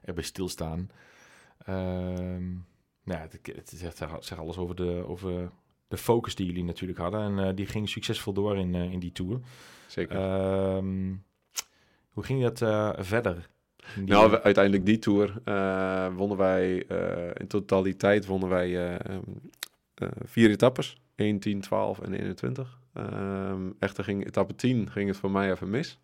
erbij 0.03 0.23
stilstaan. 0.25 0.91
Ehm 1.65 2.45
nou, 3.07 3.21
het, 3.21 3.39
het 3.57 3.73
zegt, 3.75 3.97
zegt 4.21 4.39
alles 4.41 4.57
over 4.57 4.75
de, 4.77 5.05
over 5.07 5.51
de 5.89 5.97
focus 5.97 6.35
die 6.35 6.47
jullie 6.47 6.65
natuurlijk 6.65 6.99
hadden. 6.99 7.21
En 7.21 7.49
eh, 7.49 7.55
die 7.57 7.67
ging 7.67 7.89
succesvol 7.89 8.33
door 8.33 8.57
in, 8.57 8.75
eh, 8.75 8.93
in 8.93 8.99
die 8.99 9.13
tour. 9.13 9.41
Zeker. 9.87 10.17
Ehm, 10.17 11.15
hoe 12.11 12.23
ging 12.25 12.43
dat 12.43 12.63
eh, 12.63 12.91
verder? 12.97 13.49
Die- 13.95 14.05
nou, 14.05 14.31
we- 14.31 14.43
uiteindelijk 14.43 14.87
die 14.87 14.99
Tour 14.99 15.33
wonnen 16.17 16.37
wij, 16.37 16.77
in 17.35 17.47
totaliteit 17.47 18.27
wonnen 18.27 18.49
wij 18.49 18.99
vier 20.25 20.51
etappes. 20.51 20.97
1, 21.15 21.39
10, 21.39 21.61
12 21.61 21.99
en 22.01 22.13
21. 22.15 22.79
Ehm, 22.97 23.61
echter 23.79 24.05
ging 24.05 24.27
etappe 24.27 24.55
10 24.55 24.91
ging 24.91 25.09
het 25.09 25.17
voor 25.17 25.31
mij 25.31 25.51
even 25.51 25.71
mis. 25.71 25.99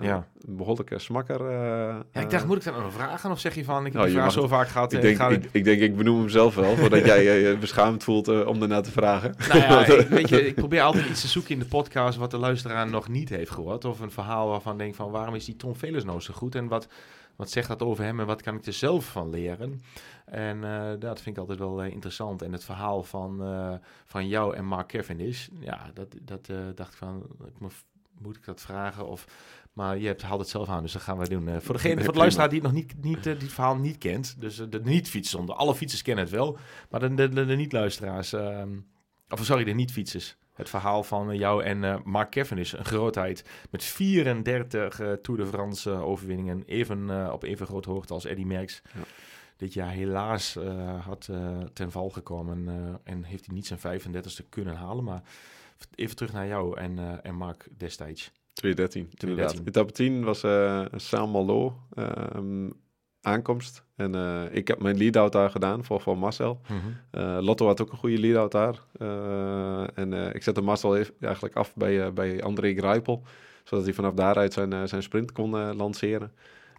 Ja. 0.00 0.26
Een 0.46 0.56
behoorlijke 0.56 0.98
smakker. 0.98 1.40
eh, 1.40 1.96
ja, 2.12 2.20
ik 2.20 2.30
dacht, 2.30 2.42
eh, 2.42 2.48
moet 2.48 2.56
ik 2.56 2.64
dat 2.64 2.82
nog 2.82 2.92
vragen? 2.92 3.30
Of 3.30 3.40
zeg 3.40 3.54
je 3.54 3.64
van, 3.64 3.86
ik 3.86 3.92
heb 3.92 4.02
Nou, 4.02 4.10
vraag 4.14 4.32
zo 4.32 4.46
vaak 4.46 4.68
gehad. 4.68 4.92
Ik 4.92 5.02
eh, 5.02 5.18
denk, 5.18 5.32
ik, 5.32 5.48
ik 5.52 5.64
denk, 5.64 5.80
ik 5.80 5.96
benoem 5.96 6.18
hem 6.18 6.28
zelf 6.28 6.54
wel, 6.54 6.76
voordat 6.80 7.04
jij 7.04 7.40
je 7.40 7.56
beschaamd 7.56 8.04
voelt 8.04 8.44
om 8.46 8.58
daarna 8.58 8.80
te 8.80 8.90
vragen. 8.90 9.34
Nou 9.48 9.60
ja, 9.60 9.86
ik, 9.98 10.08
weet 10.08 10.28
je, 10.28 10.46
ik 10.46 10.54
probeer 10.54 10.82
altijd 10.82 11.08
iets 11.08 11.20
te 11.20 11.28
zoeken 11.28 11.50
in 11.50 11.58
de 11.58 11.64
podcast 11.66 12.18
wat 12.18 12.30
de 12.30 12.38
luisteraar 12.38 12.90
nog 12.90 13.08
niet 13.08 13.28
heeft 13.28 13.50
gehoord. 13.50 13.84
Of 13.84 14.00
een 14.00 14.10
verhaal 14.10 14.48
waarvan 14.48 14.72
ik 14.72 14.78
denk 14.78 14.94
van 14.94 15.10
waarom 15.10 15.34
is 15.34 15.44
die 15.44 15.56
Tom 15.56 15.76
Velers 15.76 16.04
nou 16.04 16.20
zo 16.20 16.34
goed? 16.34 16.54
En 16.54 16.68
wat, 16.68 16.88
wat 17.36 17.50
zegt 17.50 17.68
dat 17.68 17.82
over 17.82 18.04
hem 18.04 18.20
en 18.20 18.26
wat 18.26 18.42
kan 18.42 18.54
ik 18.54 18.66
er 18.66 18.72
zelf 18.72 19.04
van 19.04 19.30
leren? 19.30 19.82
En 20.30 20.64
eh, 20.64 20.90
dat 20.98 21.20
vind 21.20 21.36
ik 21.36 21.40
altijd 21.40 21.58
wel 21.58 21.82
eh, 21.82 21.92
interessant. 21.92 22.42
En 22.42 22.52
het 22.52 22.64
verhaal 22.64 23.02
van, 23.02 23.42
eh, 23.42 23.74
van 24.06 24.28
jou 24.28 24.56
en 24.56 24.64
Mark 24.64 24.88
Cavendish, 24.88 25.48
ja, 25.60 25.90
dat, 25.94 26.14
dat 26.22 26.50
dacht 26.74 26.92
ik 26.92 26.98
van, 26.98 27.26
ik 27.46 27.60
moet, 27.60 27.72
moet 28.18 28.36
ik 28.36 28.44
dat 28.44 28.60
vragen? 28.60 29.06
Of, 29.06 29.26
maar 29.72 29.98
je 29.98 30.06
hebt, 30.06 30.22
haalt 30.22 30.40
het 30.40 30.48
zelf 30.48 30.68
aan, 30.68 30.82
dus 30.82 30.92
dat 30.92 31.02
gaan 31.02 31.18
we 31.18 31.28
doen. 31.28 31.60
Voor, 31.60 31.74
degene, 31.74 32.04
voor 32.04 32.12
de 32.12 32.18
luisteraar 32.18 32.48
die 32.48 32.60
het 32.60 32.72
nog 32.72 32.76
niet, 32.76 33.02
niet 33.02 33.22
die 33.40 33.50
verhaal 33.50 33.76
niet 33.76 33.98
kent, 33.98 34.40
dus 34.40 34.56
de 34.56 34.80
niet-fietsers, 34.84 35.48
alle 35.48 35.74
fietsers 35.74 36.02
kennen 36.02 36.24
het 36.24 36.32
wel, 36.32 36.58
maar 36.90 37.00
de, 37.00 37.14
de, 37.14 37.28
de, 37.28 37.46
de 37.46 37.56
niet-luisteraars, 37.56 38.32
ehm, 38.32 38.78
of 39.28 39.44
sorry, 39.44 39.64
de 39.64 39.72
niet-fietsers. 39.72 40.36
Het 40.52 40.68
verhaal 40.68 41.02
van 41.02 41.36
jou 41.36 41.64
en 41.64 42.02
Mark 42.04 42.30
Cavendish, 42.30 42.72
een 42.72 42.84
grootheid 42.84 43.44
met 43.70 43.84
34 43.84 45.00
eh, 45.00 45.12
Tour 45.12 45.40
de 45.40 45.46
France 45.46 45.90
overwinningen, 45.90 46.62
even, 46.66 47.32
op 47.32 47.42
even 47.42 47.66
grote 47.66 47.90
hoogte 47.90 48.12
als 48.12 48.24
Eddy 48.24 48.44
Merckx. 48.44 48.82
Ja. 48.94 49.00
Dit 49.58 49.72
jaar 49.72 49.90
helaas 49.90 50.56
eh, 50.56 51.04
had 51.06 51.28
eh, 51.30 51.58
ten 51.72 51.90
val 51.90 52.08
gekomen 52.10 52.68
eh, 52.68 53.12
en 53.12 53.22
heeft 53.24 53.46
hij 53.46 53.54
niet 53.54 53.66
zijn 53.66 54.00
35ste 54.00 54.48
kunnen 54.48 54.74
halen. 54.76 55.04
Maar 55.04 55.22
even 55.94 56.16
terug 56.16 56.32
naar 56.32 56.46
jou 56.46 56.78
en, 56.78 57.22
en 57.22 57.34
Mark 57.34 57.68
destijds. 57.76 58.32
213, 58.52 59.08
213. 59.16 59.58
inderdaad. 59.58 59.66
Etappe 59.66 59.92
10 59.92 60.24
was 60.24 60.42
eh 60.42 60.84
Saint-Malo 60.96 61.78
ehm, 61.94 62.70
aankomst. 63.20 63.84
En 63.96 64.14
ik 64.52 64.68
heb 64.68 64.82
mijn 64.82 64.96
lead-out 64.96 65.32
daar 65.32 65.50
gedaan 65.50 65.84
voor, 65.84 66.00
voor 66.00 66.18
Marcel. 66.18 66.60
Eh, 67.10 67.38
Lotto 67.40 67.66
had 67.66 67.80
ook 67.80 67.92
een 67.92 67.98
goede 67.98 68.18
lead-out 68.18 68.52
daar. 68.52 68.82
En 69.94 70.12
ik 70.34 70.42
zette 70.42 70.60
Marcel 70.60 70.96
even- 70.96 71.14
eigenlijk 71.20 71.56
af 71.56 71.74
bij, 71.74 72.12
bij 72.12 72.42
André 72.42 72.74
Greipel. 72.74 73.22
Zodat 73.64 73.84
hij 73.84 73.94
vanaf 73.94 74.14
daaruit 74.14 74.52
zijn, 74.52 74.88
zijn 74.88 75.02
sprint 75.02 75.32
kon 75.32 75.74
lanceren. 75.74 76.32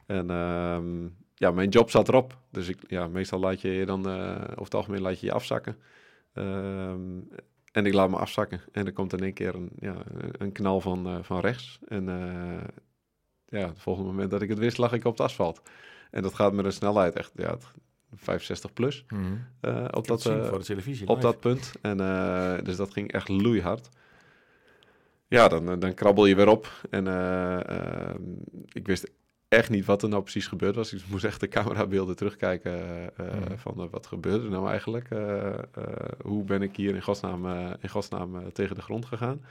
En 0.06 0.30
ehm, 0.30 1.08
ja, 1.40 1.52
mijn 1.52 1.70
job 1.70 1.90
zat 1.90 2.08
erop. 2.08 2.38
Dus 2.52 2.68
ik, 2.68 2.78
ja, 2.88 3.08
meestal 3.08 3.40
laat 3.40 3.62
je 3.62 3.70
je 3.70 3.86
dan, 3.86 4.10
eh, 4.10 4.42
over 4.42 4.64
het 4.64 4.74
algemeen 4.74 5.02
laat 5.02 5.20
je 5.20 5.26
je 5.26 5.32
afzakken. 5.32 5.78
Ehm, 6.34 7.20
en 7.72 7.86
ik 7.86 7.94
laat 7.94 8.10
me 8.10 8.18
afzakken. 8.18 8.62
En 8.72 8.86
er 8.86 8.94
komt 8.94 9.14
in 9.14 9.24
één 9.24 9.34
keer 9.34 9.56
een, 9.56 9.70
ja, 9.80 9.96
een 10.32 10.52
knal 10.52 10.82
van, 10.82 11.08
eh, 11.08 11.18
van 11.22 11.40
rechts. 11.40 11.80
En 11.88 12.10
eh, 12.10 12.68
ja, 13.60 13.68
het 13.68 13.80
volgende 13.80 14.10
moment 14.10 14.32
dat 14.32 14.42
ik 14.42 14.50
het 14.50 14.60
wist, 14.60 14.78
lag 14.78 14.94
ik 14.94 15.06
op 15.06 15.12
het 15.12 15.22
asfalt. 15.22 15.62
En 16.12 16.22
dat 16.22 16.34
gaat 16.34 16.54
met 16.54 16.66
een 16.66 16.72
snelheid 16.74 17.16
echt 17.16 17.32
ja, 17.36 17.58
65 18.16 18.74
plus. 18.74 19.06
Eh, 19.62 19.86
op 19.92 20.08
Dat 20.08 20.26
eh, 20.26 20.46
voor 20.46 20.60
de 20.60 20.66
televisie. 20.66 21.08
op 21.08 21.16
live. 21.16 21.28
dat 21.28 21.40
punt. 21.40 21.72
En, 21.82 21.98
dus 22.64 22.76
dat 22.76 22.92
ging 22.92 23.12
echt 23.12 23.28
loeihard. 23.28 23.90
Ja, 25.30 25.48
dan, 25.48 25.80
dan 25.80 25.94
krabbel 25.94 26.26
je 26.26 26.36
weer 26.36 26.48
op. 26.48 26.88
En 26.90 27.08
eh, 27.08 27.70
ehm, 27.70 28.22
ik 28.72 28.88
wist 28.88 29.12
echt 29.50 29.70
niet 29.70 29.86
wat 29.86 30.04
er 30.04 30.10
nou 30.10 30.22
precies 30.22 30.48
gebeurd 30.48 30.76
was. 30.76 30.94
Ik 30.94 31.02
moest 31.10 31.24
echt 31.24 31.40
de 31.40 31.48
camerabeelden 31.48 32.16
terugkijken 32.16 32.72
eh, 32.72 33.06
eh, 33.06 33.34
Mhm. 33.42 33.58
van 33.58 33.74
eh, 33.82 33.86
wat 33.92 34.08
gebeurde 34.08 34.46
er 34.46 34.52
nou 34.52 34.70
eigenlijk. 34.70 35.08
Hoe 36.24 36.44
ben 36.44 36.62
ik 36.62 36.76
hier 36.76 36.96
in 36.96 37.02
godsnaam, 37.02 37.46
in 37.82 37.90
godsnaam 37.90 38.52
tegen 38.54 38.76
de 38.76 38.82
grond 38.82 39.06
gegaan. 39.06 39.42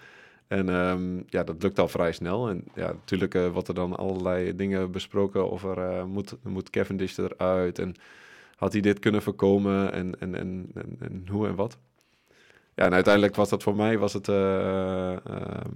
En 0.48 0.68
ehm, 0.68 1.16
ja, 1.26 1.44
dat 1.44 1.62
lukt 1.62 1.78
al 1.78 1.88
vrij 1.88 2.12
snel. 2.12 2.48
En 2.48 2.64
ja, 2.74 2.86
natuurlijk 2.86 3.34
eh 3.34 3.48
wordt 3.48 3.68
er 3.68 3.74
dan 3.74 3.96
allerlei 3.96 4.56
dingen 4.56 4.90
besproken 4.90 5.50
over 5.50 5.78
eh, 5.78 6.04
moet, 6.04 6.36
moet 6.42 6.70
Cavendish 6.70 7.18
eruit 7.18 7.78
en 7.78 7.94
had 8.56 8.72
hij 8.72 8.80
dit 8.80 8.98
kunnen 8.98 9.22
voorkomen 9.22 9.92
en, 9.92 10.20
en, 10.20 10.34
en, 10.34 10.70
en, 10.74 10.96
en 11.00 11.26
hoe 11.30 11.46
en 11.46 11.54
wat. 11.54 11.78
Ja, 12.74 12.84
en 12.84 12.92
uiteindelijk 12.94 13.34
was 13.36 13.48
dat 13.48 13.62
voor 13.62 13.76
mij 13.76 13.98
was 13.98 14.12
het, 14.12 14.28
eh, 14.28 15.12
ehm, 15.12 15.70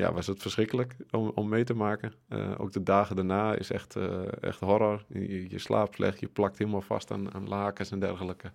ja, 0.00 0.12
was 0.12 0.26
het 0.26 0.42
verschrikkelijk 0.42 0.96
om, 1.10 1.32
om 1.34 1.48
mee 1.48 1.64
te 1.64 1.74
maken. 1.74 2.12
Eh, 2.28 2.50
ook 2.58 2.72
de 2.72 2.82
dagen 2.82 3.16
daarna 3.16 3.54
is 3.54 3.70
echt, 3.70 3.96
eh, 3.96 4.42
echt 4.42 4.60
horror. 4.60 5.04
Je, 5.08 5.50
je 5.50 5.58
slaapt 5.58 5.94
slecht, 5.94 6.20
je 6.20 6.28
plakt 6.28 6.58
helemaal 6.58 6.80
vast 6.80 7.10
aan, 7.10 7.34
aan 7.34 7.48
lakens 7.48 7.90
en 7.90 8.00
dergelijke. 8.00 8.52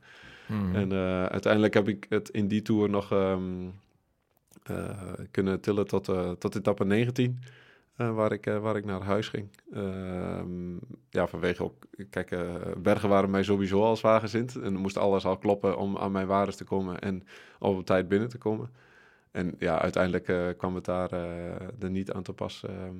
Mhm. 0.47 0.75
En 0.75 0.91
eh, 0.91 1.25
uiteindelijk 1.25 1.73
heb 1.73 1.87
ik 1.87 2.05
het 2.09 2.29
in 2.29 2.47
die 2.47 2.61
tour 2.61 2.89
nog 2.89 3.11
ehm, 3.11 3.67
eh, 4.63 5.13
kunnen 5.31 5.61
tillen 5.61 5.87
tot, 5.87 6.05
tot 6.39 6.55
etappe 6.55 6.85
19. 6.85 7.39
eh, 7.95 8.15
waar, 8.15 8.31
ik, 8.31 8.45
waar 8.45 8.75
ik 8.75 8.85
naar 8.85 9.01
huis 9.01 9.27
ging. 9.27 9.49
Ehm, 9.73 10.73
ja, 11.09 11.27
vanwege 11.27 11.63
ook... 11.63 11.85
Kijk, 12.09 12.35
bergen 12.77 13.09
waren 13.09 13.29
mij 13.29 13.43
sowieso 13.43 13.83
al 13.83 13.95
zwaargezind. 13.95 14.55
En 14.55 14.73
er 14.73 14.79
moest 14.79 14.97
alles 14.97 15.25
al 15.25 15.37
kloppen 15.37 15.77
om 15.77 15.97
aan 15.97 16.11
mijn 16.11 16.27
waardes 16.27 16.55
te 16.55 16.63
komen 16.63 16.99
en 16.99 17.23
op 17.59 17.85
tijd 17.85 18.07
binnen 18.07 18.29
te 18.29 18.37
komen. 18.37 18.69
En 19.35 19.55
ja, 19.59 19.81
uiteindelijk 19.81 20.27
eh, 20.27 20.47
kwam 20.57 20.75
het 20.75 20.85
daar 20.85 21.11
eh, 21.11 21.83
er 21.83 21.89
niet 21.89 22.11
aan 22.11 22.23
te 22.23 22.33
pas 22.33 22.63
ehm, 22.63 22.95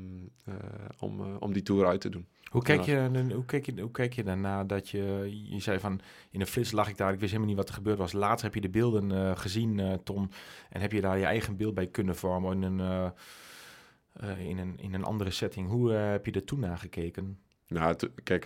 eh, 0.46 0.54
om, 1.00 1.36
om 1.36 1.54
die 1.54 1.62
tour 1.62 1.88
uit 1.88 2.02
te 2.02 2.10
doen. 2.10 2.28
Hoe 2.46 2.64
kijk, 2.64 2.82
je, 2.82 3.10
hoe, 3.34 3.46
kijk 3.46 3.66
je, 3.66 3.82
hoe 3.82 3.92
kijk 3.92 4.14
je 4.14 4.24
daarna 4.24 4.64
dat 4.64 4.90
je... 4.90 5.30
Je 5.50 5.60
zei 5.60 5.80
van, 5.80 6.00
in 6.32 6.42
een 6.42 6.48
flits 6.48 6.72
lag 6.72 6.90
ik 6.90 6.98
daar, 6.98 7.14
ik 7.14 7.20
wist 7.20 7.32
helemaal 7.32 7.48
niet 7.48 7.58
wat 7.58 7.68
er 7.70 7.76
gebeurd 7.76 7.98
was. 7.98 8.14
Later 8.14 8.46
heb 8.46 8.54
je 8.54 8.62
de 8.62 8.70
beelden 8.70 9.38
gezien, 9.38 10.00
Tom. 10.04 10.30
En 10.70 10.82
heb 10.82 10.92
je 10.92 11.02
daar 11.02 11.18
je 11.18 11.26
eigen 11.26 11.58
beeld 11.58 11.74
bij 11.74 11.88
kunnen 11.88 12.16
vormen 12.16 12.64
in 12.64 12.80
een, 12.80 13.14
in 14.38 14.58
een, 14.58 14.78
in 14.78 14.94
een 14.94 15.04
andere 15.04 15.32
setting. 15.32 15.70
Hoe 15.70 15.92
heb 15.92 16.26
je 16.26 16.32
er 16.32 16.44
toen 16.44 16.60
naar 16.60 16.78
gekeken? 16.78 17.40
Nou, 17.68 17.96
kijk, 18.24 18.46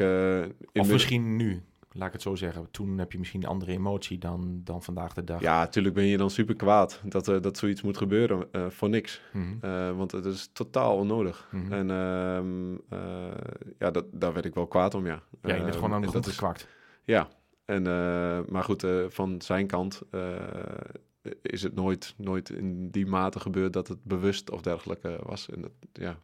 Of 0.74 0.92
misschien 0.92 1.36
nu, 1.36 1.64
laat 1.92 2.08
ik 2.08 2.14
het 2.14 2.22
zo 2.22 2.36
zeggen. 2.36 2.68
Toen 2.72 2.98
heb 2.98 3.12
je 3.12 3.18
misschien 3.20 3.44
een 3.44 3.50
andere 3.50 3.72
emotie 3.72 4.18
dan, 4.18 4.62
dan 4.64 4.84
vandaag 4.84 5.14
de 5.14 5.24
dag. 5.24 5.42
Ja, 5.42 5.60
natuurlijk 5.60 5.96
ben 5.96 6.06
je 6.06 6.18
dan 6.18 6.30
super 6.30 6.56
kwaad 6.56 7.02
dat, 7.06 7.28
eh, 7.28 7.42
dat 7.42 7.58
zoiets 7.58 7.82
moet 7.82 7.98
gebeuren 7.98 8.48
eh, 8.52 8.70
voor 8.70 8.90
niks. 8.90 9.22
Mhm, 9.34 9.46
Eh, 9.62 9.98
want 9.98 10.12
het 10.12 10.26
is 10.26 10.50
totaal 10.54 10.96
onnodig. 10.98 11.48
mhm. 11.52 11.74
En 11.74 11.90
ehm, 11.92 12.74
eh, 12.90 13.32
ja, 13.78 13.92
dat, 13.92 14.06
daar 14.12 14.34
werd 14.34 14.46
ik 14.46 14.54
wel 14.54 14.68
kwaad 14.68 14.94
om, 14.94 15.06
ja. 15.06 15.22
ja, 15.42 15.50
je 15.50 15.54
bent 15.54 15.64
Ehm, 15.66 15.74
gewoon 15.74 15.94
aan 15.94 16.02
de 16.02 16.08
grond 16.08 16.28
is- 16.28 16.34
gekwakt. 16.34 16.68
Ja, 17.04 17.28
en, 17.66 17.84
maar 18.52 18.64
goed, 18.64 18.86
van 19.08 19.42
zijn 19.42 19.68
kant 19.68 20.02
is 21.42 21.62
het 21.64 21.76
nooit, 21.76 22.14
nooit 22.18 22.50
in 22.50 22.90
die 22.90 23.06
mate 23.06 23.40
gebeurd 23.40 23.74
dat 23.74 23.88
het 23.88 24.04
bewust 24.04 24.52
of 24.52 24.62
dergelijke 24.62 25.20
was. 25.24 25.50
En 25.50 25.62
dat, 25.62 25.72
ja, 25.94 26.20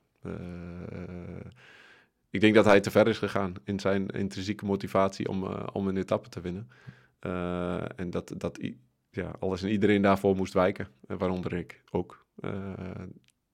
ik 2.36 2.42
denk 2.42 2.56
dat 2.56 2.66
hij 2.66 2.80
te 2.80 2.92
ver 2.92 3.08
is 3.08 3.18
gegaan 3.18 3.54
in 3.64 3.80
zijn 3.80 4.08
intrinsieke 4.08 4.66
motivatie 4.66 5.30
om, 5.30 5.44
eh, 5.44 5.68
om 5.74 5.88
een 5.88 5.98
etappe 5.98 6.30
te 6.30 6.42
winnen. 6.42 6.70
Eh, 7.20 8.00
en 8.00 8.10
dat, 8.10 8.34
dat 8.38 8.60
ja, 9.10 9.32
alles 9.40 9.64
en 9.64 9.70
iedereen 9.70 10.02
daarvoor 10.02 10.36
moest 10.36 10.54
wijken, 10.54 10.88
en 11.08 11.18
waaronder 11.18 11.54
ik 11.54 11.84
ook 11.92 12.26
eh, 12.40 12.74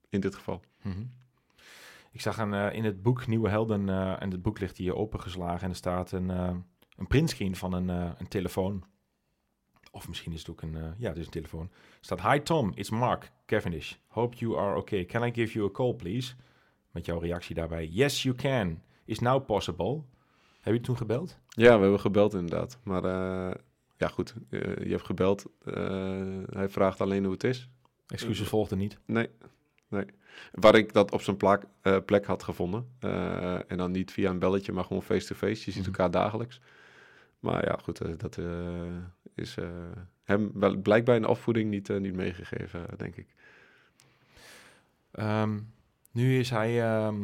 in 0.09 0.19
dit 0.19 0.35
geval. 0.35 0.61
Mhm. 0.81 1.03
Ik 2.11 2.21
zag 2.21 2.37
een, 2.37 2.53
eh, 2.53 2.73
in 2.73 2.83
het 2.83 3.01
boek 3.01 3.27
Nieuwe 3.27 3.49
Helden, 3.49 3.89
eh, 3.89 4.21
en 4.21 4.31
het 4.31 4.41
boek 4.41 4.59
ligt 4.59 4.77
hier 4.77 4.95
opengeslagen 4.95 5.63
en 5.63 5.69
er 5.69 5.75
staat 5.75 6.11
een, 6.11 6.29
eh 6.29 6.55
een 7.01 7.07
printscreen 7.07 7.55
van 7.55 7.73
een, 7.73 7.89
eh, 7.89 8.11
een 8.17 8.27
telefoon. 8.27 8.83
Of 9.91 10.07
misschien 10.07 10.33
is 10.33 10.39
het 10.39 10.49
ook 10.49 10.61
een, 10.61 10.75
eh, 10.75 10.89
ja, 10.97 11.07
het 11.07 11.17
is 11.17 11.25
een 11.25 11.31
telefoon. 11.31 11.71
Staat, 11.99 12.21
Hi 12.21 12.39
Tom, 12.39 12.71
it's 12.75 12.89
Mark 12.89 13.31
Cavendish. 13.45 13.93
Hope 14.07 14.37
you 14.37 14.57
are 14.57 14.77
okay. 14.77 15.05
Can 15.05 15.27
I 15.27 15.31
give 15.33 15.53
you 15.53 15.69
a 15.69 15.71
call, 15.71 15.93
please? 15.93 16.33
Met 16.91 17.05
jouw 17.05 17.19
reactie 17.19 17.55
daarbij. 17.55 17.87
Yes, 17.87 18.23
you 18.23 18.35
can. 18.35 18.81
Is 19.05 19.19
now 19.19 19.45
possible. 19.45 20.01
Heb 20.61 20.73
je 20.73 20.81
toen 20.81 20.97
gebeld? 20.97 21.37
Ja, 21.47 21.75
we 21.75 21.81
hebben 21.81 21.99
gebeld 21.99 22.33
inderdaad. 22.33 22.79
Maar 22.83 23.03
eh, 23.03 23.55
ja, 23.97 24.07
goed, 24.07 24.33
eh, 24.49 24.59
je 24.75 24.89
hebt 24.89 25.05
gebeld. 25.05 25.45
Eh, 25.65 26.37
hij 26.49 26.69
vraagt 26.69 27.01
alleen 27.01 27.23
hoe 27.23 27.33
het 27.33 27.43
is. 27.43 27.69
Excuses 28.07 28.47
volgden 28.47 28.77
niet. 28.77 28.97
Nee, 29.05 29.29
nee. 29.87 30.05
Waar 30.51 30.75
ik 30.75 30.93
dat 30.93 31.11
op 31.11 31.21
zijn 31.21 31.37
plak, 31.37 31.63
plek 32.05 32.25
had 32.25 32.43
gevonden. 32.43 32.87
En 33.67 33.77
dan 33.77 33.91
niet 33.91 34.11
via 34.11 34.29
een 34.29 34.39
belletje, 34.39 34.71
maar 34.71 34.83
gewoon 34.83 35.03
face-to-face. 35.03 35.65
Je 35.65 35.71
ziet 35.71 35.75
Mhm. 35.75 35.85
elkaar 35.85 36.11
dagelijks. 36.11 36.61
Maar 37.39 37.65
ja, 37.65 37.79
goed, 37.83 38.19
dat 38.19 38.37
is 39.35 39.55
hem 40.23 40.51
wel, 40.53 40.75
blijkbaar 40.75 41.15
in 41.15 41.21
de 41.21 41.27
opvoeding 41.27 41.69
niet, 41.69 41.99
niet 41.99 42.13
meegegeven, 42.13 42.85
denk 42.97 43.15
ik. 43.15 43.35
Ehm, 45.11 45.59
nu 46.11 46.39
is 46.39 46.49
hij 46.49 46.81
ehm, 46.83 47.15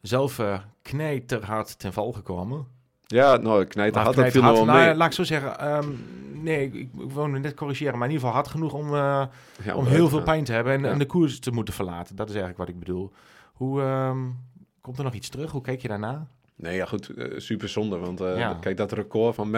zelf 0.00 0.38
eh 0.38 0.58
knijterhard 0.82 1.78
ten 1.78 1.92
val 1.92 2.12
gekomen. 2.12 2.66
Ja, 3.06 3.36
nou, 3.36 3.66
had 3.92 4.14
dat 4.14 4.30
viel 4.30 4.42
nog 4.42 4.66
Nou, 4.66 4.94
laat 4.94 5.06
ik 5.08 5.12
zo 5.12 5.24
zeggen. 5.24 5.58
ehm, 5.58 5.88
nee, 6.32 6.64
ik, 6.64 6.74
ik 6.74 6.88
wou 6.92 7.38
net 7.38 7.54
corrigeren. 7.54 7.98
Maar 7.98 8.08
in 8.08 8.14
ieder 8.14 8.26
geval 8.26 8.42
hard 8.42 8.52
genoeg 8.52 8.72
om, 8.72 8.86
eh, 8.94 9.24
Ja, 9.64 9.74
om 9.74 9.86
heel 9.86 10.08
veel 10.08 10.16
gaan. 10.18 10.26
pijn 10.26 10.44
te 10.44 10.52
hebben. 10.52 10.72
En, 10.72 10.80
Ja. 10.80 10.88
en 10.90 10.98
de 10.98 11.06
koers 11.06 11.38
te 11.40 11.50
moeten 11.50 11.74
verlaten. 11.74 12.16
Dat 12.16 12.28
is 12.28 12.34
eigenlijk 12.34 12.58
wat 12.64 12.68
ik 12.68 12.78
bedoel. 12.78 13.12
Hoe 13.52 13.82
ehm, 13.82 14.18
komt 14.80 14.98
er 14.98 15.04
nog 15.04 15.14
iets 15.14 15.28
terug? 15.28 15.50
Hoe 15.50 15.60
kijk 15.62 15.82
je 15.82 15.88
daarna? 15.88 16.26
Nee, 16.62 16.76
ja, 16.76 16.84
goed, 16.84 17.08
eh, 17.08 17.38
super 17.38 17.68
zonde. 17.68 17.96
Want 17.98 18.20
eh, 18.20 18.38
Ja. 18.38 18.54
kijk, 18.60 18.76
dat 18.76 18.92
record 18.92 19.34
van 19.34 19.50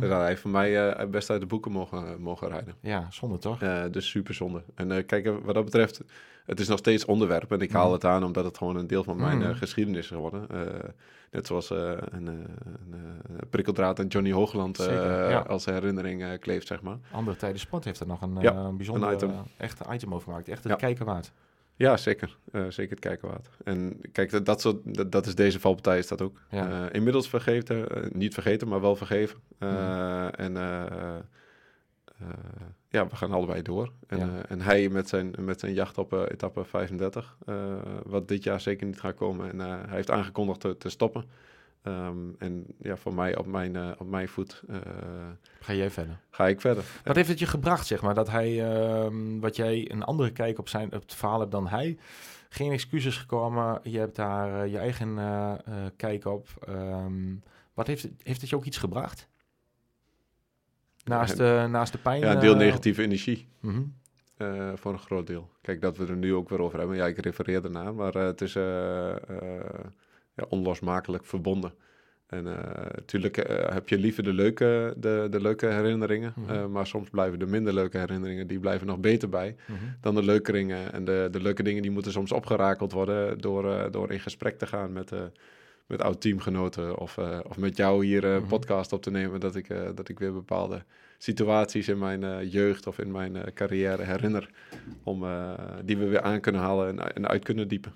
dat 0.00 0.10
had 0.10 0.20
hij 0.20 0.36
voor 0.36 0.50
mij 0.50 0.90
eh, 0.92 1.06
best 1.08 1.30
uit 1.30 1.40
de 1.40 1.46
boeken 1.46 1.72
mogen, 1.72 2.20
mogen 2.20 2.48
rijden. 2.48 2.74
Ja, 2.80 3.06
zonde 3.10 3.38
toch? 3.38 3.58
Dus 3.90 4.08
super 4.08 4.34
zonde. 4.34 4.62
En 4.74 5.06
kijk, 5.06 5.30
wat 5.44 5.54
dat 5.54 5.64
betreft, 5.64 6.00
het 6.46 6.60
is 6.60 6.68
nog 6.68 6.78
steeds 6.78 7.04
onderwerp. 7.04 7.52
En 7.52 7.60
ik 7.60 7.72
haal 7.72 7.84
Mhm. 7.84 7.92
het 7.92 8.04
aan 8.04 8.24
omdat 8.24 8.44
het 8.44 8.58
gewoon 8.58 8.76
een 8.76 8.86
deel 8.86 9.04
van 9.04 9.16
mijn 9.16 9.38
Mhm. 9.38 9.54
geschiedenis 9.54 10.00
is 10.00 10.06
geworden. 10.06 10.46
Net 11.30 11.46
zoals 11.46 11.70
een, 11.70 12.26
een 12.26 12.46
prikkeldraad 13.50 14.00
aan 14.00 14.06
Johnny 14.06 14.32
Hoogland 14.32 14.76
Zeker, 14.76 15.30
ja. 15.30 15.38
als 15.38 15.64
herinnering 15.64 16.38
kleeft, 16.38 16.66
zeg 16.66 16.82
maar. 16.82 16.96
Andere 17.12 17.36
Tijden 17.36 17.60
Sport 17.60 17.84
heeft 17.84 18.00
er 18.00 18.06
nog 18.06 18.22
een, 18.22 18.36
Ja, 18.40 18.54
een 18.54 18.76
bijzonder 18.76 19.08
een 19.08 19.14
item. 19.14 19.32
echt 19.56 19.80
item 19.92 20.14
over 20.14 20.28
gemaakt. 20.28 20.48
Echt 20.48 20.62
het 20.62 20.72
Ja. 20.72 20.78
kijken 20.78 21.04
waard. 21.06 21.32
Ja, 21.76 21.96
zeker. 21.96 22.36
Eh, 22.52 22.64
zeker 22.68 22.90
het 22.90 23.00
kijken 23.00 23.28
waard. 23.28 23.48
En 23.64 24.00
kijk, 24.12 24.30
dat, 24.30 24.46
dat, 24.46 24.60
soort, 24.60 24.94
dat, 24.94 25.12
dat 25.12 25.26
is 25.26 25.34
deze 25.34 25.60
valpartij 25.60 25.98
is 25.98 26.08
dat 26.08 26.22
ook. 26.22 26.40
Ja. 26.50 26.86
Eh, 26.86 26.94
inmiddels 26.94 27.28
vergeten, 27.28 27.88
eh, 27.88 28.10
niet 28.10 28.34
vergeten, 28.34 28.68
maar 28.68 28.80
wel 28.80 28.96
vergeven. 28.96 29.38
Mhm. 29.58 30.28
En 30.36 30.56
ja, 32.94 33.06
we 33.06 33.16
gaan 33.16 33.32
allebei 33.32 33.62
door. 33.62 33.92
En, 34.06 34.18
Ja. 34.18 34.42
en 34.48 34.60
hij 34.60 34.88
met 34.88 35.08
zijn, 35.08 35.34
met 35.38 35.60
zijn 35.60 35.72
jacht 35.74 35.98
op 35.98 36.12
etappe 36.12 36.64
35, 36.64 37.36
eh, 37.46 37.76
wat 38.04 38.28
dit 38.28 38.42
jaar 38.42 38.60
zeker 38.60 38.86
niet 38.86 39.00
gaat 39.00 39.14
komen. 39.14 39.50
En 39.50 39.58
hij 39.58 39.96
heeft 39.96 40.10
aangekondigd 40.10 40.60
te, 40.60 40.76
te 40.76 40.88
stoppen. 40.88 41.24
Ehm, 41.84 42.18
en 42.38 42.66
ja, 42.78 42.96
voor 42.96 43.14
mij 43.14 43.36
op 43.36 43.46
mijn, 43.46 43.76
eh, 43.76 43.90
op 43.98 44.08
mijn 44.08 44.28
voet 44.28 44.62
eh, 44.68 44.76
Ga 45.60 45.72
jij 45.72 45.90
verder. 45.90 46.20
ga 46.30 46.48
ik 46.48 46.60
verder. 46.60 46.84
Wat 47.04 47.16
heeft 47.16 47.28
het 47.28 47.38
je 47.38 47.46
gebracht, 47.46 47.86
zeg 47.86 48.02
maar, 48.02 48.14
dat 48.14 48.30
hij, 48.30 48.72
ehm, 48.72 49.38
wat 49.40 49.56
jij 49.56 49.90
een 49.90 50.02
andere 50.02 50.30
kijk 50.30 50.58
op, 50.58 50.68
zijn, 50.68 50.86
op 50.86 51.02
het 51.02 51.14
verhaal 51.14 51.40
hebt 51.40 51.52
dan 51.52 51.68
hij? 51.68 51.98
Geen 52.48 52.72
excuses 52.72 53.16
gekomen, 53.16 53.80
je 53.82 53.98
hebt 53.98 54.16
daar 54.16 54.62
eh, 54.62 54.72
je 54.72 54.78
eigen 54.78 55.16
kijk 55.96 56.24
op. 56.24 56.48
Ehm, 56.66 57.34
wat 57.74 57.86
heeft 57.86 58.02
het, 58.02 58.12
heeft 58.22 58.40
het 58.40 58.50
je 58.50 58.56
ook 58.56 58.64
iets 58.64 58.78
gebracht? 58.78 59.28
Naast, 61.04 61.36
de 61.36 61.66
naast 61.70 61.92
de 61.92 61.98
pijn? 61.98 62.20
Ja, 62.20 62.32
een 62.34 62.40
deel 62.40 62.56
negatieve 62.56 63.02
energie. 63.02 63.48
mhm. 63.60 63.82
Voor 64.74 64.92
een 64.92 64.98
groot 64.98 65.26
deel. 65.26 65.50
Kijk, 65.60 65.80
dat 65.80 65.96
we 65.96 66.06
er 66.06 66.16
nu 66.16 66.34
ook 66.34 66.48
weer 66.48 66.60
over 66.60 66.78
hebben. 66.78 66.96
Ja, 66.96 67.06
ik 67.06 67.18
refereer 67.18 67.64
ernaar, 67.64 67.94
maar 67.94 68.14
eh, 68.14 68.24
het 68.24 68.40
is 68.40 68.54
ja, 70.34 70.44
onlosmakelijk 70.48 71.24
verbonden. 71.24 71.72
En 72.26 72.44
natuurlijk 72.94 73.36
heb 73.72 73.88
je 73.88 73.98
liever 73.98 74.22
de 74.22 74.32
leuke, 74.32 74.94
de, 74.96 75.26
de 75.30 75.40
leuke 75.40 75.66
herinneringen, 75.66 76.32
Mhm. 76.36 76.50
eh, 76.54 76.66
maar 76.66 76.86
soms 76.86 77.10
blijven 77.10 77.38
de 77.38 77.46
minder 77.46 77.74
leuke 77.74 77.98
herinneringen, 77.98 78.46
die 78.46 78.58
blijven 78.58 78.86
nog 78.86 78.98
beter 78.98 79.28
bij 79.28 79.56
Mhm. 79.66 79.78
dan 80.00 80.14
de 80.14 80.22
leuke 80.22 80.52
dingen. 80.52 80.92
En 80.92 81.04
de, 81.04 81.28
de 81.30 81.40
leuke 81.42 81.62
dingen 81.62 81.82
die 81.82 81.90
moeten 81.90 82.12
soms 82.12 82.32
opgerakeld 82.32 82.92
worden 82.92 83.38
door, 83.40 83.72
eh, 83.72 83.90
door 83.90 84.10
in 84.12 84.20
gesprek 84.20 84.58
te 84.58 84.66
gaan 84.66 84.92
met, 84.92 85.12
eh 85.12 85.20
met 85.86 86.02
oud-teamgenoten 86.02 86.98
of, 86.98 87.18
eh, 87.18 87.38
of 87.48 87.56
met 87.58 87.76
jou 87.76 88.04
hier 88.04 88.24
een 88.24 88.40
Mhm. 88.40 88.48
podcast 88.48 88.92
op 88.92 89.02
te 89.02 89.10
nemen, 89.10 89.40
dat 89.40 89.54
ik, 89.56 89.68
eh, 89.68 89.80
dat 89.94 90.08
ik 90.08 90.18
weer 90.18 90.32
bepaalde 90.32 90.82
situaties 91.18 91.88
in 91.88 91.98
mijn 91.98 92.22
eh, 92.24 92.52
jeugd 92.52 92.86
of 92.86 92.98
in 92.98 93.10
mijn 93.10 93.36
eh, 93.36 93.52
carrière 93.54 94.02
herinner, 94.02 94.50
om, 95.02 95.24
eh, 95.24 95.52
die 95.84 95.96
we 95.96 96.08
weer 96.08 96.20
aan 96.22 96.40
kunnen 96.40 96.60
halen 96.60 96.88
en, 96.98 97.14
en 97.14 97.28
uit 97.28 97.44
kunnen 97.44 97.68
diepen. 97.68 97.92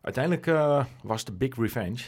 Uiteindelijk 0.00 0.46
eh, 0.46 0.84
was 1.02 1.24
de 1.24 1.32
big 1.32 1.56
revenge. 1.56 2.02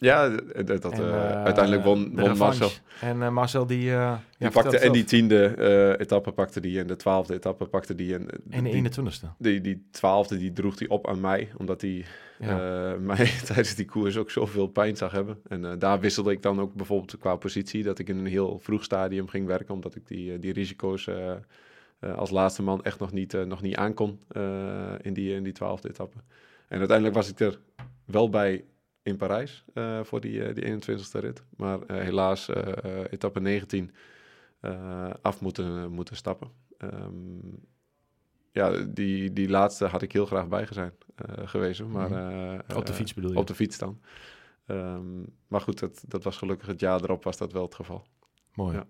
Ja, 0.00 0.28
dat, 0.28 0.84
En, 0.84 0.92
eh, 0.92 1.30
eh, 1.30 1.44
uiteindelijk 1.44 1.84
won, 1.84 2.16
won. 2.16 2.36
Marcel. 2.36 2.70
En 3.00 3.32
Marcel 3.32 3.66
die... 3.66 3.84
ja, 3.84 4.22
Die 4.38 4.50
pakte, 4.50 4.78
en 4.78 4.92
die 4.92 5.04
tiende 5.04 5.96
etappe 5.98 6.32
pakte 6.32 6.60
die 6.60 6.78
en 6.78 6.86
de 6.86 6.96
twaalfde 6.96 7.34
etappe 7.34 7.66
pakte 7.66 7.94
die. 7.94 8.14
En, 8.14 8.28
En 8.50 8.64
de 8.64 8.70
die, 8.70 8.90
21ste. 8.90 9.26
die, 9.38 9.60
die 9.60 9.88
twaalfde 9.90 10.36
die 10.36 10.52
droeg 10.52 10.76
die 10.76 10.90
op 10.90 11.08
aan 11.08 11.20
mij, 11.20 11.48
omdat 11.56 11.80
hij 11.80 12.04
Ja. 12.38 12.96
mij 13.00 13.30
tijdens 13.44 13.74
die 13.74 13.84
koers 13.84 14.16
ook 14.16 14.30
zoveel 14.30 14.66
pijn 14.66 14.96
zag 14.96 15.12
hebben. 15.12 15.40
En 15.48 15.78
daar 15.78 16.00
wisselde 16.00 16.30
ik 16.30 16.42
dan 16.42 16.60
ook 16.60 16.74
bijvoorbeeld 16.74 17.18
qua 17.18 17.36
positie, 17.36 17.82
dat 17.82 17.98
ik 17.98 18.08
in 18.08 18.18
een 18.18 18.26
heel 18.26 18.58
vroeg 18.58 18.84
stadium 18.84 19.28
ging 19.28 19.46
werken, 19.46 19.74
omdat 19.74 19.94
ik 19.94 20.06
die, 20.06 20.38
die 20.38 20.52
risico's 20.52 21.08
als 22.00 22.30
laatste 22.30 22.62
man 22.62 22.84
echt 22.84 22.98
nog 22.98 23.12
niet, 23.12 23.34
eh, 23.34 23.42
nog 23.42 23.62
niet 23.62 23.76
aankon 23.76 24.20
in 25.00 25.12
die 25.12 25.34
in 25.34 25.42
die 25.42 25.52
twaalfde 25.52 25.88
etappe. 25.88 26.18
En 26.68 26.78
uiteindelijk 26.78 27.16
was 27.16 27.28
ik 27.28 27.40
er 27.40 27.60
wel 28.04 28.28
bij 28.30 28.64
in 29.02 29.16
Parijs 29.16 29.64
eh, 29.74 30.00
voor 30.04 30.20
die, 30.20 30.44
eh, 30.44 30.54
die 30.54 30.64
21ste 30.64 31.18
rit. 31.20 31.42
Maar 31.56 31.82
eh, 31.82 31.96
helaas 32.02 32.48
etappe 33.10 33.40
19 33.40 33.90
eh, 34.60 35.10
af 35.22 35.40
moeten, 35.40 35.90
moeten 35.92 36.16
stappen. 36.16 36.50
Ehm, 36.78 37.38
ja, 38.52 38.70
die, 38.88 39.32
die 39.32 39.48
laatste 39.48 39.86
had 39.86 40.02
ik 40.02 40.12
heel 40.12 40.26
graag 40.26 40.48
bij 40.48 40.66
zijn. 40.70 40.92
Maar, 41.90 42.10
Mhm. 42.10 42.60
eh, 42.68 42.76
Op 42.76 42.86
de 42.86 42.92
fiets 42.92 43.14
bedoel 43.14 43.32
je? 43.32 43.38
Op 43.38 43.46
de 43.46 43.54
fiets 43.54 43.78
dan. 43.78 44.00
Ehm, 44.66 45.20
maar 45.48 45.60
goed, 45.60 45.78
dat, 45.78 46.04
dat 46.06 46.24
was 46.24 46.36
gelukkig 46.36 46.66
het 46.66 46.80
jaar 46.80 47.00
erop 47.02 47.24
was 47.24 47.36
dat 47.36 47.52
wel 47.52 47.62
het 47.62 47.74
geval. 47.74 48.06
Mooi. 48.54 48.76
Ja. 48.76 48.86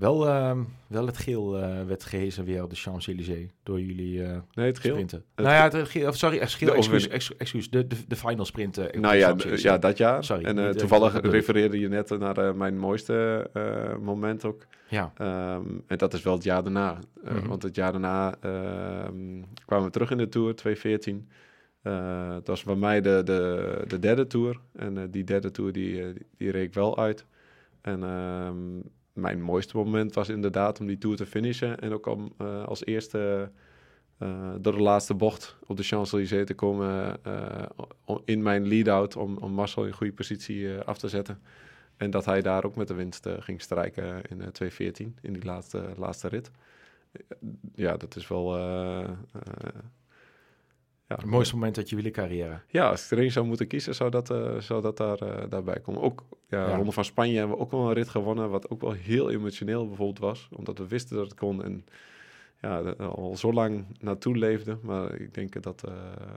Wel, 0.00 0.26
ehm, 0.28 0.58
wel 0.86 1.06
het 1.06 1.16
geel 1.16 1.58
eh, 1.58 1.84
werd 1.86 2.04
gehezen 2.04 2.44
weer 2.44 2.62
op 2.62 2.70
de 2.70 2.76
Champs-Élysées 2.76 3.50
door 3.62 3.80
jullie 3.80 4.22
eh, 4.24 4.38
Nee, 4.54 4.66
het 4.66 4.78
geel. 4.78 4.90
sprinten. 4.92 5.24
Het- 5.34 5.44
nou 5.46 5.56
ja, 5.72 5.78
het 5.78 5.88
geel, 5.88 6.08
of 6.08 6.16
sorry, 6.16 6.38
het 6.38 6.50
geel, 6.52 6.74
excuus, 6.74 7.08
excuus, 7.08 7.36
excuus, 7.38 7.70
de, 7.70 7.86
de, 7.86 7.96
de 8.08 8.16
final 8.16 8.44
sprint. 8.44 8.78
eh, 8.78 9.00
Nou 9.00 9.16
ja, 9.16 9.36
ja, 9.56 9.78
dat 9.78 9.96
jaar. 9.96 10.24
Sorry, 10.24 10.44
en 10.44 10.66
niet, 10.66 10.78
toevallig 10.78 11.12
dat 11.12 11.24
refereerde 11.32 11.78
je 11.78 11.88
net 11.88 12.18
naar 12.18 12.56
mijn 12.56 12.78
mooiste 12.78 13.46
moment 14.02 14.44
ook. 14.44 14.66
Ja, 14.88 15.12
Ehm, 15.16 15.62
en 15.86 15.98
dat 15.98 16.14
is 16.14 16.22
wel 16.22 16.34
het 16.34 16.44
jaar 16.44 16.62
daarna. 16.62 16.98
Mhm. 17.24 17.46
Want 17.48 17.62
het 17.62 17.74
jaar 17.74 17.92
daarna 17.92 18.34
ehm, 18.40 19.42
kwamen 19.66 19.86
we 19.86 19.90
terug 19.92 20.10
in 20.10 20.16
de 20.18 20.28
Tour, 20.28 20.54
2014. 20.54 21.28
Eh 21.82 22.34
het 22.34 22.46
was 22.46 22.62
bij 22.64 22.74
mij 22.74 23.00
de, 23.00 23.20
de, 23.24 23.84
de 23.88 23.98
derde 23.98 24.26
Tour. 24.26 24.60
En 24.76 25.10
die 25.10 25.24
derde 25.24 25.50
Tour, 25.50 25.72
die, 25.72 26.12
die, 26.12 26.26
die 26.36 26.50
reed 26.50 26.66
ik 26.66 26.74
wel 26.74 26.98
uit. 26.98 27.26
En 27.80 28.02
ehm, 28.04 28.56
mijn 29.12 29.42
mooiste 29.42 29.76
moment 29.76 30.14
was 30.14 30.28
inderdaad 30.28 30.80
om 30.80 30.86
die 30.86 30.98
Tour 30.98 31.16
te 31.16 31.26
finishen. 31.26 31.80
En 31.80 31.92
ook 31.92 32.06
om 32.06 32.32
eh, 32.38 32.64
als 32.64 32.84
eerste 32.84 33.50
eh, 34.18 34.54
door 34.60 34.72
de 34.72 34.82
laatste 34.82 35.14
bocht 35.14 35.56
op 35.66 35.76
de 35.76 35.82
Champs-Élysées 35.82 36.46
te 36.46 36.54
komen 36.54 37.24
eh, 37.24 38.16
in 38.24 38.42
mijn 38.42 38.68
lead-out 38.68 39.16
om, 39.16 39.36
om 39.36 39.52
Marcel 39.52 39.86
in 39.86 39.92
goede 39.92 40.12
positie 40.12 40.78
af 40.78 40.98
te 40.98 41.08
zetten. 41.08 41.40
En 41.96 42.10
dat 42.10 42.24
hij 42.24 42.42
daar 42.42 42.64
ook 42.64 42.76
met 42.76 42.88
de 42.88 42.94
winst 42.94 43.28
ging 43.38 43.60
strijken 43.60 44.04
in 44.04 44.40
eh 44.40 44.48
2014, 44.48 45.16
in 45.22 45.32
die 45.32 45.44
laatste, 45.44 45.84
laatste 45.96 46.28
rit. 46.28 46.50
Ja, 47.74 47.96
dat 47.96 48.16
is 48.16 48.28
wel... 48.28 48.58
ja, 51.10 51.16
het 51.16 51.24
mooiste 51.24 51.54
moment 51.54 51.76
uit 51.76 51.88
je 51.88 51.94
wielercarrière. 51.96 52.60
Ja, 52.68 52.88
als 52.88 53.04
ik 53.04 53.10
er 53.10 53.18
één 53.18 53.32
zou 53.32 53.46
moeten 53.46 53.66
kiezen, 53.66 53.94
zou 53.94 54.10
dat, 54.10 54.30
eh, 54.30 54.56
zou 54.60 54.82
dat 54.82 54.96
daar, 54.96 55.18
eh, 55.18 55.50
daarbij 55.50 55.80
komen. 55.80 56.00
Ook, 56.02 56.24
ja, 56.48 56.68
Ja. 56.68 56.76
Ronde 56.76 56.92
van 56.92 57.04
Spanje 57.04 57.38
hebben 57.38 57.56
we 57.56 57.62
ook 57.62 57.70
wel 57.70 57.86
een 57.86 57.92
rit 57.92 58.08
gewonnen, 58.08 58.50
wat 58.50 58.70
ook 58.70 58.80
wel 58.80 58.92
heel 58.92 59.30
emotioneel 59.30 59.86
bijvoorbeeld 59.86 60.18
was. 60.18 60.48
Omdat 60.52 60.78
we 60.78 60.86
wisten 60.88 61.16
dat 61.16 61.24
het 61.24 61.38
kon 61.38 61.64
en 61.64 61.84
ja, 62.60 62.78
al 62.98 63.36
zo 63.36 63.52
lang 63.52 63.84
naartoe 64.00 64.36
leefde. 64.36 64.78
Maar 64.82 65.14
ik 65.20 65.34
denk 65.34 65.62
dat 65.62 65.84
eh, 65.84 65.92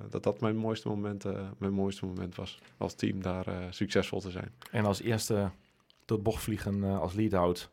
dat, 0.10 0.24
dat 0.24 0.40
mijn, 0.42 0.56
mooiste 0.56 0.88
moment, 0.88 1.24
mijn 1.58 1.74
mooiste 1.74 2.06
moment 2.06 2.36
was. 2.36 2.60
Als 2.78 2.94
team 2.94 3.22
daar 3.22 3.46
succesvol 3.70 4.20
te 4.20 4.32
zijn. 4.32 4.52
En 4.72 4.86
als 4.86 5.02
eerste 5.02 5.50
de 6.06 6.18
bocht 6.18 6.44
vliegen 6.44 6.84
als 6.84 7.14
lead-out. 7.14 7.70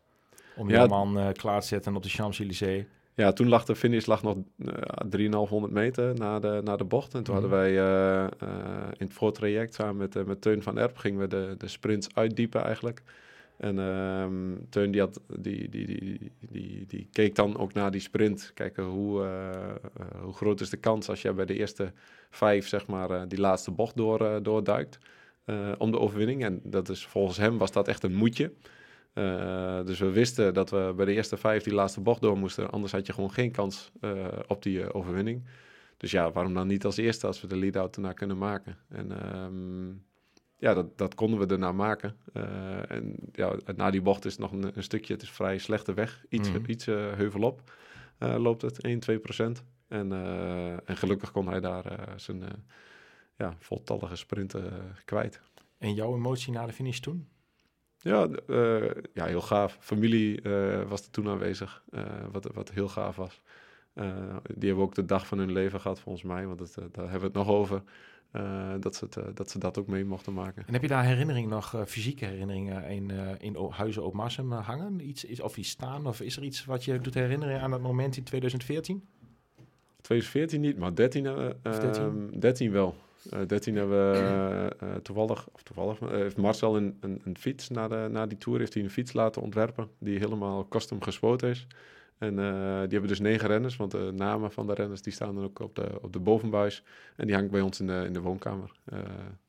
Om 0.56 0.70
Ja. 0.70 0.82
je 0.82 0.88
man 0.88 1.32
klaar 1.32 1.60
te 1.60 1.66
zetten 1.66 1.96
op 1.96 2.02
de 2.02 2.08
Champs-Élysées. 2.08 2.84
Ja, 3.20 3.32
toen 3.32 3.48
lag 3.48 3.64
de 3.64 3.76
finish 3.76 4.06
lag 4.06 4.22
nog 4.22 4.36
eh 4.66 4.72
3,500 5.08 5.72
meter 5.72 6.14
na 6.14 6.38
de, 6.38 6.60
na 6.64 6.76
de 6.76 6.84
bocht. 6.84 7.14
En 7.14 7.22
toen 7.22 7.34
Mhm. 7.34 7.42
hadden 7.42 7.60
wij 7.60 7.78
eh, 7.78 8.24
eh, 8.24 8.30
in 8.98 9.06
het 9.06 9.12
voortraject 9.12 9.74
samen 9.74 9.96
met, 9.96 10.16
eh, 10.16 10.24
met 10.24 10.40
Teun 10.40 10.62
van 10.62 10.78
Erp... 10.78 10.96
gingen 10.96 11.20
we 11.20 11.26
de, 11.26 11.54
de 11.58 11.68
sprints 11.68 12.08
uitdiepen 12.14 12.62
eigenlijk. 12.64 13.02
En 13.56 13.78
ehm, 13.78 14.32
Teun 14.68 14.90
die, 14.90 15.00
had, 15.00 15.20
die, 15.38 15.68
die, 15.68 15.86
die, 15.86 16.32
die, 16.50 16.84
die 16.86 17.08
keek 17.12 17.34
dan 17.34 17.58
ook 17.58 17.72
naar 17.72 17.90
die 17.90 18.00
sprint. 18.00 18.50
Kijken 18.54 18.84
hoe, 18.84 19.22
eh, 19.22 19.68
eh, 19.70 20.22
hoe 20.22 20.32
groot 20.34 20.60
is 20.60 20.70
de 20.70 20.76
kans 20.76 21.08
als 21.08 21.22
je 21.22 21.32
bij 21.32 21.46
de 21.46 21.54
eerste 21.58 21.92
vijf... 22.30 22.68
zeg 22.68 22.86
maar 22.86 23.10
eh, 23.10 23.22
die 23.28 23.40
laatste 23.40 23.70
bocht 23.70 23.96
door, 23.96 24.20
eh, 24.26 24.36
doorduikt 24.42 24.98
eh, 25.44 25.72
om 25.78 25.90
de 25.90 25.98
overwinning. 25.98 26.44
En 26.44 26.60
dat 26.64 26.88
is, 26.88 27.06
volgens 27.06 27.36
hem 27.36 27.58
was 27.58 27.72
dat 27.72 27.88
echt 27.88 28.02
een 28.02 28.14
moetje... 28.14 28.52
Eh, 29.12 29.84
dus 29.84 29.98
we 29.98 30.10
wisten 30.10 30.54
dat 30.54 30.70
we 30.70 30.92
bij 30.96 31.04
de 31.04 31.12
eerste 31.12 31.36
vijf 31.36 31.62
die 31.62 31.74
laatste 31.74 32.00
bocht 32.00 32.20
door 32.20 32.38
moesten. 32.38 32.70
Anders 32.70 32.92
had 32.92 33.06
je 33.06 33.12
gewoon 33.12 33.32
geen 33.32 33.50
kans 33.50 33.90
eh, 34.00 34.26
op 34.46 34.62
die 34.62 34.82
eh, 34.82 34.88
overwinning. 34.92 35.44
Dus 35.96 36.10
ja, 36.10 36.32
waarom 36.32 36.54
dan 36.54 36.66
niet 36.66 36.84
als 36.84 36.96
eerste 36.96 37.26
als 37.26 37.40
we 37.40 37.46
de 37.46 37.56
lead-out 37.56 37.96
erna 37.96 38.12
kunnen 38.12 38.38
maken? 38.38 38.76
En 38.88 39.22
ehm, 39.22 39.88
ja, 40.58 40.74
dat, 40.74 40.98
dat 40.98 41.14
konden 41.14 41.38
we 41.38 41.46
daarna 41.46 41.72
maken. 41.72 42.16
En 42.88 43.16
ja, 43.32 43.56
na 43.76 43.90
die 43.90 44.02
bocht 44.02 44.24
is 44.24 44.32
het 44.32 44.40
nog 44.40 44.52
een, 44.52 44.76
een 44.76 44.82
stukje, 44.82 45.12
het 45.12 45.22
is 45.22 45.30
vrij 45.30 45.58
slechte 45.58 45.94
weg. 45.94 46.24
Iets, 46.28 46.50
iets 46.66 46.86
eh, 46.86 47.12
heuvelop 47.12 47.72
loopt 48.18 48.62
het, 48.62 48.80
1, 48.80 49.00
2 49.00 49.18
procent. 49.18 49.64
En, 49.88 50.12
en 50.84 50.96
gelukkig 50.96 51.30
kon 51.30 51.48
hij 51.48 51.60
daar 51.60 52.14
zijn 52.16 52.42
ja, 53.36 53.56
voltallige 53.58 54.16
sprinten 54.16 54.72
kwijt. 55.04 55.40
En 55.78 55.94
jouw 55.94 56.14
emotie 56.14 56.52
na 56.52 56.66
de 56.66 56.72
finish 56.72 56.98
toen? 56.98 57.28
Ja, 58.02 58.28
eh, 58.46 58.90
ja, 59.14 59.24
heel 59.24 59.40
gaaf. 59.40 59.76
Familie 59.80 60.42
eh, 60.42 60.88
was 60.88 61.04
er 61.04 61.10
toen 61.10 61.28
aanwezig, 61.28 61.82
eh, 61.90 62.02
wat, 62.32 62.50
wat 62.54 62.70
heel 62.70 62.88
gaaf 62.88 63.16
was. 63.16 63.42
Die 64.54 64.68
hebben 64.68 64.84
ook 64.84 64.94
de 64.94 65.04
dag 65.04 65.26
van 65.26 65.38
hun 65.38 65.52
leven 65.52 65.80
gehad, 65.80 66.00
volgens 66.00 66.24
mij, 66.24 66.46
want 66.46 66.60
het, 66.60 66.74
daar 66.74 67.10
hebben 67.10 67.20
we 67.32 67.38
het 67.38 67.46
nog 67.46 67.48
over. 67.48 67.82
dat, 68.80 68.96
ze 68.96 69.06
het, 69.10 69.36
dat 69.36 69.50
ze 69.50 69.58
dat 69.58 69.78
ook 69.78 69.86
mee 69.86 70.04
mochten 70.04 70.32
maken. 70.32 70.66
En 70.66 70.72
heb 70.72 70.82
je 70.82 70.88
daar 70.88 71.04
herinneringen 71.04 71.50
nog, 71.50 71.82
fysieke 71.86 72.24
herinneringen 72.24 72.84
in, 72.84 73.10
in 73.38 73.56
Huizen 73.70 74.04
op 74.04 74.14
Marsum 74.14 74.52
hangen? 74.52 75.08
Iets, 75.08 75.24
is, 75.24 75.40
of 75.40 75.56
iets 75.56 75.68
staan? 75.68 76.06
Of 76.06 76.20
is 76.20 76.36
er 76.36 76.42
iets 76.42 76.64
wat 76.64 76.84
je 76.84 76.98
doet 76.98 77.14
herinneren 77.14 77.60
aan 77.60 77.70
dat 77.70 77.80
moment 77.80 78.16
in 78.16 78.24
2014? 78.24 79.08
2014 80.00 80.60
niet, 80.60 80.78
maar 80.78 80.94
13, 80.94 81.24
hebben 81.24 81.48
we, 81.62 81.68
Of 81.68 81.78
13? 81.78 82.02
ehm, 82.02 82.38
13 82.38 82.72
wel. 82.72 82.94
Eh 83.28 83.40
13 83.46 83.76
hebben 83.76 84.12
we 84.12 84.18
eh, 84.18 84.66
eh, 84.66 84.96
toevallig, 85.02 85.48
of 85.52 85.62
toevallig, 85.62 85.98
heeft 85.98 86.36
Marcel 86.36 86.76
een, 86.76 86.96
een, 87.00 87.20
een 87.24 87.38
fiets 87.38 87.68
na, 87.68 87.88
de, 87.88 88.08
na 88.10 88.26
die 88.26 88.38
tour, 88.38 88.58
heeft 88.58 88.74
hij 88.74 88.82
een 88.82 88.90
fiets 88.90 89.12
laten 89.12 89.42
ontwerpen 89.42 89.88
die 89.98 90.18
helemaal 90.18 90.68
custom 90.68 91.02
gespoten 91.02 91.48
is. 91.48 91.66
En 92.18 92.34
die 92.34 92.42
hebben 92.42 93.08
dus 93.08 93.20
negen 93.20 93.48
renners, 93.48 93.76
want 93.76 93.90
de 93.90 94.12
namen 94.14 94.52
van 94.52 94.66
de 94.66 94.74
renners 94.74 95.02
die 95.02 95.12
staan 95.12 95.34
dan 95.34 95.44
ook 95.44 95.58
op 95.58 95.74
de, 95.74 95.98
op 96.02 96.12
de 96.12 96.18
bovenbuis. 96.18 96.82
En 97.16 97.26
die 97.26 97.34
hangt 97.34 97.50
bij 97.50 97.60
ons 97.60 97.80
in 97.80 97.86
de, 97.86 98.02
in 98.06 98.12
de 98.12 98.20
woonkamer. 98.20 98.72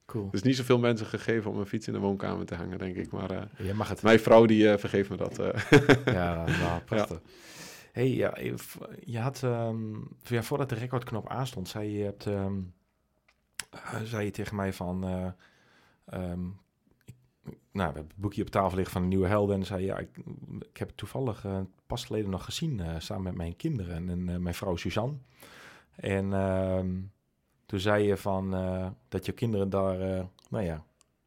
Cool. 0.06 0.30
dus 0.32 0.42
niet 0.42 0.56
zoveel 0.56 0.80
mensen 0.80 1.06
gegeven 1.06 1.52
om 1.52 1.60
een 1.60 1.66
fiets 1.66 1.88
in 1.88 1.94
de 1.94 2.00
woonkamer 2.00 2.46
te 2.46 2.56
hangen, 2.56 2.78
denk 2.78 2.96
ik. 2.96 3.12
Maar 3.12 3.48
Je 3.58 3.74
mag 3.74 3.90
het. 3.90 4.02
mijn 4.02 4.20
vrouw 4.20 4.46
die 4.46 4.78
vergeeft 4.78 5.10
me 5.10 5.18
dat. 5.18 5.42
Ja, 6.06 6.46
nou, 6.46 6.82
prachtig. 6.86 7.20
Hey, 7.92 8.10
ja, 8.10 8.38
je 9.00 9.20
had, 9.20 9.44
ehm, 9.44 9.94
ja, 10.24 10.44
voordat 10.44 10.70
de 10.70 10.76
recordknop 10.76 11.30
aanstond, 11.30 11.68
zei 11.68 11.98
je, 11.98 12.04
hebt, 12.04 12.26
ehm, 12.26 12.54
eh, 13.72 14.02
zei 14.02 14.26
je 14.26 14.32
tegen 14.32 14.56
mij 14.56 14.74
van, 14.74 15.04
eh, 15.04 15.28
ehm, 16.06 16.42
nou, 17.72 17.90
we 17.90 17.96
hebben 17.96 18.08
het 18.08 18.16
boekje 18.16 18.42
op 18.42 18.50
tafel 18.50 18.76
liggen 18.76 18.94
van 18.94 19.02
de 19.02 19.08
Nieuwe 19.08 19.28
Helden 19.28 19.56
en 19.56 19.66
zei 19.66 19.86
ja, 19.86 19.98
ik, 19.98 20.18
ik 20.60 20.78
heb 20.78 20.88
het 20.88 20.98
toevallig 20.98 21.46
eh, 21.46 21.60
pas 21.88 22.06
geleden 22.06 22.30
nog 22.30 22.46
gezien, 22.46 23.02
samen 23.02 23.24
met 23.24 23.36
mijn 23.36 23.56
kinderen 23.56 24.10
en 24.10 24.42
mijn 24.42 24.56
vrouw 24.56 24.76
Suzanne. 24.76 25.18
En 25.96 26.34
ehm, 26.34 27.00
toen 27.66 27.80
zei 27.80 28.04
je 28.04 28.18
van, 28.18 28.52
dat 29.08 29.26
je 29.26 29.32
kinderen 29.32 29.70
daar, 29.70 30.28
nou 30.50 30.66
ja, 30.66 30.84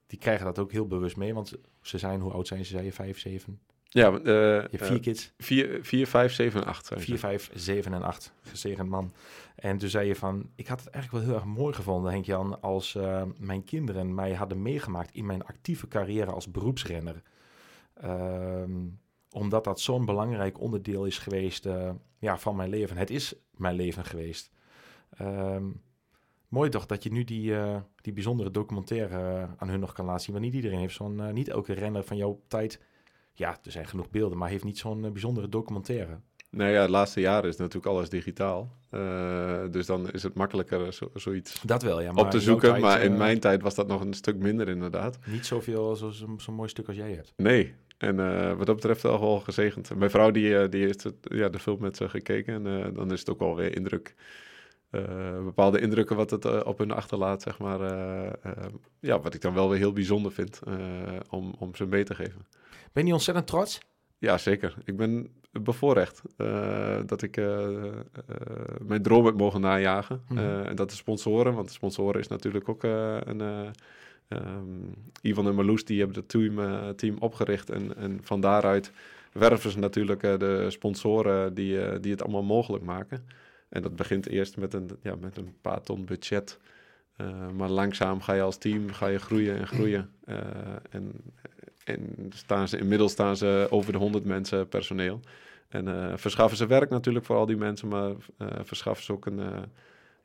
die 0.07 0.19
krijgen 0.19 0.45
dat 0.45 0.59
ook 0.59 0.73
heel 0.73 0.87
bewust 0.87 1.17
mee, 1.17 1.35
want 1.35 1.55
ze 1.81 1.99
zijn, 1.99 2.21
hoe 2.21 2.33
oud 2.33 2.47
zijn 2.47 2.65
ze, 2.65 2.71
zei 2.71 2.85
je, 2.85 2.93
vijf, 2.93 3.19
zeven? 3.19 3.61
Ja, 3.95 4.13
eh, 4.13 4.25
Je 4.25 4.69
hebt 4.71 4.87
vier 4.87 4.97
eh, 4.97 5.03
kids. 5.03 5.33
vier, 5.39 5.79
vier, 5.85 6.07
vijf, 6.07 6.33
zeven 6.33 6.61
en 6.61 6.67
acht 6.67 6.87
zijn 6.87 7.01
ze. 7.01 7.07
4, 7.07 7.19
5, 7.19 7.51
7 7.55 7.93
en 7.93 8.03
8. 8.03 8.33
Gezegend 8.41 8.89
man. 8.89 9.13
En 9.55 9.79
toen 9.79 9.89
zei 9.89 10.07
je 10.07 10.15
van, 10.15 10.51
ik 10.55 10.67
had 10.67 10.81
het 10.81 10.89
eigenlijk 10.89 11.25
wel 11.25 11.35
heel 11.35 11.43
erg 11.45 11.57
mooi 11.57 11.75
gevonden, 11.75 12.13
Henk-Jan, 12.13 12.61
als 12.61 12.95
eh, 12.95 13.23
mijn 13.39 13.65
kinderen 13.65 14.15
mij 14.15 14.33
hadden 14.33 14.63
meegemaakt 14.63 15.15
in 15.15 15.27
mijn 15.27 15.45
actieve 15.45 15.89
carrière 15.89 16.31
als 16.31 16.51
beroepsrenner. 16.51 17.23
Ehm, 17.95 18.73
omdat 19.31 19.65
dat 19.65 19.81
zo'n 19.81 20.05
belangrijk 20.05 20.61
onderdeel 20.61 21.05
is 21.05 21.19
geweest 21.19 21.69
ja, 22.19 22.39
van 22.39 22.57
mijn 22.57 22.69
leven. 22.69 22.97
Het 22.97 23.11
is 23.11 23.35
mijn 23.51 23.75
leven 23.75 24.05
geweest. 24.05 24.51
Ehm, 25.11 25.71
mooi 26.49 26.71
toch 26.71 26.87
dat 26.87 27.03
je 27.03 27.13
nu 27.13 27.25
die, 27.25 27.55
die 28.01 28.13
bijzondere 28.13 28.51
documentaire 28.51 29.49
aan 29.57 29.69
hun 29.69 29.81
nog 29.81 29.93
kan 29.93 30.05
laten 30.05 30.25
zien. 30.25 30.33
Want 30.33 30.45
niet 30.45 30.55
iedereen 30.55 30.79
heeft 30.79 30.95
zo'n, 30.95 31.33
niet 31.33 31.49
elke 31.49 31.73
renner 31.73 32.05
van 32.05 32.17
jouw 32.17 32.41
tijd... 32.47 32.81
Ja, 33.35 33.59
er 33.65 33.71
zijn 33.71 33.87
genoeg 33.87 34.11
beelden, 34.11 34.39
maar 34.39 34.49
heeft 34.49 34.65
niet 34.65 34.79
zo'n 34.79 35.05
eh, 35.05 35.11
bijzondere 35.11 35.49
documentaire. 35.49 36.19
Nou 36.51 36.71
ja, 36.71 36.85
de 36.85 36.91
laatste 36.91 37.21
jaren 37.21 37.49
is 37.49 37.57
natuurlijk 37.57 37.87
alles 37.87 38.09
digitaal. 38.09 38.77
Eh, 38.91 39.63
dus 39.71 39.87
dan 39.87 40.11
is 40.11 40.23
het 40.23 40.35
makkelijker 40.35 40.93
zo, 40.93 41.11
zoiets 41.15 41.63
Dat 41.63 41.83
wel, 41.83 42.01
ja. 42.01 42.09
op 42.09 42.15
maar 42.15 42.31
te 42.31 42.37
in 42.37 42.43
jouw 42.43 42.53
zoeken. 42.53 42.69
tijd, 42.69 42.83
maar 42.83 43.03
in 43.03 43.13
eh, 43.13 43.19
mijn 43.19 43.41
tijd 43.41 43.63
was 43.63 43.75
dat 43.75 43.87
nog 43.87 44.01
een 44.01 44.15
stuk 44.15 44.37
minder 44.37 44.69
inderdaad. 44.69 45.19
Niet 45.27 45.47
zoveel 45.47 45.97
zo'n 45.97 46.41
zo'n 46.41 46.55
mooi 46.55 46.69
stuk 46.69 46.87
als 46.87 46.97
jij 46.97 47.13
hebt. 47.13 47.33
Nee. 47.37 47.75
En 47.99 48.21
eh, 48.21 48.57
wat 48.57 48.67
dat 48.67 48.75
betreft 48.75 49.03
wel 49.03 49.21
wel 49.21 49.41
gezegend. 49.41 49.95
Mijn 49.95 50.11
vrouw 50.11 50.31
die, 50.31 50.59
eh, 50.59 50.71
die 50.71 50.85
heeft 50.85 51.03
het, 51.03 51.15
ja, 51.21 51.49
de 51.49 51.59
film 51.59 51.81
met 51.81 51.97
ze 51.97 52.09
gekeken. 52.09 52.55
En 52.55 52.85
eh, 52.85 52.95
dan 52.95 53.13
is 53.13 53.19
het 53.19 53.31
ook 53.31 53.39
wel 53.39 53.57
weer 53.57 53.77
indruk. 53.77 54.15
Eh, 54.95 55.45
bepaalde 55.45 55.81
indrukken 55.81 56.17
wat 56.17 56.31
het 56.31 56.45
eh, 56.45 56.61
op 56.65 56.79
hun 56.79 56.91
achterlaat, 56.91 57.43
zeg 57.43 57.59
maar. 57.59 57.81
eh, 57.81 58.53
ja, 59.01 59.21
wat 59.21 59.35
ik 59.35 59.41
dan 59.41 59.55
wel 59.55 59.69
weer 59.69 59.79
heel 59.79 59.93
bijzonder 59.93 60.33
vind 60.33 60.61
om, 61.31 61.55
om 61.59 61.75
ze 61.75 61.87
mee 61.87 62.05
te 62.05 62.15
geven. 62.15 62.47
Ben 62.93 63.07
je 63.07 63.13
ontzettend 63.13 63.47
trots? 63.47 63.81
Ja, 64.19 64.39
zeker. 64.39 64.75
Ik 64.85 64.97
ben 64.97 65.29
bevoorrecht 65.51 66.23
dat 67.07 67.23
ik 67.23 67.37
mijn 68.87 69.03
droom 69.03 69.25
heb 69.25 69.37
mogen 69.37 69.61
najagen. 69.61 70.23
Mhm. 70.29 70.39
En 70.39 70.77
dat 70.77 70.91
de 70.91 70.97
sponsoren, 70.97 71.55
want 71.55 71.67
de 71.67 71.73
sponsoren 71.73 72.21
is 72.21 72.29
natuurlijk 72.29 72.69
ook 72.69 72.83
een... 72.83 73.41
eh, 73.41 73.69
ehm, 74.29 74.65
Ivan 75.23 75.47
en 75.47 75.55
Marloes, 75.55 75.85
die 75.85 75.99
hebben 75.99 76.17
het 76.17 76.29
team, 76.29 76.57
team 76.97 77.17
opgericht. 77.19 77.71
En, 77.71 77.97
en 77.97 78.19
van 78.23 78.41
daaruit 78.41 78.93
werven 79.33 79.71
ze 79.71 79.79
natuurlijk 79.79 80.21
de 80.21 80.67
sponsoren 80.69 81.55
die, 81.55 82.01
die 82.01 82.13
het 82.13 82.23
allemaal 82.23 82.43
mogelijk 82.43 82.85
maken. 82.85 83.27
En 83.75 83.83
dat 83.83 83.97
begint 83.97 84.29
eerst 84.29 84.57
met 84.57 84.75
een, 84.75 84.91
ja, 85.03 85.15
met 85.15 85.37
een 85.37 85.55
paar 85.61 85.83
ton 85.83 86.05
budget. 86.05 86.59
Eh, 87.17 87.51
maar 87.51 87.69
langzaam 87.69 88.21
ga 88.21 88.33
je 88.33 88.43
als 88.43 88.59
team 88.59 88.93
ga 88.93 89.07
je 89.07 89.19
groeien 89.19 89.59
en 89.59 89.67
groeien. 89.67 90.11
Eh, 90.25 90.39
en 90.91 91.13
en 91.85 92.31
staan 92.35 92.69
ze, 92.69 92.79
inmiddels 92.79 93.13
staan 93.13 93.37
ze 93.37 93.67
over 93.71 93.93
de 93.93 93.99
100 93.99 94.25
mensen 94.25 94.69
personeel. 94.69 95.21
En 95.69 95.87
uh, 95.87 96.13
verschaffen 96.17 96.57
ze 96.57 96.67
werk 96.67 96.91
natuurlijk 96.91 97.25
voor 97.25 97.37
al 97.37 97.47
die 97.47 97.57
mensen, 97.57 97.89
maar 97.89 98.13
verschaffen 98.63 99.05
ze 99.05 99.13
ook 99.13 99.27
een, 99.27 99.41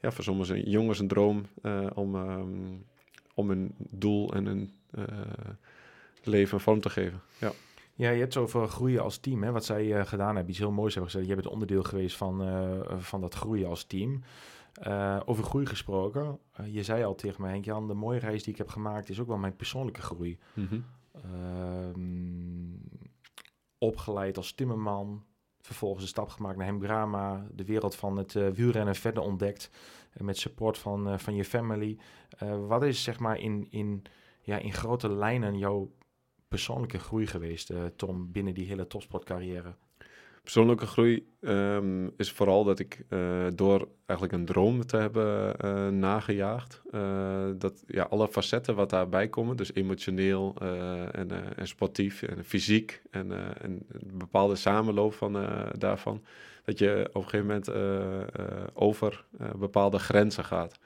ja, 0.01 0.11
voor 0.11 0.23
sommige 0.23 0.69
jongens 0.69 0.99
een 0.99 1.07
droom 1.07 1.45
om, 1.93 2.15
um, 2.15 2.85
om 3.33 3.49
een 3.49 3.75
doel 3.77 4.33
en 4.33 4.45
een 4.45 4.73
leven 6.23 6.59
vorm 6.59 6.81
te 6.81 6.89
geven. 6.89 7.21
Ja. 7.37 7.51
Ja, 7.99 8.09
je 8.09 8.19
hebt 8.19 8.33
het 8.33 8.43
over 8.43 8.67
groeien 8.67 9.01
als 9.03 9.17
team. 9.17 9.43
Hè? 9.43 9.51
Wat 9.51 9.65
zij 9.65 10.05
gedaan 10.05 10.35
hebben, 10.35 10.49
iets 10.49 10.59
heel 10.59 10.71
moois 10.71 10.93
hebben 10.93 11.11
gezegd. 11.11 11.29
Je 11.29 11.35
bent 11.35 11.47
onderdeel 11.47 11.83
geweest 11.83 12.17
van, 12.17 12.43
van 12.97 13.21
dat 13.21 13.33
groeien 13.33 13.67
als 13.69 13.83
team. 13.83 14.23
over 15.25 15.43
groei 15.43 15.65
gesproken. 15.65 16.39
je 16.65 16.83
zei 16.83 17.03
al 17.03 17.15
tegen 17.15 17.41
mij, 17.41 17.51
Henk-Jan, 17.51 17.87
de 17.87 17.93
mooie 17.93 18.19
reis 18.19 18.43
die 18.43 18.51
ik 18.51 18.57
heb 18.57 18.69
gemaakt 18.69 19.09
is 19.09 19.19
ook 19.19 19.27
wel 19.27 19.37
mijn 19.37 19.55
persoonlijke 19.55 20.01
groei. 20.01 20.39
Mm 20.53 20.67
-hmm. 20.67 20.83
opgeleid 23.77 24.37
als 24.37 24.53
timmerman, 24.53 25.23
vervolgens 25.61 26.03
een 26.03 26.09
stap 26.09 26.29
gemaakt 26.29 26.57
naar 26.57 26.67
Hemgrama, 26.67 27.47
de 27.51 27.65
wereld 27.65 27.95
van 27.95 28.17
het 28.17 28.33
wielrennen 28.33 28.95
verder 28.95 29.23
ontdekt, 29.23 29.69
met 30.17 30.37
support 30.37 30.77
van, 30.77 31.19
van 31.19 31.35
je 31.35 31.45
family. 31.45 31.97
wat 32.67 32.83
is 32.83 33.03
zeg 33.03 33.19
maar 33.19 33.39
in, 33.39 33.67
in, 33.69 34.03
ja, 34.41 34.57
in 34.57 34.73
grote 34.73 35.09
lijnen 35.09 35.57
jouw 35.57 35.89
persoonlijke 36.49 36.99
groei 36.99 37.27
geweest, 37.27 37.73
Tom, 37.95 38.31
binnen 38.31 38.53
die 38.53 38.67
hele 38.67 38.87
topsportcarrière? 38.87 39.75
Persoonlijke 40.43 40.85
groei 40.85 41.27
um, 41.41 42.11
is 42.17 42.31
vooral 42.31 42.63
dat 42.63 42.79
ik 42.79 43.03
uh, 43.09 43.47
door 43.55 43.87
eigenlijk 44.05 44.39
een 44.39 44.45
droom 44.45 44.85
te 44.85 44.97
hebben 44.97 45.55
uh, 45.65 45.87
nagejaagd, 45.87 46.81
dat 47.57 47.83
ja, 47.87 48.03
alle 48.03 48.27
facetten 48.27 48.75
wat 48.75 48.89
daarbij 48.89 49.27
komen, 49.27 49.57
dus 49.57 49.73
emotioneel 49.73 50.55
en, 51.11 51.55
en, 51.55 51.67
sportief 51.67 52.21
en 52.21 52.45
fysiek 52.45 53.01
en, 53.11 53.31
en 53.61 53.85
een 53.91 54.17
bepaalde 54.17 54.55
samenloop 54.55 55.13
van, 55.13 55.47
daarvan, 55.77 56.23
dat 56.63 56.79
je 56.79 57.09
op 57.13 57.23
een 57.23 57.29
gegeven 57.29 57.45
moment 57.45 58.73
over 58.73 59.25
bepaalde 59.55 59.99
grenzen 59.99 60.45
gaat. 60.45 60.79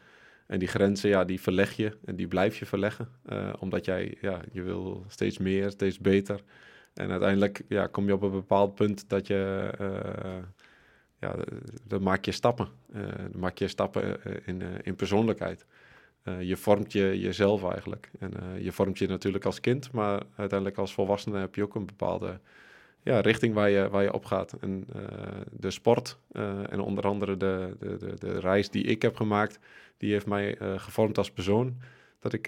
En 0.53 0.59
die 0.59 0.67
grenzen, 0.67 1.09
ja, 1.09 1.23
die 1.23 1.41
verleg 1.41 1.75
je 1.75 1.97
en 2.05 2.15
die 2.15 2.27
blijf 2.27 2.57
je 2.57 2.65
verleggen, 2.65 3.07
omdat 3.59 3.85
jij, 3.85 4.17
ja, 4.21 4.41
je 4.51 4.61
wil 4.61 5.05
steeds 5.07 5.37
meer, 5.37 5.71
steeds 5.71 5.99
beter. 5.99 6.43
En 6.93 7.11
uiteindelijk 7.11 7.61
ja, 7.67 7.87
kom 7.87 8.05
je 8.05 8.13
op 8.13 8.21
een 8.21 8.31
bepaald 8.31 8.75
punt 8.75 9.09
dat 9.09 9.27
je, 9.27 9.71
uh, 9.81 10.43
ja, 11.19 11.35
dan 11.87 12.03
maak 12.03 12.25
je 12.25 12.31
stappen. 12.31 12.67
Uh, 12.95 13.01
dan 13.31 13.39
maak 13.39 13.57
je 13.57 13.67
stappen 13.67 14.23
eh, 14.23 14.33
in, 14.45 14.61
in 14.83 14.95
persoonlijkheid. 14.95 15.65
je 16.39 16.57
vormt 16.57 16.91
je, 16.91 17.19
jezelf 17.19 17.63
eigenlijk. 17.63 18.11
En 18.19 18.31
je 18.59 18.71
vormt 18.71 18.97
je 18.97 19.07
natuurlijk 19.07 19.45
als 19.45 19.59
kind, 19.59 19.91
maar 19.91 20.23
uiteindelijk 20.35 20.79
als 20.79 20.93
volwassene 20.93 21.39
heb 21.39 21.55
je 21.55 21.63
ook 21.63 21.75
een 21.75 21.85
bepaalde 21.85 22.39
ja, 23.01 23.19
richting 23.19 23.53
waar 23.53 23.69
je, 23.69 23.89
waar 23.89 24.03
je 24.03 24.13
op 24.13 24.25
gaat. 24.25 24.53
En 24.61 24.87
de 25.51 25.71
sport 25.71 26.17
en 26.69 26.79
onder 26.79 27.03
andere 27.03 27.37
de, 27.37 27.75
de, 27.79 27.97
de, 27.97 28.13
de, 28.19 28.39
reis 28.39 28.69
die 28.69 28.83
ik 28.83 29.01
heb 29.01 29.15
gemaakt, 29.15 29.59
die 30.03 30.11
heeft 30.11 30.25
mij 30.25 30.57
gevormd 30.77 31.17
als 31.17 31.31
persoon. 31.31 31.77
Dat 32.19 32.33
ik 32.33 32.47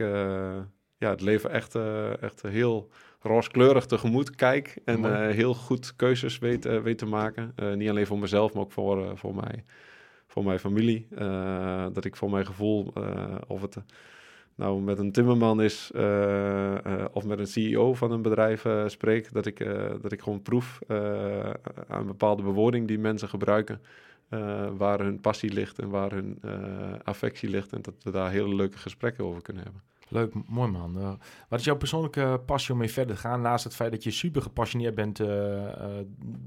ja, 0.98 1.10
het 1.10 1.22
leven 1.22 1.52
echt, 1.52 1.76
echt 2.20 2.42
heel 2.42 2.90
rooskleurig 3.20 3.86
tegemoet 3.86 4.36
kijk 4.36 4.78
en 4.86 5.30
heel 5.32 5.54
goed 5.54 5.96
keuzes 5.96 6.40
weet, 6.40 6.64
weet 6.64 6.98
te 6.98 7.06
maken. 7.06 7.56
Niet 7.76 7.90
alleen 7.90 8.08
voor 8.08 8.20
mezelf, 8.20 8.54
maar 8.54 8.64
ook 8.64 8.72
voor, 8.72 9.18
voor, 9.18 9.36
mij, 9.36 9.64
voor 10.28 10.44
mijn 10.44 10.60
familie. 10.60 11.08
dat 11.94 12.06
ik 12.06 12.16
voor 12.16 12.30
mijn 12.30 12.46
gevoel, 12.46 12.94
of 13.48 13.62
het 13.62 13.78
nou 14.56 14.82
met 14.82 15.00
een 15.00 15.12
timmerman 15.12 15.62
is 15.62 15.92
of 17.12 17.26
met 17.26 17.40
een 17.40 17.48
CEO 17.48 17.94
van 17.94 18.12
een 18.12 18.22
bedrijf 18.22 18.66
spreek, 18.86 19.34
dat 19.34 19.46
ik, 19.46 19.66
dat 20.02 20.12
ik 20.12 20.22
gewoon 20.22 20.42
proef 20.42 20.80
aan 21.88 22.06
bepaalde 22.06 22.44
bewoording 22.44 22.88
die 22.88 23.00
mensen 23.00 23.30
gebruiken. 23.30 23.82
Waar 24.78 25.00
hun 25.00 25.20
passie 25.20 25.54
ligt 25.54 25.80
en 25.80 25.90
waar 25.90 26.12
hun 26.12 26.40
affectie 27.04 27.50
ligt. 27.50 27.74
En 27.74 27.82
dat 27.82 28.04
we 28.04 28.12
daar 28.12 28.32
hele 28.32 28.56
leuke 28.56 28.78
gesprekken 28.78 29.26
over 29.26 29.42
kunnen 29.42 29.64
hebben. 29.64 29.82
Leuk, 30.08 30.34
mooi 30.48 30.72
man. 30.72 30.98
Uh, 30.98 31.14
wat 31.50 31.60
is 31.60 31.66
jouw 31.66 31.76
persoonlijke 31.76 32.42
passie 32.46 32.74
om 32.74 32.80
mee 32.80 32.92
verder 32.92 33.16
te 33.16 33.22
gaan? 33.22 33.42
Naast 33.42 33.64
het 33.64 33.76
feit 33.76 33.92
dat 33.92 34.04
je 34.04 34.12
super 34.12 34.42
gepassioneerd 34.42 34.96
bent, 34.96 35.22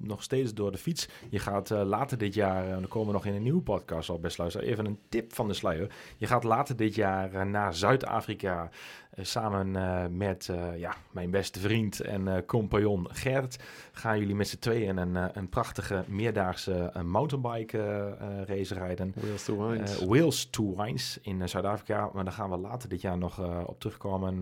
nog 0.00 0.22
steeds 0.22 0.54
door 0.54 0.72
de 0.72 0.78
fiets. 0.78 1.08
Je 1.28 1.38
gaat 1.38 1.70
later 1.70 2.18
dit 2.18 2.34
jaar, 2.34 2.64
en 2.64 2.70
dan 2.70 2.88
komen 2.88 3.08
we 3.08 3.14
nog 3.14 3.26
in 3.26 3.34
een 3.34 3.42
nieuwe 3.42 3.62
podcast 3.62 4.08
al 4.08 4.20
best 4.20 4.38
luisteren, 4.38 4.68
even 4.68 4.86
een 4.86 4.98
tip 5.08 5.34
van 5.34 5.48
de 5.48 5.54
sluier. 5.54 5.90
Je 6.16 6.26
gaat 6.26 6.44
later 6.44 6.76
dit 6.76 6.94
jaar 6.94 7.46
naar 7.46 7.74
Zuid-Afrika 7.74 8.70
samen 9.16 10.16
met 10.16 10.50
ja, 10.76 10.94
mijn 11.10 11.30
beste 11.30 11.60
vriend 11.60 12.00
en 12.00 12.44
compagnon 12.46 13.06
Gert. 13.10 13.58
Gaan 13.92 14.18
jullie 14.18 14.34
met 14.34 14.48
z'n 14.48 14.58
tweeën 14.58 14.96
een, 14.96 15.38
een 15.38 15.48
prachtige 15.48 16.04
meerdaagse 16.06 16.92
mountainbike 17.04 18.08
race 18.46 18.74
rijden. 18.74 19.14
Wheels 19.16 19.44
to 19.44 19.68
Wines. 19.68 20.50
To 20.50 20.76
Wines 20.76 21.18
in 21.22 21.48
Zuid-Afrika. 21.48 22.10
Maar 22.12 22.24
dan 22.24 22.32
gaan 22.32 22.50
we 22.50 22.56
later 22.56 22.88
dit 22.88 23.00
jaar 23.00 23.18
nog 23.18 23.38
op 23.66 23.80
terugkomen 23.80 24.38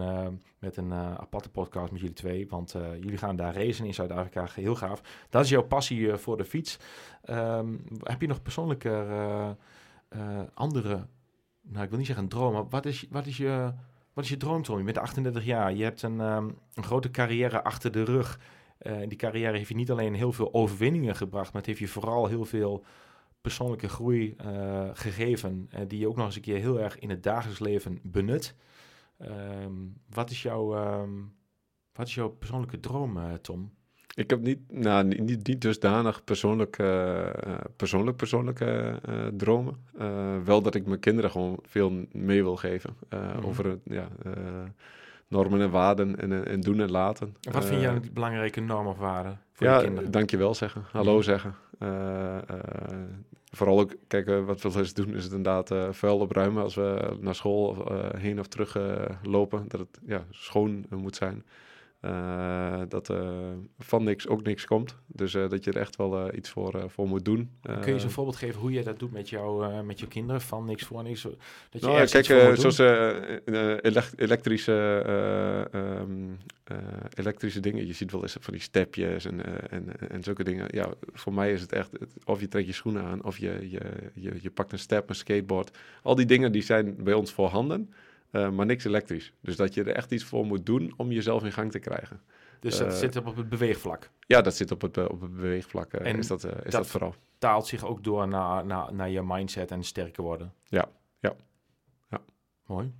met 0.58 0.76
een 0.76 0.92
aparte 0.92 1.50
podcast 1.50 1.92
met 1.92 2.00
jullie 2.00 2.14
twee. 2.14 2.48
Want 2.48 2.74
jullie 3.00 3.18
gaan 3.18 3.36
daar 3.36 3.54
racen 3.54 3.86
in 3.86 3.94
Zuid-Afrika. 3.94 4.46
Heel 4.54 4.74
gaaf. 4.74 5.26
Dat 5.30 5.44
is 5.44 5.50
jouw 5.50 5.62
passie 5.62 6.14
voor 6.14 6.36
de 6.36 6.44
fiets. 6.44 6.78
Um, 7.30 7.84
heb 8.02 8.20
je 8.20 8.26
nog 8.26 8.42
persoonlijke 8.42 9.04
andere, 10.54 11.06
nou 11.62 11.84
ik 11.84 11.88
wil 11.88 11.98
niet 11.98 12.06
zeggen 12.06 12.24
een 12.24 12.30
droom, 12.30 12.52
maar 12.52 12.68
wat 12.68 12.86
is, 12.86 13.06
wat 13.10 13.26
is 13.26 13.36
je... 13.36 13.72
Wat 14.16 14.24
is 14.24 14.30
je 14.30 14.36
droom, 14.36 14.62
Tom? 14.62 14.78
Je 14.78 14.84
bent 14.84 14.98
38 14.98 15.44
jaar. 15.44 15.74
Je 15.74 15.82
hebt 15.82 16.02
een, 16.02 16.20
um, 16.20 16.58
een 16.74 16.84
grote 16.84 17.10
carrière 17.10 17.64
achter 17.64 17.92
de 17.92 18.02
rug. 18.02 18.40
Uh, 18.82 18.98
die 19.08 19.18
carrière 19.18 19.56
heeft 19.56 19.68
je 19.68 19.74
niet 19.74 19.90
alleen 19.90 20.14
heel 20.14 20.32
veel 20.32 20.54
overwinningen 20.54 21.16
gebracht, 21.16 21.52
maar 21.52 21.60
het 21.60 21.66
heeft 21.66 21.78
je 21.78 21.88
vooral 21.88 22.26
heel 22.26 22.44
veel 22.44 22.84
persoonlijke 23.40 23.88
groei 23.88 24.36
uh, 24.46 24.88
gegeven. 24.92 25.70
Uh, 25.74 25.80
die 25.88 25.98
je 25.98 26.08
ook 26.08 26.16
nog 26.16 26.26
eens 26.26 26.36
een 26.36 26.42
keer 26.42 26.58
heel 26.58 26.80
erg 26.80 26.98
in 26.98 27.10
het 27.10 27.22
dagelijks 27.22 27.60
leven 27.60 27.98
benut. 28.02 28.54
Um, 29.20 30.00
wat, 30.10 30.30
is 30.30 30.42
jouw, 30.42 30.98
um, 31.00 31.34
wat 31.92 32.06
is 32.06 32.14
jouw 32.14 32.28
persoonlijke 32.28 32.80
droom, 32.80 33.40
Tom? 33.40 33.76
Ik 34.14 34.30
heb 34.30 34.40
niet, 34.40 34.59
nou, 34.72 35.04
niet, 35.04 35.46
niet 35.46 35.61
dusdanig 35.61 36.24
persoonlijk, 36.24 36.78
uh, 36.78 37.26
persoonlijk 37.76 38.16
persoonlijke 38.16 39.00
uh, 39.09 39.26
dromen. 39.36 39.76
wel 40.44 40.62
dat 40.62 40.74
ik 40.74 40.86
mijn 40.86 41.00
kinderen 41.00 41.30
gewoon 41.30 41.59
veel 41.62 42.07
mee 42.12 42.42
wil 42.42 42.57
geven. 42.57 42.96
Mm. 43.11 43.44
Over 43.44 43.78
ja, 43.84 44.09
normen 45.28 45.61
en 45.61 45.70
waarden 45.70 46.20
en, 46.20 46.46
en 46.46 46.61
doen 46.61 46.80
en 46.80 46.90
laten. 46.90 47.36
En 47.40 47.52
wat 47.52 47.64
vind 47.64 47.80
jij 47.80 47.94
een 47.94 48.11
belangrijke 48.12 48.61
norm 48.61 48.86
of 48.86 48.98
waarden 48.98 49.40
voor 49.52 49.66
ja, 49.66 49.78
je 49.78 49.84
kinderen? 49.84 50.11
dankjewel 50.11 50.54
zeggen, 50.54 50.82
hallo 50.92 51.16
mm. 51.16 51.22
zeggen. 51.22 51.54
vooral 53.50 53.80
ook, 53.80 53.94
kijk, 54.07 54.26
wat 54.46 54.62
we 54.62 54.78
eens 54.78 54.94
doen 54.94 55.14
is 55.14 55.24
het 55.24 55.32
inderdaad 55.32 55.96
vuil 55.96 56.18
opruimen 56.18 56.62
als 56.62 56.74
we 56.74 57.16
naar 57.20 57.34
school 57.34 57.92
heen 58.16 58.40
of 58.40 58.46
terug 58.46 58.76
lopen. 59.22 59.64
Dat 59.68 59.80
het 59.80 60.00
ja, 60.07 60.24
schoon 60.30 60.86
moet 60.90 61.16
zijn. 61.16 61.44
Uh, 62.07 62.80
dat 62.88 63.11
uh, 63.11 63.38
van 63.78 64.04
niks 64.04 64.28
ook 64.28 64.42
niks 64.42 64.64
komt. 64.64 64.96
Dus 65.07 65.34
uh, 65.34 65.48
dat 65.48 65.64
je 65.64 65.70
er 65.70 65.80
echt 65.80 65.96
wel 65.96 66.34
iets 66.34 66.50
voor, 66.50 66.84
voor 66.86 67.09
moet 67.09 67.24
doen. 67.24 67.50
Kun 67.62 67.86
je 67.86 67.92
eens 67.92 68.04
een 68.04 68.11
voorbeeld 68.11 68.36
geven 68.36 68.61
hoe 68.61 68.72
je 68.72 68.82
dat 68.82 68.98
doet 68.98 69.12
met, 69.12 69.28
jou, 69.28 69.82
met 69.82 70.00
je 70.00 70.07
kinderen? 70.07 70.40
Van 70.40 70.64
niks 70.64 70.84
voor 70.84 71.02
niks? 71.02 71.22
Dat 71.22 71.32
je 71.70 71.78
nou, 71.80 72.07
kijk, 72.07 72.24
zoals 72.59 72.78
elektrische, 74.16 75.07
um, 75.72 76.38
elektrische 77.14 77.61
dingen. 77.61 77.86
Je 77.86 77.92
ziet 77.92 78.12
wel 78.12 78.22
eens 78.22 78.36
van 78.40 78.52
die 78.52 78.62
stepjes 78.62 79.24
en, 79.24 79.70
en, 79.70 80.11
en 80.11 80.22
zulke 80.22 80.44
dingen. 80.44 80.66
Ja, 80.70 80.88
voor 81.12 81.32
mij 81.32 81.52
is 81.52 81.61
het 81.61 81.72
echt, 81.72 81.90
of 82.24 82.40
je 82.40 82.48
trekt 82.48 82.66
je 82.66 82.72
schoenen 82.72 83.02
aan, 83.02 83.24
of 83.24 83.38
je, 83.38 83.70
je, 83.70 83.80
je, 84.14 84.32
je 84.40 84.50
pakt 84.50 84.72
een 84.72 84.78
step, 84.78 85.09
een 85.09 85.14
skateboard. 85.14 85.78
Al 86.02 86.14
die 86.14 86.26
dingen 86.26 86.52
die 86.52 86.62
zijn 86.62 86.96
bij 86.98 87.14
ons 87.14 87.32
voorhanden. 87.32 87.92
Uh, 88.37 88.51
maar 88.51 88.66
niks 88.66 88.84
elektrisch. 88.84 89.32
Dus 89.41 89.57
dat 89.57 89.74
je 89.74 89.84
er 89.84 89.95
echt 89.95 90.12
iets 90.12 90.24
voor 90.24 90.47
moet 90.47 90.66
doen 90.66 90.95
om 90.97 91.12
jezelf 91.12 91.45
in 91.45 91.53
gang 91.53 91.70
te 91.70 91.78
krijgen. 91.78 92.20
Dus 92.61 92.78
dat 92.78 92.93
uh, 92.93 92.99
zit 92.99 93.16
op 93.16 93.37
het 93.37 93.49
beweegvlak? 93.49 94.11
Ja, 94.26 94.41
dat 94.41 94.55
zit 94.57 94.70
op 94.70 94.80
het, 94.80 95.09
op 95.09 95.20
het 95.20 95.34
beweegvlak. 95.34 95.93
En 95.93 96.18
is 96.18 96.26
dat, 96.26 96.45
is 96.45 96.51
dat, 96.62 96.72
dat, 96.72 96.87
vooral. 96.87 97.14
taalt 97.39 97.66
zich 97.66 97.84
ook 97.84 98.05
door 98.05 98.28
naar, 98.28 98.66
naar, 98.66 98.95
naar 98.95 99.11
je 99.11 99.22
mindset 99.22 99.70
en 99.70 99.82
sterker 99.82 100.22
worden? 100.22 100.53
Ja, 100.64 100.89
ja. 101.18 101.34
ja. 102.11 102.20
Mooi. 102.66 102.93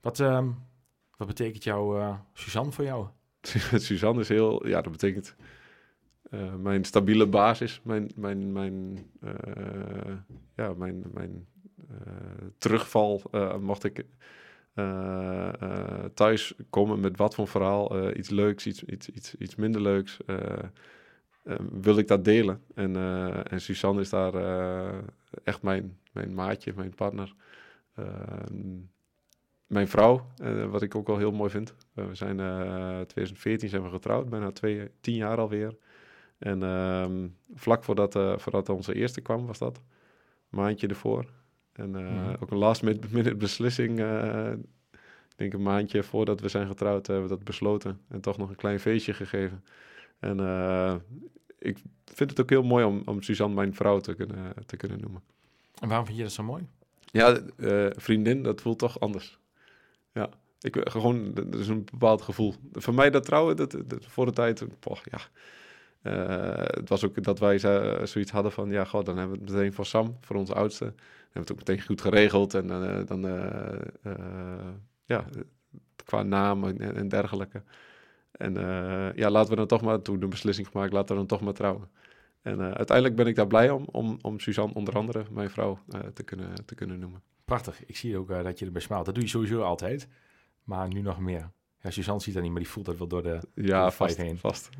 Wat, 0.00 0.18
um, 0.18 0.56
wat 1.16 1.26
betekent 1.26 1.64
jouw 1.64 2.18
Suzanne 2.32 2.72
voor 2.72 2.84
jou? 2.84 3.06
Suzanne 3.86 4.20
is 4.20 4.28
heel... 4.28 4.66
Ja, 4.66 4.80
dat 4.80 4.92
betekent... 4.92 5.34
mijn 6.58 6.84
stabiele 6.84 7.26
basis, 7.26 7.80
mijn, 7.84 8.10
mijn, 8.16 8.52
mijn, 8.52 9.06
ja, 10.56 10.74
mijn, 10.74 11.04
mijn 11.12 11.46
eh, 11.51 11.51
terugval, 12.58 13.22
eh, 13.30 13.56
mocht 13.56 13.84
ik 13.84 14.04
uh, 14.74 15.48
thuis 16.14 16.54
komen 16.70 17.00
met 17.00 17.16
wat 17.16 17.34
voor 17.34 17.48
verhaal, 17.48 18.14
iets 18.16 18.30
leuks, 18.30 18.66
iets, 18.66 18.84
iets, 18.84 19.08
iets, 19.08 19.34
iets 19.34 19.54
minder 19.54 19.80
leuks, 19.80 20.18
wil 21.70 21.98
ik 21.98 22.08
dat 22.08 22.24
delen. 22.24 22.62
En, 22.74 22.96
en 23.48 23.60
Suzanne 23.60 24.00
is 24.00 24.10
daar 24.10 24.34
echt 25.44 25.62
mijn, 25.62 25.98
mijn 26.12 26.34
maatje, 26.34 26.72
mijn 26.76 26.94
partner. 26.94 27.34
Ehm, 27.94 28.80
mijn 29.72 29.88
vrouw, 29.88 30.26
eh, 30.36 30.64
wat 30.64 30.82
ik 30.82 30.94
ook 30.94 31.06
wel 31.06 31.18
heel 31.18 31.32
mooi 31.32 31.50
vind. 31.50 31.74
Eh, 31.94 32.06
we 32.06 32.14
zijn 32.14 32.40
eh 32.40 33.00
2014 33.00 33.68
zijn 33.68 33.82
we 33.82 33.88
getrouwd, 33.88 34.28
bijna 34.28 34.50
twee, 34.50 34.90
tien 35.00 35.14
jaar 35.14 35.38
alweer. 35.38 35.76
En 36.38 36.62
ehm, 36.62 37.28
vlak 37.54 37.84
voordat, 37.84 38.16
eh, 38.16 38.38
voordat 38.38 38.68
onze 38.68 38.94
eerste 38.94 39.20
kwam, 39.20 39.46
was 39.46 39.58
dat. 39.58 39.80
Maandje 40.48 40.86
ervoor. 40.86 41.26
En 41.72 41.96
eh, 41.96 42.02
Mhm. 42.02 42.34
ook 42.40 42.50
een 42.50 42.58
last 42.58 42.82
minute 43.10 43.34
beslissing. 43.34 44.00
eh, 44.00 44.52
ik 45.30 45.38
denk 45.38 45.52
een 45.52 45.62
maandje 45.62 46.02
voordat 46.02 46.40
we 46.40 46.48
zijn 46.48 46.66
getrouwd, 46.66 47.06
hebben 47.06 47.24
we 47.28 47.34
dat 47.34 47.44
besloten. 47.44 48.00
En 48.08 48.20
toch 48.20 48.36
nog 48.38 48.48
een 48.48 48.56
klein 48.56 48.80
feestje 48.80 49.14
gegeven. 49.14 49.64
En 50.18 50.40
eh, 50.40 50.94
ik 51.58 51.78
vind 52.04 52.30
het 52.30 52.40
ook 52.40 52.50
heel 52.50 52.62
mooi 52.62 52.84
om, 52.84 53.02
om 53.04 53.22
Suzanne 53.22 53.54
mijn 53.54 53.74
vrouw 53.74 53.98
te 54.00 54.14
kunnen, 54.14 54.52
te 54.66 54.76
kunnen 54.76 55.00
noemen. 55.00 55.22
En 55.80 55.88
waarom 55.88 56.06
vind 56.06 56.18
je 56.18 56.24
dat 56.24 56.32
zo 56.32 56.42
mooi? 56.42 56.66
Ja, 57.10 57.40
vriendin, 57.96 58.42
dat 58.42 58.60
voelt 58.60 58.78
toch 58.78 59.00
anders. 59.00 59.38
Ja, 60.12 60.28
ik 60.60 60.76
gewoon, 60.88 61.34
dat 61.34 61.54
is 61.54 61.68
een 61.68 61.84
bepaald 61.92 62.22
gevoel. 62.22 62.54
Voor 62.72 62.94
mij 62.94 63.10
dat 63.10 63.24
trouwen, 63.24 63.56
dat, 63.56 63.76
dat 63.86 64.06
voor 64.06 64.26
de 64.26 64.32
tijd, 64.32 64.64
poh, 64.78 64.98
ja. 65.04 65.18
Het 66.72 66.88
was 66.88 67.04
ook 67.04 67.22
dat 67.24 67.38
wij 67.38 67.58
zo- 67.58 68.04
zoiets 68.06 68.30
hadden 68.30 68.52
van, 68.52 68.70
ja, 68.70 68.84
god, 68.84 69.06
dan 69.06 69.18
hebben 69.18 69.38
we 69.38 69.44
het 69.44 69.52
meteen 69.54 69.72
voor 69.72 69.86
Sam, 69.86 70.16
voor 70.20 70.36
onze 70.36 70.54
oudste. 70.54 70.94
Hebben 71.32 71.42
het 71.42 71.52
ook 71.52 71.68
meteen 71.68 71.86
goed 71.86 72.00
geregeld 72.00 72.54
en 72.54 72.70
eh, 72.70 73.06
dan, 73.06 73.26
eh, 73.26 73.80
eh, 74.02 74.74
ja, 75.04 75.24
qua 76.04 76.22
naam 76.22 76.64
en, 76.64 77.08
dergelijke. 77.08 77.62
En 78.32 78.54
ja, 79.16 79.30
laten 79.30 79.50
we 79.50 79.56
dan 79.56 79.66
toch 79.66 79.82
maar, 79.82 80.02
toen 80.02 80.20
de 80.20 80.28
beslissing 80.28 80.68
gemaakt, 80.68 80.92
laten 80.92 81.08
we 81.08 81.14
dan 81.14 81.26
toch 81.26 81.40
maar 81.40 81.52
trouwen. 81.52 81.90
En 82.42 82.60
uiteindelijk 82.60 83.16
ben 83.16 83.26
ik 83.26 83.34
daar 83.34 83.46
blij 83.46 83.70
om, 83.70 83.84
om, 83.90 84.18
om 84.22 84.40
Suzanne 84.40 84.74
onder 84.74 84.94
andere, 84.94 85.24
mijn 85.30 85.50
vrouw, 85.50 85.78
te, 86.14 86.22
kunnen, 86.22 86.64
te 86.64 86.74
kunnen 86.74 86.98
noemen. 86.98 87.22
Prachtig. 87.44 87.86
Ik 87.86 87.96
zie 87.96 88.18
ook 88.18 88.28
dat 88.28 88.58
je 88.58 88.66
erbij 88.66 88.80
smaalt. 88.80 89.04
Dat 89.04 89.14
doe 89.14 89.24
je 89.24 89.30
sowieso 89.30 89.60
altijd. 89.60 90.08
Maar 90.64 90.88
nu 90.88 91.00
nog 91.00 91.20
meer. 91.20 91.50
Ja, 91.82 91.90
Suzanne 91.90 92.20
ziet 92.20 92.34
dat 92.34 92.42
niet, 92.42 92.52
maar 92.52 92.60
die 92.60 92.70
voelt 92.70 92.86
dat 92.86 92.98
wel 92.98 93.06
door 93.06 93.22
de... 93.22 93.40
Ja, 93.54 93.84
de 93.84 93.90
vast, 93.90 94.14
fight 94.14 94.28
heen. 94.28 94.38
vast. 94.38 94.68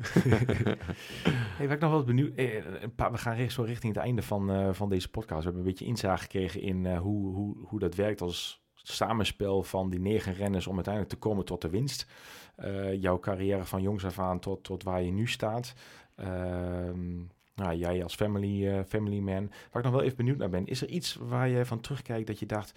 Hey, 1.57 1.67
waar 1.67 1.75
ik 1.75 1.81
nog 1.81 1.89
wel 1.89 1.99
eens 1.99 2.07
benieuwd... 2.07 2.35
eh, 2.35 2.81
een 2.81 2.95
paar, 2.95 3.11
we 3.11 3.17
gaan 3.17 3.35
recht 3.35 3.53
zo 3.53 3.63
richting 3.63 3.93
het 3.93 4.03
einde 4.03 4.21
van, 4.21 4.51
eh, 4.51 4.73
van 4.73 4.89
deze 4.89 5.09
podcast. 5.09 5.39
We 5.39 5.45
hebben 5.45 5.61
een 5.61 5.67
beetje 5.69 5.85
inzage 5.85 6.21
gekregen 6.21 6.61
in 6.61 6.85
eh, 6.85 6.99
hoe, 6.99 7.33
hoe, 7.35 7.55
hoe 7.61 7.79
dat 7.79 7.95
werkt 7.95 8.21
als 8.21 8.61
samenspel 8.75 9.63
van 9.63 9.89
die 9.89 9.99
negen 9.99 10.33
renners 10.33 10.67
om 10.67 10.75
uiteindelijk 10.75 11.13
te 11.13 11.19
komen 11.19 11.45
tot 11.45 11.61
de 11.61 11.69
winst. 11.69 12.07
Eh, 12.55 13.01
jouw 13.01 13.19
carrière 13.19 13.65
van 13.65 13.81
jongs 13.81 14.05
af 14.05 14.19
aan 14.19 14.39
tot, 14.39 14.63
tot 14.63 14.83
waar 14.83 15.01
je 15.01 15.11
nu 15.11 15.27
staat. 15.27 15.73
Ehm, 16.15 17.15
nou, 17.55 17.75
jij 17.75 18.03
als 18.03 18.15
family, 18.15 18.67
eh, 18.67 18.83
family 18.87 19.19
man. 19.19 19.47
Waar 19.47 19.83
ik 19.83 19.83
nog 19.83 19.91
wel 19.91 20.01
even 20.01 20.17
benieuwd 20.17 20.37
naar 20.37 20.49
ben. 20.49 20.65
Is 20.65 20.81
er 20.81 20.89
iets 20.89 21.17
waar 21.21 21.47
je 21.47 21.65
van 21.65 21.79
terugkijkt 21.79 22.27
dat 22.27 22.39
je 22.39 22.45
dacht... 22.45 22.73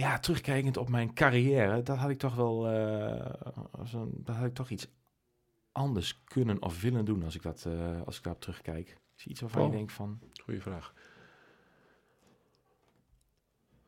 Ja, 0.00 0.18
terugkijkend 0.18 0.76
op 0.76 0.88
mijn 0.88 1.14
carrière, 1.14 1.82
dat 1.82 1.96
had 1.96 2.10
ik 2.10 2.18
toch 2.18 2.34
wel... 2.34 2.68
eh, 2.68 3.32
dat 4.08 4.36
had 4.36 4.46
ik 4.46 4.54
toch 4.54 4.70
iets 4.70 4.88
anders 5.72 6.24
kunnen 6.24 6.62
of 6.62 6.80
willen 6.80 7.04
doen 7.04 7.22
als 7.22 7.34
ik, 7.34 7.42
dat, 7.42 7.64
eh, 7.66 8.02
als 8.02 8.16
ik 8.16 8.22
daarop 8.22 8.42
terugkijk? 8.42 8.96
Is 9.16 9.26
iets 9.26 9.40
waarvan 9.40 9.62
je 9.62 9.68
Oh. 9.68 9.74
denkt 9.74 9.92
van... 9.92 10.18
Goeie 10.44 10.60
vraag. 10.60 10.94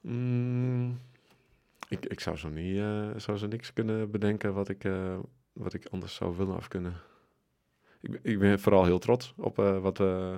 Mm, 0.01 1.01
ik, 1.89 2.07
ik 2.07 2.21
zou 2.21 2.37
zo, 2.37 2.49
niet, 2.49 2.79
eh, 2.79 3.11
zou 3.17 3.39
zo 3.39 3.47
niks 3.47 3.73
kunnen 3.73 4.11
bedenken 4.11 4.55
wat 4.55 4.69
ik, 4.69 4.89
wat 5.53 5.75
ik 5.75 5.87
anders 5.87 6.15
zou 6.15 6.37
willen 6.37 6.57
of 6.57 6.69
kunnen. 6.69 6.95
Ik, 8.03 8.11
ben- 8.11 8.21
ik 8.23 8.39
ben 8.39 8.61
vooral 8.61 8.85
heel 8.85 8.99
trots 8.99 9.33
op 9.37 9.59
eh, 9.59 9.79
wat 9.79 9.99
we, 9.99 10.35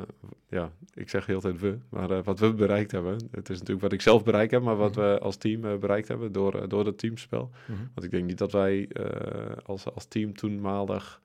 ja, 0.48 0.72
ik 0.94 1.08
zeg 1.08 1.26
heel 1.26 1.40
tijd 1.40 1.60
we, 1.60 1.78
maar 1.88 2.10
eh, 2.10 2.24
wat 2.24 2.38
we 2.38 2.54
bereikt 2.54 2.90
hebben. 2.90 3.14
Het 3.30 3.48
is 3.50 3.56
natuurlijk 3.58 3.80
wat 3.80 3.92
ik 3.92 4.00
zelf 4.00 4.24
bereikt 4.24 4.50
heb, 4.52 4.62
maar 4.62 4.76
wat 4.76 4.96
Mhm. 4.96 5.00
we 5.06 5.18
als 5.18 5.36
team 5.36 5.64
eh, 5.64 5.76
bereikt 5.76 6.08
hebben 6.08 6.32
door, 6.32 6.54
eh, 6.60 6.68
door 6.68 6.86
het 6.86 6.98
teamspel. 6.98 7.50
Want 7.66 8.04
ik 8.04 8.10
denk 8.10 8.24
niet 8.26 8.38
dat 8.38 8.52
wij 8.52 8.88
eh, 8.88 9.56
als, 9.64 9.84
als 9.94 10.04
team 10.04 10.34
toenmalig 10.36 11.20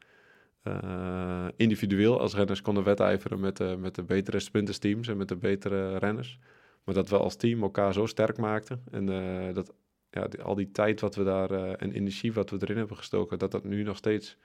eh, 0.63 1.45
individueel 1.55 2.19
als 2.19 2.35
renners 2.35 2.61
konden 2.61 2.83
wedijveren 2.83 3.39
met, 3.39 3.57
de 3.57 3.75
met 3.79 3.95
de 3.95 4.03
betere 4.03 4.39
sprintersteams 4.39 5.07
en 5.07 5.17
met 5.17 5.27
de 5.27 5.35
betere 5.35 5.97
renners. 5.97 6.39
Maar 6.83 6.95
dat 6.95 7.09
we 7.09 7.17
als 7.17 7.35
team 7.35 7.61
elkaar 7.61 7.93
zo 7.93 8.05
sterk 8.05 8.37
maakten. 8.37 8.83
En 8.91 9.09
eh, 9.09 9.53
dat 9.53 9.73
ja, 10.11 10.27
die- 10.27 10.41
al 10.41 10.55
die 10.55 10.71
tijd 10.71 10.99
wat 11.01 11.15
we 11.15 11.23
daar 11.23 11.51
eh, 11.51 11.73
en 11.77 11.91
energie 11.91 12.33
wat 12.33 12.49
we 12.49 12.57
erin 12.59 12.77
hebben 12.77 12.97
gestoken, 12.97 13.39
dat 13.39 13.51
dat 13.51 13.63
nu 13.63 13.83
nog 13.83 13.97
steeds 13.97 14.37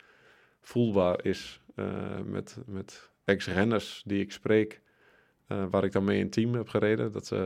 voelbaar 0.65 1.25
is 1.25 1.61
eh, 1.75 2.21
met, 2.25 2.57
met 2.67 3.11
ex-renners 3.25 4.03
die 4.07 4.21
ik 4.21 4.33
spreek. 4.33 4.83
eh, 5.47 5.65
waar 5.71 5.85
ik 5.85 5.93
dan 5.93 6.05
mee 6.05 6.19
in 6.19 6.31
team 6.31 6.55
heb 6.55 6.69
gereden. 6.69 7.13
Dat, 7.13 7.33
eh, 7.33 7.39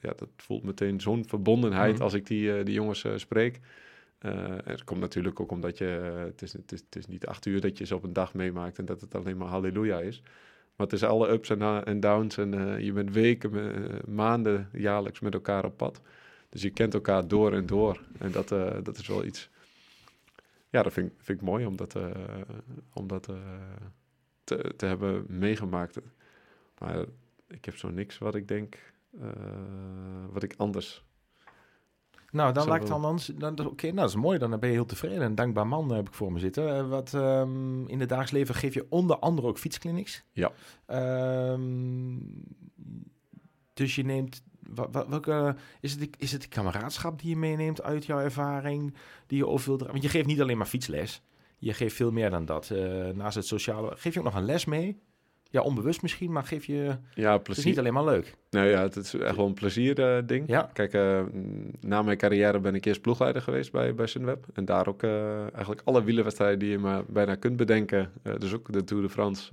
ja, 0.00 0.12
dat 0.16 0.28
voelt 0.36 0.62
meteen 0.62 1.00
zo'n 1.00 1.24
verbondenheid 1.28 1.94
Mhm. 1.94 2.02
als 2.02 2.14
ik 2.14 2.26
die, 2.26 2.62
die 2.62 2.74
jongens 2.74 3.06
spreek. 3.16 3.60
En 4.18 4.60
het 4.64 4.84
komt 4.84 5.00
natuurlijk 5.00 5.40
ook 5.40 5.50
omdat 5.50 5.78
je, 5.78 5.84
het, 6.26 6.42
is, 6.42 6.52
het, 6.52 6.72
is, 6.72 6.80
het 6.80 6.96
is 6.96 7.06
niet 7.06 7.26
acht 7.26 7.46
uur 7.46 7.60
dat 7.60 7.78
je 7.78 7.86
ze 7.86 7.94
op 7.94 8.02
een 8.04 8.12
dag 8.12 8.34
meemaakt 8.34 8.78
en 8.78 8.84
dat 8.84 9.00
het 9.00 9.14
alleen 9.14 9.36
maar 9.36 9.48
halleluja 9.48 10.00
is. 10.00 10.22
Maar 10.76 10.86
het 10.86 10.92
is 10.92 11.02
alle 11.04 11.28
ups 11.28 11.50
en, 11.50 12.00
downs 12.00 12.36
en 12.38 12.84
je 12.84 12.92
bent 12.92 13.12
weken, 13.12 13.50
maanden 14.14 14.68
jaarlijks 14.72 15.20
met 15.20 15.34
elkaar 15.34 15.64
op 15.64 15.76
pad. 15.76 16.00
Dus 16.48 16.62
je 16.62 16.70
kent 16.70 16.94
elkaar 16.94 17.28
door 17.28 17.52
en 17.52 17.66
door. 17.66 18.00
En 18.18 18.32
dat, 18.32 18.48
dat 18.84 18.98
is 18.98 19.06
wel 19.06 19.24
iets, 19.24 19.50
ja, 20.70 20.82
dat 20.82 20.92
vind, 20.92 21.06
ik- 21.10 21.16
vind 21.18 21.40
ik 21.40 21.46
mooi 21.46 21.66
om 21.66 21.76
dat, 21.76 21.94
eh, 21.94 22.10
om 22.92 23.06
dat 23.06 23.28
eh, 23.28 23.36
te, 24.44 24.72
te 24.76 24.86
hebben 24.86 25.24
meegemaakt. 25.28 25.98
Maar 26.78 27.04
ik 27.48 27.64
heb 27.64 27.76
zo 27.76 27.88
niks 27.90 28.18
wat 28.18 28.34
ik 28.34 28.48
denk, 28.48 28.92
eh, 29.20 29.28
wat 30.30 30.42
ik 30.42 30.54
anders 30.56 31.04
Nou, 32.30 32.52
dan 32.52 32.66
wel. 32.68 32.88
dan... 32.88 33.04
anders- 33.04 33.26
dan 33.26 33.66
Oké, 33.66 33.84
nou, 33.86 33.96
dat 33.96 34.08
is 34.08 34.14
mooi. 34.16 34.38
Dan 34.38 34.50
ben 34.50 34.68
je 34.68 34.74
heel 34.74 34.86
tevreden. 34.86 35.22
Een 35.22 35.34
dankbaar 35.34 35.66
man 35.66 35.90
heb 35.92 36.08
ik 36.08 36.14
voor 36.14 36.32
me 36.32 36.38
zitten. 36.38 36.88
Wat, 36.88 37.14
ehm, 37.14 37.86
in 37.86 38.00
het 38.00 38.08
dagelijks 38.08 38.32
leven 38.32 38.54
geef 38.54 38.74
je 38.74 38.86
onder 38.88 39.18
andere 39.18 39.46
ook 39.48 39.58
fietsclinics. 39.58 40.24
Ja. 40.32 40.52
Ehm, 40.86 42.16
dus 43.74 43.94
je 43.94 44.04
neemt... 44.04 44.42
welke, 45.08 45.54
is, 45.80 45.92
het, 45.92 46.08
is 46.18 46.32
het 46.32 46.48
kameraadschap 46.48 47.20
die 47.20 47.30
je 47.30 47.36
meeneemt 47.36 47.82
uit 47.82 48.06
jouw 48.06 48.18
ervaring? 48.20 48.94
Die 49.26 49.38
je 49.38 49.46
over 49.46 49.68
wil 49.68 49.76
dra- 49.78 49.90
Want 49.90 50.02
je 50.02 50.08
geeft 50.08 50.26
niet 50.26 50.40
alleen 50.40 50.56
maar 50.58 50.66
fietsles. 50.66 51.22
Je 51.58 51.72
geeft 51.72 51.94
veel 51.96 52.10
meer 52.12 52.30
dan 52.30 52.44
dat. 52.44 52.70
Eh, 52.70 53.08
naast 53.14 53.36
het 53.36 53.46
sociale... 53.46 53.92
Geef 53.96 54.12
je 54.12 54.18
ook 54.18 54.24
nog 54.24 54.34
een 54.34 54.44
les 54.44 54.64
mee? 54.64 54.98
Ja, 55.50 55.60
onbewust 55.62 56.02
misschien, 56.02 56.32
maar 56.32 56.44
geef 56.44 56.64
je... 56.64 56.96
Ja, 57.14 57.30
Het 57.32 57.38
is 57.38 57.42
plezier. 57.42 57.66
niet 57.66 57.78
alleen 57.78 57.92
maar 57.92 58.04
leuk. 58.04 58.36
Nou 58.50 58.66
ja, 58.66 58.82
het 58.82 58.96
is 58.96 59.14
echt 59.14 59.36
wel 59.36 59.46
een 59.46 59.54
plezier 59.54 60.16
eh, 60.16 60.22
ding. 60.26 60.48
Ja. 60.48 60.70
Kijk, 60.72 60.92
eh, 60.92 61.22
na 61.80 62.02
mijn 62.02 62.16
carrière 62.18 62.60
ben 62.60 62.74
ik 62.74 62.84
eerst 62.84 63.00
ploegleider 63.00 63.42
geweest 63.42 63.72
bij, 63.72 63.94
bij 63.94 64.06
Sunweb. 64.06 64.46
En 64.52 64.64
daar 64.64 64.86
ook 64.88 65.02
eh, 65.02 65.40
eigenlijk 65.40 65.80
alle 65.84 66.04
wielerwedstrijden 66.04 66.58
die 66.58 66.70
je 66.70 66.78
maar 66.78 67.04
bijna 67.06 67.34
kunt 67.34 67.56
bedenken. 67.56 68.12
dus 68.38 68.54
ook 68.54 68.72
de 68.72 68.84
Tour 68.84 69.02
de 69.02 69.08
France 69.08 69.52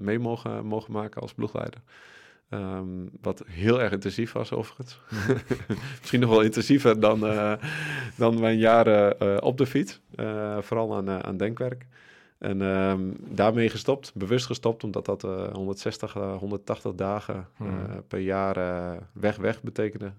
mee 0.00 0.18
mogen, 0.18 0.66
mogen 0.66 0.92
maken 0.92 1.20
als 1.22 1.34
ploegleider. 1.34 1.80
Ehm, 2.48 3.06
wat 3.22 3.42
heel 3.46 3.80
erg 3.80 3.92
intensief 3.92 4.32
was 4.32 4.52
overigens. 4.52 5.00
Misschien 5.98 6.20
nog 6.20 6.30
wel 6.30 6.40
intensiever 6.40 7.00
dan, 7.00 7.26
eh, 7.26 7.52
dan 8.16 8.40
mijn 8.40 8.58
jaren 8.58 9.18
eh, 9.18 9.36
op 9.40 9.58
de 9.58 9.66
fiets. 9.66 10.00
Eh, 10.14 10.58
vooral 10.60 10.94
aan, 10.96 11.10
aan 11.10 11.36
denkwerk. 11.36 11.86
En 12.38 12.62
ehm, 12.62 13.10
daarmee 13.18 13.68
gestopt, 13.68 14.12
bewust 14.14 14.46
gestopt, 14.46 14.84
omdat 14.84 15.04
dat 15.04 15.24
eh, 15.24 15.52
160, 15.52 16.16
eh, 16.16 16.36
180 16.36 16.94
dagen 16.94 17.48
Hmm. 17.56 18.02
per 18.08 18.18
jaar 18.18 18.56
weg 19.12 19.36
weg 19.36 19.62
betekende. 19.62 20.12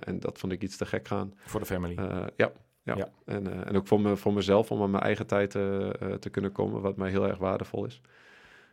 En 0.00 0.20
dat 0.20 0.38
vond 0.38 0.52
ik 0.52 0.62
iets 0.62 0.76
te 0.76 0.86
gek 0.86 1.08
gaan. 1.08 1.34
Voor 1.44 1.60
de 1.60 1.66
family. 1.66 1.94
Ja, 2.36 2.52
ja. 2.82 2.96
Ja. 2.96 3.08
En, 3.24 3.66
en 3.66 3.76
ook 3.76 3.86
voor, 3.86 4.00
me, 4.00 4.16
voor 4.16 4.32
mezelf, 4.32 4.70
om 4.70 4.82
aan 4.82 4.90
mijn 4.90 5.02
eigen 5.02 5.26
tijd 5.26 5.50
te 5.50 6.28
kunnen 6.30 6.52
komen, 6.52 6.80
wat 6.80 6.96
mij 6.96 7.10
heel 7.10 7.28
erg 7.28 7.38
waardevol 7.38 7.84
is. 7.84 8.00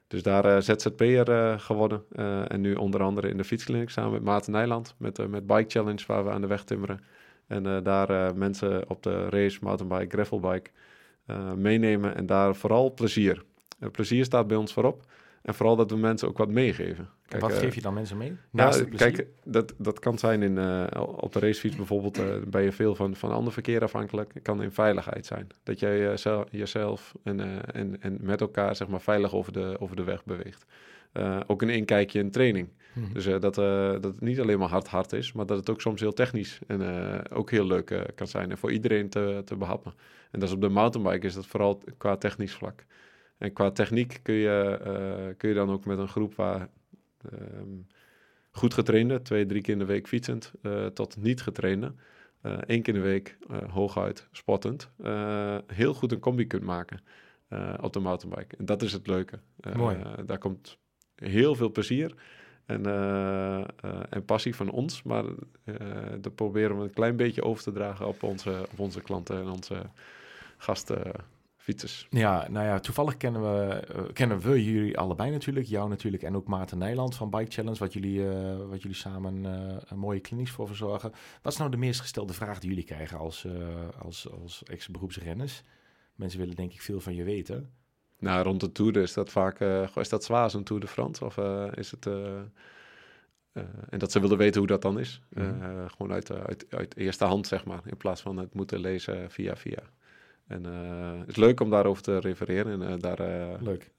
Dus 0.08 0.24
daar 0.24 0.46
eh 0.46 0.62
ZZP'er 0.62 1.32
eh 1.32 1.60
geworden. 1.60 2.04
Eh, 2.12 2.52
en 2.52 2.62
nu 2.62 2.74
onder 2.76 3.02
andere 3.02 3.30
in 3.30 3.38
de 3.38 3.44
fietskliniek 3.44 3.90
samen 3.90 4.12
met 4.12 4.24
Maarten 4.24 4.52
Nijland. 4.52 4.96
Met, 4.98 5.28
met 5.30 5.48
Bike 5.48 5.70
Challenge, 5.70 6.04
waar 6.08 6.26
we 6.26 6.32
aan 6.32 6.42
de 6.42 6.48
weg 6.48 6.64
timmeren. 6.64 7.00
En 7.48 7.84
daar 7.84 8.36
mensen 8.36 8.90
op 8.90 9.04
de 9.04 9.30
race, 9.30 9.58
mountainbike, 9.62 10.16
gravelbike 10.16 10.70
meenemen. 11.56 12.16
En 12.16 12.26
daar 12.26 12.56
vooral 12.56 12.94
plezier. 12.94 13.44
Plezier 13.92 14.26
staat 14.26 14.48
bij 14.48 14.58
ons 14.58 14.74
voorop. 14.74 15.06
En 15.42 15.54
vooral 15.54 15.76
dat 15.76 15.92
we 15.92 15.98
mensen 15.98 16.28
ook 16.28 16.38
wat 16.38 16.50
meegeven. 16.50 17.10
En 17.28 17.40
wat 17.40 17.52
eh, 17.52 17.58
geef 17.58 17.76
je 17.76 17.82
dan 17.82 17.94
mensen 17.94 18.18
mee? 18.18 18.38
Naast 18.52 18.90
plezier? 18.90 19.12
kijk, 19.12 19.28
dat, 19.44 19.74
dat 19.78 20.00
kan 20.00 20.18
zijn 20.18 20.42
in, 20.42 20.58
eh, 20.58 21.02
op 21.16 21.34
de 21.34 21.40
racefiets 21.40 21.76
bijvoorbeeld, 21.76 22.18
eh, 22.18 22.26
ben 22.48 22.64
je 22.64 22.72
veel 22.72 22.96
van, 22.96 23.16
van 23.16 23.32
ander 23.32 23.54
verkeer 23.54 23.84
afhankelijk. 23.84 24.34
Het 24.34 24.44
kan 24.44 24.64
in 24.64 24.72
veiligheid 24.72 25.26
zijn. 25.26 25.48
Dat 25.64 25.80
jij 25.80 26.18
zel- 26.18 26.48
jezelf 26.52 27.14
en, 27.24 27.66
en, 27.74 28.02
en 28.02 28.18
met 28.22 28.42
elkaar 28.42 28.76
zeg 28.76 28.88
maar, 28.88 29.02
veilig 29.02 29.34
over 29.34 29.54
de, 29.54 29.76
over 29.80 29.96
de 29.96 30.04
weg 30.04 30.24
beweegt. 30.24 30.66
Ook 31.48 31.62
een 31.62 31.70
inkijkje 31.70 32.20
in 32.20 32.32
training. 32.32 32.70
Mhm. 32.94 33.14
Dus 33.14 33.26
dat, 33.26 33.56
dat 33.56 34.04
het 34.04 34.22
niet 34.22 34.40
alleen 34.40 34.60
maar 34.60 34.70
hard 34.70 34.88
hard 34.88 35.14
is, 35.14 35.32
maar 35.32 35.46
dat 35.46 35.58
het 35.58 35.70
ook 35.70 35.82
soms 35.82 36.00
heel 36.00 36.14
technisch 36.14 36.60
en 36.68 36.82
ook 37.30 37.52
heel 37.52 37.66
leuk 37.66 38.12
kan 38.16 38.28
zijn. 38.28 38.52
En 38.52 38.58
voor 38.58 38.72
iedereen 38.72 39.10
te, 39.10 39.42
te 39.46 39.56
behappen. 39.56 39.94
En 40.32 40.40
dat 40.40 40.50
is 40.50 40.56
op 40.56 40.62
de 40.62 40.70
mountainbike 40.70 41.28
is 41.28 41.34
dat 41.34 41.46
vooral 41.46 41.82
qua 41.98 42.16
technisch 42.16 42.54
vlak. 42.54 42.86
En 43.38 43.54
qua 43.54 43.72
techniek 43.72 44.20
kun 44.24 44.36
je, 44.36 44.80
eh, 44.84 45.38
kun 45.38 45.50
je 45.50 45.56
dan 45.56 45.70
ook 45.70 45.86
met 45.86 45.98
een 45.98 46.08
groep 46.08 46.36
waar 46.36 46.68
ehm, 47.32 47.78
goed 48.52 48.74
getrainde, 48.74 49.22
twee, 49.22 49.46
drie 49.46 49.62
keer 49.62 49.74
in 49.74 49.80
de 49.80 49.86
week 49.86 50.08
fietsend, 50.08 50.52
eh, 50.62 50.86
tot 50.86 51.18
niet 51.18 51.42
getrainde. 51.42 51.94
eh 52.42 52.52
één 52.52 52.82
keer 52.82 52.94
in 52.94 53.02
de 53.02 53.08
week 53.08 53.38
hooguit 53.70 54.28
sportend. 54.32 54.90
eh, 55.04 55.58
heel 55.68 55.94
goed 55.94 56.12
een 56.12 56.20
combi 56.20 56.48
kunt 56.48 56.64
maken 56.64 57.00
op 57.82 57.94
de 57.94 58.00
mountainbike. 58.00 58.58
En 58.58 58.66
dat 58.66 58.82
is 58.82 58.94
het 58.94 59.08
leuke. 59.08 59.40
Mooi. 59.76 59.98
daar 60.26 60.38
komt 60.38 60.78
heel 61.16 61.56
veel 61.56 61.72
plezier 61.72 62.14
en, 62.66 62.86
en 64.10 64.26
passie 64.26 64.56
van 64.56 64.70
ons. 64.70 65.04
Maar 65.04 65.24
eh 65.64 65.76
dat 66.22 66.36
proberen 66.36 66.78
we 66.78 66.84
een 66.84 66.94
klein 66.94 67.16
beetje 67.16 67.44
over 67.44 67.64
te 67.64 67.72
dragen 67.72 68.08
op 68.08 68.24
onze, 68.24 68.68
op 68.72 68.80
onze 68.80 69.02
klanten 69.02 69.38
en 69.38 69.50
onze 69.50 69.82
Ja, 72.10 72.48
nou 72.50 72.66
ja, 72.66 72.80
toevallig 72.80 73.18
kennen 73.18 73.42
we, 73.42 73.74
eh, 73.74 74.04
kennen 74.14 74.40
we 74.40 74.64
jullie 74.64 74.98
allebei 74.98 75.32
natuurlijk. 75.32 75.66
Jou 75.66 75.90
natuurlijk 75.90 76.24
en 76.24 76.36
ook 76.36 76.48
Maarten 76.48 76.78
Nijland 76.78 77.16
van 77.16 77.30
Bike 77.30 77.52
Challenge, 77.52 77.78
wat 77.78 77.94
jullie, 77.94 78.30
eh, 78.30 78.58
wat 78.70 78.82
jullie 78.82 78.98
samen 78.98 79.46
eh, 79.46 79.78
een 79.88 80.00
mooie 80.00 80.20
klinieks 80.20 80.52
voor 80.52 80.68
verzorgen. 80.68 81.12
Wat 81.42 81.52
is 81.52 81.60
nou 81.60 81.72
de 81.72 81.78
meest 81.78 82.00
gestelde 82.00 82.34
vraag 82.34 82.60
die 82.60 82.70
jullie 82.70 82.84
krijgen 82.84 83.18
als, 83.18 83.48
als, 84.00 84.32
als 84.42 84.64
ex-beroepsrenners? 84.64 85.64
Mensen 86.16 86.40
willen 86.40 86.56
denk 86.56 86.74
ik 86.74 86.82
veel 86.82 87.00
van 87.00 87.16
je 87.16 87.24
weten. 87.24 87.72
Nou, 88.20 88.44
rond 88.44 88.60
de 88.60 88.72
Tour 88.72 88.98
is 88.98 89.14
dat 89.14 89.32
vaak... 89.32 89.60
is 89.96 90.10
dat 90.10 90.24
zwaar, 90.24 90.50
zo'n 90.50 90.64
Tour 90.64 90.82
de 90.82 90.88
France? 90.88 91.26
Of 91.26 91.38
is 91.76 91.92
het... 91.92 92.06
en 93.90 94.00
dat 94.00 94.12
ze 94.12 94.20
wilden 94.20 94.38
weten 94.38 94.60
hoe 94.60 94.68
dat 94.68 94.82
dan 94.82 95.00
is. 95.00 95.22
Mhm. 95.30 95.88
gewoon 95.88 96.12
uit, 96.12 96.32
uit, 96.32 96.66
uit 96.70 96.98
eerste 96.98 97.26
hand, 97.26 97.48
zeg 97.48 97.66
maar. 97.66 97.82
In 97.86 97.98
plaats 97.98 98.22
van 98.22 98.38
het 98.38 98.54
moeten 98.54 98.80
lezen 98.80 99.32
via 99.32 99.56
via. 99.56 99.84
En 100.48 100.66
eh, 100.66 101.20
het 101.20 101.28
is 101.30 101.36
leuk 101.36 101.60
om 101.60 101.70
daarover 101.70 102.04
te 102.04 102.20
refereren. 102.20 102.82
En 102.82 102.88
eh, 102.94 103.00
daar... 103.00 103.20
eh, 103.20 103.62
Leuk. 103.62 103.92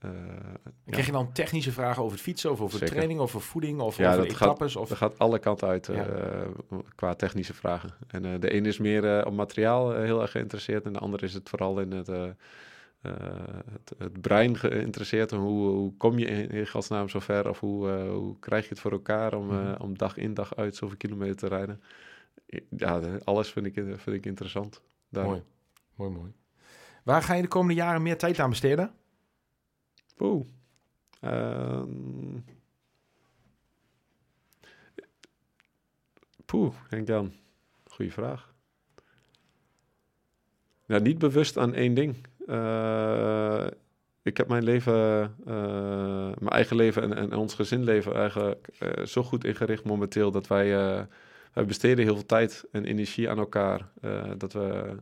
Krijg 0.86 1.06
je 1.06 1.12
dan 1.12 1.32
technische 1.32 1.72
vragen 1.72 2.02
over 2.02 2.14
het 2.14 2.24
fietsen, 2.24 2.50
of 2.50 2.60
over 2.60 2.78
Zeker. 2.78 2.94
training, 2.94 3.20
over 3.20 3.40
voeding, 3.40 3.80
of 3.80 3.96
Ja, 3.96 4.10
over 4.12 4.26
dat 4.26 4.36
gaat- 4.36 4.42
etappes? 4.46 4.76
Of... 4.76 4.88
Dat 4.88 4.98
gaat 4.98 5.18
alle 5.18 5.38
kanten 5.38 5.68
uit 5.68 5.86
Ja. 5.86 6.06
eh, 6.06 6.46
qua 6.94 7.14
technische 7.14 7.54
vragen. 7.54 7.90
En 8.06 8.24
eh, 8.24 8.40
de 8.40 8.50
ene 8.50 8.68
is 8.68 8.78
meer 8.78 9.18
eh, 9.18 9.26
op 9.26 9.32
materiaal 9.32 9.92
heel 9.94 10.20
erg 10.22 10.30
geïnteresseerd. 10.30 10.84
En 10.84 10.92
de 10.92 10.98
andere 10.98 11.24
is 11.26 11.34
het 11.34 11.48
vooral 11.48 11.80
in 11.80 11.92
het, 11.92 12.06
het, 13.02 13.92
het 13.98 14.20
brein 14.20 14.56
geïnteresseerd. 14.56 15.32
En 15.32 15.38
hoe, 15.38 15.68
hoe 15.68 15.96
kom 15.96 16.18
je 16.18 16.26
in, 16.26 16.50
in 16.50 16.66
godsnaam 16.68 17.08
zo 17.08 17.18
ver? 17.18 17.48
Of 17.48 17.60
hoe, 17.60 17.90
hoe 17.90 18.38
krijg 18.38 18.62
je 18.62 18.68
het 18.70 18.80
voor 18.80 18.92
elkaar 18.92 19.34
om, 19.34 19.50
eh, 19.50 19.56
Mhm. 19.72 19.82
om 19.82 19.98
dag 19.98 20.16
in 20.16 20.34
dag 20.34 20.56
uit 20.56 20.76
zoveel 20.76 20.96
kilometer 20.96 21.36
te 21.36 21.46
rijden? 21.46 21.82
Ja, 22.76 23.00
alles 23.24 23.50
vind 23.50 23.66
ik, 23.66 23.74
vind 23.74 24.16
ik 24.16 24.26
interessant. 24.26 24.82
Daar. 25.08 25.24
Mooi, 25.24 25.42
mooi, 25.98 26.10
mooi. 26.10 26.32
Waar 27.04 27.22
ga 27.22 27.34
je 27.34 27.42
de 27.42 27.48
komende 27.48 27.74
jaren 27.74 28.02
meer 28.02 28.18
tijd 28.18 28.38
aan 28.38 28.50
besteden? 28.50 28.94
Oeh. 30.18 30.46
Ehm. 31.20 32.38
Poeh, 36.44 36.74
denk 36.88 37.06
dan. 37.06 37.32
Goeie 37.84 38.12
vraag. 38.12 38.54
Ja, 40.86 40.98
niet 40.98 41.18
bewust 41.18 41.58
aan 41.58 41.74
één 41.74 41.94
ding. 41.94 42.16
Eh, 42.46 43.66
ik 44.22 44.36
heb 44.36 44.48
mijn 44.48 44.64
leven, 44.64 45.34
eh, 45.46 46.32
mijn 46.38 46.48
eigen 46.48 46.76
leven 46.76 47.02
en, 47.02 47.16
en 47.16 47.32
ons 47.38 47.54
gezinleven 47.54 48.14
eigenlijk 48.14 48.68
eh, 48.78 49.04
zo 49.04 49.22
goed 49.22 49.44
ingericht 49.44 49.84
momenteel 49.84 50.30
dat 50.30 50.46
wij, 50.46 50.68
wij 51.52 51.64
besteden 51.66 52.04
heel 52.04 52.14
veel 52.14 52.26
tijd 52.26 52.64
en 52.72 52.84
energie 52.84 53.30
aan 53.30 53.38
elkaar. 53.38 53.88
dat 54.36 54.52
we 54.52 54.96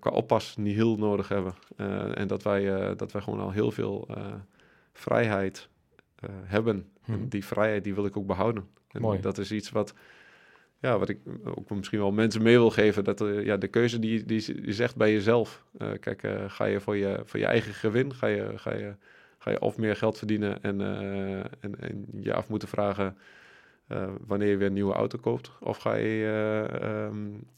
qua 0.00 0.10
oppas 0.10 0.56
niet 0.56 0.74
heel 0.74 0.96
nodig 0.96 1.28
hebben. 1.28 1.54
Eh, 1.76 2.18
en 2.18 2.26
dat 2.26 2.42
wij, 2.42 2.74
eh, 2.74 2.96
dat 2.96 3.12
wij 3.12 3.22
gewoon 3.22 3.40
al 3.40 3.50
heel 3.50 3.70
veel 3.70 4.06
eh, 4.10 4.34
vrijheid 4.92 5.68
eh, 6.16 6.28
hebben. 6.44 6.88
Mhm. 7.06 7.12
En 7.12 7.28
die 7.28 7.44
vrijheid 7.44 7.84
die 7.84 7.94
wil 7.94 8.04
ik 8.06 8.16
ook 8.16 8.26
behouden. 8.26 8.68
En 8.90 9.00
Mooi. 9.00 9.20
dat 9.20 9.38
is 9.38 9.52
iets 9.52 9.70
wat, 9.70 9.94
ja, 10.78 10.98
wat 10.98 11.08
ik 11.08 11.18
ook 11.44 11.70
misschien 11.70 11.98
wel 11.98 12.12
mensen 12.12 12.42
mee 12.42 12.56
wil 12.58 12.70
geven. 12.70 13.04
Dat 13.04 13.20
eh, 13.20 13.44
ja, 13.44 13.56
de 13.56 13.68
keuze 13.68 13.98
die, 13.98 14.24
die, 14.24 14.36
is- 14.62 14.78
echt 14.78 14.96
bij 14.96 15.12
jezelf. 15.12 15.64
Eh, 15.78 15.88
kijk, 16.00 16.22
eh, 16.22 16.44
ga 16.46 16.64
je 16.64 16.80
voor, 16.80 16.96
je 16.96 17.20
voor 17.24 17.40
je 17.40 17.46
eigen 17.46 17.74
gewin, 17.74 18.14
ga 18.14 18.26
je, 18.26 18.52
ga 18.58 18.74
je, 18.74 18.94
ga 19.38 19.50
je 19.50 19.60
of 19.60 19.76
meer 19.78 19.96
geld 19.96 20.18
verdienen 20.18 20.62
en, 20.62 20.80
eh, 20.80 21.38
en, 21.38 21.80
en 21.80 22.06
je 22.20 22.34
af 22.34 22.48
moeten 22.48 22.68
vragen 22.68 23.16
eh, 23.90 24.08
wanneer 24.26 24.48
je 24.48 24.56
weer 24.56 24.66
een 24.66 24.72
nieuwe 24.72 24.92
auto 24.92 25.18
koopt. 25.18 25.50
Of 25.60 25.78
ga 25.78 25.94
je 25.94 26.24
eh, 26.24 27.04
ehm, 27.04 27.16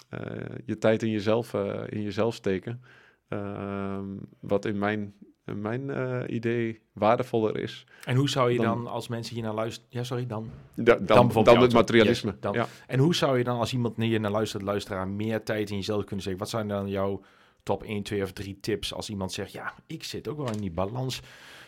eh, 0.08 0.20
je 0.64 0.78
tijd 0.78 1.02
in 1.02 1.10
jezelf, 1.10 1.54
in 1.88 2.02
jezelf 2.02 2.34
steken. 2.34 2.82
Ehm, 3.28 4.04
wat 4.40 4.64
in 4.64 4.78
mijn, 4.78 5.14
in 5.46 5.60
mijn 5.60 5.90
idee 6.34 6.80
waardevoller 6.92 7.58
is 7.58 7.86
En 8.04 8.16
hoe 8.16 8.28
zou 8.28 8.50
je 8.50 8.58
dan, 8.58 8.84
Dan- 8.84 8.92
als 8.92 9.08
mensen 9.08 9.34
hier 9.34 9.44
naar 9.44 9.54
luisteren... 9.54 9.88
Ja, 9.90 10.04
sorry, 10.04 10.26
dan... 10.26 10.50
da- 10.74 10.94
dan, 10.94 11.06
dan, 11.06 11.26
bijvoorbeeld 11.26 11.56
je 11.56 11.62
het 11.62 11.72
materialisme. 11.72 12.30
Yes, 12.30 12.40
dan. 12.40 12.52
ja. 12.52 12.66
En 12.86 12.98
hoe 12.98 13.14
zou 13.14 13.38
je 13.38 13.44
dan, 13.44 13.58
als 13.58 13.72
iemand 13.72 13.96
hier 13.96 14.20
naar 14.20 14.30
luistert, 14.30 14.62
luisteraar, 14.62 15.08
meer 15.08 15.42
tijd 15.42 15.70
in 15.70 15.76
jezelf 15.76 16.00
kunnen 16.04 16.20
steken? 16.20 16.38
Wat 16.38 16.48
zijn 16.48 16.68
dan 16.68 16.88
jouw 16.88 17.20
top 17.62 17.82
1, 17.82 18.02
2 18.02 18.22
of 18.22 18.32
3 18.32 18.58
tips 18.60 18.94
als 18.94 19.10
iemand 19.10 19.32
zegt, 19.32 19.52
ja, 19.52 19.74
ik 19.86 20.04
zit 20.04 20.28
ook 20.28 20.36
wel 20.36 20.52
in 20.52 20.60
die 20.60 20.70
balans 20.70 21.22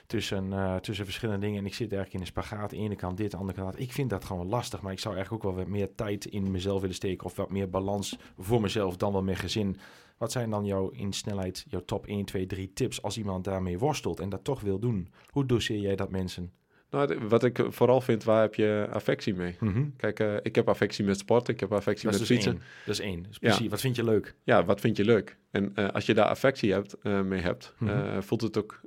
tussen, 0.06 0.52
eh, 0.52 0.76
tussen 0.76 1.04
verschillende 1.04 1.46
dingen 1.46 1.58
en 1.58 1.66
ik 1.66 1.74
zit 1.74 1.92
eigenlijk 1.92 2.14
in 2.14 2.20
een 2.20 2.42
spagaat, 2.42 2.70
de 2.70 2.76
ene 2.76 2.96
kant 2.96 3.16
dit, 3.16 3.30
de 3.30 3.36
andere 3.36 3.60
kant. 3.60 3.80
Ik 3.80 3.92
vind 3.92 4.10
dat 4.10 4.24
gewoon 4.24 4.48
lastig, 4.48 4.82
maar 4.82 4.92
ik 4.92 4.98
zou 4.98 5.14
eigenlijk 5.14 5.44
ook 5.44 5.50
wel 5.52 5.60
wat 5.64 5.72
meer 5.72 5.94
tijd 5.94 6.24
in 6.24 6.50
mezelf 6.50 6.80
willen 6.80 6.96
steken 6.96 7.26
of 7.26 7.36
wat 7.36 7.50
meer 7.50 7.70
balans 7.70 8.18
voor 8.38 8.60
mezelf 8.60 8.96
dan 8.96 9.12
wel 9.12 9.22
met 9.22 9.38
gezin. 9.38 9.76
Wat 10.18 10.32
zijn 10.32 10.50
dan 10.50 10.64
jouw, 10.64 10.88
in 10.88 11.12
snelheid, 11.12 11.64
jouw 11.68 11.84
top 11.84 12.06
1, 12.06 12.24
2, 12.24 12.46
3 12.46 12.72
tips 12.72 13.02
als 13.02 13.18
iemand 13.18 13.44
daarmee 13.44 13.78
worstelt 13.78 14.20
en 14.20 14.28
dat 14.28 14.44
toch 14.44 14.60
wil 14.60 14.78
doen? 14.78 15.08
Hoe 15.30 15.46
doseer 15.46 15.80
jij 15.80 15.96
dat 15.96 16.10
mensen? 16.10 16.52
Nou, 16.94 17.18
wat 17.28 17.44
ik 17.44 17.62
vooral 17.68 18.00
vind, 18.00 18.24
waar 18.24 18.40
heb 18.40 18.54
je 18.54 18.86
affectie 18.92 19.34
mee? 19.34 19.56
Kijk, 19.96 20.20
eh, 20.20 20.34
ik 20.42 20.54
heb 20.54 20.68
affectie 20.68 21.04
met 21.04 21.18
sport, 21.18 21.48
ik 21.48 21.60
heb 21.60 21.72
affectie 21.72 22.08
met 22.08 22.18
dus 22.18 22.26
fietsen. 22.28 22.52
één. 22.52 22.60
Dat 22.86 22.94
is 22.94 23.00
één. 23.00 23.26
Precies, 23.40 23.68
wat 23.68 23.80
vind 23.80 23.96
je 23.96 24.04
leuk? 24.04 24.34
Ja, 24.42 24.64
wat 24.64 24.80
vind 24.80 24.96
je 24.96 25.04
leuk? 25.04 25.36
En 25.50 25.72
eh, 25.74 25.88
als 25.88 26.06
je 26.06 26.14
daar 26.14 26.26
affectie 26.26 26.72
hebt, 26.72 26.96
eh, 27.02 27.20
mee 27.20 27.40
hebt, 27.40 27.74
Mhm. 27.78 28.20
voelt 28.20 28.40
het 28.40 28.58
ook 28.58 28.80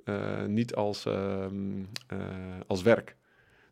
niet 0.47 0.75
als, 0.75 1.05
ehm, 1.05 1.53
eh, 2.07 2.17
als 2.67 2.81
werk. 2.81 3.15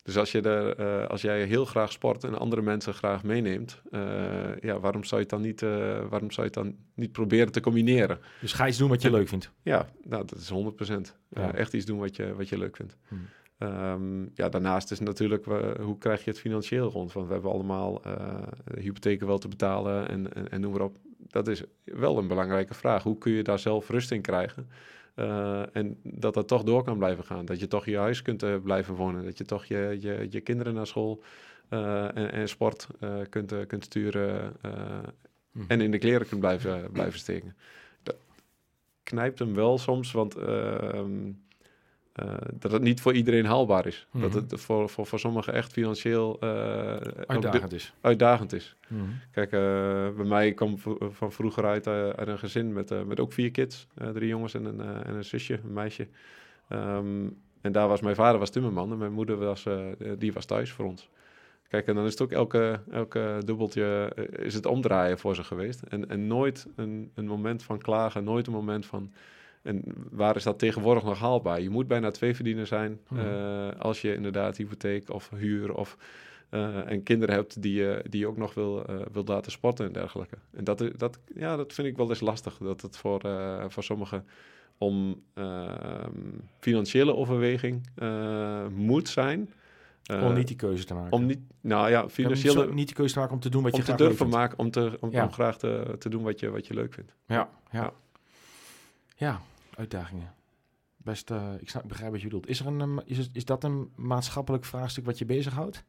Dus 0.04 0.18
als, 0.18 0.32
je 0.32 0.42
er, 0.42 1.08
als 1.08 1.22
jij 1.22 1.44
heel 1.44 1.66
graag 1.66 1.92
sport 1.92 2.24
en 2.24 2.38
andere 2.40 2.62
mensen 2.62 2.94
graag 2.94 3.24
meeneemt, 3.24 3.82
ja, 4.62 4.80
waarom 4.80 5.04
zou 5.04 5.22
je 5.22 5.28
het 5.28 5.30
dan 5.30 5.42
niet, 5.42 5.62
waarom 6.10 6.32
zou 6.32 6.48
je 6.48 6.54
het 6.54 6.54
dan 6.54 6.76
niet 6.94 7.12
proberen 7.12 7.52
te 7.52 7.60
combineren? 7.60 8.20
Dus 8.42 8.54
ga 8.54 8.68
iets 8.68 8.78
doen 8.78 8.90
wat 8.90 9.02
je 9.02 9.12
leuk 9.12 9.28
vindt. 9.28 9.52
Ja, 9.62 9.90
nou, 10.04 10.26
dat 10.26 10.38
is 10.40 10.50
100%. 10.50 11.18
Eh, 11.30 11.44
Ja. 11.44 11.54
echt 11.54 11.74
iets 11.74 11.86
doen 11.86 12.00
wat 12.00 12.16
je, 12.16 12.34
wat 12.36 12.50
je 12.50 12.58
leuk 12.58 12.76
vindt. 12.76 12.96
Hmm. 13.08 13.26
Ehm, 13.58 14.22
ja, 14.34 14.50
daarnaast 14.50 14.92
is 14.92 15.00
natuurlijk, 15.00 15.46
we- 15.46 15.76
hoe 15.82 15.98
krijg 15.98 16.24
je 16.24 16.30
het 16.30 16.40
financieel 16.40 16.90
rond? 16.90 17.14
Want 17.14 17.28
we 17.28 17.34
hebben 17.34 17.52
allemaal 17.52 18.02
eh, 18.04 18.48
hypotheken 18.80 19.28
wel 19.28 19.38
te 19.38 19.48
betalen 19.48 20.08
en, 20.10 20.34
en, 20.34 20.50
en 20.52 20.62
noem 20.62 20.72
maar 20.72 20.82
op. 20.82 20.98
Dat 21.18 21.48
is 21.48 21.64
wel 21.84 22.18
een 22.18 22.28
belangrijke 22.28 22.74
vraag. 22.74 23.04
Hoe 23.04 23.18
kun 23.18 23.32
je 23.32 23.44
daar 23.44 23.60
zelf 23.60 23.90
rust 23.90 24.12
in 24.12 24.22
krijgen? 24.22 24.70
Eh, 25.16 25.76
en 25.76 26.00
dat 26.04 26.34
dat 26.34 26.48
toch 26.48 26.64
door 26.64 26.84
kan 26.84 26.98
blijven 26.98 27.24
gaan. 27.24 27.46
Dat 27.46 27.60
je 27.60 27.68
toch 27.68 27.86
je 27.86 27.98
huis 27.98 28.22
kunt 28.22 28.44
eh, 28.44 28.56
blijven 28.64 28.96
wonen. 28.96 29.24
Dat 29.26 29.38
je 29.38 29.46
toch 29.46 29.66
je, 29.66 29.98
je, 30.00 30.28
je 30.30 30.42
kinderen 30.42 30.74
naar 30.74 30.88
school 30.88 31.24
eh, 31.70 32.04
en, 32.18 32.32
en 32.32 32.50
sport 32.50 32.88
eh, 33.00 33.16
kunt, 33.30 33.52
eh, 33.52 33.60
kunt 33.68 33.84
sturen. 33.84 34.54
eh, 34.62 34.72
Mhm. 35.52 35.66
en 35.68 35.82
in 35.82 35.92
de 35.92 35.98
kleren 35.98 36.28
kunt 36.28 36.40
blijven, 36.40 36.92
blijven 36.92 37.20
steken. 37.20 37.56
Dat 38.04 38.16
knijpt 39.04 39.40
hem 39.40 39.54
wel 39.56 39.78
soms, 39.78 40.12
want 40.12 40.36
ehm, 40.36 41.32
eh, 42.16 42.34
dat 42.54 42.72
het 42.72 42.82
niet 42.82 43.02
voor 43.02 43.14
iedereen 43.14 43.46
haalbaar 43.46 43.86
is. 43.86 44.08
Dat 44.12 44.30
Mhm. 44.30 44.40
het 44.40 44.62
voor, 44.62 44.90
voor, 44.90 45.06
voor 45.06 45.20
sommigen 45.20 45.54
echt 45.54 45.72
financieel 45.72 46.38
eh, 46.40 46.96
Uitdagend 47.26 47.74
is. 47.74 47.94
uitdagend 48.02 48.54
is. 48.54 48.76
Mhm. 48.88 49.02
Kijk, 49.32 49.52
eh, 49.52 49.60
bij 50.16 50.26
mij 50.26 50.54
kwam 50.54 50.78
van 51.12 51.32
vroeger 51.32 51.66
uit, 51.66 51.88
uit 51.88 52.28
een 52.28 52.40
gezin 52.40 52.74
met, 52.74 53.06
met 53.08 53.20
ook 53.20 53.34
vier 53.34 53.52
kids. 53.52 53.88
Drie 54.14 54.28
jongens 54.28 54.54
en 54.54 54.66
een, 54.66 54.82
en 54.82 55.16
een 55.16 55.24
zusje, 55.24 55.54
een 55.64 55.74
meisje. 55.74 56.08
Ehm, 56.68 57.28
en 57.62 57.72
daar 57.72 57.88
was 57.88 58.02
mijn 58.02 58.16
vader 58.16 58.40
was 58.40 58.50
timmerman 58.50 58.92
en 58.92 58.98
mijn 58.98 59.14
moeder 59.14 59.38
was, 59.38 59.66
die 60.18 60.34
was 60.34 60.46
thuis 60.46 60.72
voor 60.72 60.86
ons. 60.86 61.10
Kijk, 61.70 61.88
en 61.88 61.96
dan 61.96 62.06
is 62.06 62.12
het 62.12 62.22
ook 62.22 62.32
elke, 62.32 62.80
elke 62.92 63.42
dubbeltje 63.46 64.12
is 64.32 64.54
het 64.54 64.66
omdraaien 64.66 65.20
voor 65.20 65.36
ze 65.36 65.44
geweest. 65.44 65.82
En, 65.82 66.10
en 66.10 66.28
nooit 66.28 66.68
een, 66.76 67.12
een 67.16 67.28
moment 67.28 67.64
van 67.64 67.78
klagen, 67.78 68.24
nooit 68.24 68.48
een 68.48 68.54
moment 68.54 68.86
van... 68.86 69.12
En 69.66 69.84
waar 70.12 70.36
is 70.36 70.44
dat 70.44 70.60
tegenwoordig 70.60 71.04
nog 71.04 71.20
haalbaar? 71.20 71.62
Je 71.62 71.70
moet 71.70 71.88
bijna 71.88 72.12
twee 72.12 72.36
verdiener 72.36 72.68
zijn 72.68 73.00
Mhm. 73.10 73.20
eh, 73.22 73.80
als 73.80 74.02
je 74.02 74.16
inderdaad 74.16 74.58
hypotheek 74.58 75.10
of 75.10 75.30
huur 75.36 75.74
of 75.76 75.98
eh, 76.50 76.92
en 76.92 77.04
kinderen 77.04 77.36
hebt 77.36 77.62
die 77.62 77.74
je, 77.74 78.06
die 78.10 78.20
je 78.20 78.28
ook 78.28 78.38
nog 78.38 78.54
wil, 78.54 78.86
eh, 78.86 78.96
wil 79.12 79.24
laten 79.26 79.52
sporten 79.52 79.86
en 79.86 79.92
dergelijke. 79.94 80.36
En 80.52 80.64
dat, 80.64 80.84
dat, 80.98 81.20
ja, 81.36 81.56
dat 81.56 81.74
vind 81.74 81.88
ik 81.88 81.98
wel 81.98 82.10
eens 82.10 82.20
lastig. 82.20 82.58
Dat 82.58 82.82
het 82.82 82.98
voor, 82.98 83.22
voor 83.68 83.84
sommigen 83.84 84.26
om 84.78 85.22
ehm, 85.34 86.10
financiële 86.60 87.16
overweging 87.16 87.82
moet 88.76 89.10
zijn. 89.10 89.54
Om 90.22 90.34
niet 90.34 90.48
die 90.48 90.56
keuze 90.56 90.84
te 90.86 90.94
maken. 90.94 91.12
om 91.12 91.26
niet, 91.26 91.40
nou 91.62 91.90
ja, 91.90 92.02
Ja, 92.02 92.10
financiële, 92.10 92.66
niet, 92.66 92.74
niet 92.74 92.86
die 92.88 92.96
keuze 92.96 93.14
te 93.14 93.20
maken 93.20 93.34
om 93.36 93.40
te 93.42 93.50
doen 93.50 93.64
wat 93.64 93.72
om 93.72 93.78
je 93.80 93.86
te 93.86 93.92
graag 93.92 94.00
leuk 94.02 94.10
durven 94.10 94.26
vindt. 94.30 94.42
maken, 94.42 94.60
om, 94.60 94.72
te, 94.72 94.98
om, 95.00 95.12
Ja. 95.12 95.24
om 95.24 95.32
graag 95.32 95.58
te, 95.58 95.96
te 96.00 96.10
doen 96.10 96.24
wat 96.24 96.40
je, 96.40 96.50
wat 96.50 96.68
je 96.68 96.74
leuk 96.74 96.94
vindt. 96.94 97.16
Ja, 97.28 97.50
ja. 97.72 97.92
Ja. 99.16 99.42
Uitdagingen. 99.76 100.34
Best, 100.98 101.32
eh, 101.32 101.54
ik, 101.60 101.70
snap, 101.70 101.84
ik 101.84 101.90
begrijp 101.90 102.12
wat 102.12 102.20
je 102.20 102.28
bedoelt. 102.28 102.48
Is, 102.48 102.60
er 102.60 102.68
een, 102.68 102.82
ehm, 102.82 103.00
is, 103.06 103.30
is 103.34 103.46
dat 103.46 103.64
een 103.64 103.92
maatschappelijk 103.96 104.66
vraagstuk 104.66 105.06
wat 105.06 105.18
je 105.18 105.26
bezighoudt? 105.26 105.84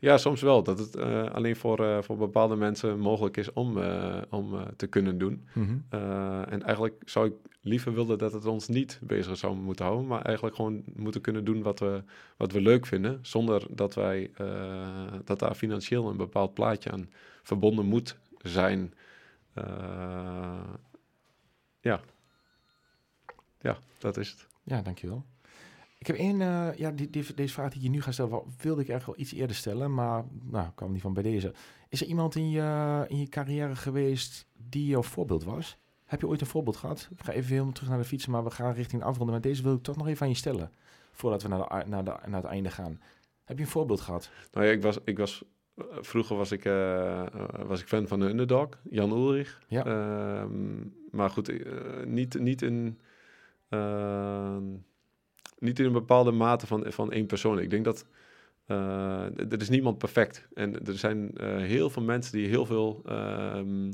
Ja, 0.00 0.18
soms 0.18 0.40
wel. 0.42 0.62
Dat 0.62 0.78
het 0.78 0.96
eh, 0.96 1.30
alleen 1.30 1.56
voor, 1.56 1.84
eh, 1.84 2.02
voor 2.02 2.16
bepaalde 2.16 2.56
mensen 2.56 2.98
mogelijk 2.98 3.36
is 3.36 3.52
om, 3.52 3.78
eh, 3.82 4.22
om 4.30 4.54
eh, 4.54 4.66
te 4.76 4.86
kunnen 4.86 5.18
doen. 5.18 5.46
Mhm. 5.52 5.78
Eh, 5.88 6.52
en 6.52 6.62
eigenlijk 6.62 7.02
zou 7.04 7.26
ik 7.26 7.34
liever 7.60 7.94
willen 7.94 8.18
dat 8.18 8.32
het 8.32 8.44
ons 8.44 8.68
niet 8.68 9.00
bezig 9.02 9.36
zou 9.36 9.56
moeten 9.56 9.84
houden, 9.84 10.06
maar 10.06 10.22
eigenlijk 10.22 10.56
gewoon 10.56 10.82
moeten 10.96 11.20
kunnen 11.20 11.44
doen 11.44 11.62
wat 11.62 11.78
we, 11.78 12.02
wat 12.36 12.52
we 12.52 12.60
leuk 12.60 12.86
vinden, 12.86 13.18
zonder 13.22 13.66
dat 13.70 13.94
wij 13.94 14.30
eh, 14.34 15.12
dat 15.24 15.38
daar 15.38 15.54
financieel 15.54 16.08
een 16.08 16.16
bepaald 16.16 16.54
plaatje 16.54 16.90
aan 16.90 17.10
verbonden 17.42 17.86
moet 17.86 18.16
zijn. 18.42 18.94
Eh, 19.54 20.60
ja. 21.80 22.00
Ja, 23.60 23.78
dat 23.98 24.16
is 24.16 24.30
het. 24.30 24.46
Ja, 24.62 24.82
dankjewel. 24.82 25.24
Ik 25.98 26.06
heb 26.06 26.16
één, 26.16 26.40
eh, 26.40 26.68
ja, 26.76 26.90
die, 26.90 27.10
die- 27.10 27.34
deze 27.34 27.52
vraag 27.54 27.72
die 27.72 27.82
je 27.82 27.88
nu 27.90 28.02
ga 28.02 28.12
stellen, 28.12 28.30
wilde 28.60 28.80
ik 28.82 28.88
eigenlijk 28.88 29.04
wel 29.06 29.26
iets 29.26 29.32
eerder 29.34 29.56
stellen, 29.56 29.94
maar 29.94 30.24
nou, 30.42 30.68
kwam 30.74 30.92
niet 30.92 31.00
van 31.00 31.12
bij 31.12 31.22
deze. 31.22 31.54
Is 31.88 32.00
er 32.00 32.06
iemand 32.06 32.34
in 32.34 32.50
je, 32.50 33.04
in 33.08 33.18
je 33.18 33.28
carrière 33.28 33.76
geweest 33.76 34.46
die 34.68 34.86
jouw 34.86 35.02
voorbeeld 35.02 35.44
was? 35.44 35.78
Heb 36.04 36.20
je 36.20 36.26
ooit 36.28 36.40
een 36.40 36.46
voorbeeld 36.46 36.76
gehad? 36.76 37.08
Ik 37.10 37.24
ga 37.24 37.32
even 37.32 37.50
helemaal 37.52 37.72
terug 37.72 37.88
naar 37.88 37.98
de 37.98 38.04
fietsen, 38.04 38.30
maar 38.30 38.44
we 38.44 38.50
gaan 38.50 38.72
richting 38.72 39.02
afronden. 39.02 39.32
Maar 39.34 39.42
deze 39.42 39.62
wil 39.62 39.74
ik 39.74 39.82
toch 39.82 39.96
nog 39.96 40.06
even 40.08 40.22
aan 40.22 40.28
je 40.28 40.34
stellen, 40.38 40.70
voordat 41.12 41.42
we 41.42 41.48
naar, 41.48 41.58
de, 41.58 41.88
naar, 41.88 42.04
de, 42.04 42.16
naar 42.26 42.42
het 42.42 42.50
einde 42.50 42.70
gaan. 42.70 43.00
Heb 43.44 43.56
je 43.58 43.64
een 43.64 43.70
voorbeeld 43.70 44.00
gehad? 44.00 44.30
Nou 44.52 44.66
ja, 44.66 44.72
ik 44.72 44.82
was, 44.82 44.98
ik 45.04 45.18
was, 45.18 45.44
vroeger 46.00 46.36
was 46.36 46.52
ik, 46.52 46.64
eh, 46.64 47.26
was 47.66 47.80
ik 47.80 47.88
fan 47.88 48.06
van 48.08 48.20
de 48.20 48.26
underdog, 48.26 48.68
Jan 48.90 49.10
Ulrich. 49.10 49.60
Ja. 49.68 49.84
Ehm, 49.84 50.76
maar 51.10 51.30
goed, 51.30 51.48
eh, 51.48 52.04
niet, 52.04 52.38
niet, 52.38 52.62
in, 52.62 52.98
ehm, 53.68 54.64
niet 55.58 55.78
in 55.78 55.84
een 55.84 55.92
bepaalde 55.92 56.30
mate 56.30 56.66
van, 56.66 56.84
van 56.92 57.12
één 57.12 57.26
persoon. 57.26 57.58
Ik 57.58 57.70
denk 57.70 57.84
dat 57.84 58.06
d- 59.34 59.52
er 59.52 59.60
is 59.60 59.68
niemand 59.68 59.98
perfect. 59.98 60.48
En 60.54 60.86
er 60.86 60.98
zijn 60.98 61.36
eh, 61.36 61.56
heel 61.56 61.90
veel 61.90 62.02
mensen 62.02 62.32
die 62.32 62.48
heel 62.48 62.66
veel 62.66 63.02
ehm, 63.04 63.92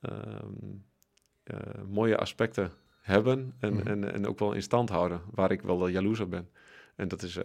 ehm, 0.00 0.46
eh, 1.44 1.58
mooie 1.88 2.16
aspecten 2.16 2.70
hebben 3.00 3.54
en, 3.58 3.74
Mhm. 3.74 3.86
en, 3.86 4.12
en 4.12 4.26
ook 4.26 4.38
wel 4.38 4.52
in 4.52 4.62
stand 4.62 4.88
houden, 4.88 5.20
waar 5.30 5.50
ik 5.50 5.62
wel 5.62 5.88
jaloers 5.88 6.20
op 6.20 6.30
ben. 6.30 6.48
En 6.96 7.08
dat 7.08 7.22
is 7.22 7.38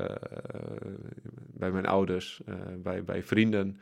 bij 1.54 1.72
mijn 1.72 1.86
ouders, 1.86 2.42
bij, 2.78 3.04
bij 3.04 3.24
vrienden, 3.24 3.80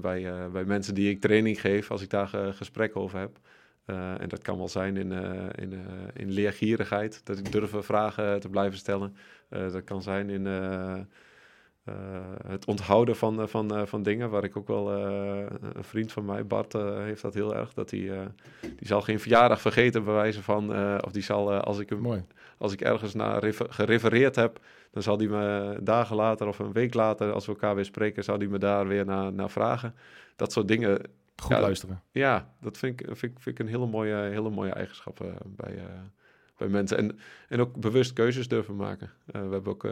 bij, 0.00 0.50
bij 0.50 0.64
mensen 0.64 0.94
die 0.94 1.10
ik 1.10 1.20
training 1.20 1.60
geef 1.60 1.90
als 1.90 2.02
ik 2.02 2.10
daar 2.10 2.28
ge- 2.28 2.52
gesprekken 2.54 3.00
over 3.00 3.18
heb. 3.18 3.38
Eh, 3.84 4.20
en 4.20 4.28
dat 4.28 4.42
kan 4.42 4.56
wel 4.56 4.68
zijn 4.68 4.96
in, 4.96 5.12
eh, 5.12 5.46
in, 5.54 5.72
eh, 5.72 5.78
in 6.12 6.30
leergierigheid, 6.30 7.20
dat 7.24 7.38
ik 7.38 7.52
durf 7.52 7.72
vragen 7.78 8.40
te 8.40 8.48
blijven 8.48 8.78
stellen. 8.78 9.16
Dat 9.48 9.84
kan 9.84 10.02
zijn 10.02 10.30
in 10.30 10.46
het 12.46 12.64
onthouden 12.66 13.16
van, 13.16 13.48
van, 13.48 13.88
van 13.88 14.02
dingen, 14.02 14.30
waar 14.30 14.44
ik 14.44 14.56
ook 14.56 14.66
wel 14.66 14.90
een 14.90 15.84
vriend 15.84 16.12
van 16.12 16.24
mij, 16.24 16.46
Bart, 16.46 16.72
heeft 16.72 17.22
dat 17.22 17.34
heel 17.34 17.54
erg. 17.54 17.72
Dat 17.72 17.90
hij, 17.90 18.28
die 18.60 18.86
zal 18.86 19.00
geen 19.00 19.20
verjaardag 19.20 19.60
vergeten, 19.60 20.04
bij 20.04 20.14
wijze 20.14 20.42
van, 20.42 20.70
of 21.04 21.12
die 21.12 21.22
zal, 21.22 21.52
als 21.52 21.78
ik 21.78 21.88
hem 21.88 22.00
Mooi. 22.00 22.24
als 22.58 22.72
ik 22.72 22.80
ergens 22.80 23.14
naar 23.14 23.38
refer- 23.38 23.72
gerefereerd 23.72 24.36
heb, 24.36 24.58
dan 24.90 25.02
zal 25.02 25.18
hij 25.18 25.26
me 25.26 25.76
dagen 25.82 26.16
later 26.16 26.46
of 26.46 26.58
een 26.58 26.72
week 26.72 26.94
later, 26.94 27.32
als 27.32 27.46
we 27.46 27.52
elkaar 27.52 27.74
weer 27.74 27.84
spreken, 27.84 28.24
zal 28.24 28.38
hij 28.38 28.46
me 28.46 28.58
daar 28.58 28.86
weer 28.86 29.04
naar, 29.04 29.32
naar 29.32 29.50
vragen. 29.50 29.94
Dat 30.36 30.52
soort 30.52 30.68
dingen, 30.68 31.00
Goed 31.40 31.50
Ja, 31.50 31.60
luisteren. 31.60 32.02
ja, 32.10 32.54
dat 32.60 32.78
vind 32.78 33.00
ik, 33.00 33.06
vind, 33.06 33.32
ik- 33.32 33.40
vind 33.42 33.58
ik 33.58 33.66
een 33.66 33.72
hele 33.72 33.86
mooie, 33.86 34.14
hele 34.14 34.50
mooie 34.50 34.72
eigenschap 34.72 35.20
eh, 35.20 35.28
bij, 35.46 35.76
eh, 35.76 35.84
bij 36.56 36.68
mensen. 36.68 36.96
En, 36.96 37.18
en 37.48 37.60
ook 37.60 37.76
bewust 37.80 38.12
keuzes 38.12 38.48
durven 38.48 38.76
maken. 38.76 39.10
Eh, 39.26 39.46
we 39.46 39.52
hebben 39.52 39.72
ook, 39.72 39.88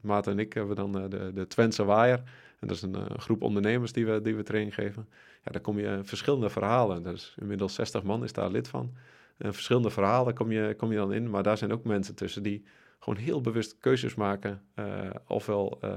Maarten 0.00 0.32
en 0.32 0.38
ik 0.38 0.52
hebben 0.52 0.76
dan 0.76 0.92
de, 0.92 1.30
de 1.34 1.46
Twentse 1.46 1.84
Waaier. 1.84 2.22
En 2.58 2.68
dat 2.68 2.76
is 2.76 2.82
een 2.82 3.20
groep 3.20 3.42
ondernemers 3.42 3.92
die 3.92 4.06
we, 4.06 4.20
die 4.20 4.34
we 4.36 4.42
training 4.42 4.74
geven. 4.74 5.08
Ja, 5.44 5.50
daar 5.52 5.60
kom 5.60 5.78
je 5.78 6.00
verschillende 6.02 6.50
verhalen. 6.50 7.06
Is 7.06 7.34
inmiddels 7.40 7.74
60 7.74 8.02
man 8.02 8.24
is 8.24 8.32
daar 8.32 8.50
lid 8.50 8.68
van. 8.68 8.92
En 9.36 9.54
verschillende 9.54 9.90
verhalen 9.90 10.34
kom 10.34 10.52
je, 10.52 10.74
kom 10.76 10.90
je 10.90 10.96
dan 10.96 11.12
in. 11.12 11.30
Maar 11.30 11.42
daar 11.42 11.58
zijn 11.58 11.72
ook 11.72 11.84
mensen 11.84 12.14
tussen 12.14 12.42
die 12.42 12.64
gewoon 13.06 13.24
heel 13.24 13.40
bewust 13.40 13.76
keuzes 13.80 14.14
maken. 14.14 14.62
eh, 14.74 15.10
ofwel 15.26 15.78
eh, 15.80 15.90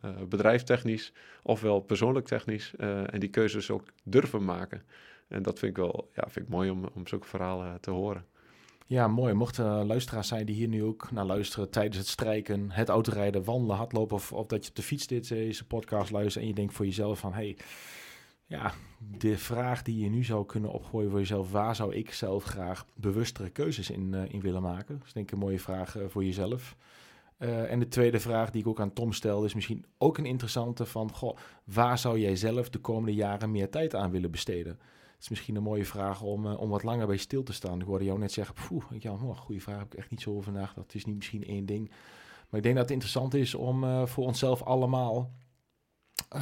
eh, 0.00 0.10
bedrijfstechnisch, 0.28 1.12
ofwel 1.42 1.80
persoonlijk 1.80 2.26
technisch. 2.26 2.74
en 2.76 3.20
die 3.20 3.28
keuzes 3.28 3.70
ook 3.70 3.84
durven 4.04 4.44
maken. 4.44 4.82
En 5.28 5.42
dat 5.42 5.58
vind 5.58 5.70
ik 5.70 5.76
wel 5.76 6.10
ja, 6.14 6.22
vind 6.28 6.46
ik 6.46 6.52
mooi 6.52 6.70
om, 6.70 6.88
om 6.94 7.06
zulke 7.06 7.26
verhalen 7.26 7.80
te 7.80 7.90
horen. 7.90 8.24
Ja, 8.86 9.08
mooi. 9.08 9.34
Mochten 9.34 9.64
er 9.64 9.84
luisteraars 9.84 10.28
zijn 10.28 10.46
die 10.46 10.54
hier 10.54 10.68
nu 10.68 10.84
ook 10.84 11.10
naar 11.10 11.24
luisteren 11.24 11.70
tijdens 11.70 11.96
het 11.96 12.06
strijken, 12.06 12.70
het 12.70 12.88
autorijden, 12.88 13.44
wandelen, 13.44 13.76
hardlopen 13.76 14.16
of, 14.16 14.32
dat 14.46 14.64
je 14.64 14.70
op 14.70 14.76
de 14.76 14.82
fiets 14.82 15.06
dit, 15.06 15.28
deze 15.28 15.66
podcast 15.66 16.10
luistert 16.10 16.44
en 16.44 16.50
je 16.50 16.54
denkt 16.56 16.74
voor 16.74 16.84
jezelf 16.84 17.18
van, 17.18 17.32
hey, 17.32 17.56
ja, 18.46 18.72
de 18.98 19.38
vraag 19.38 19.82
die 19.82 19.98
je 19.98 20.08
nu 20.08 20.24
zou 20.24 20.46
kunnen 20.46 20.70
opgooien 20.70 21.10
voor 21.10 21.18
jezelf, 21.18 21.50
waar 21.50 21.76
zou 21.76 21.94
ik 21.94 22.12
zelf 22.12 22.44
graag 22.44 22.86
bewustere 22.94 23.50
keuzes 23.50 23.90
in, 23.90 24.14
eh, 24.14 24.32
in 24.32 24.40
willen 24.40 24.62
maken? 24.62 24.98
Dat 24.98 25.06
is 25.06 25.12
denk 25.12 25.26
ik 25.26 25.32
een 25.32 25.38
mooie 25.38 25.60
vraag 25.60 25.96
eh, 25.96 26.04
voor 26.08 26.24
jezelf. 26.24 26.76
Eh, 27.36 27.70
en 27.72 27.78
de 27.78 27.88
tweede 27.88 28.20
vraag 28.20 28.50
die 28.50 28.60
ik 28.60 28.66
ook 28.66 28.80
aan 28.80 28.92
Tom 28.92 29.12
stel, 29.12 29.44
is 29.44 29.54
misschien 29.54 29.84
ook 29.98 30.18
een 30.18 30.26
interessante 30.26 30.86
van, 30.86 31.12
goh, 31.12 31.36
waar 31.64 31.98
zou 31.98 32.18
jij 32.18 32.36
zelf 32.36 32.70
de 32.70 32.78
komende 32.78 33.14
jaren 33.14 33.50
meer 33.50 33.70
tijd 33.70 33.94
aan 33.94 34.10
willen 34.10 34.30
besteden? 34.30 34.72
Het 34.72 35.24
is 35.24 35.28
misschien 35.28 35.56
een 35.56 35.62
mooie 35.62 35.84
vraag 35.84 36.22
om, 36.22 36.46
om 36.46 36.68
wat 36.68 36.82
langer 36.82 37.06
bij 37.06 37.16
stil 37.16 37.42
te 37.42 37.52
staan. 37.52 37.80
Ik 37.80 37.86
hoorde 37.86 38.04
jou 38.04 38.18
net 38.18 38.32
zeggen, 38.32 38.54
poeh, 38.68 38.84
ja, 38.98 39.12
oh, 39.12 39.36
goede 39.36 39.60
vraag, 39.60 39.78
heb 39.78 39.92
ik 39.92 39.98
echt 39.98 40.10
niet 40.10 40.20
zo 40.20 40.42
nagedacht. 40.52 40.76
Het 40.76 40.94
is 40.94 41.04
niet 41.04 41.16
misschien 41.16 41.44
één 41.44 41.66
ding. 41.66 41.88
Maar 42.48 42.58
ik 42.58 42.62
denk 42.62 42.74
dat 42.74 42.84
het 42.84 42.92
interessant 42.92 43.34
is 43.34 43.54
om 43.54 44.06
voor 44.06 44.24
onszelf 44.24 44.62
allemaal, 44.62 45.30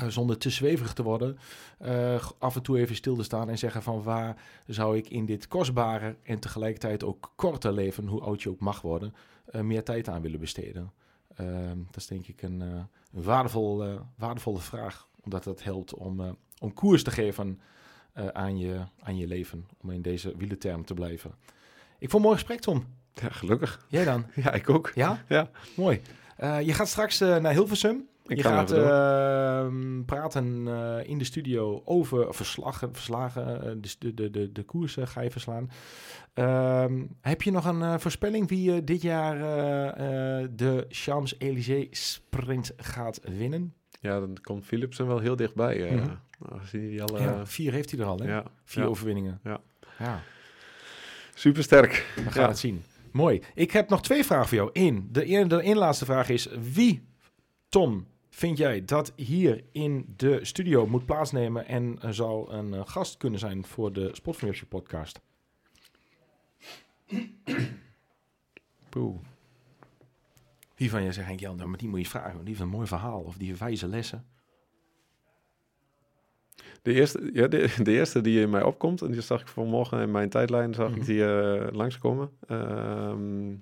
zonder 0.09 0.39
te 0.39 0.51
zweverig 0.51 0.93
te 0.93 1.03
worden, 1.03 1.39
eh, 1.79 2.29
af 2.39 2.57
en 2.57 2.63
toe 2.63 2.79
even 2.79 2.97
stil 2.97 3.17
te 3.17 3.23
staan 3.23 3.49
en 3.49 3.59
zeggen 3.59 3.83
van 3.83 4.03
waar 4.03 4.37
zou 4.67 4.97
ik 4.97 5.09
in 5.09 5.27
dit 5.27 5.49
kostbare 5.49 6.17
en 6.23 6.39
tegelijkertijd 6.39 7.05
ook 7.05 7.33
korte 7.37 7.73
leven, 7.73 8.07
hoe 8.07 8.21
oud 8.21 8.43
je 8.43 8.51
ook 8.51 8.61
mag 8.61 8.81
worden, 8.81 9.15
eh, 9.47 9.61
meer 9.61 9.83
tijd 9.85 10.09
aan 10.09 10.23
willen 10.23 10.41
besteden. 10.41 10.93
Ehm, 11.37 11.77
dat 11.87 11.97
is 11.97 12.07
denk 12.07 12.27
ik 12.27 12.43
een, 12.43 12.63
eh, 12.63 12.69
een 13.13 13.23
waardevol, 13.23 13.85
eh, 13.85 13.95
waardevolle 14.17 14.59
vraag, 14.61 15.09
omdat 15.25 15.45
dat 15.45 15.63
helpt 15.63 15.95
om, 15.95 16.21
eh, 16.21 16.31
om 16.61 16.75
koers 16.75 17.03
te 17.03 17.11
geven 17.11 17.61
eh, 18.15 18.27
aan, 18.27 18.59
je, 18.59 18.81
aan 19.03 19.17
je 19.17 19.27
leven. 19.27 19.67
Om 19.83 19.91
in 19.91 20.03
deze 20.03 20.37
wielenterm 20.37 20.85
te 20.85 20.95
blijven. 20.95 21.31
Ik 21.99 22.11
vond 22.11 22.13
een 22.13 22.21
mooi 22.21 22.35
gesprek, 22.35 22.61
Tom. 22.61 22.85
Ja, 23.15 23.29
gelukkig. 23.29 23.87
Jij 23.89 24.05
dan? 24.05 24.27
Ja, 24.45 24.53
ik 24.53 24.71
ook. 24.71 24.93
Ja? 24.95 25.25
Ja. 25.29 25.51
Mooi. 25.77 26.01
Eh, 26.37 26.61
je 26.61 26.73
gaat 26.73 26.89
straks 26.89 27.21
eh, 27.21 27.37
naar 27.37 27.53
Hilversum. 27.53 28.09
Ik 28.27 28.37
je 28.37 28.43
ga 28.43 28.51
gaat 28.51 28.73
ehm, 28.73 30.05
praten 30.05 30.69
eh, 30.69 31.09
in 31.09 31.19
de 31.19 31.25
studio 31.25 31.83
over 31.85 32.35
verslagen, 32.35 32.95
verslagen 32.95 33.63
eh, 33.63 33.73
de, 33.81 33.95
de, 33.99 34.15
de, 34.15 34.31
de, 34.31 34.53
de 34.53 34.63
koers 34.63 34.97
eh, 34.97 35.07
ga 35.07 35.21
je 35.21 35.31
verslaan. 35.31 35.71
Ehm, 36.33 37.05
heb 37.21 37.43
je 37.43 37.51
nog 37.51 37.65
een 37.65 37.83
eh, 37.83 37.99
voorspelling 37.99 38.49
wie 38.49 38.85
dit 38.85 39.03
jaar 39.03 39.39
de 40.57 40.87
Champs-Élysées 40.89 42.13
sprint 42.13 42.73
gaat 42.77 43.21
winnen? 43.23 43.75
Ja, 44.01 44.21
dan 44.21 44.37
komt 44.43 44.65
Philipsen 44.65 45.07
wel 45.07 45.19
heel 45.19 45.37
dichtbij. 45.37 45.93
Mhm. 45.93 46.09
Aangezien 46.53 46.91
hij 46.91 47.03
al... 47.03 47.19
ja, 47.21 47.47
vier 47.47 47.73
heeft 47.73 47.91
hij 47.91 48.01
er 48.01 48.07
al, 48.07 48.19
hè? 48.19 48.29
ja, 48.29 48.45
Vier 48.65 48.83
ja. 48.83 48.89
overwinningen. 48.89 49.41
Ja. 49.43 49.61
ja. 49.99 50.23
Supersterk. 51.35 52.13
We 52.15 52.31
gaan 52.31 52.49
het 52.49 52.59
zien. 52.59 52.83
Mooi. 53.13 53.43
Ik 53.55 53.71
heb 53.71 53.89
nog 53.89 54.03
twee 54.03 54.25
vragen 54.25 54.49
voor 54.49 54.57
jou. 54.57 54.71
Eén. 54.73 55.09
De, 55.13 55.47
de 55.47 55.75
laatste 55.75 56.05
vraag 56.05 56.29
is: 56.29 56.49
wie, 56.73 57.07
Tom, 57.69 58.07
vind 58.35 58.59
jij 58.59 58.85
dat 58.85 59.13
hier 59.17 59.65
in 59.73 60.15
de 60.17 60.45
studio 60.45 60.87
moet 60.87 61.07
plaatsnemen 61.07 61.67
en 61.67 61.99
zou 62.15 62.51
een 62.53 62.75
eh, 62.75 62.81
gast 62.85 63.17
kunnen 63.17 63.39
zijn 63.39 63.65
voor 63.65 63.93
de 63.93 64.11
Spotvermerkje 64.13 64.67
podcast? 64.67 65.21
Poeh. 68.89 69.17
Wie 70.77 70.91
van 70.91 71.03
je 71.03 71.13
zegt, 71.13 71.27
Henk 71.27 71.41
Jan, 71.41 71.57
nou, 71.57 71.69
maar 71.69 71.79
die 71.79 71.89
moet 71.89 72.01
je 72.01 72.07
vragen. 72.07 72.33
want 72.33 72.47
Die 72.47 72.55
heeft 72.55 72.61
een 72.67 72.75
mooi 72.77 72.87
verhaal 72.87 73.21
of 73.21 73.37
die 73.37 73.49
heeft 73.49 73.61
wijze 73.61 73.89
lessen. 73.89 74.25
De 76.83 76.93
eerste, 76.93 77.31
ja, 77.33 77.47
de, 77.47 77.75
de 77.83 77.93
eerste 77.93 78.21
die 78.21 78.41
in 78.41 78.51
mij 78.51 78.63
opkomt, 78.63 79.03
en 79.03 79.11
die 79.11 79.21
zag 79.21 79.41
ik 79.41 79.49
vanmorgen 79.49 80.01
in 80.01 80.11
mijn 80.11 80.29
tijdlijn, 80.29 80.75
zag 80.75 80.89
Mhm. 80.91 80.99
ik 80.99 81.07
die 81.07 81.25
eh, 81.25 81.73
langskomen. 81.73 82.31
Ehm, 82.49 83.53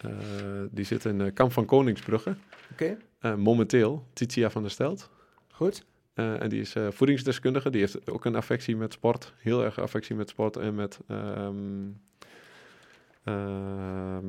eh, 0.00 0.62
die 0.70 0.84
zit 0.84 1.04
in 1.04 1.20
eh, 1.20 1.34
Kamp 1.34 1.52
van 1.52 1.64
Koningsbrugge. 1.64 2.36
Oké, 2.72 2.96
Eh, 3.20 3.34
momenteel, 3.34 4.06
Titia 4.12 4.50
van 4.50 4.62
der 4.62 4.70
Stelt. 4.70 5.10
goed. 5.48 5.84
Eh, 6.14 6.42
en 6.42 6.48
die 6.48 6.60
is 6.60 6.74
eh, 6.74 6.90
voedingsdeskundige. 6.90 7.70
Die 7.70 7.80
heeft 7.80 8.10
ook 8.10 8.24
een 8.24 8.34
affectie 8.36 8.76
met 8.76 8.92
sport. 8.92 9.34
Heel 9.38 9.64
erg 9.64 9.78
affectie 9.78 10.14
met 10.16 10.28
sport 10.28 10.56
en 10.56 10.74
met... 10.74 10.98
ehm, 11.06 11.88
ehm, 13.24 14.26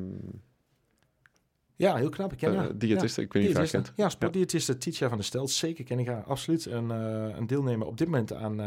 Ja, 1.76 1.96
heel 1.96 2.08
knap. 2.08 2.32
Ik 2.32 2.38
ken 2.38 2.56
haar. 2.56 2.78
diëtiste. 2.78 3.20
Ik 3.20 3.32
weet 3.32 3.42
niet 3.42 3.56
of 3.56 3.56
je 3.56 3.76
haar 3.76 3.82
kent. 3.82 3.92
Ja, 3.96 4.08
sportdiëtiste 4.08 4.78
Titia 4.78 5.08
van 5.08 5.16
der 5.16 5.26
Stelt. 5.26 5.50
Zeker 5.50 5.84
ken 5.84 5.98
ik 5.98 6.06
haar 6.06 6.22
absoluut. 6.24 6.66
Een, 6.66 6.90
eh, 6.90 7.36
een 7.36 7.46
deelnemer 7.46 7.86
op 7.86 7.98
dit 7.98 8.06
moment 8.06 8.32
aan 8.32 8.60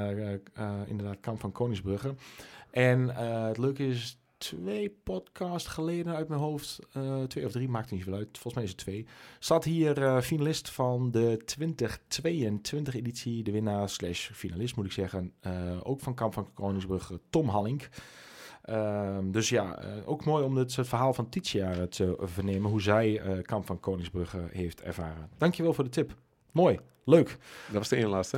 inderdaad 0.87 1.19
Kamp 1.19 1.39
van 1.39 1.51
Koningsbrugge. 1.51 2.15
En 2.71 3.15
het 3.47 3.57
leuke 3.57 3.87
is, 3.87 4.19
twee 4.37 4.89
podcast 5.03 5.67
geleden 5.67 6.15
uit 6.15 6.27
mijn 6.27 6.41
hoofd. 6.41 6.79
eh, 6.93 7.23
twee 7.23 7.45
of 7.45 7.51
drie, 7.51 7.67
maakt 7.69 7.91
niet 7.91 8.03
zoveel 8.03 8.17
uit. 8.19 8.27
Volgens 8.31 8.53
mij 8.53 8.63
is 8.63 8.69
het 8.69 8.79
twee. 8.79 9.05
Zat 9.39 9.63
hier 9.63 10.03
eh, 10.03 10.21
finalist 10.21 10.69
van 10.69 11.11
de 11.11 11.41
2022 11.45 12.95
editie. 12.95 13.43
De 13.43 13.51
winnaar 13.51 13.89
slash 13.89 14.29
finalist 14.31 14.75
moet 14.75 14.85
ik 14.85 14.91
zeggen. 14.91 15.33
eh, 15.39 15.79
ook 15.83 15.99
van 16.01 16.13
Kamp 16.13 16.33
van 16.33 16.53
Koningsbrugge, 16.53 17.19
Tom 17.29 17.49
Hallink. 17.49 17.89
Ehm, 18.61 19.31
dus 19.31 19.49
ja, 19.49 19.79
ook 20.05 20.25
mooi 20.25 20.43
om 20.43 20.55
het, 20.57 20.75
het 20.75 20.87
verhaal 20.87 21.13
van 21.13 21.29
Titia 21.29 21.87
te 21.87 22.17
vernemen. 22.19 22.71
Hoe 22.71 22.81
zij 22.81 23.21
Kamp 23.41 23.65
van 23.65 23.79
Koningsbrugge 23.79 24.47
heeft 24.51 24.81
ervaren. 24.81 25.29
Dankjewel 25.37 25.73
voor 25.73 25.83
de 25.83 25.89
tip. 25.89 26.15
Mooi, 26.51 26.79
leuk. 27.03 27.37
Dat 27.67 27.77
was 27.77 27.89
de 27.89 27.95
ene 27.95 28.07
laatste? 28.07 28.37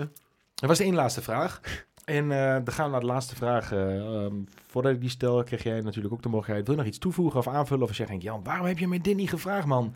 Dat 0.56 0.70
was 0.70 0.78
de 0.78 0.84
één 0.84 0.94
laatste 0.96 1.22
vraag. 1.22 1.60
En 2.08 2.32
eh, 2.32 2.54
dan 2.54 2.74
gaan 2.74 2.86
we 2.86 2.92
naar 2.92 3.00
de 3.00 3.06
laatste 3.06 3.36
vraag. 3.36 3.72
Eh, 3.72 3.98
ehm, 3.98 4.34
voordat 4.68 4.92
ik 4.92 5.02
die 5.02 5.10
stel, 5.10 5.44
kreeg 5.44 5.64
jij 5.64 5.82
natuurlijk 5.82 6.14
ook 6.14 6.22
de 6.22 6.30
mogelijkheid. 6.30 6.66
Wil 6.68 6.76
je 6.76 6.82
nog 6.82 6.90
iets 6.90 7.00
toevoegen 7.00 7.40
of 7.40 7.48
aanvullen? 7.48 7.84
Of 7.88 7.94
zeg 7.96 8.10
je, 8.10 8.18
Jan, 8.18 8.44
waarom 8.44 8.66
heb 8.66 8.78
je 8.80 8.88
mij 8.88 9.02
dit 9.02 9.16
niet 9.16 9.30
gevraagd, 9.30 9.68
man? 9.68 9.94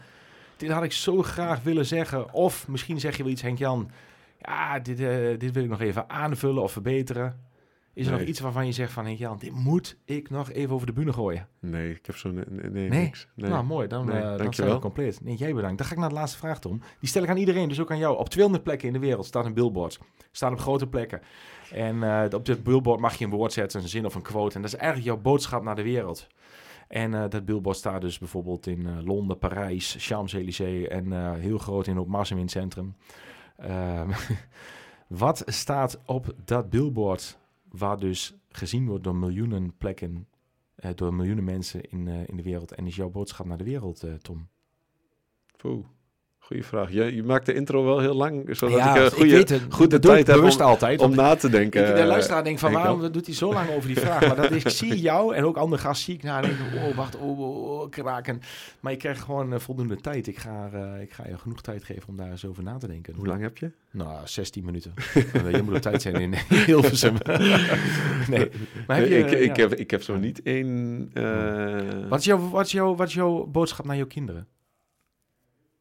Dit 0.57 0.69
had 0.69 0.83
ik 0.83 0.91
zo 0.91 1.21
graag 1.21 1.63
willen 1.63 1.85
zeggen. 1.85 2.33
Of 2.33 2.67
misschien 2.67 2.99
zeg 2.99 3.17
je 3.17 3.23
wel 3.23 3.31
iets, 3.31 3.41
Henk-Jan. 3.41 3.91
Ja, 4.39 4.79
dit, 4.79 4.99
eh, 4.99 5.39
dit 5.39 5.51
wil 5.51 5.63
ik 5.63 5.69
nog 5.69 5.81
even 5.81 6.09
aanvullen 6.09 6.63
of 6.63 6.71
verbeteren. 6.71 7.49
Is 7.93 8.05
er 8.05 8.11
Nee. 8.11 8.19
nog 8.19 8.29
iets 8.29 8.39
waarvan 8.39 8.65
je 8.65 8.71
zegt 8.71 8.91
van, 8.91 9.05
Henk-Jan, 9.05 9.37
dit 9.37 9.51
moet 9.51 9.97
ik 10.05 10.29
nog 10.29 10.51
even 10.51 10.75
over 10.75 10.87
de 10.87 10.93
bühne 10.93 11.13
gooien? 11.13 11.47
Nee, 11.59 11.91
ik 11.91 12.05
heb 12.05 12.15
zo... 12.15 12.31
Nee, 12.31 12.43
nee, 12.49 12.69
nee, 12.69 12.89
niks. 12.89 13.27
Nee. 13.35 13.49
Nou, 13.49 13.63
mooi. 13.63 13.87
Dan, 13.87 14.05
Nee, 14.05 14.15
eh 14.15 14.19
dan 14.21 14.27
zijn 14.29 14.37
dankjewel. 14.37 14.73
we 14.75 14.79
compleet. 14.81 15.23
Nee, 15.23 15.35
jij 15.35 15.53
bedankt. 15.53 15.77
Dan 15.77 15.87
ga 15.87 15.93
ik 15.93 15.99
naar 15.99 16.09
de 16.09 16.15
laatste 16.15 16.37
vraag, 16.37 16.59
Tom. 16.59 16.81
Die 16.99 17.09
stel 17.09 17.23
ik 17.23 17.29
aan 17.29 17.37
iedereen, 17.37 17.69
dus 17.69 17.79
ook 17.79 17.91
aan 17.91 17.97
jou. 17.97 18.17
Op 18.17 18.29
200 18.29 18.63
plekken 18.63 18.87
in 18.87 18.93
de 18.93 18.99
wereld 18.99 19.25
staat 19.25 19.45
een 19.45 19.53
billboard. 19.53 19.99
Staan 20.31 20.53
op 20.53 20.59
grote 20.59 20.87
plekken. 20.87 21.21
En 21.71 22.03
eh, 22.03 22.33
op 22.33 22.45
dit 22.45 22.63
billboard 22.63 22.99
mag 22.99 23.15
je 23.15 23.25
een 23.25 23.31
woord 23.31 23.53
zetten, 23.53 23.81
een 23.81 23.87
zin 23.87 24.05
of 24.05 24.15
een 24.15 24.21
quote. 24.21 24.55
En 24.55 24.61
dat 24.61 24.73
is 24.73 24.77
eigenlijk 24.77 25.07
jouw 25.09 25.21
boodschap 25.21 25.63
naar 25.63 25.75
de 25.75 25.83
wereld. 25.83 26.27
En 26.87 27.13
eh, 27.13 27.29
dat 27.29 27.45
billboard 27.45 27.77
staat 27.77 28.01
dus 28.01 28.19
bijvoorbeeld 28.19 28.67
in 28.67 28.87
eh, 28.87 29.05
Londen, 29.05 29.37
Parijs, 29.37 29.95
Champs-Élysées 29.99 30.87
en 30.87 31.35
heel 31.35 31.57
groot 31.57 31.87
in 31.87 32.07
Marsum 32.07 32.37
in 32.37 32.43
het 32.43 32.51
centrum. 32.51 32.95
Ehm, 33.57 34.11
wat 35.07 35.43
staat 35.45 35.99
op 36.05 36.33
dat 36.45 36.69
billboard 36.69 37.39
waar 37.69 37.97
dus 37.99 38.33
gezien 38.49 38.87
wordt 38.87 39.03
door 39.03 39.15
miljoenen 39.15 39.77
plekken, 39.77 40.27
door 40.95 41.13
miljoenen 41.13 41.43
mensen 41.43 41.81
in, 41.81 42.07
in 42.07 42.37
de 42.37 42.43
wereld? 42.43 42.71
En 42.71 42.87
is 42.87 42.95
jouw 42.95 43.09
boodschap 43.09 43.45
naar 43.45 43.57
de 43.57 43.63
wereld, 43.63 44.03
Tom? 44.21 44.47
Poeh, 45.57 45.85
goeie 46.51 46.65
vraag. 46.65 46.91
Je, 46.91 47.15
je 47.15 47.23
maakt 47.23 47.45
de 47.45 47.53
intro 47.53 47.83
wel 47.83 47.99
heel 47.99 48.13
lang, 48.13 48.57
zodat 48.57 48.77
ja, 48.77 48.95
ik 48.95 49.11
goede, 49.13 49.35
het. 49.35 49.61
goede 49.69 49.95
ik 49.95 50.01
tijd 50.01 50.27
heb 50.27 50.37
om, 50.37 50.61
altijd. 50.61 51.01
om 51.01 51.15
na 51.15 51.35
te 51.35 51.49
denken. 51.49 51.81
ik, 51.81 51.95
de 51.95 52.01
eh, 52.01 52.07
luisteraar 52.07 52.43
denkt 52.43 52.59
van 52.59 52.71
waarom 52.71 53.11
doet 53.11 53.25
hij 53.25 53.35
zo 53.35 53.53
lang 53.53 53.69
over 53.69 53.87
die 53.87 53.99
vraag? 53.99 54.27
Maar 54.27 54.35
dat 54.35 54.51
is, 54.51 54.63
ik 54.63 54.71
zie 54.71 54.99
jou 54.99 55.35
en 55.35 55.43
ook 55.43 55.57
andere 55.57 55.81
gasten 55.81 56.05
zie 56.05 56.13
ik 56.13 56.23
nadenken. 56.23 56.65
Oh, 56.75 56.95
wacht, 56.95 57.15
oh, 57.15 57.39
oh, 57.39 57.71
oh, 57.71 57.89
kraken. 57.89 58.41
Maar 58.79 58.91
je 58.91 58.97
krijgt 58.97 59.21
gewoon 59.21 59.53
eh, 59.53 59.59
voldoende 59.59 59.95
tijd. 59.95 60.27
Ik 60.27 60.37
ga, 60.37 60.69
eh, 60.73 61.01
ik 61.01 61.11
ga 61.11 61.27
je 61.27 61.37
genoeg 61.37 61.61
tijd 61.61 61.83
geven 61.83 62.07
om 62.07 62.17
daar 62.17 62.31
eens 62.31 62.45
over 62.45 62.63
na 62.63 62.77
te 62.77 62.87
denken. 62.87 63.15
Hoe 63.15 63.27
lang 63.27 63.41
heb 63.41 63.57
je? 63.57 63.71
Nou, 63.91 64.19
16 64.23 64.65
minuten. 64.65 64.93
Je 65.51 65.61
moet 65.63 65.75
op 65.75 65.81
tijd 65.81 66.01
zijn 66.01 66.15
in 66.15 66.33
Hilversum. 66.65 67.15
nee, 68.29 68.49
maar 68.87 68.97
heb 68.97 69.07
je, 69.07 69.17
ik, 69.17 69.29
ja. 69.29 69.37
ik, 69.37 69.55
heb, 69.55 69.73
ik 69.73 69.91
heb 69.91 70.03
zo 70.03 70.17
niet 70.17 70.41
één... 70.43 71.11
Wat 72.09 72.19
is, 72.19 72.25
jouw, 72.25 72.49
wat, 72.49 72.65
is 72.65 72.71
jouw, 72.71 72.95
wat 72.95 73.07
is 73.07 73.13
jouw 73.13 73.45
boodschap 73.45 73.85
naar 73.85 73.95
jouw 73.95 74.05
kinderen? 74.05 74.47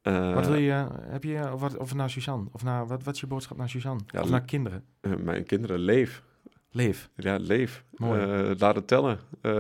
Eh, 0.03 0.35
wat 0.35 0.47
wil 0.47 0.57
je, 0.57 0.87
heb 1.01 1.25
je, 1.25 1.53
of, 1.53 1.61
wat, 1.61 1.77
of 1.77 1.95
naar 1.95 2.11
Suzanne? 2.11 2.49
Of 2.53 2.63
naar, 2.65 2.87
wat, 2.87 3.03
wat 3.03 3.15
is 3.15 3.21
je 3.21 3.27
boodschap 3.27 3.57
naar 3.57 3.69
Suzanne? 3.69 4.01
Ja, 4.07 4.21
of 4.21 4.31
naar 4.31 4.43
kinderen? 4.45 4.85
eh, 5.01 5.15
mijn 5.17 5.45
kinderen, 5.45 5.79
leef. 5.79 6.23
Leef. 6.71 7.11
Ja, 7.17 7.37
leef. 7.41 7.85
Mooi. 7.97 8.21
Eh, 8.21 8.51
laat 8.59 8.75
het 8.75 8.87
tellen. 8.87 9.19
Eh, 9.41 9.53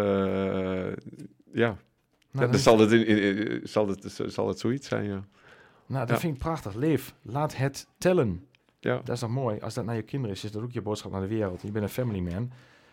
ja, 1.53 1.77
Nou, 2.33 2.47
ja 2.47 2.51
dan 2.53 2.59
zal 2.61 2.79
het, 2.79 2.93
in, 2.93 3.07
in- 3.07 3.49
in- 3.49 3.61
zal, 3.69 3.89
het, 3.89 4.21
zal 4.27 4.49
het 4.49 4.59
zoiets 4.59 4.89
zijn, 4.89 5.05
ja. 5.05 5.25
Nou, 5.87 6.07
dat 6.07 6.09
Ja. 6.15 6.19
vind 6.21 6.35
ik 6.35 6.39
prachtig. 6.41 6.75
Leef. 6.75 7.15
Laat 7.23 7.57
het 7.57 7.87
tellen. 7.99 8.45
Ja, 8.81 8.97
Dat 8.97 9.09
is 9.09 9.21
toch 9.21 9.31
mooi? 9.31 9.61
Als 9.61 9.75
dat 9.75 9.85
naar 9.85 9.97
je 9.97 10.03
kinderen 10.03 10.37
is, 10.37 10.45
is 10.45 10.53
dat 10.53 10.63
ook 10.63 10.73
je 10.73 10.83
boodschap 10.83 11.13
naar 11.13 11.21
de 11.21 11.27
wereld. 11.27 11.63
Je 11.63 11.71
bent 11.71 11.85
een 11.85 11.91
family 11.91 12.21
man. 12.33 12.51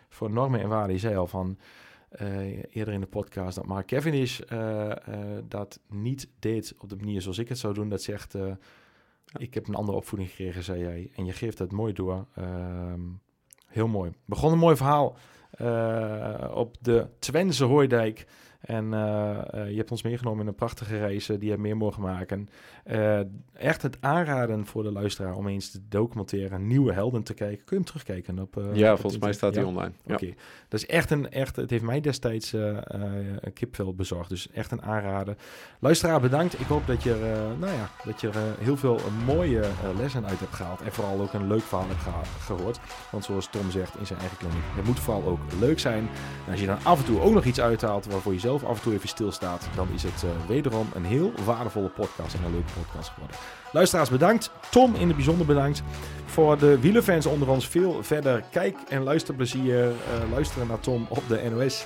Voor 0.10 0.32
normen 0.32 0.60
en 0.61 0.68
waarden. 0.69 0.94
Je 0.94 0.99
zei 0.99 1.15
al 1.15 1.28
van 1.28 1.57
eh, 2.09 2.75
eerder 2.75 2.93
in 2.93 2.99
de 2.99 3.07
podcast 3.07 3.55
dat 3.55 3.65
Mark 3.65 3.88
Cavendish 3.88 4.39
eh, 4.39 4.91
dat 5.47 5.79
niet 5.89 6.29
deed 6.39 6.73
op 6.79 6.89
de 6.89 6.95
manier 6.95 7.21
zoals 7.21 7.38
ik 7.38 7.49
het 7.49 7.57
zou 7.57 7.73
doen. 7.73 7.89
Dat 7.89 8.01
zegt, 8.01 8.35
ik 9.38 9.53
heb 9.53 9.67
een 9.67 9.75
andere 9.75 9.97
opvoeding 9.97 10.29
gekregen, 10.29 10.63
zei 10.63 10.79
jij. 10.79 11.11
En 11.15 11.25
je 11.25 11.34
geeft 11.34 11.57
dat 11.57 11.71
mooi 11.71 11.93
door. 11.93 12.25
Ehm, 12.35 13.01
heel 13.67 13.88
mooi. 13.88 14.11
Begon 14.25 14.51
een 14.51 14.57
mooi 14.57 14.75
verhaal 14.75 15.17
op 16.53 16.75
de 16.81 17.07
Twense 17.19 17.63
Hooidijk. 17.63 18.27
En 18.61 18.93
eh, 18.93 19.53
eh, 19.53 19.69
je 19.69 19.77
hebt 19.77 19.91
ons 19.91 20.01
meegenomen 20.01 20.41
in 20.41 20.47
een 20.47 20.55
prachtige 20.55 20.97
reis 20.97 21.29
eh, 21.29 21.39
die 21.39 21.49
je 21.49 21.57
meer 21.57 21.77
mogen 21.77 22.01
maken. 22.01 22.49
Echt 23.53 23.81
het 23.81 23.97
aanraden 23.99 24.65
voor 24.65 24.84
de 24.84 24.91
luisteraar 24.91 25.35
om 25.35 25.47
eens 25.47 25.71
te 25.71 25.79
documenteren, 25.89 26.67
nieuwe 26.67 26.93
helden 26.93 27.23
te 27.23 27.34
kijken. 27.34 27.57
Kun 27.57 27.65
je 27.67 27.75
hem 27.75 27.85
terugkijken 27.85 28.39
op? 28.39 28.57
op 28.57 28.69
ja 28.73 28.97
volgens 28.97 29.21
mij 29.21 29.34
staat 29.34 29.53
Ja? 29.53 29.59
die 29.59 29.69
online. 29.69 29.91
Ja. 30.05 30.13
Oké, 30.13 30.34
dat 30.67 30.79
is 30.79 30.85
echt 30.85 31.11
een, 31.11 31.31
echt, 31.31 31.55
het 31.55 31.69
heeft 31.69 31.84
mij 31.84 32.01
destijds 32.01 32.51
een 32.53 33.53
kipvel 33.53 33.93
bezorgd. 33.93 34.29
Dus 34.29 34.51
echt 34.51 34.71
een 34.71 34.81
aanrader. 34.81 35.35
Luisteraar, 35.79 36.21
bedankt. 36.21 36.59
Ik 36.59 36.65
hoop 36.65 36.88
dat 36.88 37.03
je, 37.03 37.13
er, 37.13 37.57
nou 37.57 37.73
ja, 37.73 37.89
dat 38.05 38.21
je 38.21 38.27
er 38.27 38.55
heel 38.59 38.77
veel 38.77 38.99
mooie 39.25 39.63
lessen 39.97 40.25
uit 40.27 40.39
hebt 40.39 40.53
gehaald. 40.53 40.81
En 40.81 40.91
vooral 40.91 41.21
ook 41.21 41.34
een 41.34 41.47
leuk 41.47 41.61
verhaal 41.61 41.88
hebt 41.88 42.27
gehoord. 42.41 42.79
Want 43.11 43.23
zoals 43.23 43.49
Tom 43.49 43.71
zegt 43.71 43.97
in 43.99 44.05
zijn 44.05 44.19
eigen 44.19 44.38
kliniek, 44.38 44.63
het 44.75 44.85
moet 44.85 44.99
vooral 44.99 45.23
ook 45.23 45.39
leuk 45.59 45.79
zijn. 45.79 46.09
En 46.45 46.51
als 46.51 46.59
je 46.59 46.65
dan 46.65 46.84
af 46.84 46.99
en 46.99 47.05
toe 47.05 47.19
ook 47.19 47.34
nog 47.34 47.45
iets 47.45 47.61
uithaalt 47.61 48.05
waarvoor 48.05 48.34
je 48.34 48.39
zelf 48.39 48.56
af 48.63 48.77
en 48.77 48.84
toe 48.84 48.93
even 48.93 49.07
stilstaat, 49.09 49.67
dan 49.75 49.88
is 49.93 50.03
het 50.03 50.23
eh, 50.23 50.29
wederom 50.47 50.88
een 50.93 51.05
heel 51.05 51.31
waardevolle 51.45 51.89
podcast 51.89 52.34
en 52.34 52.43
een 52.43 52.51
leuke 52.51 52.71
podcast 52.81 53.09
geworden. 53.09 53.38
Luisteraars, 53.71 54.09
bedankt. 54.09 54.51
Tom 54.69 54.95
in 54.95 55.07
het 55.07 55.15
bijzonder 55.15 55.45
bedankt. 55.45 55.84
Voor 56.25 56.57
de 56.57 56.79
wielerfans 56.79 57.25
onder 57.25 57.49
ons 57.49 57.67
veel 57.67 58.03
verder 58.03 58.43
kijk- 58.51 58.79
en 58.89 59.03
luisterplezier. 59.03 59.88
eh, 59.88 59.93
luisteren 60.31 60.67
naar 60.67 60.79
Tom 60.79 61.05
op 61.09 61.23
de 61.27 61.49
NOS 61.49 61.85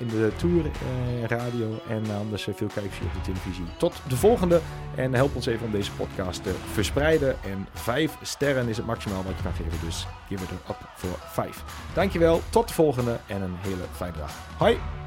in 0.00 0.08
de 0.08 0.32
Tour 0.36 0.64
eh, 0.66 1.24
radio 1.24 1.80
en 1.88 2.02
anders 2.18 2.42
veel 2.42 2.66
kijkers 2.74 3.00
op 3.00 3.12
de 3.12 3.32
televisie. 3.32 3.64
Tot 3.78 4.02
de 4.08 4.16
volgende 4.16 4.60
en 4.96 5.14
help 5.14 5.34
ons 5.34 5.46
even 5.46 5.66
om 5.66 5.72
deze 5.72 5.92
podcast 5.92 6.42
te 6.42 6.54
verspreiden. 6.72 7.36
En 7.42 7.66
vijf 7.72 8.16
sterren 8.22 8.68
is 8.68 8.76
het 8.76 8.86
maximaal 8.86 9.22
wat 9.22 9.36
je 9.36 9.42
kan 9.42 9.52
geven, 9.52 9.78
dus 9.84 10.06
give 10.28 10.44
it 10.44 10.50
up 10.50 10.76
voor 10.94 11.18
vijf. 11.18 11.64
Dankjewel, 11.94 12.40
tot 12.50 12.68
de 12.68 12.74
volgende 12.74 13.18
en 13.26 13.42
een 13.42 13.54
hele 13.58 13.84
fijne 13.96 14.16
dag. 14.16 14.32
Hoi! 14.58 14.99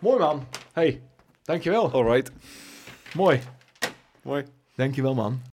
Mooi 0.00 0.18
man. 0.18 0.46
Hey, 0.74 1.02
dankjewel. 1.44 1.90
All 1.92 2.04
right. 2.04 2.30
Mooi. 3.14 3.40
Mooi. 4.24 4.44
Dankjewel 4.78 5.14
man. 5.14 5.49